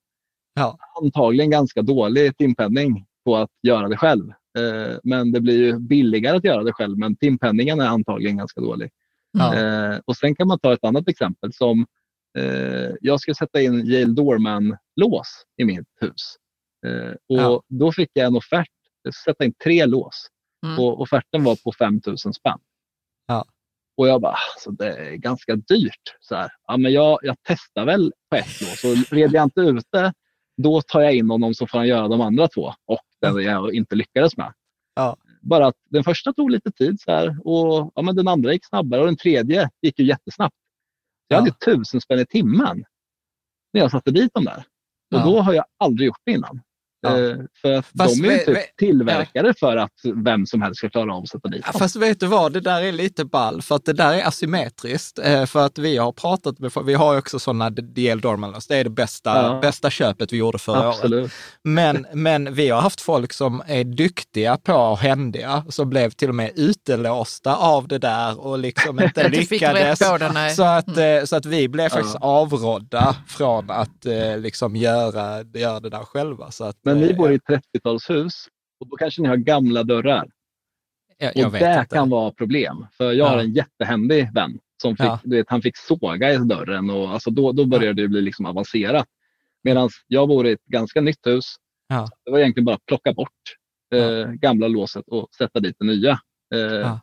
Ja. 0.54 0.78
Antagligen 1.02 1.50
ganska 1.50 1.82
dålig 1.82 2.36
timpenning 2.36 3.06
på 3.24 3.36
att 3.36 3.50
göra 3.62 3.88
det 3.88 3.96
själv. 3.96 4.32
Eh, 4.56 4.98
men 5.04 5.32
det 5.32 5.40
blir 5.40 5.58
ju 5.58 5.78
billigare 5.78 6.36
att 6.36 6.44
göra 6.44 6.62
det 6.62 6.72
själv, 6.72 6.98
men 6.98 7.16
timpenningen 7.16 7.80
är 7.80 7.86
antagligen 7.86 8.36
ganska 8.36 8.60
dålig. 8.60 8.90
Ja. 9.32 9.54
Eh, 9.54 9.98
och 10.04 10.16
sen 10.16 10.34
kan 10.34 10.48
man 10.48 10.58
ta 10.58 10.72
ett 10.72 10.84
annat 10.84 11.08
exempel 11.08 11.52
som 11.52 11.86
eh, 12.38 12.90
jag 13.00 13.20
ska 13.20 13.34
sätta 13.34 13.60
in 13.60 13.86
Yale 13.86 14.12
Doorman-lås 14.12 15.44
i 15.56 15.64
mitt 15.64 15.88
hus. 16.00 16.36
Och 17.28 17.40
Ja. 17.40 17.62
Då 17.68 17.92
fick 17.92 18.10
jag 18.12 18.26
en 18.26 18.36
offert, 18.36 18.68
jag 19.02 19.14
ska 19.14 19.30
sätta 19.30 19.44
in 19.44 19.54
tre 19.64 19.86
lås 19.86 20.28
Mm. 20.66 20.78
och 20.78 21.00
offerten 21.00 21.44
var 21.44 21.56
på 21.56 21.72
5 21.72 22.00
000 22.06 22.18
spänn. 22.18 22.58
Ja. 23.26 23.44
Och 23.96 24.08
jag 24.08 24.20
bara, 24.20 24.36
alltså 24.54 24.70
det 24.70 24.96
är 24.96 25.14
ganska 25.16 25.56
dyrt. 25.56 26.14
Så 26.20 26.34
här. 26.34 26.50
Ja, 26.66 26.76
men 26.76 26.92
jag, 26.92 27.18
jag 27.22 27.36
testar 27.42 27.84
väl 27.84 28.12
på 28.30 28.36
ett 28.36 28.60
lås 28.60 28.84
och 28.84 29.12
reder 29.16 29.34
jag 29.34 29.44
inte 29.44 29.60
ut 29.60 29.84
det, 29.92 30.12
då 30.56 30.82
tar 30.82 31.00
jag 31.00 31.14
in 31.14 31.30
honom 31.30 31.54
så 31.54 31.66
får 31.66 31.78
han 31.78 31.88
göra 31.88 32.08
de 32.08 32.20
andra 32.20 32.48
två 32.48 32.72
och 32.86 33.00
den 33.34 33.44
jag 33.44 33.74
inte 33.74 33.94
lyckades 33.96 34.36
med. 34.36 34.52
Ja. 34.94 35.16
Bara 35.40 35.66
att 35.66 35.76
den 35.90 36.04
första 36.04 36.32
tog 36.32 36.50
lite 36.50 36.72
tid 36.72 37.00
så 37.00 37.10
här, 37.10 37.36
och 37.44 37.92
ja, 37.94 38.02
men 38.02 38.16
den 38.16 38.28
andra 38.28 38.52
gick 38.52 38.66
snabbare 38.66 39.00
och 39.00 39.06
den 39.06 39.16
tredje 39.16 39.70
gick 39.82 39.98
ju 39.98 40.04
jättesnabbt. 40.04 40.56
Jag 41.28 41.36
Ja. 41.36 41.40
hade 41.40 41.52
tusen 41.52 42.00
spänn 42.00 42.18
i 42.18 42.26
timmen 42.26 42.84
när 43.72 43.80
jag 43.80 43.90
satte 43.90 44.10
dit 44.10 44.34
dem 44.34 44.44
där. 44.44 44.56
Och 45.14 45.20
Ja. 45.20 45.24
då 45.24 45.40
har 45.40 45.52
jag 45.54 45.64
aldrig 45.78 46.06
gjort 46.06 46.20
det 46.24 46.32
innan. 46.32 46.60
Ja. 47.00 47.18
Eh, 47.18 47.36
för 47.62 47.72
att 47.72 47.86
Fast 47.98 48.22
de 48.22 48.28
är 48.28 48.32
ju 48.32 48.38
typ 48.38 48.48
ve- 48.56 48.62
tillverkade 48.78 49.54
för 49.60 49.76
att 49.76 49.92
vem 50.24 50.46
som 50.46 50.62
helst 50.62 50.78
ska 50.78 50.90
klara 50.90 51.14
av 51.14 51.22
att 51.22 51.28
sätta 51.28 51.48
dit 51.48 51.62
Ja, 51.66 51.72
dem. 51.72 51.78
Fast 51.78 51.96
vet 51.96 52.20
du 52.20 52.26
vad, 52.26 52.52
det 52.52 52.60
där 52.60 52.82
är 52.82 52.92
lite 52.92 53.24
ball, 53.24 53.62
för 53.62 53.74
att 53.76 53.84
det 53.84 53.92
där 53.92 54.12
är 54.14 54.26
asymmetriskt. 54.28 55.18
Eh, 55.18 55.46
För 55.46 55.66
att 55.66 55.78
vi 55.78 55.96
har 55.96 56.12
pratat 56.12 56.58
med, 56.58 56.72
vi 56.84 56.94
har 56.94 57.12
ju 57.12 57.18
också 57.18 57.38
sådana 57.38 57.70
DL 57.70 58.20
Dormanlös, 58.20 58.66
det 58.66 58.76
är 58.76 58.84
det 58.84 58.90
bästa, 58.90 59.42
Ja. 59.42 59.58
bästa 59.62 59.90
köpet 59.90 60.32
vi 60.32 60.36
gjorde 60.36 60.58
förra 60.58 60.78
året. 60.88 60.94
Absolut. 60.94 61.32
Men, 61.62 62.06
men 62.12 62.54
vi 62.54 62.68
har 62.68 62.80
haft 62.80 63.00
folk 63.00 63.32
som 63.32 63.62
är 63.66 63.84
duktiga 63.84 64.56
på 64.56 64.74
och 64.74 64.98
händiga, 64.98 65.64
som 65.68 65.90
blev 65.90 66.10
till 66.10 66.28
och 66.28 66.34
med 66.34 66.50
utelåsta 66.56 67.56
av 67.56 67.88
det 67.88 67.98
där 67.98 68.40
och 68.46 68.58
liksom 68.58 69.00
inte 69.02 69.28
lyckades. 69.28 70.00
nej. 70.34 70.54
Så 70.54 70.62
att, 70.62 70.96
eh, 70.96 71.24
så 71.24 71.36
att 71.36 71.46
vi 71.46 71.68
blev 71.68 71.88
faktiskt 71.88 72.16
Ja. 72.20 72.26
avrådda 72.26 73.16
från 73.28 73.70
att 73.70 74.06
liksom 74.38 74.76
göra, 74.76 75.42
göra 75.54 75.80
det 75.80 75.90
där 75.90 76.04
själva. 76.04 76.50
Så 76.50 76.64
att, 76.64 76.76
Men 76.86 76.98
ni 77.00 77.10
eh, 77.10 77.16
bor 77.16 77.32
i 77.32 77.34
ett 77.34 77.42
30-talshus 77.44 78.48
och 78.80 78.88
då 78.88 78.96
kanske 78.96 79.22
ni 79.22 79.28
har 79.28 79.36
gamla 79.36 79.82
dörrar. 79.82 80.28
jag, 81.18 81.32
jag 81.36 81.46
och 81.46 81.52
det 81.52 81.58
inte. 81.80 81.94
kan 81.94 82.10
vara 82.10 82.30
problem. 82.30 82.86
För 82.92 83.12
jag 83.12 83.26
har 83.26 83.36
Ja. 83.36 83.42
en 83.42 83.52
jättehändig 83.52 84.34
vän 84.34 84.58
som 84.82 84.96
fick, 84.96 85.06
Ja. 85.06 85.20
du 85.24 85.36
vet, 85.36 85.50
han 85.50 85.62
fick 85.62 85.76
såga 85.76 86.32
i 86.32 86.36
dörren 86.38 86.90
och 86.90 87.08
alltså 87.10 87.30
då, 87.30 87.52
då 87.52 87.64
började 87.66 88.02
det 88.02 88.08
bli 88.08 88.20
liksom 88.22 88.46
avancerat. 88.46 89.06
Medan 89.62 89.88
jag 90.06 90.28
bor 90.28 90.46
i 90.46 90.52
ett 90.52 90.64
ganska 90.64 91.00
nytt 91.00 91.26
hus. 91.26 91.44
Ja. 91.88 92.08
Det 92.24 92.30
var 92.30 92.38
egentligen 92.38 92.64
bara 92.64 92.76
att 92.76 92.86
plocka 92.86 93.12
bort 93.12 93.30
eh, 93.94 94.30
gamla 94.30 94.68
låset 94.68 95.04
och 95.08 95.28
sätta 95.34 95.60
dit 95.60 95.76
det 95.78 95.86
nya. 95.86 96.18
Eh, 96.54 96.60
Ja. 96.60 97.00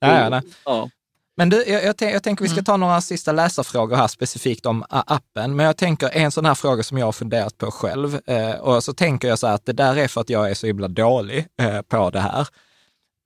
Nej. 0.00 0.40
ja. 0.64 0.90
Men 1.38 1.48
du, 1.48 1.64
jag, 1.66 1.84
jag, 1.84 1.96
tänk, 1.96 2.14
jag 2.14 2.22
tänker 2.22 2.42
vi 2.44 2.48
ska 2.48 2.62
ta 2.62 2.76
några 2.76 3.00
sista 3.00 3.32
läsarfrågor 3.32 3.96
här 3.96 4.08
specifikt 4.08 4.66
om 4.66 4.84
appen. 4.88 5.56
Men 5.56 5.66
jag 5.66 5.76
tänker 5.76 6.10
en 6.12 6.30
sån 6.30 6.44
här 6.44 6.54
fråga 6.54 6.82
som 6.82 6.98
jag 6.98 7.06
har 7.06 7.12
funderat 7.12 7.58
på 7.58 7.70
själv. 7.70 8.20
Eh, 8.26 8.50
och 8.50 8.84
så 8.84 8.92
tänker 8.92 9.28
jag 9.28 9.38
så 9.38 9.46
här 9.46 9.54
att 9.54 9.66
det 9.66 9.72
där 9.72 9.96
är 9.96 10.08
för 10.08 10.20
att 10.20 10.30
jag 10.30 10.50
är 10.50 10.54
så 10.54 10.66
himla 10.66 10.88
dålig 10.88 11.46
eh, 11.62 11.80
på 11.82 12.10
det 12.10 12.20
här. 12.20 12.48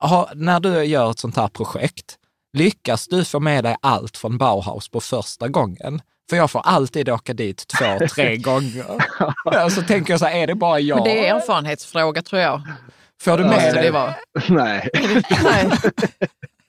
Ha, 0.02 0.30
när 0.34 0.60
du 0.60 0.84
gör 0.84 1.10
ett 1.10 1.18
sånt 1.18 1.36
här 1.36 1.48
projekt, 1.48 2.16
lyckas 2.52 3.08
du 3.08 3.24
få 3.24 3.40
med 3.40 3.64
dig 3.64 3.76
allt 3.82 4.16
från 4.16 4.38
Bauhaus 4.38 4.88
på 4.88 5.00
första 5.00 5.48
gången? 5.48 6.02
För 6.30 6.36
jag 6.36 6.50
får 6.50 6.60
alltid 6.60 7.08
åka 7.08 7.34
dit 7.34 7.66
två, 7.66 8.06
tre 8.14 8.36
gånger. 8.48 8.84
Ja, 9.44 9.70
så 9.70 9.82
tänker 9.82 10.12
jag 10.12 10.20
så 10.20 10.26
här, 10.26 10.36
är 10.36 10.46
det 10.46 10.54
bara 10.54 10.80
jag? 10.80 10.96
Men 10.96 11.04
det 11.04 11.28
är 11.28 11.34
erfarenhetsfråga 11.34 12.22
tror 12.22 12.42
jag. 12.42 12.62
Får 13.22 13.38
du 13.38 13.44
med 13.44 13.52
Måste 13.52 13.72
dig? 13.72 13.84
det 13.84 13.90
vara. 13.90 14.14
Nej, 14.48 14.88
Nej. 15.42 15.70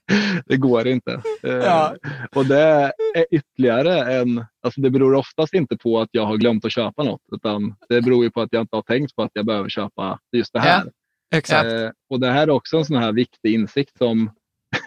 det 0.45 0.57
går 0.57 0.87
inte. 0.87 1.21
Eh, 1.43 1.53
Ja. 1.53 1.95
Och 2.35 2.45
det 2.45 2.91
är 3.15 3.25
ytterligare 3.31 4.13
en... 4.13 4.45
Alltså 4.61 4.81
det 4.81 4.89
beror 4.89 5.13
oftast 5.15 5.53
inte 5.53 5.77
på 5.77 5.99
att 5.99 6.09
jag 6.11 6.25
har 6.25 6.37
glömt 6.37 6.65
att 6.65 6.71
köpa 6.71 7.03
något, 7.03 7.21
utan 7.31 7.75
det 7.89 8.01
beror 8.01 8.23
ju 8.23 8.31
på 8.31 8.41
att 8.41 8.49
jag 8.51 8.61
inte 8.61 8.75
har 8.75 8.83
tänkt 8.83 9.15
på 9.15 9.23
att 9.23 9.31
jag 9.33 9.45
behöver 9.45 9.69
köpa 9.69 10.19
just 10.31 10.53
det 10.53 10.59
här. 10.59 10.91
Exakt. 11.35 11.71
Eh, 11.71 11.89
och 12.09 12.19
det 12.19 12.31
här 12.31 12.47
är 12.47 12.49
också 12.49 12.77
en 12.77 12.85
sån 12.85 12.97
här 12.97 13.11
viktig 13.11 13.53
insikt 13.53 13.97
som... 13.97 14.31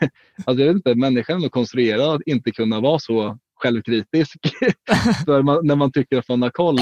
alltså 0.45 0.65
jag 0.65 0.67
vet 0.67 0.77
inte, 0.77 0.95
människan 0.95 1.45
är 1.45 1.49
konstruerad 1.49 2.15
att 2.15 2.23
inte 2.27 2.51
kunna 2.51 2.81
vara 2.81 2.99
så 2.99 3.39
självkritisk 3.63 4.37
man, 5.27 5.67
när 5.67 5.77
man 5.77 5.93
tycker 5.93 6.19
att 6.19 6.29
man 6.29 6.43
har 6.43 6.51
koll. 6.51 6.79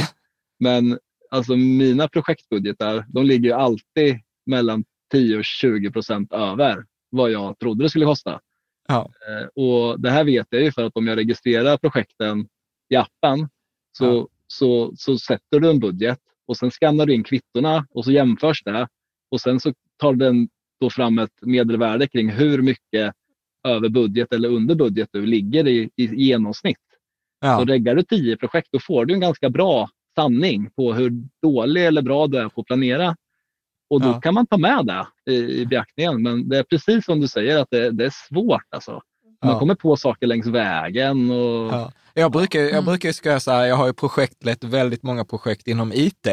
Men 0.61 0.99
alltså 1.31 1.57
mina 1.57 2.09
projektbudgetar, 2.09 3.05
de 3.09 3.25
ligger 3.25 3.49
ju 3.49 3.53
alltid 3.53 4.19
mellan 4.47 4.85
10 5.13 5.39
och 5.39 5.45
20 5.45 5.91
procent 5.91 6.33
över 6.33 6.85
vad 7.15 7.31
jag 7.31 7.59
trodde 7.59 7.85
det 7.85 7.89
skulle 7.89 8.05
kosta. 8.05 8.41
Ja. 8.89 9.11
Eh, 9.29 9.47
och 9.65 10.01
Det 10.01 10.11
här 10.11 10.25
vet 10.25 10.47
jag 10.51 10.63
ju 10.63 10.73
för 10.73 10.83
att 10.85 10.97
om 10.97 11.07
jag 11.07 11.19
registrerar 11.19 11.77
projekten 11.77 12.49
i 12.89 12.97
appen 12.97 13.49
så, 13.99 14.05
Ja. 14.05 14.29
så, 14.47 14.93
så 14.97 15.19
sätter 15.19 15.61
du 15.61 15.71
en 15.71 15.81
budget 15.81 16.19
och 16.47 16.57
sen 16.57 16.71
skannar 16.71 17.07
du 17.07 17.15
in 17.15 17.25
kvittorna 17.25 17.87
och 17.91 18.05
så 18.05 18.13
jämförs 18.13 18.63
det. 18.65 18.89
Och 19.31 19.41
sen 19.41 19.61
så 19.61 19.73
tar 19.97 20.13
den 20.15 20.49
då 20.81 20.91
fram 20.91 21.19
ett 21.19 21.33
medelvärde 21.43 22.09
kring 22.09 22.31
hur 22.31 22.63
mycket 22.63 23.15
över 23.69 23.89
budget 23.89 24.33
eller 24.33 24.49
under 24.49 24.75
budget 24.75 25.09
du 25.13 25.27
ligger 25.27 25.69
i, 25.69 25.91
i 25.97 26.05
genomsnitt. 26.25 26.77
Så 27.45 27.47
Ja. 27.47 27.65
reggar 27.69 27.95
du 27.95 28.03
10 28.03 28.37
projekt 28.37 28.69
då 28.73 28.79
får 28.79 29.05
du 29.07 29.15
en 29.15 29.21
ganska 29.21 29.51
bra 29.51 29.89
sanning 30.15 30.71
på 30.71 30.93
hur 30.93 31.13
dålig 31.43 31.87
eller 31.87 32.03
bra 32.03 32.27
du 32.27 32.39
är 32.39 32.49
på 32.49 32.61
att 32.61 32.67
planera. 32.67 33.17
Och 33.91 34.01
då 34.01 34.09
Ja. 34.09 34.21
kan 34.21 34.35
man 34.35 34.47
ta 34.47 34.57
med 34.57 34.87
det 34.87 35.33
i, 35.33 35.61
i 35.61 35.67
beaktningen. 35.67 36.23
Men 36.23 36.49
det 36.49 36.59
är 36.59 36.63
precis 36.63 37.05
som 37.05 37.21
du 37.21 37.29
säger 37.29 37.59
att 37.59 37.69
det, 37.71 37.91
det 37.91 38.05
är 38.05 38.13
svårt. 38.29 38.63
Alltså. 38.71 38.91
Man 39.45 39.53
Ja. 39.53 39.59
kommer 39.59 39.75
på 39.75 39.97
saker 39.97 40.27
längs 40.27 40.47
vägen. 40.47 41.31
Och, 41.31 41.73
Ja. 41.73 41.93
Jag 42.17 42.33
brukar, 42.33 42.61
Mm. 42.61 42.75
jag 42.75 42.85
brukar 42.85 43.09
ju 43.09 43.13
skoja 43.13 43.41
så 43.41 43.51
här, 43.51 43.65
jag 43.67 43.77
har 43.77 43.87
ju 43.87 43.93
projektlett 43.93 44.65
väldigt 44.65 45.03
många 45.03 45.25
projekt 45.25 45.67
inom 45.69 45.93
IT. 45.93 46.27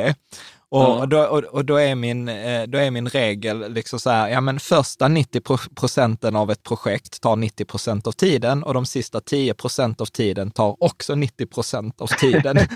Och, 0.73 0.81
Ja. 0.81 0.87
och, 0.87 1.09
då, 1.09 1.19
och, 1.23 1.43
och 1.43 1.65
då, 1.65 1.75
är 1.75 1.95
min, 1.95 2.29
eh, 2.29 2.63
då 2.63 2.77
är 2.77 2.91
min 2.91 3.07
regel 3.09 3.73
liksom 3.73 3.99
så 3.99 4.09
här, 4.09 4.29
ja 4.29 4.41
men 4.41 4.59
första 4.59 5.07
90 5.07 5.41
pro- 5.41 5.57
procenten 5.75 6.35
av 6.35 6.51
ett 6.51 6.63
projekt 6.63 7.21
tar 7.21 7.35
90 7.35 7.65
procent 7.65 8.07
av 8.07 8.11
tiden 8.11 8.63
och 8.63 8.73
de 8.73 8.85
sista 8.85 9.21
10 9.21 9.53
procent 9.53 10.01
av 10.01 10.05
tiden 10.05 10.51
tar 10.51 10.83
också 10.83 11.15
90 11.15 11.45
procent 11.45 12.01
av 12.01 12.07
tiden. 12.07 12.57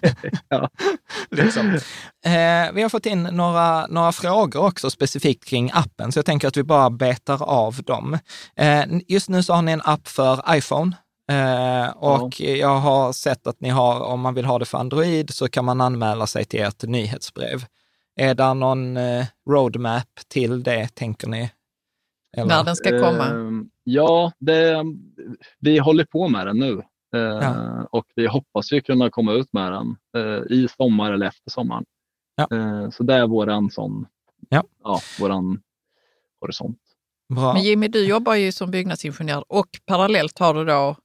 Ja. 0.49 0.69
liksom. 1.31 1.73
eh, 2.25 2.71
vi 2.73 2.81
har 2.81 2.89
fått 2.89 3.05
in 3.05 3.23
några, 3.23 3.87
några 3.87 4.11
frågor 4.11 4.63
också 4.65 4.89
specifikt 4.89 5.45
kring 5.45 5.71
appen, 5.73 6.11
så 6.11 6.19
jag 6.19 6.25
tänker 6.25 6.47
att 6.47 6.57
vi 6.57 6.63
bara 6.63 6.89
betar 6.89 7.43
av 7.43 7.75
dem. 7.83 8.17
Eh, 8.55 8.83
just 9.07 9.29
nu 9.29 9.43
så 9.43 9.53
har 9.53 9.61
ni 9.61 9.71
en 9.71 9.81
app 9.85 10.07
för 10.07 10.55
iPhone. 10.55 10.97
Eh, 11.31 11.89
och 11.97 12.41
jag 12.41 12.75
har 12.77 13.13
sett 13.13 13.47
att 13.47 13.61
ni 13.61 13.69
har, 13.69 13.99
om 13.99 14.19
man 14.21 14.33
vill 14.33 14.45
ha 14.45 14.59
det 14.59 14.65
för 14.65 14.77
Android, 14.77 15.33
så 15.33 15.47
kan 15.47 15.65
man 15.65 15.81
anmäla 15.81 16.27
sig 16.27 16.45
till 16.45 16.61
ert 16.61 16.83
nyhetsbrev. 16.83 17.65
Är 18.15 18.35
det 18.35 18.53
någon 18.53 18.97
eh, 18.97 19.25
roadmap 19.49 20.09
till 20.27 20.63
det, 20.63 20.87
tänker 20.95 21.27
ni? 21.27 21.51
Eller? 22.37 22.47
När 22.47 22.63
den 22.63 22.75
ska 22.75 22.89
komma. 22.89 23.25
Eh, 23.25 23.65
ja, 23.83 24.31
det, 24.39 24.83
vi 25.59 25.77
håller 25.77 26.05
på 26.05 26.27
med 26.27 26.47
den 26.47 26.57
nu. 26.59 26.71
Eh, 27.15 27.21
Ja. 27.21 27.87
Och 27.91 28.05
vi 28.15 28.27
hoppas 28.27 28.71
ju 28.71 28.81
kunna 28.81 29.09
komma 29.09 29.33
ut 29.33 29.53
med 29.53 29.71
den 29.71 29.95
eh, 30.17 30.43
i 30.49 30.67
sommar 30.77 31.11
eller 31.13 31.25
efter 31.25 31.51
sommaren. 31.51 31.85
Ja. 32.35 32.47
Eh, 32.51 32.89
så 32.89 33.03
det 33.03 33.13
är 33.13 33.27
våran 33.27 33.71
sån, 33.71 34.05
Ja. 34.49 34.63
ja, 34.83 34.99
våran 35.19 35.61
horisont. 36.41 36.79
Bra. 37.33 37.53
Men 37.53 37.63
Jimmy, 37.63 37.87
du 37.87 38.07
jobbar 38.07 38.35
ju 38.35 38.51
som 38.51 38.71
byggnadsingenjör 38.71 39.43
och 39.47 39.67
parallellt 39.85 40.39
har 40.39 40.53
du 40.53 40.65
då... 40.65 40.95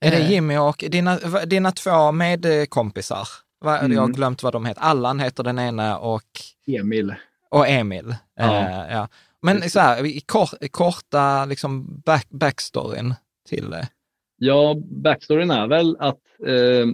Är 0.00 0.10
det 0.10 0.16
eh, 0.16 0.30
Jimmy 0.30 0.56
och 0.56 0.84
dina, 0.88 1.18
dina 1.46 1.70
två 1.72 2.12
medkompisar? 2.12 3.28
Va, 3.64 3.78
Mm. 3.78 3.92
Jag 3.92 4.00
har 4.00 4.08
glömt 4.08 4.42
vad 4.42 4.52
de 4.52 4.66
heter. 4.66 4.82
Allan 4.82 5.20
heter 5.20 5.42
den 5.44 5.58
ena 5.58 5.98
och, 5.98 6.22
Emil. 6.66 7.14
och 7.50 7.68
Emil. 7.68 8.14
Ja. 8.36 8.60
Eh, 8.60 8.92
ja. 8.94 9.08
Men 9.42 9.70
så 9.70 9.80
här, 9.80 10.06
i 10.06 10.20
kor, 10.20 10.68
korta 10.70 11.44
liksom 11.44 12.00
back, 12.04 12.26
backstoryn 12.30 13.14
till 13.48 13.70
det. 13.70 13.88
Ja, 14.36 14.76
backstoryn 15.02 15.50
är 15.50 15.66
väl 15.66 15.96
att 16.00 16.20
eh, 16.46 16.86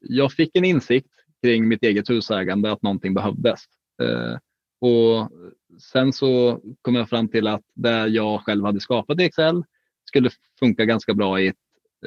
jag 0.00 0.32
fick 0.32 0.56
en 0.56 0.64
insikt 0.64 1.10
kring 1.42 1.68
mitt 1.68 1.82
eget 1.82 2.10
husägande 2.10 2.72
att 2.72 2.82
någonting 2.82 3.14
behövdes. 3.14 3.60
Eh, 4.02 4.38
och 4.80 5.30
sen 5.92 6.12
så 6.12 6.60
kom 6.82 6.94
jag 6.94 7.08
fram 7.08 7.28
till 7.28 7.46
att 7.46 7.62
det 7.74 8.06
jag 8.06 8.40
själv 8.40 8.64
hade 8.64 8.80
skapat 8.80 9.20
i 9.20 9.24
Excel 9.24 9.64
skulle 10.08 10.30
funka 10.58 10.84
ganska 10.84 11.14
bra 11.14 11.40
i 11.40 11.48
ett, 11.48 11.56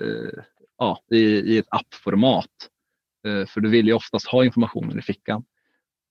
eh, 0.01 0.43
ja, 0.77 0.99
i, 1.11 1.19
i 1.19 1.57
ett 1.57 1.67
appformat. 1.69 2.69
Eh, 3.27 3.45
för 3.45 3.61
du 3.61 3.69
vill 3.69 3.87
ju 3.87 3.93
oftast 3.93 4.27
ha 4.27 4.45
informationen 4.45 4.99
i 4.99 5.01
fickan. 5.01 5.43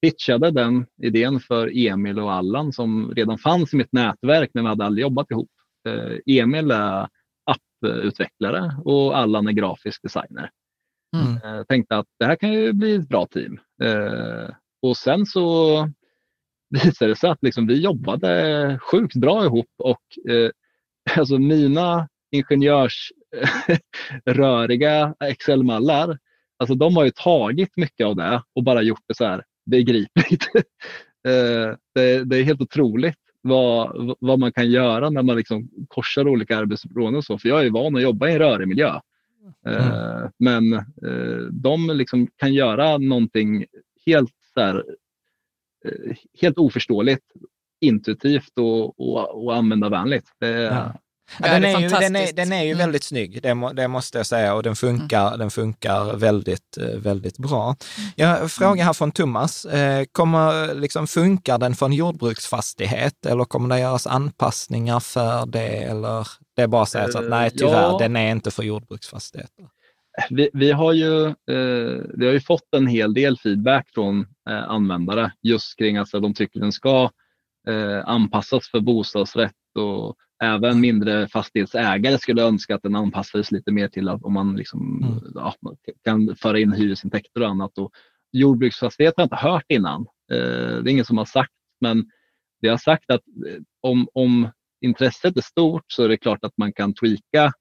Pitchade 0.02 0.50
den 0.50 0.86
idén 1.02 1.40
för 1.40 1.86
Emil 1.86 2.18
och 2.18 2.32
Allan 2.32 2.72
som 2.72 3.14
redan 3.14 3.38
fanns 3.38 3.74
i 3.74 3.76
mitt 3.76 3.92
nätverk 3.92 4.50
men 4.54 4.64
vi 4.64 4.68
hade 4.68 4.84
aldrig 4.84 5.02
jobbat 5.02 5.30
ihop. 5.30 5.50
Eh, 5.88 6.18
Emil 6.26 6.70
är 6.70 7.08
apputvecklare 7.44 8.76
och 8.84 9.18
Allan 9.18 9.48
är 9.48 9.52
grafisk 9.52 10.02
designer. 10.02 10.50
Mm. 11.16 11.58
Eh, 11.58 11.64
tänkte 11.64 11.96
att 11.96 12.06
det 12.18 12.24
här 12.24 12.36
kan 12.36 12.52
ju 12.52 12.72
bli 12.72 12.94
ett 12.94 13.08
bra 13.08 13.26
team. 13.26 13.60
Och 14.82 14.96
sen 14.96 15.26
så 15.26 15.88
visade 16.70 17.10
det 17.10 17.16
sig 17.16 17.30
att 17.30 17.42
liksom, 17.42 17.66
vi 17.66 17.80
jobbade 17.80 18.78
sjukt 18.82 19.16
bra 19.16 19.44
ihop 19.44 19.70
och 19.78 20.32
eh, 20.32 20.50
alltså 21.18 21.38
mina 21.38 22.08
ingenjörsröriga 22.30 25.14
Excel-mallar, 25.24 26.18
alltså 26.58 26.74
de 26.74 26.96
har 26.96 27.04
ju 27.04 27.10
tagit 27.10 27.76
mycket 27.76 28.06
av 28.06 28.16
det 28.16 28.42
och 28.54 28.62
bara 28.62 28.82
gjort 28.82 29.04
det 29.08 29.14
så 29.14 29.24
här 29.24 29.44
begripligt. 29.66 30.46
Eh, 31.26 31.76
det, 31.94 32.24
det, 32.24 32.36
är 32.36 32.42
helt 32.42 32.60
otroligt 32.60 33.18
vad, 33.42 34.16
vad 34.20 34.38
man 34.38 34.52
kan 34.52 34.70
göra 34.70 35.10
när 35.10 35.22
man 35.22 35.36
liksom 35.36 35.70
korsar 35.88 36.28
olika 36.28 36.58
arbetsområden. 36.58 37.22
Så, 37.22 37.38
för 37.38 37.48
jag 37.48 37.66
är 37.66 37.70
van 37.70 37.96
att 37.96 38.02
jobba 38.02 38.28
i 38.28 38.32
en 38.32 38.38
rörig 38.38 38.68
miljö. 38.68 39.00
Eh, 39.66 39.86
mm. 39.86 40.30
Men 40.38 40.72
eh, 40.72 41.46
de 41.50 41.90
liksom 41.94 42.28
kan 42.36 42.54
göra 42.54 42.98
någonting 42.98 43.64
helt, 44.06 44.34
så 44.54 44.60
här, 44.60 44.84
helt 46.40 46.58
oförståeligt, 46.58 47.26
intuitivt 47.80 48.58
och, 48.58 49.00
och, 49.00 49.44
och 49.44 49.56
användarvänligt. 49.56 50.28
Det, 50.40 50.48
ja. 50.48 50.94
Ja, 51.40 51.48
den, 51.48 51.64
är 51.64 51.80
ju, 51.80 51.88
den, 51.88 52.16
är, 52.16 52.32
den 52.32 52.52
är 52.52 52.62
ju 52.62 52.70
mm. 52.70 52.78
väldigt 52.78 53.04
snygg, 53.04 53.42
det, 53.42 53.54
må, 53.54 53.72
det, 53.72 53.88
måste 53.88 54.18
jag 54.18 54.26
säga, 54.26 54.54
och 54.54 54.62
den 54.62 54.76
funkar, 54.76 55.26
mm. 55.26 55.38
den 55.38 55.50
funkar 55.50 56.16
väldigt, 56.16 56.78
eh, 56.80 56.98
väldigt 56.98 57.38
bra. 57.38 57.76
Jag 58.16 58.50
frågar 58.50 58.84
här 58.84 58.92
från 58.92 59.12
Thomas, 59.12 59.64
eh, 59.64 60.04
kommer, 60.12 60.74
liksom, 60.74 61.06
funkar 61.06 61.58
den 61.58 61.74
för 61.74 61.86
en 61.86 61.92
jordbruksfastighet 61.92 63.26
eller 63.26 63.44
kommer 63.44 63.74
det 63.74 63.80
göras 63.80 64.06
anpassningar 64.06 65.00
för 65.00 65.46
det? 65.46 65.76
Eller 65.76 66.28
det 66.56 66.62
är 66.62 66.66
bara 66.66 66.82
att 66.82 66.88
säga 66.88 67.08
så 67.08 67.18
att 67.18 67.28
nej, 67.28 67.50
tyvärr, 67.50 67.82
ja. 67.82 67.98
den 67.98 68.16
är 68.16 68.30
inte 68.30 68.50
för 68.50 68.62
jordbruksfastigheter. 68.62 69.64
Vi, 70.30 70.50
vi, 70.52 70.72
har 70.72 70.92
ju, 70.92 71.26
eh, 71.26 72.04
vi 72.14 72.26
har 72.26 72.32
ju 72.32 72.40
fått 72.40 72.74
en 72.76 72.86
hel 72.86 73.14
del 73.14 73.38
feedback 73.38 73.88
från 73.94 74.26
eh, 74.48 74.70
användare 74.70 75.32
just 75.42 75.78
kring 75.78 75.96
att 75.96 76.10
de 76.12 76.34
tycker 76.34 76.60
den 76.60 76.72
ska 76.72 77.10
eh, 77.68 78.08
anpassas 78.08 78.68
för 78.68 78.80
bostadsrätt 78.80 79.52
och 79.78 80.16
även 80.44 80.80
mindre 80.80 81.28
fastighetsägare 81.28 82.18
skulle 82.18 82.42
önska 82.42 82.74
att 82.74 82.82
den 82.82 82.96
anpassades 82.96 83.52
lite 83.52 83.72
mer 83.72 83.88
till 83.88 84.08
att 84.08 84.22
om 84.22 84.32
man 84.32 84.56
liksom, 84.56 85.02
mm. 85.02 85.20
ja, 85.34 85.54
kan 86.04 86.36
föra 86.36 86.58
in 86.58 86.72
hyresintäkter 86.72 87.40
och 87.40 87.48
annat. 87.48 87.78
Och 87.78 87.90
jordbruksfastighet 88.32 89.14
har 89.16 89.22
jag 89.22 89.26
inte 89.26 89.36
hört 89.36 89.64
innan. 89.68 90.00
Eh, 90.32 90.82
det 90.82 90.90
är 90.90 90.92
ingen 90.92 91.04
som 91.04 91.18
har 91.18 91.24
sagt, 91.24 91.52
men 91.80 92.10
det 92.60 92.68
har 92.68 92.76
sagt 92.76 93.10
att 93.10 93.22
eh, 93.46 93.62
om, 93.80 94.08
om 94.12 94.48
intresset 94.80 95.36
är 95.36 95.42
stort 95.42 95.84
så 95.86 96.04
är 96.04 96.08
det 96.08 96.16
klart 96.16 96.44
att 96.44 96.54
man 96.56 96.72
kan 96.72 96.94
tweaka 96.94 97.52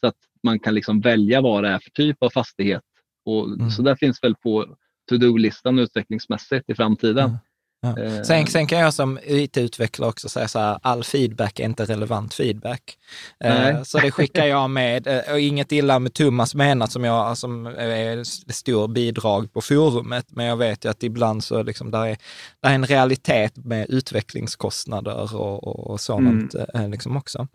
så 0.00 0.06
att 0.06 0.16
man 0.42 0.58
kan 0.58 0.74
liksom 0.74 1.00
välja 1.00 1.40
vad 1.40 1.64
det 1.64 1.68
är 1.68 1.78
för 1.78 1.90
typ 1.90 2.22
av 2.22 2.30
fastighet. 2.30 2.82
Och, 3.24 3.46
mm. 3.46 3.70
Så 3.70 3.82
där 3.82 3.96
finns 3.96 4.22
väl 4.22 4.34
på 4.34 4.76
to-do-listan 5.10 5.78
utvecklingsmässigt 5.78 6.70
i 6.70 6.74
framtiden. 6.74 7.28
Mm. 7.28 7.38
Ja. 7.84 7.98
Eh, 7.98 8.22
sen, 8.22 8.46
sen, 8.46 8.66
kan 8.66 8.78
jag 8.78 8.94
som 8.94 9.18
IT-utvecklare 9.24 10.08
också 10.08 10.28
säga 10.28 10.48
så 10.48 10.58
här, 10.58 10.78
all 10.82 11.04
feedback 11.04 11.60
är 11.60 11.64
inte 11.64 11.84
relevant 11.84 12.34
feedback. 12.34 12.98
Eh. 13.44 13.82
Så 13.82 13.98
det 13.98 14.10
skickar 14.10 14.46
jag 14.46 14.70
med. 14.70 15.06
Eh, 15.06 15.32
och 15.32 15.40
inget 15.40 15.72
illa 15.72 15.98
med 15.98 16.14
Thomas 16.14 16.54
menat 16.54 16.92
som 16.92 17.04
jag 17.04 17.38
som 17.38 17.66
är 17.66 18.24
stor 18.52 18.88
bidrag 18.88 19.52
på 19.52 19.60
forumet, 19.60 20.26
men 20.28 20.46
jag 20.46 20.56
vet 20.56 20.84
ju 20.84 20.90
att 20.90 21.02
ibland 21.02 21.44
så 21.44 21.62
liksom 21.62 21.90
där 21.90 22.06
är, 22.06 22.16
där 22.62 22.70
är 22.70 22.74
en 22.74 22.86
realitet 22.86 23.56
med 23.56 23.86
utvecklingskostnader 23.90 25.34
och, 25.34 25.64
och, 25.64 25.90
och 25.90 26.00
sådant 26.00 26.54
mm. 26.74 26.90
liksom 26.90 27.16
också. 27.16 27.48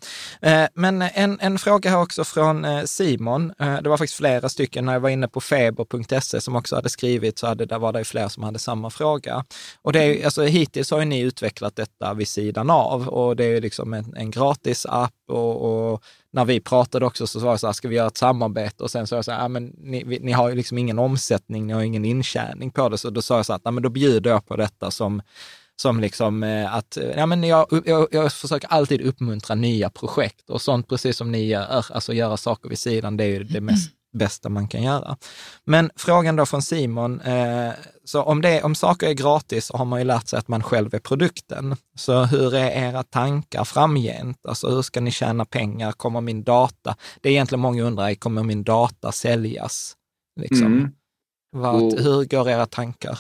Men 0.74 1.02
en, 1.02 1.40
en 1.42 1.60
fråga 1.60 1.90
här 1.90 2.02
också 2.02 2.24
från 2.24 2.88
Simon. 2.88 3.54
Det 3.58 3.90
var 3.90 3.98
faktiskt 3.98 4.18
flera 4.18 4.50
stycken 4.50 4.86
när 4.86 4.94
jag 4.94 5.00
var 5.00 5.10
inne 5.10 5.28
på 5.28 5.42
feber.se 5.42 6.42
som 6.42 6.56
också 6.56 6.76
hade 6.76 6.90
skrivit, 6.90 7.40
så 7.40 7.48
hade, 7.48 7.66
där 7.66 7.80
var 7.80 7.94
det 7.94 8.04
fler 8.04 8.28
som 8.28 8.44
hade 8.44 8.60
samma 8.60 8.90
fråga. 8.90 9.46
Och 9.82 9.94
det 9.94 10.04
är 10.04 10.17
alltså 10.24 10.44
hittills 10.44 10.92
har 10.92 11.00
ju 11.00 11.06
ni 11.06 11.20
utvecklat 11.20 11.76
detta 11.76 12.14
vid 12.14 12.28
sidan 12.28 12.70
av 12.70 13.08
och 13.08 13.36
det 13.36 13.46
är 13.46 13.50
ju 13.50 13.62
liksom 13.62 13.94
en, 13.94 14.14
en 14.16 14.32
gratis 14.32 14.86
app 14.90 15.14
och, 15.28 15.92
och, 15.92 16.04
när 16.32 16.46
vi 16.46 16.60
pratade 16.60 17.06
också 17.06 17.28
så 17.28 17.40
var 17.40 17.52
det 17.52 17.58
så 17.58 17.68
här, 17.68 17.74
ska 17.74 17.88
vi 17.88 17.96
göra 17.96 18.08
ett 18.08 18.18
samarbete? 18.18 18.84
Och 18.84 18.92
sen 18.92 19.08
sa 19.08 19.16
jag 19.16 19.26
så 19.26 19.32
här, 19.32 19.50
men 19.50 19.66
ni, 19.78 20.20
ni 20.22 20.32
har 20.32 20.50
ju 20.50 20.56
liksom 20.56 20.78
ingen 20.78 21.00
omsättning, 21.00 21.68
ni 21.68 21.74
har 21.74 21.82
ingen 21.82 22.06
intjäning 22.06 22.72
på 22.72 22.90
det. 22.90 22.98
Så 22.98 23.10
då 23.10 23.22
sa 23.22 23.36
jag 23.36 23.46
så 23.46 23.54
här, 23.54 23.72
men 23.72 23.84
då 23.84 23.90
bjuder 23.90 24.30
jag 24.30 24.46
på 24.46 24.56
detta 24.56 24.92
som 24.92 25.22
som 25.82 26.00
liksom 26.00 26.44
eh, 26.44 26.76
att, 26.76 26.98
eh, 26.98 27.10
ja 27.10 27.26
men 27.26 27.44
jag, 27.44 27.84
jag, 27.86 28.08
jag 28.12 28.34
försöker 28.34 28.68
alltid 28.68 29.02
uppmuntra 29.02 29.56
nya 29.56 29.90
projekt 29.90 30.50
och 30.50 30.62
sånt 30.62 30.88
precis 30.88 31.18
som 31.18 31.32
ni 31.32 31.46
gör, 31.46 31.66
alltså 31.92 32.14
göra 32.14 32.38
saker 32.38 32.70
vid 32.70 32.80
sidan, 32.80 33.18
det 33.18 33.24
är 33.24 33.28
ju 33.28 33.44
det 33.44 33.62
mest 33.62 33.92
bästa 34.14 34.50
man 34.50 34.68
kan 34.68 34.84
göra. 34.84 35.18
Men 35.66 35.90
frågan 35.96 36.36
då 36.36 36.46
från 36.46 36.62
Simon, 36.62 37.22
eh, 37.22 37.72
så 38.04 38.24
om, 38.24 38.42
det, 38.42 38.64
om 38.64 38.76
saker 38.76 39.08
är 39.08 39.14
gratis 39.14 39.66
så 39.66 39.78
har 39.78 39.86
man 39.86 40.00
ju 40.00 40.06
lärt 40.06 40.28
sig 40.28 40.40
att 40.40 40.48
man 40.48 40.64
själv 40.64 40.94
är 40.96 41.00
produkten. 41.00 41.76
Så 41.96 42.24
hur 42.24 42.56
är 42.56 42.88
era 42.90 43.04
tankar 43.04 43.64
framgent? 43.64 44.46
Alltså 44.46 44.70
hur 44.70 44.82
ska 44.82 45.02
ni 45.02 45.12
tjäna 45.12 45.46
pengar? 45.46 45.92
Kommer 45.92 46.22
min 46.22 46.44
data, 46.44 46.96
det 47.22 47.30
är 47.30 47.34
egentligen 47.34 47.62
många 47.62 47.84
undrar, 47.84 48.16
kommer 48.16 48.44
min 48.44 48.64
data 48.64 49.12
säljas? 49.12 49.96
Liksom. 50.40 50.66
Mm. 50.66 50.92
Vad, 51.52 51.76
och, 51.76 52.00
hur 52.00 52.26
går 52.26 52.50
era 52.50 52.66
tankar? 52.66 53.20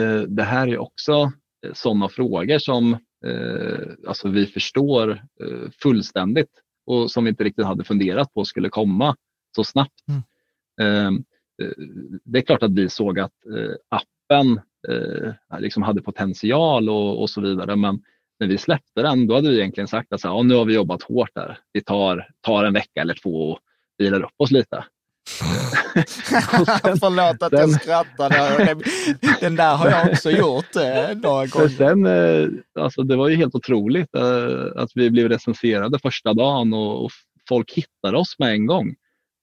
Eh, 0.00 0.20
det 0.20 0.44
här 0.44 0.68
är 0.68 0.78
också 0.78 1.32
eh, 1.66 1.72
sådana 1.72 2.08
frågor 2.08 2.58
som 2.58 2.92
eh, 3.26 4.08
alltså 4.08 4.28
vi 4.28 4.46
förstår 4.46 5.10
eh, 5.10 5.70
fullständigt 5.82 6.50
och 6.86 7.10
som 7.10 7.24
vi 7.24 7.30
inte 7.30 7.44
riktigt 7.44 7.64
hade 7.64 7.84
funderat 7.84 8.34
på 8.34 8.44
skulle 8.44 8.68
komma 8.68 9.16
så 9.56 9.64
snabbt. 9.64 10.00
Mm. 10.08 10.22
Ehm, 10.80 11.24
eh, 11.62 11.84
det 12.24 12.38
är 12.38 12.42
klart 12.42 12.62
att 12.62 12.72
vi 12.72 12.88
såg 12.88 13.18
att 13.18 13.46
eh, 13.56 13.74
appen 13.88 14.60
eh, 14.88 15.60
liksom 15.60 15.82
hade 15.82 16.02
potential 16.02 16.88
och, 16.88 17.22
och, 17.22 17.30
så 17.30 17.40
vidare, 17.40 17.76
men 17.76 18.02
när 18.40 18.46
vi 18.46 18.58
släppte 18.58 19.02
den, 19.02 19.26
då 19.26 19.34
hade 19.34 19.50
vi 19.50 19.58
egentligen 19.58 19.88
sagt 19.88 20.12
att 20.12 20.20
så 20.20 20.28
här, 20.28 20.34
ja, 20.34 20.42
nu 20.42 20.54
har 20.54 20.64
vi 20.64 20.74
jobbat 20.74 21.02
hårt 21.02 21.30
där. 21.34 21.58
Vi 21.72 21.80
tar, 21.80 22.28
tar 22.40 22.64
en 22.64 22.72
vecka 22.72 23.00
eller 23.00 23.14
två 23.14 23.50
och 23.50 23.58
vilar 23.98 24.22
upp 24.22 24.34
oss 24.36 24.50
lite. 24.50 24.84
Förlåt 27.00 27.42
att 27.42 27.50
sen, 27.50 27.58
jag 27.60 27.70
skrattade. 27.70 28.76
Den 29.40 29.56
där 29.56 29.76
har 29.76 29.90
jag 29.90 30.08
också 30.12 30.30
gjort 30.30 30.76
eh, 30.76 31.16
några 31.22 31.46
gånger. 31.46 31.68
Sen, 31.68 32.06
eh, 32.06 32.48
alltså, 32.84 33.02
det 33.02 33.16
var 33.16 33.28
ju 33.28 33.36
helt 33.36 33.54
otroligt 33.54 34.14
eh, 34.14 34.82
att 34.82 34.90
vi 34.94 35.10
blev 35.10 35.28
recenserade 35.28 35.98
första 35.98 36.34
dagen 36.34 36.74
och, 36.74 37.04
och 37.04 37.10
folk 37.48 37.72
hittade 37.72 38.18
oss 38.18 38.38
med 38.38 38.52
en 38.52 38.66
gång. 38.66 38.94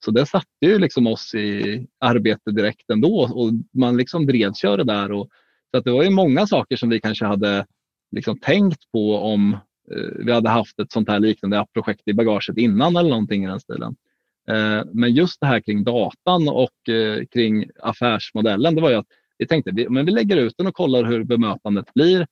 Så 0.05 0.11
det 0.11 0.25
satte 0.25 0.65
ju 0.65 0.79
liksom 0.79 1.07
oss 1.07 1.35
i 1.35 1.87
arbete 1.99 2.51
direkt 2.51 2.89
ändå 2.89 3.29
och 3.33 3.51
man 3.73 3.97
liksom 3.97 4.25
drevs 4.25 4.61
det 4.61 4.83
där. 4.83 5.11
Och, 5.11 5.29
så 5.71 5.77
att 5.77 5.83
det 5.83 5.91
var 5.91 6.03
ju 6.03 6.09
många 6.09 6.47
saker 6.47 6.75
som 6.75 6.89
vi 6.89 6.99
kanske 6.99 7.25
hade 7.25 7.65
liksom 8.11 8.39
tänkt 8.39 8.91
på 8.91 9.15
om 9.17 9.53
eh, 9.91 10.25
vi 10.25 10.31
hade 10.31 10.49
haft 10.49 10.79
ett 10.79 10.91
sånt 10.91 11.09
här 11.09 11.19
liknande 11.19 11.65
projekt 11.73 12.01
i 12.05 12.13
bagaget 12.13 12.57
innan 12.57 12.95
eller 12.95 13.09
någonting 13.09 13.43
i 13.43 13.47
den 13.47 13.59
stilen. 13.59 13.95
Eh, 14.49 14.83
men 14.93 15.13
just 15.13 15.41
det 15.41 15.47
här 15.47 15.59
kring 15.59 15.83
datan 15.83 16.49
och 16.49 16.89
eh, 16.89 17.25
kring 17.25 17.65
affärsmodellen, 17.79 18.75
det 18.75 18.81
var 18.81 18.89
ju 18.89 18.95
att 18.95 19.07
vi 19.37 19.47
tänkte 19.47 19.71
vi, 19.71 19.89
men 19.89 20.05
vi 20.05 20.11
lägger 20.11 20.37
ut 20.37 20.53
den 20.57 20.67
och 20.67 20.73
kollar 20.73 21.03
hur 21.03 21.23
bemötandet 21.23 21.93
blir. 21.93 22.27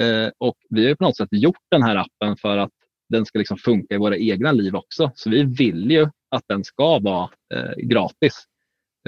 Eh, 0.00 0.30
och 0.38 0.56
vi 0.70 0.88
har 0.88 0.94
på 0.94 1.04
något 1.04 1.16
sätt 1.16 1.28
gjort 1.32 1.66
den 1.70 1.82
här 1.82 1.96
appen 1.96 2.36
för 2.36 2.58
att 2.58 2.70
den 3.08 3.26
ska 3.26 3.38
liksom 3.38 3.56
funka 3.58 3.94
i 3.94 3.98
våra 3.98 4.16
egna 4.16 4.52
liv 4.52 4.74
också. 4.76 5.10
Så 5.14 5.30
vi 5.30 5.42
vill 5.42 5.90
ju 5.90 6.08
att 6.28 6.44
den 6.48 6.64
ska 6.64 6.98
vara 6.98 7.30
eh, 7.54 7.72
gratis. 7.76 8.44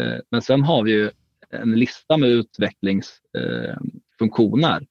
Eh, 0.00 0.18
men 0.30 0.42
sen 0.42 0.62
har 0.62 0.84
vi 0.84 0.92
ju 0.92 1.10
en 1.50 1.78
lista 1.78 2.16
med 2.16 2.28
utvecklingsfunktioner 2.28 4.86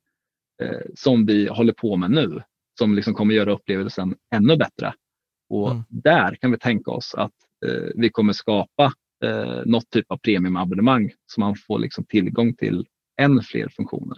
eh, 0.62 0.82
som 0.96 1.26
vi 1.26 1.48
håller 1.48 1.74
på 1.74 1.96
med 1.96 2.12
nu 2.12 2.42
som 2.80 2.96
liksom 2.96 3.14
kommer 3.14 3.34
göra 3.34 3.52
upplevelsen 3.52 4.16
ännu 4.36 4.58
bättre. 4.58 4.94
Och 5.50 5.72
mm. 5.72 5.84
Där 5.90 6.36
kan 6.36 6.52
vi 6.52 6.58
tänka 6.58 6.92
oss 6.92 7.16
att 7.16 7.34
eh, 7.66 7.90
vi 7.96 8.10
kommer 8.10 8.34
skapa 8.34 8.94
eh, 9.24 9.62
något 9.66 9.90
typ 9.90 10.12
av 10.12 10.18
premiumabonnemang 10.18 11.12
så 11.26 11.40
man 11.40 11.56
får 11.56 11.80
liksom 11.80 12.06
tillgång 12.06 12.56
till 12.56 12.88
än 13.22 13.42
fler 13.42 13.70
funktioner. 13.70 14.18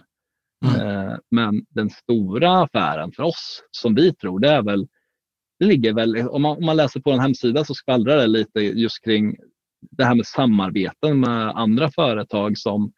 Mm. 0.64 0.80
Eh, 0.80 1.16
men 1.30 1.66
den 1.68 1.90
stora 1.90 2.62
affären 2.62 3.12
för 3.12 3.22
oss 3.22 3.62
som 3.70 3.94
vi 3.94 4.14
tror, 4.14 4.40
det 4.40 4.50
är 4.50 4.62
väl 4.62 4.88
det 5.62 5.68
ligger 5.68 5.92
väl, 5.92 6.28
om 6.28 6.42
man, 6.42 6.56
om 6.56 6.64
man 6.64 6.76
läser 6.76 7.00
på 7.00 7.10
en 7.10 7.20
hemsida 7.20 7.64
så 7.64 7.74
skvallrar 7.74 8.16
det 8.16 8.26
lite 8.26 8.60
just 8.60 9.04
kring 9.04 9.36
det 9.90 10.04
här 10.04 10.14
med 10.14 10.26
samarbeten 10.26 11.20
med 11.20 11.48
andra 11.48 11.90
företag 11.90 12.58
som 12.58 12.92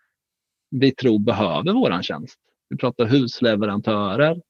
vi 0.71 0.95
tror 0.95 1.19
behöver 1.19 1.73
våran 1.73 2.03
tjänst. 2.03 2.39
Vi 2.69 2.77
pratar 2.77 3.05
husleverantörer, 3.05 4.41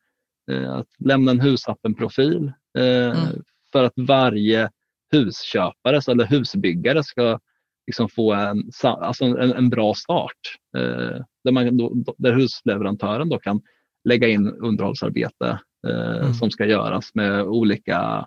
eh, 0.51 0.73
att 0.73 0.87
lämna 0.99 1.31
en 1.31 1.41
husappen-profil 1.41 2.53
eh, 2.79 3.21
mm. 3.21 3.43
för 3.73 3.85
att 3.85 3.93
varje 3.97 4.71
husköpare 5.13 6.01
eller 6.13 6.27
husbyggare 6.27 7.05
ska 7.05 7.39
liksom 7.87 8.09
få 8.09 8.33
en, 8.33 8.71
alltså 8.83 9.25
en, 9.25 9.53
en 9.53 9.71
bra 9.71 9.95
start. 9.95 10.59
Eh, 10.77 11.23
där, 11.45 11.53
man, 11.53 11.77
där 12.19 12.33
husleverantören 12.33 13.29
då 13.29 13.39
kan 13.39 13.61
lägga 14.05 14.29
in 14.29 14.49
underhållsarbete 14.49 15.59
mm. 15.91 16.35
som 16.35 16.51
ska 16.51 16.67
göras 16.67 17.15
med 17.15 17.43
olika 17.43 18.27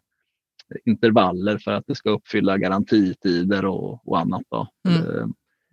intervaller 0.86 1.58
för 1.58 1.72
att 1.72 1.84
det 1.88 1.96
ska 1.96 2.10
uppfylla 2.10 2.58
garantitider 2.58 3.66
och, 3.66 4.08
och 4.08 4.20
annat. 4.20 4.42
Då. 4.50 4.68
Mm. 4.90 5.02
Eh, 5.20 5.28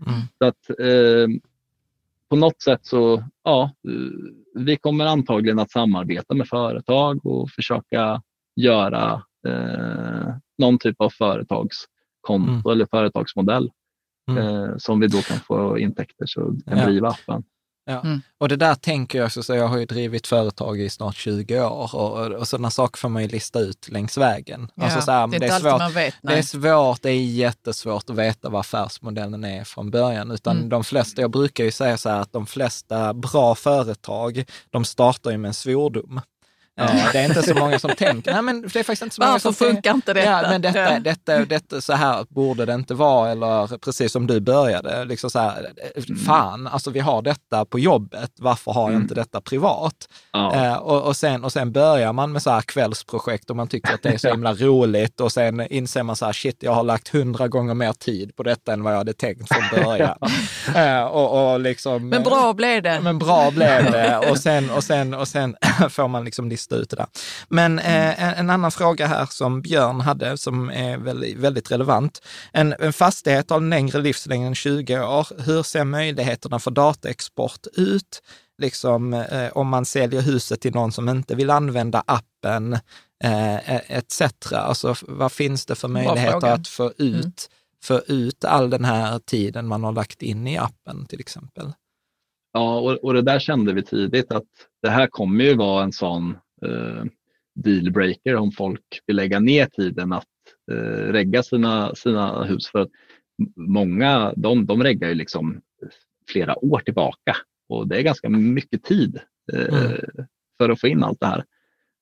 Mm. 0.07 0.21
Så 0.39 0.45
att, 0.47 0.81
eh, 0.81 1.29
på 2.31 2.37
något 2.37 2.63
sätt 2.63 2.81
så, 2.83 3.25
ja, 3.45 3.63
eh, 3.89 4.61
vi 4.65 4.77
kommer 4.77 5.07
antagligen 5.07 5.59
att 5.59 5.71
samarbeta 5.71 6.35
med 6.35 6.49
företag 6.49 7.27
och 7.27 7.51
försöka 7.51 8.23
göra 8.57 9.23
eh, 9.49 10.35
någon 10.59 10.79
typ 10.79 11.01
av 11.01 11.11
företagskonto 11.11 12.71
eller 12.71 12.87
företagsmodell 12.91 13.71
Mm. 14.31 14.47
eh, 14.47 14.77
som 14.79 15.01
vi 15.01 15.07
då 15.07 15.19
kan 15.19 15.37
få 15.39 15.79
intäkter 15.79 16.27
så 16.27 16.51
vi 16.51 16.61
kan 16.63 16.79
Ja. 16.79 16.85
driva 16.87 17.09
appen. 17.09 17.43
Ja. 17.87 18.01
Mm. 18.01 18.23
Och 18.41 18.49
det 18.49 18.57
där 18.57 18.75
tänker 18.75 19.19
jag 19.19 19.27
också, 19.27 19.43
så 19.43 19.55
jag 19.55 19.69
har 19.69 19.79
ju 19.79 19.87
drivit 19.87 20.27
företag 20.27 20.81
i 20.81 20.91
snart 20.91 21.17
20 21.17 21.61
år 21.61 21.95
och, 21.95 22.33
och 22.33 22.49
sådana 22.49 22.71
saker 22.71 22.99
får 22.99 23.09
man 23.09 23.23
ju 23.23 23.29
lista 23.29 23.59
ut 23.61 23.89
längs 23.89 24.19
vägen. 24.19 24.69
Alltså 24.81 24.99
Ja, 24.99 25.03
så 25.05 25.11
här, 25.13 25.27
det 25.27 25.37
är 25.37 25.41
det, 25.41 25.47
inte 25.47 25.47
är 25.47 25.57
alltid 25.57 25.71
svårt, 25.71 25.79
man 25.79 25.93
vet. 25.93 26.15
det 26.23 26.29
är 26.29 26.33
Nej. 26.35 26.43
svårt, 26.43 27.03
det 27.03 27.11
är 27.11 27.25
jättesvårt 27.25 28.11
att 28.11 28.17
veta 28.17 28.49
vad 28.49 28.61
affärsmodellen 28.61 29.45
är 29.45 29.65
från 29.65 29.91
början. 29.91 30.31
Utan 30.31 30.57
Mm. 30.57 30.69
de 30.69 30.85
flesta, 30.85 31.21
jag 31.21 31.31
brukar 31.31 31.65
ju 31.65 31.71
säga 31.71 31.97
så 31.97 32.09
här 32.09 32.21
att 32.21 32.33
de 32.33 32.47
flesta 32.47 33.15
bra 33.15 33.55
företag, 33.55 34.45
de 34.71 34.85
startar 34.85 35.31
ju 35.31 35.37
med 35.39 35.49
en 35.49 35.55
svordom. 35.55 36.21
Eh, 36.81 37.13
Det 37.13 37.19
är 37.19 37.25
inte 37.25 37.43
så 37.43 37.55
många 37.55 37.79
som 37.79 37.91
tänker, 37.91 38.33
nej 38.33 38.43
men 38.43 38.61
det 38.63 38.67
är 38.79 38.83
faktiskt 38.83 39.03
inte 39.03 39.15
så 39.15 39.23
många 39.23 39.33
Varför 39.33 39.41
som 39.53 39.55
tänker, 39.55 39.75
funkar 39.75 39.95
inte 39.95 40.13
detta? 40.13 40.31
Ja, 40.31 40.43
men 40.51 40.63
detta, 40.63 40.99
detta, 40.99 41.45
detta, 41.45 41.81
så 41.81 41.93
här 41.93 42.27
borde 42.29 42.65
det 42.67 42.75
inte 42.75 42.95
vara, 42.95 43.31
eller 43.31 43.79
precis 43.79 44.13
som 44.13 44.27
du 44.27 44.41
började, 44.41 45.05
liksom 45.05 45.31
så 45.31 45.39
här, 45.39 45.73
fan, 46.27 46.67
alltså 46.67 46.91
vi 46.91 47.01
har 47.01 47.23
detta 47.23 47.65
på 47.65 47.79
jobbet, 47.79 48.31
varför 48.39 48.73
har 48.73 48.83
jag 48.83 48.91
Mm. 48.91 49.03
inte 49.03 49.15
detta 49.15 49.41
privat? 49.41 49.95
Ja. 50.33 50.55
Eh, 50.55 50.75
och, 50.75 51.03
och, 51.03 51.17
sen, 51.17 51.45
och 51.45 51.53
sen 51.53 51.73
börjar 51.73 52.13
man 52.13 52.33
med 52.33 52.43
så 52.43 52.51
här 52.51 52.61
kvällsprojekt 52.61 53.51
och 53.51 53.57
man 53.57 53.69
tycker 53.69 53.95
att 53.95 54.03
det 54.03 54.09
är 54.09 54.19
så 54.19 54.29
himla 54.31 54.55
roligt 54.55 55.21
och 55.21 55.33
sen 55.33 55.61
inser 55.73 56.03
man 56.03 56.17
så 56.17 56.25
här, 56.27 56.33
shit, 56.33 56.57
jag 56.63 56.73
har 56.73 56.83
lagt 56.83 57.09
hundra 57.09 57.49
gånger 57.49 57.75
mer 57.75 57.93
tid 57.93 58.37
på 58.37 58.43
detta 58.43 58.73
än 58.73 58.83
vad 58.83 58.93
jag 58.93 58.99
hade 58.99 59.13
tänkt 59.13 59.49
från 59.55 59.83
början. 59.85 60.19
eh, 60.75 61.03
och, 61.05 61.53
och 61.53 61.61
liksom, 61.61 62.09
Men 62.09 62.23
bra 62.23 62.53
blev 62.53 62.83
det. 62.83 63.01
men 63.01 63.19
bra 63.19 63.51
blev 63.51 63.91
det 63.91 64.19
och 64.31 64.39
sen, 64.39 64.71
och 64.71 64.85
sen, 64.85 65.15
och 65.15 65.29
sen 65.29 65.57
får 65.91 66.09
man 66.09 66.25
liksom 66.25 66.49
lista 66.65 66.77
ut 66.77 66.91
det 66.91 66.97
där. 66.97 67.07
Men 67.49 67.79
eh, 67.79 68.23
en, 68.23 68.35
en 68.35 68.51
annan 68.51 68.71
fråga 68.71 69.07
här 69.07 69.27
som 69.27 69.63
Björn 69.63 70.01
hade 70.01 70.39
som 70.39 70.71
är 70.71 70.99
väldigt, 70.99 71.37
väldigt 71.37 71.71
relevant. 71.71 72.23
En, 72.53 72.75
en 72.79 72.93
fastighet 72.93 73.51
har 73.51 73.57
en 73.57 73.71
längre 73.71 73.99
livslängd 73.99 74.47
än 74.47 74.55
20 74.55 75.01
år. 75.01 75.27
Hur 75.43 75.63
ser 75.63 75.85
möjligheterna 75.85 76.59
för 76.59 76.71
dataexport 76.71 77.67
ut? 77.73 78.23
Liksom 78.63 79.15
eh, 79.15 79.51
om 79.53 79.69
man 79.69 79.85
säljer 79.85 80.21
huset 80.21 80.61
till 80.61 80.75
någon 80.75 80.93
som 80.93 81.09
inte 81.09 81.35
vill 81.35 81.51
använda 81.51 82.03
appen 82.07 82.73
eh, 83.25 83.75
etc. 83.99 84.23
Alltså 84.53 84.95
vad 85.03 85.33
finns 85.33 85.67
det 85.67 85.75
för 85.75 85.89
möjligheter 85.89 86.47
att 86.47 86.69
få 86.69 86.93
ut, 86.99 86.99
Mm. 86.99 87.31
få 87.85 88.01
ut 88.07 88.45
all 88.45 88.71
den 88.71 88.85
här 88.85 89.19
tiden 89.19 89.67
man 89.67 89.85
har 89.85 89.93
lagt 89.93 90.23
in 90.23 90.47
i 90.47 90.59
appen 90.59 91.07
till 91.07 91.21
exempel? 91.21 91.73
Ja, 92.53 92.79
och, 92.79 93.05
och 93.05 93.15
det 93.15 93.23
där 93.23 93.39
kände 93.39 93.73
vi 93.73 93.83
tidigt 93.83 94.33
att 94.33 94.45
det 94.83 94.91
här 94.91 95.07
kommer 95.07 95.45
ju 95.45 95.57
vara 95.57 95.85
en 95.85 95.93
sån 95.93 96.37
eh, 96.63 97.05
dealbreaker 97.55 98.37
om 98.37 98.53
folk 98.53 99.01
vill 99.07 99.17
lägga 99.17 99.41
ner 99.41 99.67
tiden 99.67 100.13
att 100.13 100.27
eh, 100.71 101.13
regga 101.13 101.43
sina, 101.43 101.95
sina 101.95 102.45
hus. 102.45 102.67
För 102.69 102.79
att 102.79 102.91
många 103.57 104.33
de, 104.37 104.67
de 104.67 104.83
reggar 104.83 105.09
ju 105.09 105.15
liksom 105.15 105.61
flera 106.33 106.65
år 106.65 106.79
tillbaka 106.79 107.37
och 107.69 107.89
det 107.89 107.99
är 107.99 108.03
ganska 108.03 108.29
mycket 108.29 108.83
tid 108.83 109.21
eh, 109.53 109.75
Mm. 109.75 110.27
för 110.59 110.71
att 110.71 110.81
få 110.81 110.89
in 110.89 111.03
allt 111.05 111.21
det 111.21 111.27
här. 111.27 111.45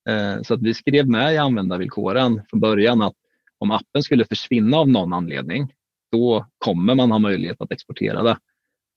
Eh, 0.09 0.41
så 0.41 0.53
att 0.53 0.61
vi 0.61 0.73
skrev 0.73 1.07
med 1.07 1.33
i 1.33 1.37
användarvillkoren 1.37 2.41
från 2.49 2.59
början 2.59 3.01
att 3.01 3.15
om 3.57 3.71
appen 3.71 4.03
skulle 4.03 4.25
försvinna 4.25 4.77
av 4.77 4.89
någon 4.89 5.13
anledning, 5.13 5.73
då 6.11 6.45
kommer 6.57 6.95
man 6.95 7.11
ha 7.11 7.19
möjlighet 7.19 7.61
att 7.61 7.71
exportera 7.71 8.23
det. 8.23 8.37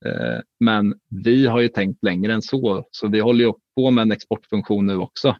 Eh, 0.06 0.40
Men 0.60 0.94
vi 1.10 1.46
har 1.46 1.60
ju 1.60 1.68
tänkt 1.68 2.04
längre 2.04 2.34
än 2.34 2.42
så, 2.42 2.88
så 2.90 3.08
vi 3.08 3.20
håller 3.20 3.44
ju 3.44 3.52
på 3.76 3.90
med 3.90 4.02
en 4.02 4.12
exportfunktion 4.12 4.86
nu 4.86 4.96
också. 4.96 5.36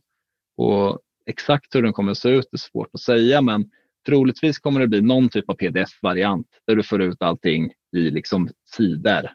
Och 0.56 1.00
exakt 1.26 1.74
hur 1.74 1.82
den 1.82 1.92
kommer 1.92 2.10
att 2.10 2.18
se 2.18 2.28
ut 2.28 2.48
är 2.52 2.56
svårt 2.56 2.90
att 2.92 3.00
säga, 3.00 3.42
men 3.42 3.70
troligtvis 4.06 4.58
kommer 4.58 4.80
det 4.80 4.88
bli 4.88 5.00
någon 5.00 5.28
typ 5.28 5.50
av 5.50 5.54
pdf-variant 5.54 6.46
där 6.66 6.76
du 6.76 6.82
får 6.82 7.02
ut 7.02 7.22
allting 7.22 7.72
i 7.96 8.10
liksom 8.10 8.48
sidor. 8.76 9.30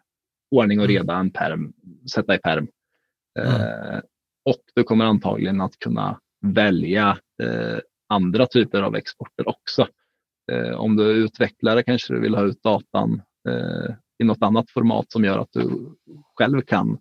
Ordning 0.52 0.80
och 0.80 0.88
reda, 0.88 1.16
en 1.16 1.32
perm, 1.32 1.74
sätta 2.14 2.36
i 2.36 2.38
perm. 2.38 2.68
Eh, 3.40 4.00
och 4.46 4.62
du 4.76 4.84
kommer 4.84 5.06
antagligen 5.06 5.62
att 5.62 5.80
kunna 5.80 6.20
välja 6.42 7.18
eh, 7.44 7.80
andra 8.10 8.48
typer 8.48 8.82
av 8.82 8.96
exporter 8.96 9.50
också. 9.50 9.88
Eh, 10.52 10.76
om 10.76 10.96
du 10.96 11.10
är 11.10 11.16
utvecklare 11.16 11.84
kanske 11.84 12.14
du 12.14 12.20
vill 12.20 12.36
ha 12.36 12.44
ut 12.44 12.64
datan 12.64 13.22
eh, 13.50 13.96
i 14.20 14.24
något 14.24 14.44
annat 14.44 14.72
format 14.72 15.12
som 15.12 15.24
gör 15.24 15.40
att 15.40 15.52
du 15.52 15.96
själv 16.38 16.62
kan 16.62 16.98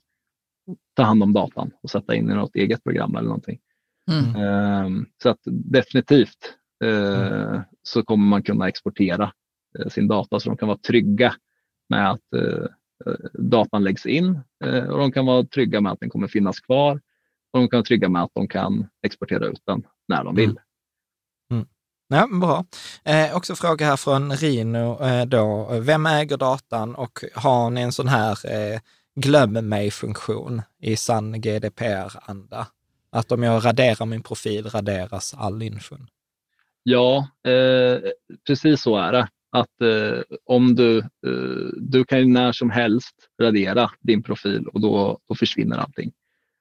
ta 0.96 1.02
hand 1.02 1.22
om 1.22 1.32
datan 1.32 1.70
och 1.82 1.90
sätta 1.90 2.14
in 2.14 2.30
i 2.30 2.34
något 2.34 2.56
eget 2.56 2.84
program 2.84 3.16
eller 3.16 3.28
någonting. 3.28 3.60
Mm. 4.10 4.36
Ehm, 4.36 5.06
Så 5.22 5.28
att 5.28 5.40
definitivt 5.44 6.54
eh, 6.84 7.60
så 7.82 8.02
kommer 8.02 8.24
man 8.26 8.42
kunna 8.42 8.68
exportera 8.68 9.32
eh, 9.78 9.88
sin 9.88 10.08
data 10.08 10.40
så 10.40 10.48
de 10.48 10.56
kan 10.56 10.68
vara 10.68 10.78
trygga 10.78 11.34
med 11.88 12.10
att 12.10 12.32
eh, 12.36 12.66
datan 13.32 13.84
läggs 13.84 14.06
in 14.06 14.40
och 14.90 14.98
de 14.98 15.12
kan 15.12 15.26
vara 15.26 15.44
trygga 15.44 15.80
med 15.80 15.92
att 15.92 16.00
den 16.00 16.10
kommer 16.10 16.28
finnas 16.28 16.60
kvar 16.60 17.00
och 17.52 17.60
de 17.60 17.68
kan 17.68 17.76
vara 17.78 17.84
trygga 17.84 18.08
med 18.08 18.22
att 18.22 18.30
de 18.34 18.48
kan 18.48 18.86
exportera 19.02 19.46
ut 19.46 19.62
den 19.66 19.82
när 20.08 20.24
de 20.24 20.34
vill. 20.34 20.58
Ja, 22.12 22.28
bra. 22.40 22.64
Eh, 23.04 23.36
också 23.36 23.54
fråga 23.54 23.86
här 23.86 23.96
från 23.96 24.32
Rino 24.32 25.04
eh, 25.04 25.26
då. 25.26 25.68
Vem 25.80 26.06
äger 26.06 26.36
datan 26.36 26.94
och 26.94 27.24
har 27.34 27.70
ni 27.70 27.80
en 27.80 27.92
sån 27.92 28.08
här 28.08 28.52
eh, 28.52 28.80
glöm 29.14 29.52
mig-funktion 29.52 30.62
i 30.80 30.96
sann 30.96 31.40
GDPR-anda? 31.40 32.66
Att 33.12 33.32
om 33.32 33.42
jag 33.42 33.64
raderar 33.66 34.06
min 34.06 34.22
profil 34.22 34.66
raderas 34.66 35.34
all 35.34 35.62
infon. 35.62 36.06
Ja, 36.82 37.28
eh, 37.46 37.98
precis 38.46 38.82
så 38.82 38.96
är 38.96 39.12
det. 39.12 39.28
Att 39.52 39.80
eh, 39.80 40.22
om 40.44 40.74
du, 40.74 40.98
eh, 40.98 41.70
du 41.76 42.04
kan 42.04 42.18
ju 42.18 42.26
när 42.26 42.52
som 42.52 42.70
helst 42.70 43.14
radera 43.42 43.90
din 44.00 44.22
profil 44.22 44.66
och 44.66 44.80
då, 44.80 45.18
då 45.28 45.34
försvinner 45.34 45.76
allting. 45.78 46.12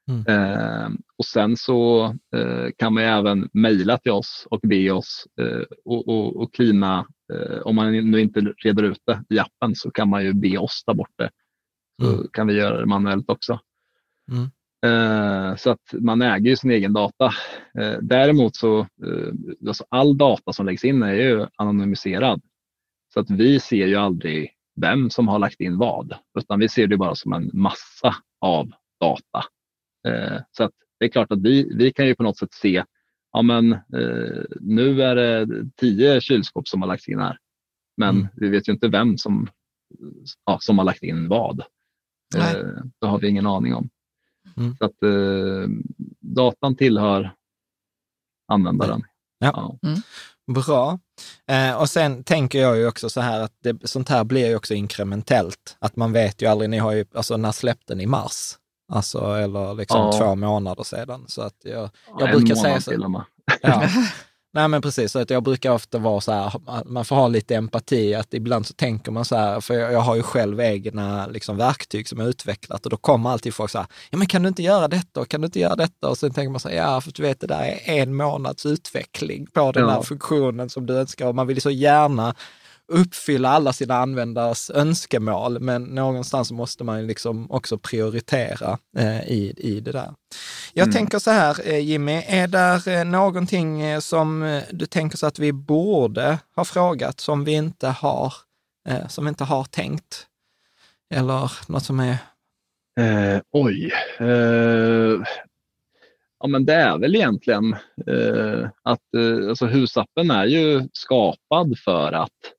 Mm. 0.09 0.25
Eh, 0.27 0.89
och 1.17 1.25
sen 1.25 1.57
så 1.57 2.05
eh, 2.35 2.67
kan 2.77 2.93
man 2.93 3.03
ju 3.03 3.09
även 3.09 3.49
mejla 3.53 3.97
till 3.97 4.11
oss 4.11 4.47
och 4.49 4.59
be 4.63 4.91
oss 4.91 5.25
eh, 5.41 5.63
och, 5.85 6.07
och, 6.07 6.35
och 6.35 6.59
eh, 6.59 7.59
om 7.63 7.75
man 7.75 8.11
nu 8.11 8.21
inte 8.21 8.39
reder 8.39 8.83
ut 8.83 9.01
det 9.05 9.23
i 9.29 9.39
appen 9.39 9.75
så 9.75 9.91
kan 9.91 10.09
man 10.09 10.23
ju 10.23 10.33
be 10.33 10.57
oss 10.57 10.83
ta 10.83 10.93
bort 10.93 11.13
det. 11.15 11.29
Så 12.01 12.13
Mm. 12.13 12.27
kan 12.33 12.47
vi 12.47 12.53
göra 12.53 12.79
det 12.79 12.85
manuellt 12.85 13.29
också. 13.29 13.59
Mm. 14.31 14.49
Eh, 14.85 15.55
så 15.55 15.71
att 15.71 15.93
man 15.93 16.21
äger 16.21 16.49
ju 16.49 16.55
sin 16.55 16.71
egen 16.71 16.93
data. 16.93 17.25
Eh, 17.79 17.97
däremot 18.01 18.55
så, 18.55 18.79
eh, 18.79 19.33
alltså 19.67 19.85
all 19.89 20.17
data 20.17 20.53
som 20.53 20.65
läggs 20.65 20.83
in 20.83 21.03
är 21.03 21.13
ju 21.13 21.47
anonymiserad. 21.55 22.41
Så 23.13 23.19
att 23.19 23.29
vi 23.29 23.59
ser 23.59 23.87
ju 23.87 23.95
aldrig 23.95 24.51
vem 24.81 25.09
som 25.09 25.27
har 25.27 25.39
lagt 25.39 25.59
in 25.61 25.77
vad, 25.77 26.13
utan 26.39 26.59
vi 26.59 26.69
ser 26.69 26.87
det 26.87 26.97
bara 26.97 27.15
som 27.15 27.33
en 27.33 27.49
massa 27.53 28.15
av 28.41 28.71
data. 29.01 29.43
Så 30.51 30.63
att 30.63 30.71
det 30.99 31.05
är 31.05 31.09
klart 31.09 31.31
att 31.31 31.41
vi, 31.41 31.75
vi 31.75 31.93
kan 31.93 32.07
ju 32.07 32.15
på 32.15 32.23
något 32.23 32.37
sätt 32.37 32.53
se, 32.53 32.83
ja 33.31 33.41
men 33.41 33.77
nu 34.59 35.01
är 35.03 35.15
det 35.15 35.47
tio 35.75 36.21
kylskåp 36.21 36.67
som 36.67 36.81
har 36.81 36.87
lagts 36.87 37.07
in 37.09 37.19
här. 37.19 37.37
Men 37.97 38.15
Mm. 38.15 38.27
vi 38.35 38.49
vet 38.49 38.67
ju 38.69 38.73
inte 38.73 38.87
vem 38.87 39.17
som, 39.17 39.47
ja, 40.45 40.57
som 40.61 40.77
har 40.77 40.85
lagt 40.85 41.03
in 41.03 41.27
vad. 41.27 41.63
Nej. 42.35 42.55
Det 43.01 43.07
har 43.07 43.19
vi 43.19 43.27
ingen 43.27 43.47
aning 43.47 43.73
om. 43.73 43.89
Mm. 44.57 44.77
Så 44.77 44.85
att 44.85 45.03
eh, 45.03 45.69
datan 46.19 46.75
tillhör 46.75 47.31
användaren. 48.47 49.03
Ja. 49.39 49.77
Bra. 50.55 50.99
Eh, 51.47 51.73
och 51.81 51.89
sen 51.89 52.23
tänker 52.23 52.59
jag 52.61 52.77
ju 52.77 52.87
också 52.87 53.09
så 53.09 53.21
här 53.21 53.39
att 53.39 53.53
det, 53.63 53.87
sånt 53.89 54.09
här 54.09 54.23
blir 54.23 54.47
ju 54.47 54.55
också 54.55 54.73
inkrementellt. 54.73 55.77
Att 55.79 55.95
man 55.95 56.11
vet 56.11 56.41
ju 56.41 56.45
aldrig, 56.45 56.69
ni 56.69 56.77
har 56.77 56.91
ju, 56.91 57.05
alltså 57.13 57.37
när 57.37 57.51
släppte 57.51 57.95
ni 57.95 58.05
mars? 58.05 58.55
Alltså, 58.91 59.19
eller 59.33 59.73
liksom 59.73 59.99
Ja. 59.99 60.11
två 60.19 60.35
månader 60.35 60.83
sedan. 60.83 61.25
Så 61.27 61.41
att 61.41 61.55
jag, 61.63 61.89
jag 62.19 62.21
en 62.29 62.37
brukar 62.39 62.55
månad 62.55 62.57
säga 62.57 62.81
så. 62.81 62.91
till 62.91 63.03
och 63.03 63.11
med. 63.11 63.23
Ja. 63.61 63.83
Nej 64.53 64.67
men 64.67 64.81
precis, 64.81 65.11
så 65.11 65.19
att 65.19 65.29
jag 65.29 65.43
brukar 65.43 65.71
ofta 65.71 65.97
vara 65.97 66.21
så 66.21 66.31
här, 66.31 66.53
man 66.85 67.05
får 67.05 67.15
ha 67.15 67.27
lite 67.27 67.55
empati, 67.55 68.15
att 68.15 68.33
ibland 68.33 68.67
så 68.67 68.73
tänker 68.73 69.11
man 69.11 69.25
så 69.25 69.35
här, 69.35 69.61
för 69.61 69.73
jag, 69.73 69.93
jag 69.93 69.99
har 69.99 70.15
ju 70.15 70.23
själv 70.23 70.59
egna 70.61 71.27
liksom, 71.27 71.57
verktyg 71.57 72.07
som 72.09 72.19
jag 72.19 72.29
utvecklat. 72.29 72.85
Och 72.85 72.89
då 72.89 72.97
kommer 72.97 73.29
alltid 73.29 73.53
folk 73.53 73.71
så 73.71 73.77
här, 73.77 73.87
ja 74.09 74.17
men 74.17 74.27
kan 74.27 74.41
du 74.43 74.47
inte 74.49 74.63
göra 74.63 74.87
detta? 74.87 75.19
Och 75.21 75.27
kan 75.29 75.41
du 75.41 75.45
inte 75.45 75.59
göra 75.59 75.75
detta? 75.75 76.09
Och 76.09 76.17
sen 76.17 76.33
tänker 76.33 76.49
man 76.51 76.59
så 76.59 76.69
här, 76.69 76.75
ja 76.75 77.01
för 77.01 77.11
du 77.11 77.21
vet 77.23 77.39
det 77.39 77.47
där 77.47 77.63
är 77.85 78.01
en 78.01 78.15
månads 78.15 78.65
utveckling 78.65 79.47
på 79.53 79.71
den 79.71 79.83
Ja. 79.83 79.89
här 79.89 80.01
funktionen 80.01 80.69
som 80.69 80.85
du 80.85 80.97
önskar. 80.97 81.27
Och 81.27 81.35
man 81.35 81.47
vill 81.47 81.61
så 81.61 81.69
gärna 81.71 82.35
uppfylla 82.89 83.49
alla 83.49 83.73
sina 83.73 83.95
användares 83.95 84.69
önskemål, 84.69 85.59
men 85.59 85.83
någonstans 85.83 86.51
måste 86.51 86.83
man 86.83 87.07
liksom 87.07 87.51
också 87.51 87.77
prioritera 87.77 88.77
eh, 88.97 89.21
i, 89.31 89.53
i 89.57 89.79
det 89.79 89.91
där. 89.91 90.13
Jag 90.73 90.83
mm. 90.83 90.93
tänker 90.93 91.19
så 91.19 91.31
här, 91.31 91.67
eh, 91.67 91.79
Jimmy, 91.79 92.23
är 92.27 92.47
det 92.47 92.93
eh, 92.93 93.05
någonting 93.05 93.81
eh, 93.81 93.99
som 93.99 94.61
du 94.71 94.85
tänker 94.85 95.17
så 95.17 95.27
att 95.27 95.39
vi 95.39 95.51
borde 95.51 96.39
ha 96.55 96.65
frågat 96.65 97.19
som 97.19 97.43
vi 97.43 97.51
inte 97.51 97.87
har, 97.87 98.33
som 99.07 99.25
vi 99.25 99.29
inte 99.29 99.43
har 99.43 99.63
tänkt? 99.63 100.25
Eller 101.15 101.51
något 101.67 101.83
som 101.83 101.99
är... 101.99 102.17
Eh, 102.99 103.41
oj. 103.51 103.91
Eh, 104.19 105.23
ja, 106.39 106.47
men 106.47 106.65
det 106.65 106.73
är 106.73 106.97
väl 106.97 107.15
egentligen 107.15 107.75
eh, 108.07 108.69
att 108.83 108.99
alltså 109.49 109.65
husappen 109.65 110.31
är 110.31 110.45
ju 110.45 110.87
skapad 110.93 111.79
för 111.79 112.11
att 112.11 112.53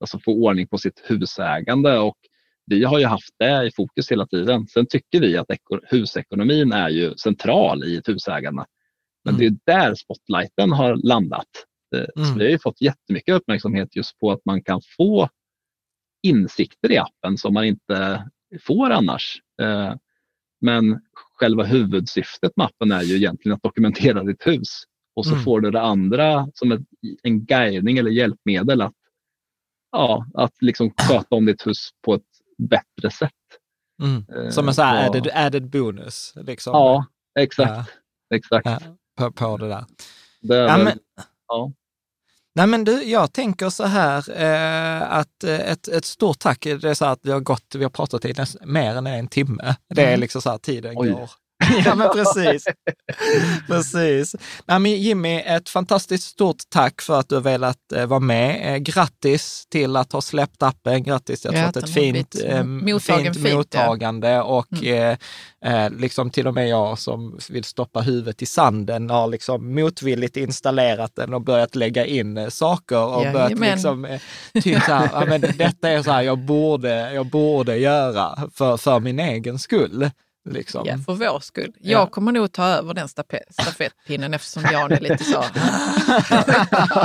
alltså 0.00 0.18
få 0.18 0.32
ordning 0.32 0.68
på 0.68 0.78
sitt 0.78 1.02
husägande 1.04 1.98
och 1.98 2.16
vi 2.66 2.84
har 2.84 2.98
ju 2.98 3.06
haft 3.06 3.34
det 3.38 3.66
i 3.66 3.70
fokus 3.70 4.12
hela 4.12 4.26
tiden. 4.26 4.66
Sen 4.66 4.86
tycker 4.86 5.20
vi 5.20 5.36
att 5.36 5.46
husekonomin 5.90 6.72
är 6.72 6.88
ju 6.88 7.14
central 7.14 7.84
i 7.84 7.96
ett 7.96 8.08
husägande. 8.08 8.64
Men 9.24 9.34
mm. 9.34 9.56
det 9.64 9.72
är 9.72 9.76
där 9.76 9.94
spotlighten 9.94 10.72
har 10.72 10.96
landat. 10.96 11.46
Mm. 11.94 12.28
Så 12.28 12.38
vi 12.38 12.44
har 12.44 12.50
ju 12.50 12.58
fått 12.58 12.80
jättemycket 12.80 13.34
uppmärksamhet 13.34 13.96
just 13.96 14.18
på 14.18 14.32
att 14.32 14.44
man 14.44 14.62
kan 14.62 14.80
få 14.96 15.28
insikter 16.22 16.92
i 16.92 16.98
appen 16.98 17.38
som 17.38 17.54
man 17.54 17.64
inte 17.64 18.24
får 18.60 18.90
annars. 18.90 19.40
Eh, 19.62 19.94
men 20.60 21.00
själva 21.38 21.64
huvudsyftet 21.64 22.52
med 22.56 22.66
appen 22.66 22.92
är 22.92 23.02
ju 23.02 23.16
egentligen 23.16 23.56
att 23.56 23.62
dokumentera 23.62 24.24
ditt 24.24 24.46
hus 24.46 24.82
och 25.16 25.26
så 25.26 25.32
mm. 25.32 25.44
får 25.44 25.60
du 25.60 25.70
det 25.70 25.80
andra 25.80 26.48
som 26.54 26.72
ett, 26.72 26.80
en 27.22 27.44
guidning 27.44 27.98
eller 27.98 28.10
hjälpmedel 28.10 28.80
att, 28.80 28.94
ja, 29.92 30.26
att 30.34 30.52
liksom 30.60 30.90
sköta 30.90 31.36
om 31.36 31.46
ditt 31.46 31.66
hus 31.66 31.90
på 32.04 32.14
ett 32.14 32.22
bättre 32.58 33.10
sätt. 33.10 33.32
Mm. 34.02 34.52
Som 34.52 34.68
en 34.68 34.74
så 34.74 34.82
här 34.82 35.06
added, 35.06 35.30
added 35.34 35.70
bonus? 35.70 36.32
Liksom. 36.36 36.72
Ja, 36.72 37.06
exakt. 37.38 37.70
Ja. 37.70 38.36
exakt. 38.36 38.66
Ja, 38.66 38.78
på, 39.18 39.32
på 39.32 39.56
det 39.56 39.68
där. 39.68 39.84
Det 40.40 40.56
ja, 40.56 40.78
men, 40.78 40.98
ja. 41.48 41.72
Nej 42.54 42.66
men 42.66 42.84
du, 42.84 43.02
jag 43.02 43.32
tänker 43.32 43.70
så 43.70 43.84
här 43.84 44.30
eh, 44.30 45.12
att 45.12 45.44
eh, 45.44 45.60
ett, 45.60 45.88
ett 45.88 46.04
stort 46.04 46.38
tack. 46.38 46.62
Det 46.62 46.84
är 46.84 46.94
så 46.94 47.04
att 47.04 47.20
vi 47.22 47.32
har 47.32 47.40
gått, 47.40 47.74
vi 47.74 47.82
har 47.82 47.90
pratat 47.90 48.24
i 48.24 48.34
mer 48.64 48.94
än 48.94 49.06
en 49.06 49.28
timme. 49.28 49.76
Det 49.88 50.02
är 50.02 50.08
mm. 50.08 50.20
liksom 50.20 50.42
så 50.42 50.50
här 50.50 50.58
tiden 50.58 50.94
Oj. 50.96 51.10
går. 51.10 51.30
ja, 51.84 51.94
men 51.94 52.10
precis. 52.10 52.64
precis. 53.66 54.36
Nej, 54.66 54.78
men 54.78 54.92
Jimmy, 54.92 55.40
ett 55.46 55.68
fantastiskt 55.68 56.28
stort 56.28 56.56
tack 56.68 57.02
för 57.02 57.20
att 57.20 57.28
du 57.28 57.34
har 57.34 57.42
velat 57.42 57.92
eh, 57.92 58.06
vara 58.06 58.20
med. 58.20 58.74
Eh, 58.74 58.78
grattis 58.78 59.66
till 59.70 59.96
att 59.96 60.12
ha 60.12 60.20
släppt 60.20 60.62
appen. 60.62 61.02
Grattis 61.02 61.40
till 61.40 61.50
att 61.50 61.56
ha 61.56 61.66
fått 61.66 61.76
ett 61.76 61.94
fint, 61.94 62.34
eh, 62.44 62.64
fint 62.98 63.52
mottagande 63.52 64.28
ja. 64.28 64.42
och 64.42 64.72
mm. 64.72 65.16
Eh, 65.62 65.84
eh, 65.84 65.90
liksom 65.90 66.30
till 66.30 66.46
och 66.46 66.54
med 66.54 66.68
jag 66.68 66.98
som 66.98 67.38
vill 67.50 67.64
stoppa 67.64 68.00
huvudet 68.00 68.42
i 68.42 68.46
sanden 68.46 69.10
har 69.10 69.28
liksom 69.28 69.74
motvilligt 69.74 70.36
installerat 70.36 71.12
den 71.14 71.34
och 71.34 71.40
börjat 71.40 71.74
lägga 71.74 72.06
in 72.06 72.50
saker 72.50 73.04
och 73.04 73.26
ja, 73.26 73.32
börjat 73.32 73.58
men. 73.58 73.70
liksom 73.70 74.18
tycka 74.62 75.10
ja, 75.12 75.24
men 75.26 75.40
detta 75.40 75.88
är 75.88 76.02
så 76.02 76.10
här 76.10 76.22
jag 76.22 76.38
borde, 76.38 77.12
jag 77.12 77.26
borde 77.26 77.76
göra 77.76 78.50
för, 78.54 78.76
för 78.76 79.00
min 79.00 79.20
egen 79.20 79.58
skull. 79.58 80.10
Liksom. 80.52 80.86
Ja, 80.86 80.98
för 81.06 81.14
vår 81.14 81.40
skull. 81.40 81.72
Jag 81.80 82.00
ja. 82.00 82.06
kommer 82.06 82.32
nog 82.32 82.52
ta 82.52 82.64
över 82.64 82.94
den 82.94 83.08
stafettpinnen 83.08 84.34
eftersom 84.34 84.62
Jan 84.72 84.92
är 84.92 85.00
lite 85.00 85.24
så. 85.24 85.44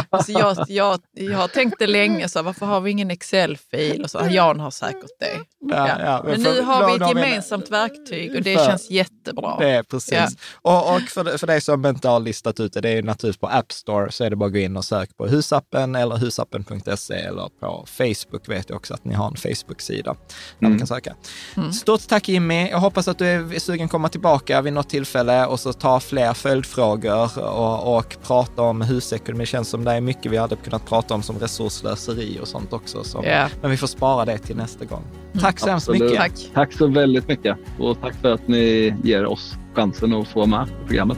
alltså 0.10 0.32
jag, 0.40 0.58
jag, 0.68 1.00
jag 1.12 1.38
har 1.38 1.48
tänkt 1.48 1.76
det 1.80 1.88
länge, 1.88 2.30
så 2.30 2.42
varför 2.42 2.66
har 2.66 2.82
vi 2.82 2.92
ingen 2.92 3.12
Excel-fil? 3.12 4.04
Och 4.04 4.12
så, 4.12 4.28
Jan 4.30 4.60
har 4.60 4.72
säkert 4.72 5.20
det. 5.20 5.40
Ja, 5.60 6.00
ja. 6.00 6.22
Men, 6.24 6.32
men 6.32 6.42
nu 6.42 6.62
har 6.62 6.88
vi 6.88 6.96
ett 6.96 7.10
gemensamt 7.10 7.66
vi, 7.68 7.72
verktyg 7.72 8.36
och 8.36 8.42
det 8.42 8.58
för, 8.58 8.66
känns 8.66 8.90
jättebra. 8.90 9.58
Det 9.60 9.70
är 9.70 9.84
precis. 9.84 10.38
Och, 10.62 10.96
och 10.96 11.02
för, 11.02 11.38
för 11.38 11.48
dig 11.48 11.62
som 11.62 11.86
inte 11.86 12.08
har 12.08 12.20
listat 12.20 12.60
ut 12.60 12.74
det, 12.74 12.82
det 12.82 12.90
är 12.90 13.04
naturligtvis 13.04 13.40
på 13.40 13.48
App 13.48 13.72
Store, 13.72 14.12
så 14.12 14.24
är 14.24 14.30
det 14.30 14.36
bara 14.36 14.46
att 14.46 14.54
gå 14.54 14.60
in 14.60 14.78
och 14.78 14.86
söka 14.86 15.14
på 15.18 15.28
husappen 15.28 15.96
eller 15.96 16.18
husappen.se 16.18 17.14
eller 17.14 17.50
på 17.60 17.86
Facebook 17.88 18.50
vet 18.50 18.70
jag 18.70 18.76
också 18.76 18.94
att 18.94 19.06
ni 19.06 19.14
har 19.14 19.28
en 19.28 19.36
Facebook-sida 19.36 20.16
där 20.60 20.68
mm. 20.68 20.72
man 20.72 20.78
kan 20.78 20.88
söka. 20.88 21.16
Mm. 21.58 21.72
Stort 21.74 22.08
tack 22.08 22.30
Jimmy. 22.30 22.70
Jag 22.70 22.80
hoppas 22.80 23.08
att 23.08 23.18
du 23.18 23.31
är 23.32 23.60
sugen 23.60 23.88
komma 23.88 24.10
tillbaka 24.10 24.62
vid 24.62 24.74
något 24.74 24.90
tillfälle 24.90 25.46
och 25.46 25.60
så 25.60 25.74
ta 25.74 26.00
fler 26.00 26.34
följdfrågor 26.34 27.40
och, 27.40 27.98
och 27.98 28.18
prata 28.24 28.62
om 28.62 28.82
husekonomi. 28.82 29.44
Det 29.44 29.46
känns 29.46 29.70
som 29.70 29.84
det 29.84 29.92
är 29.92 30.02
mycket 30.02 30.32
vi 30.32 30.38
hade 30.38 30.56
kunnat 30.56 30.86
prata 30.86 31.14
om 31.14 31.24
som 31.24 31.40
resurslöseri 31.40 32.40
och 32.42 32.48
sånt 32.48 32.74
också. 32.74 33.04
Som, 33.04 33.26
yeah. 33.26 33.50
Men 33.62 33.72
vi 33.72 33.78
får 33.78 33.88
spara 33.88 34.26
det 34.26 34.38
till 34.38 34.56
nästa 34.56 34.86
gång. 34.86 35.04
Mm. 35.32 35.44
Tack 35.44 35.60
så 35.60 35.70
hemskt 35.70 35.90
mycket. 35.90 36.16
Tack. 36.16 36.32
tack 36.54 36.74
så 36.74 36.88
väldigt 36.88 37.28
mycket 37.28 37.58
och 37.80 38.02
tack 38.02 38.16
för 38.22 38.34
att 38.34 38.48
ni 38.48 38.96
ger 39.04 39.26
oss 39.26 39.54
chansen 39.74 40.14
att 40.14 40.28
få 40.28 40.40
vara 40.40 40.48
med 40.48 40.68
i 40.68 40.88
programmet. 40.88 41.18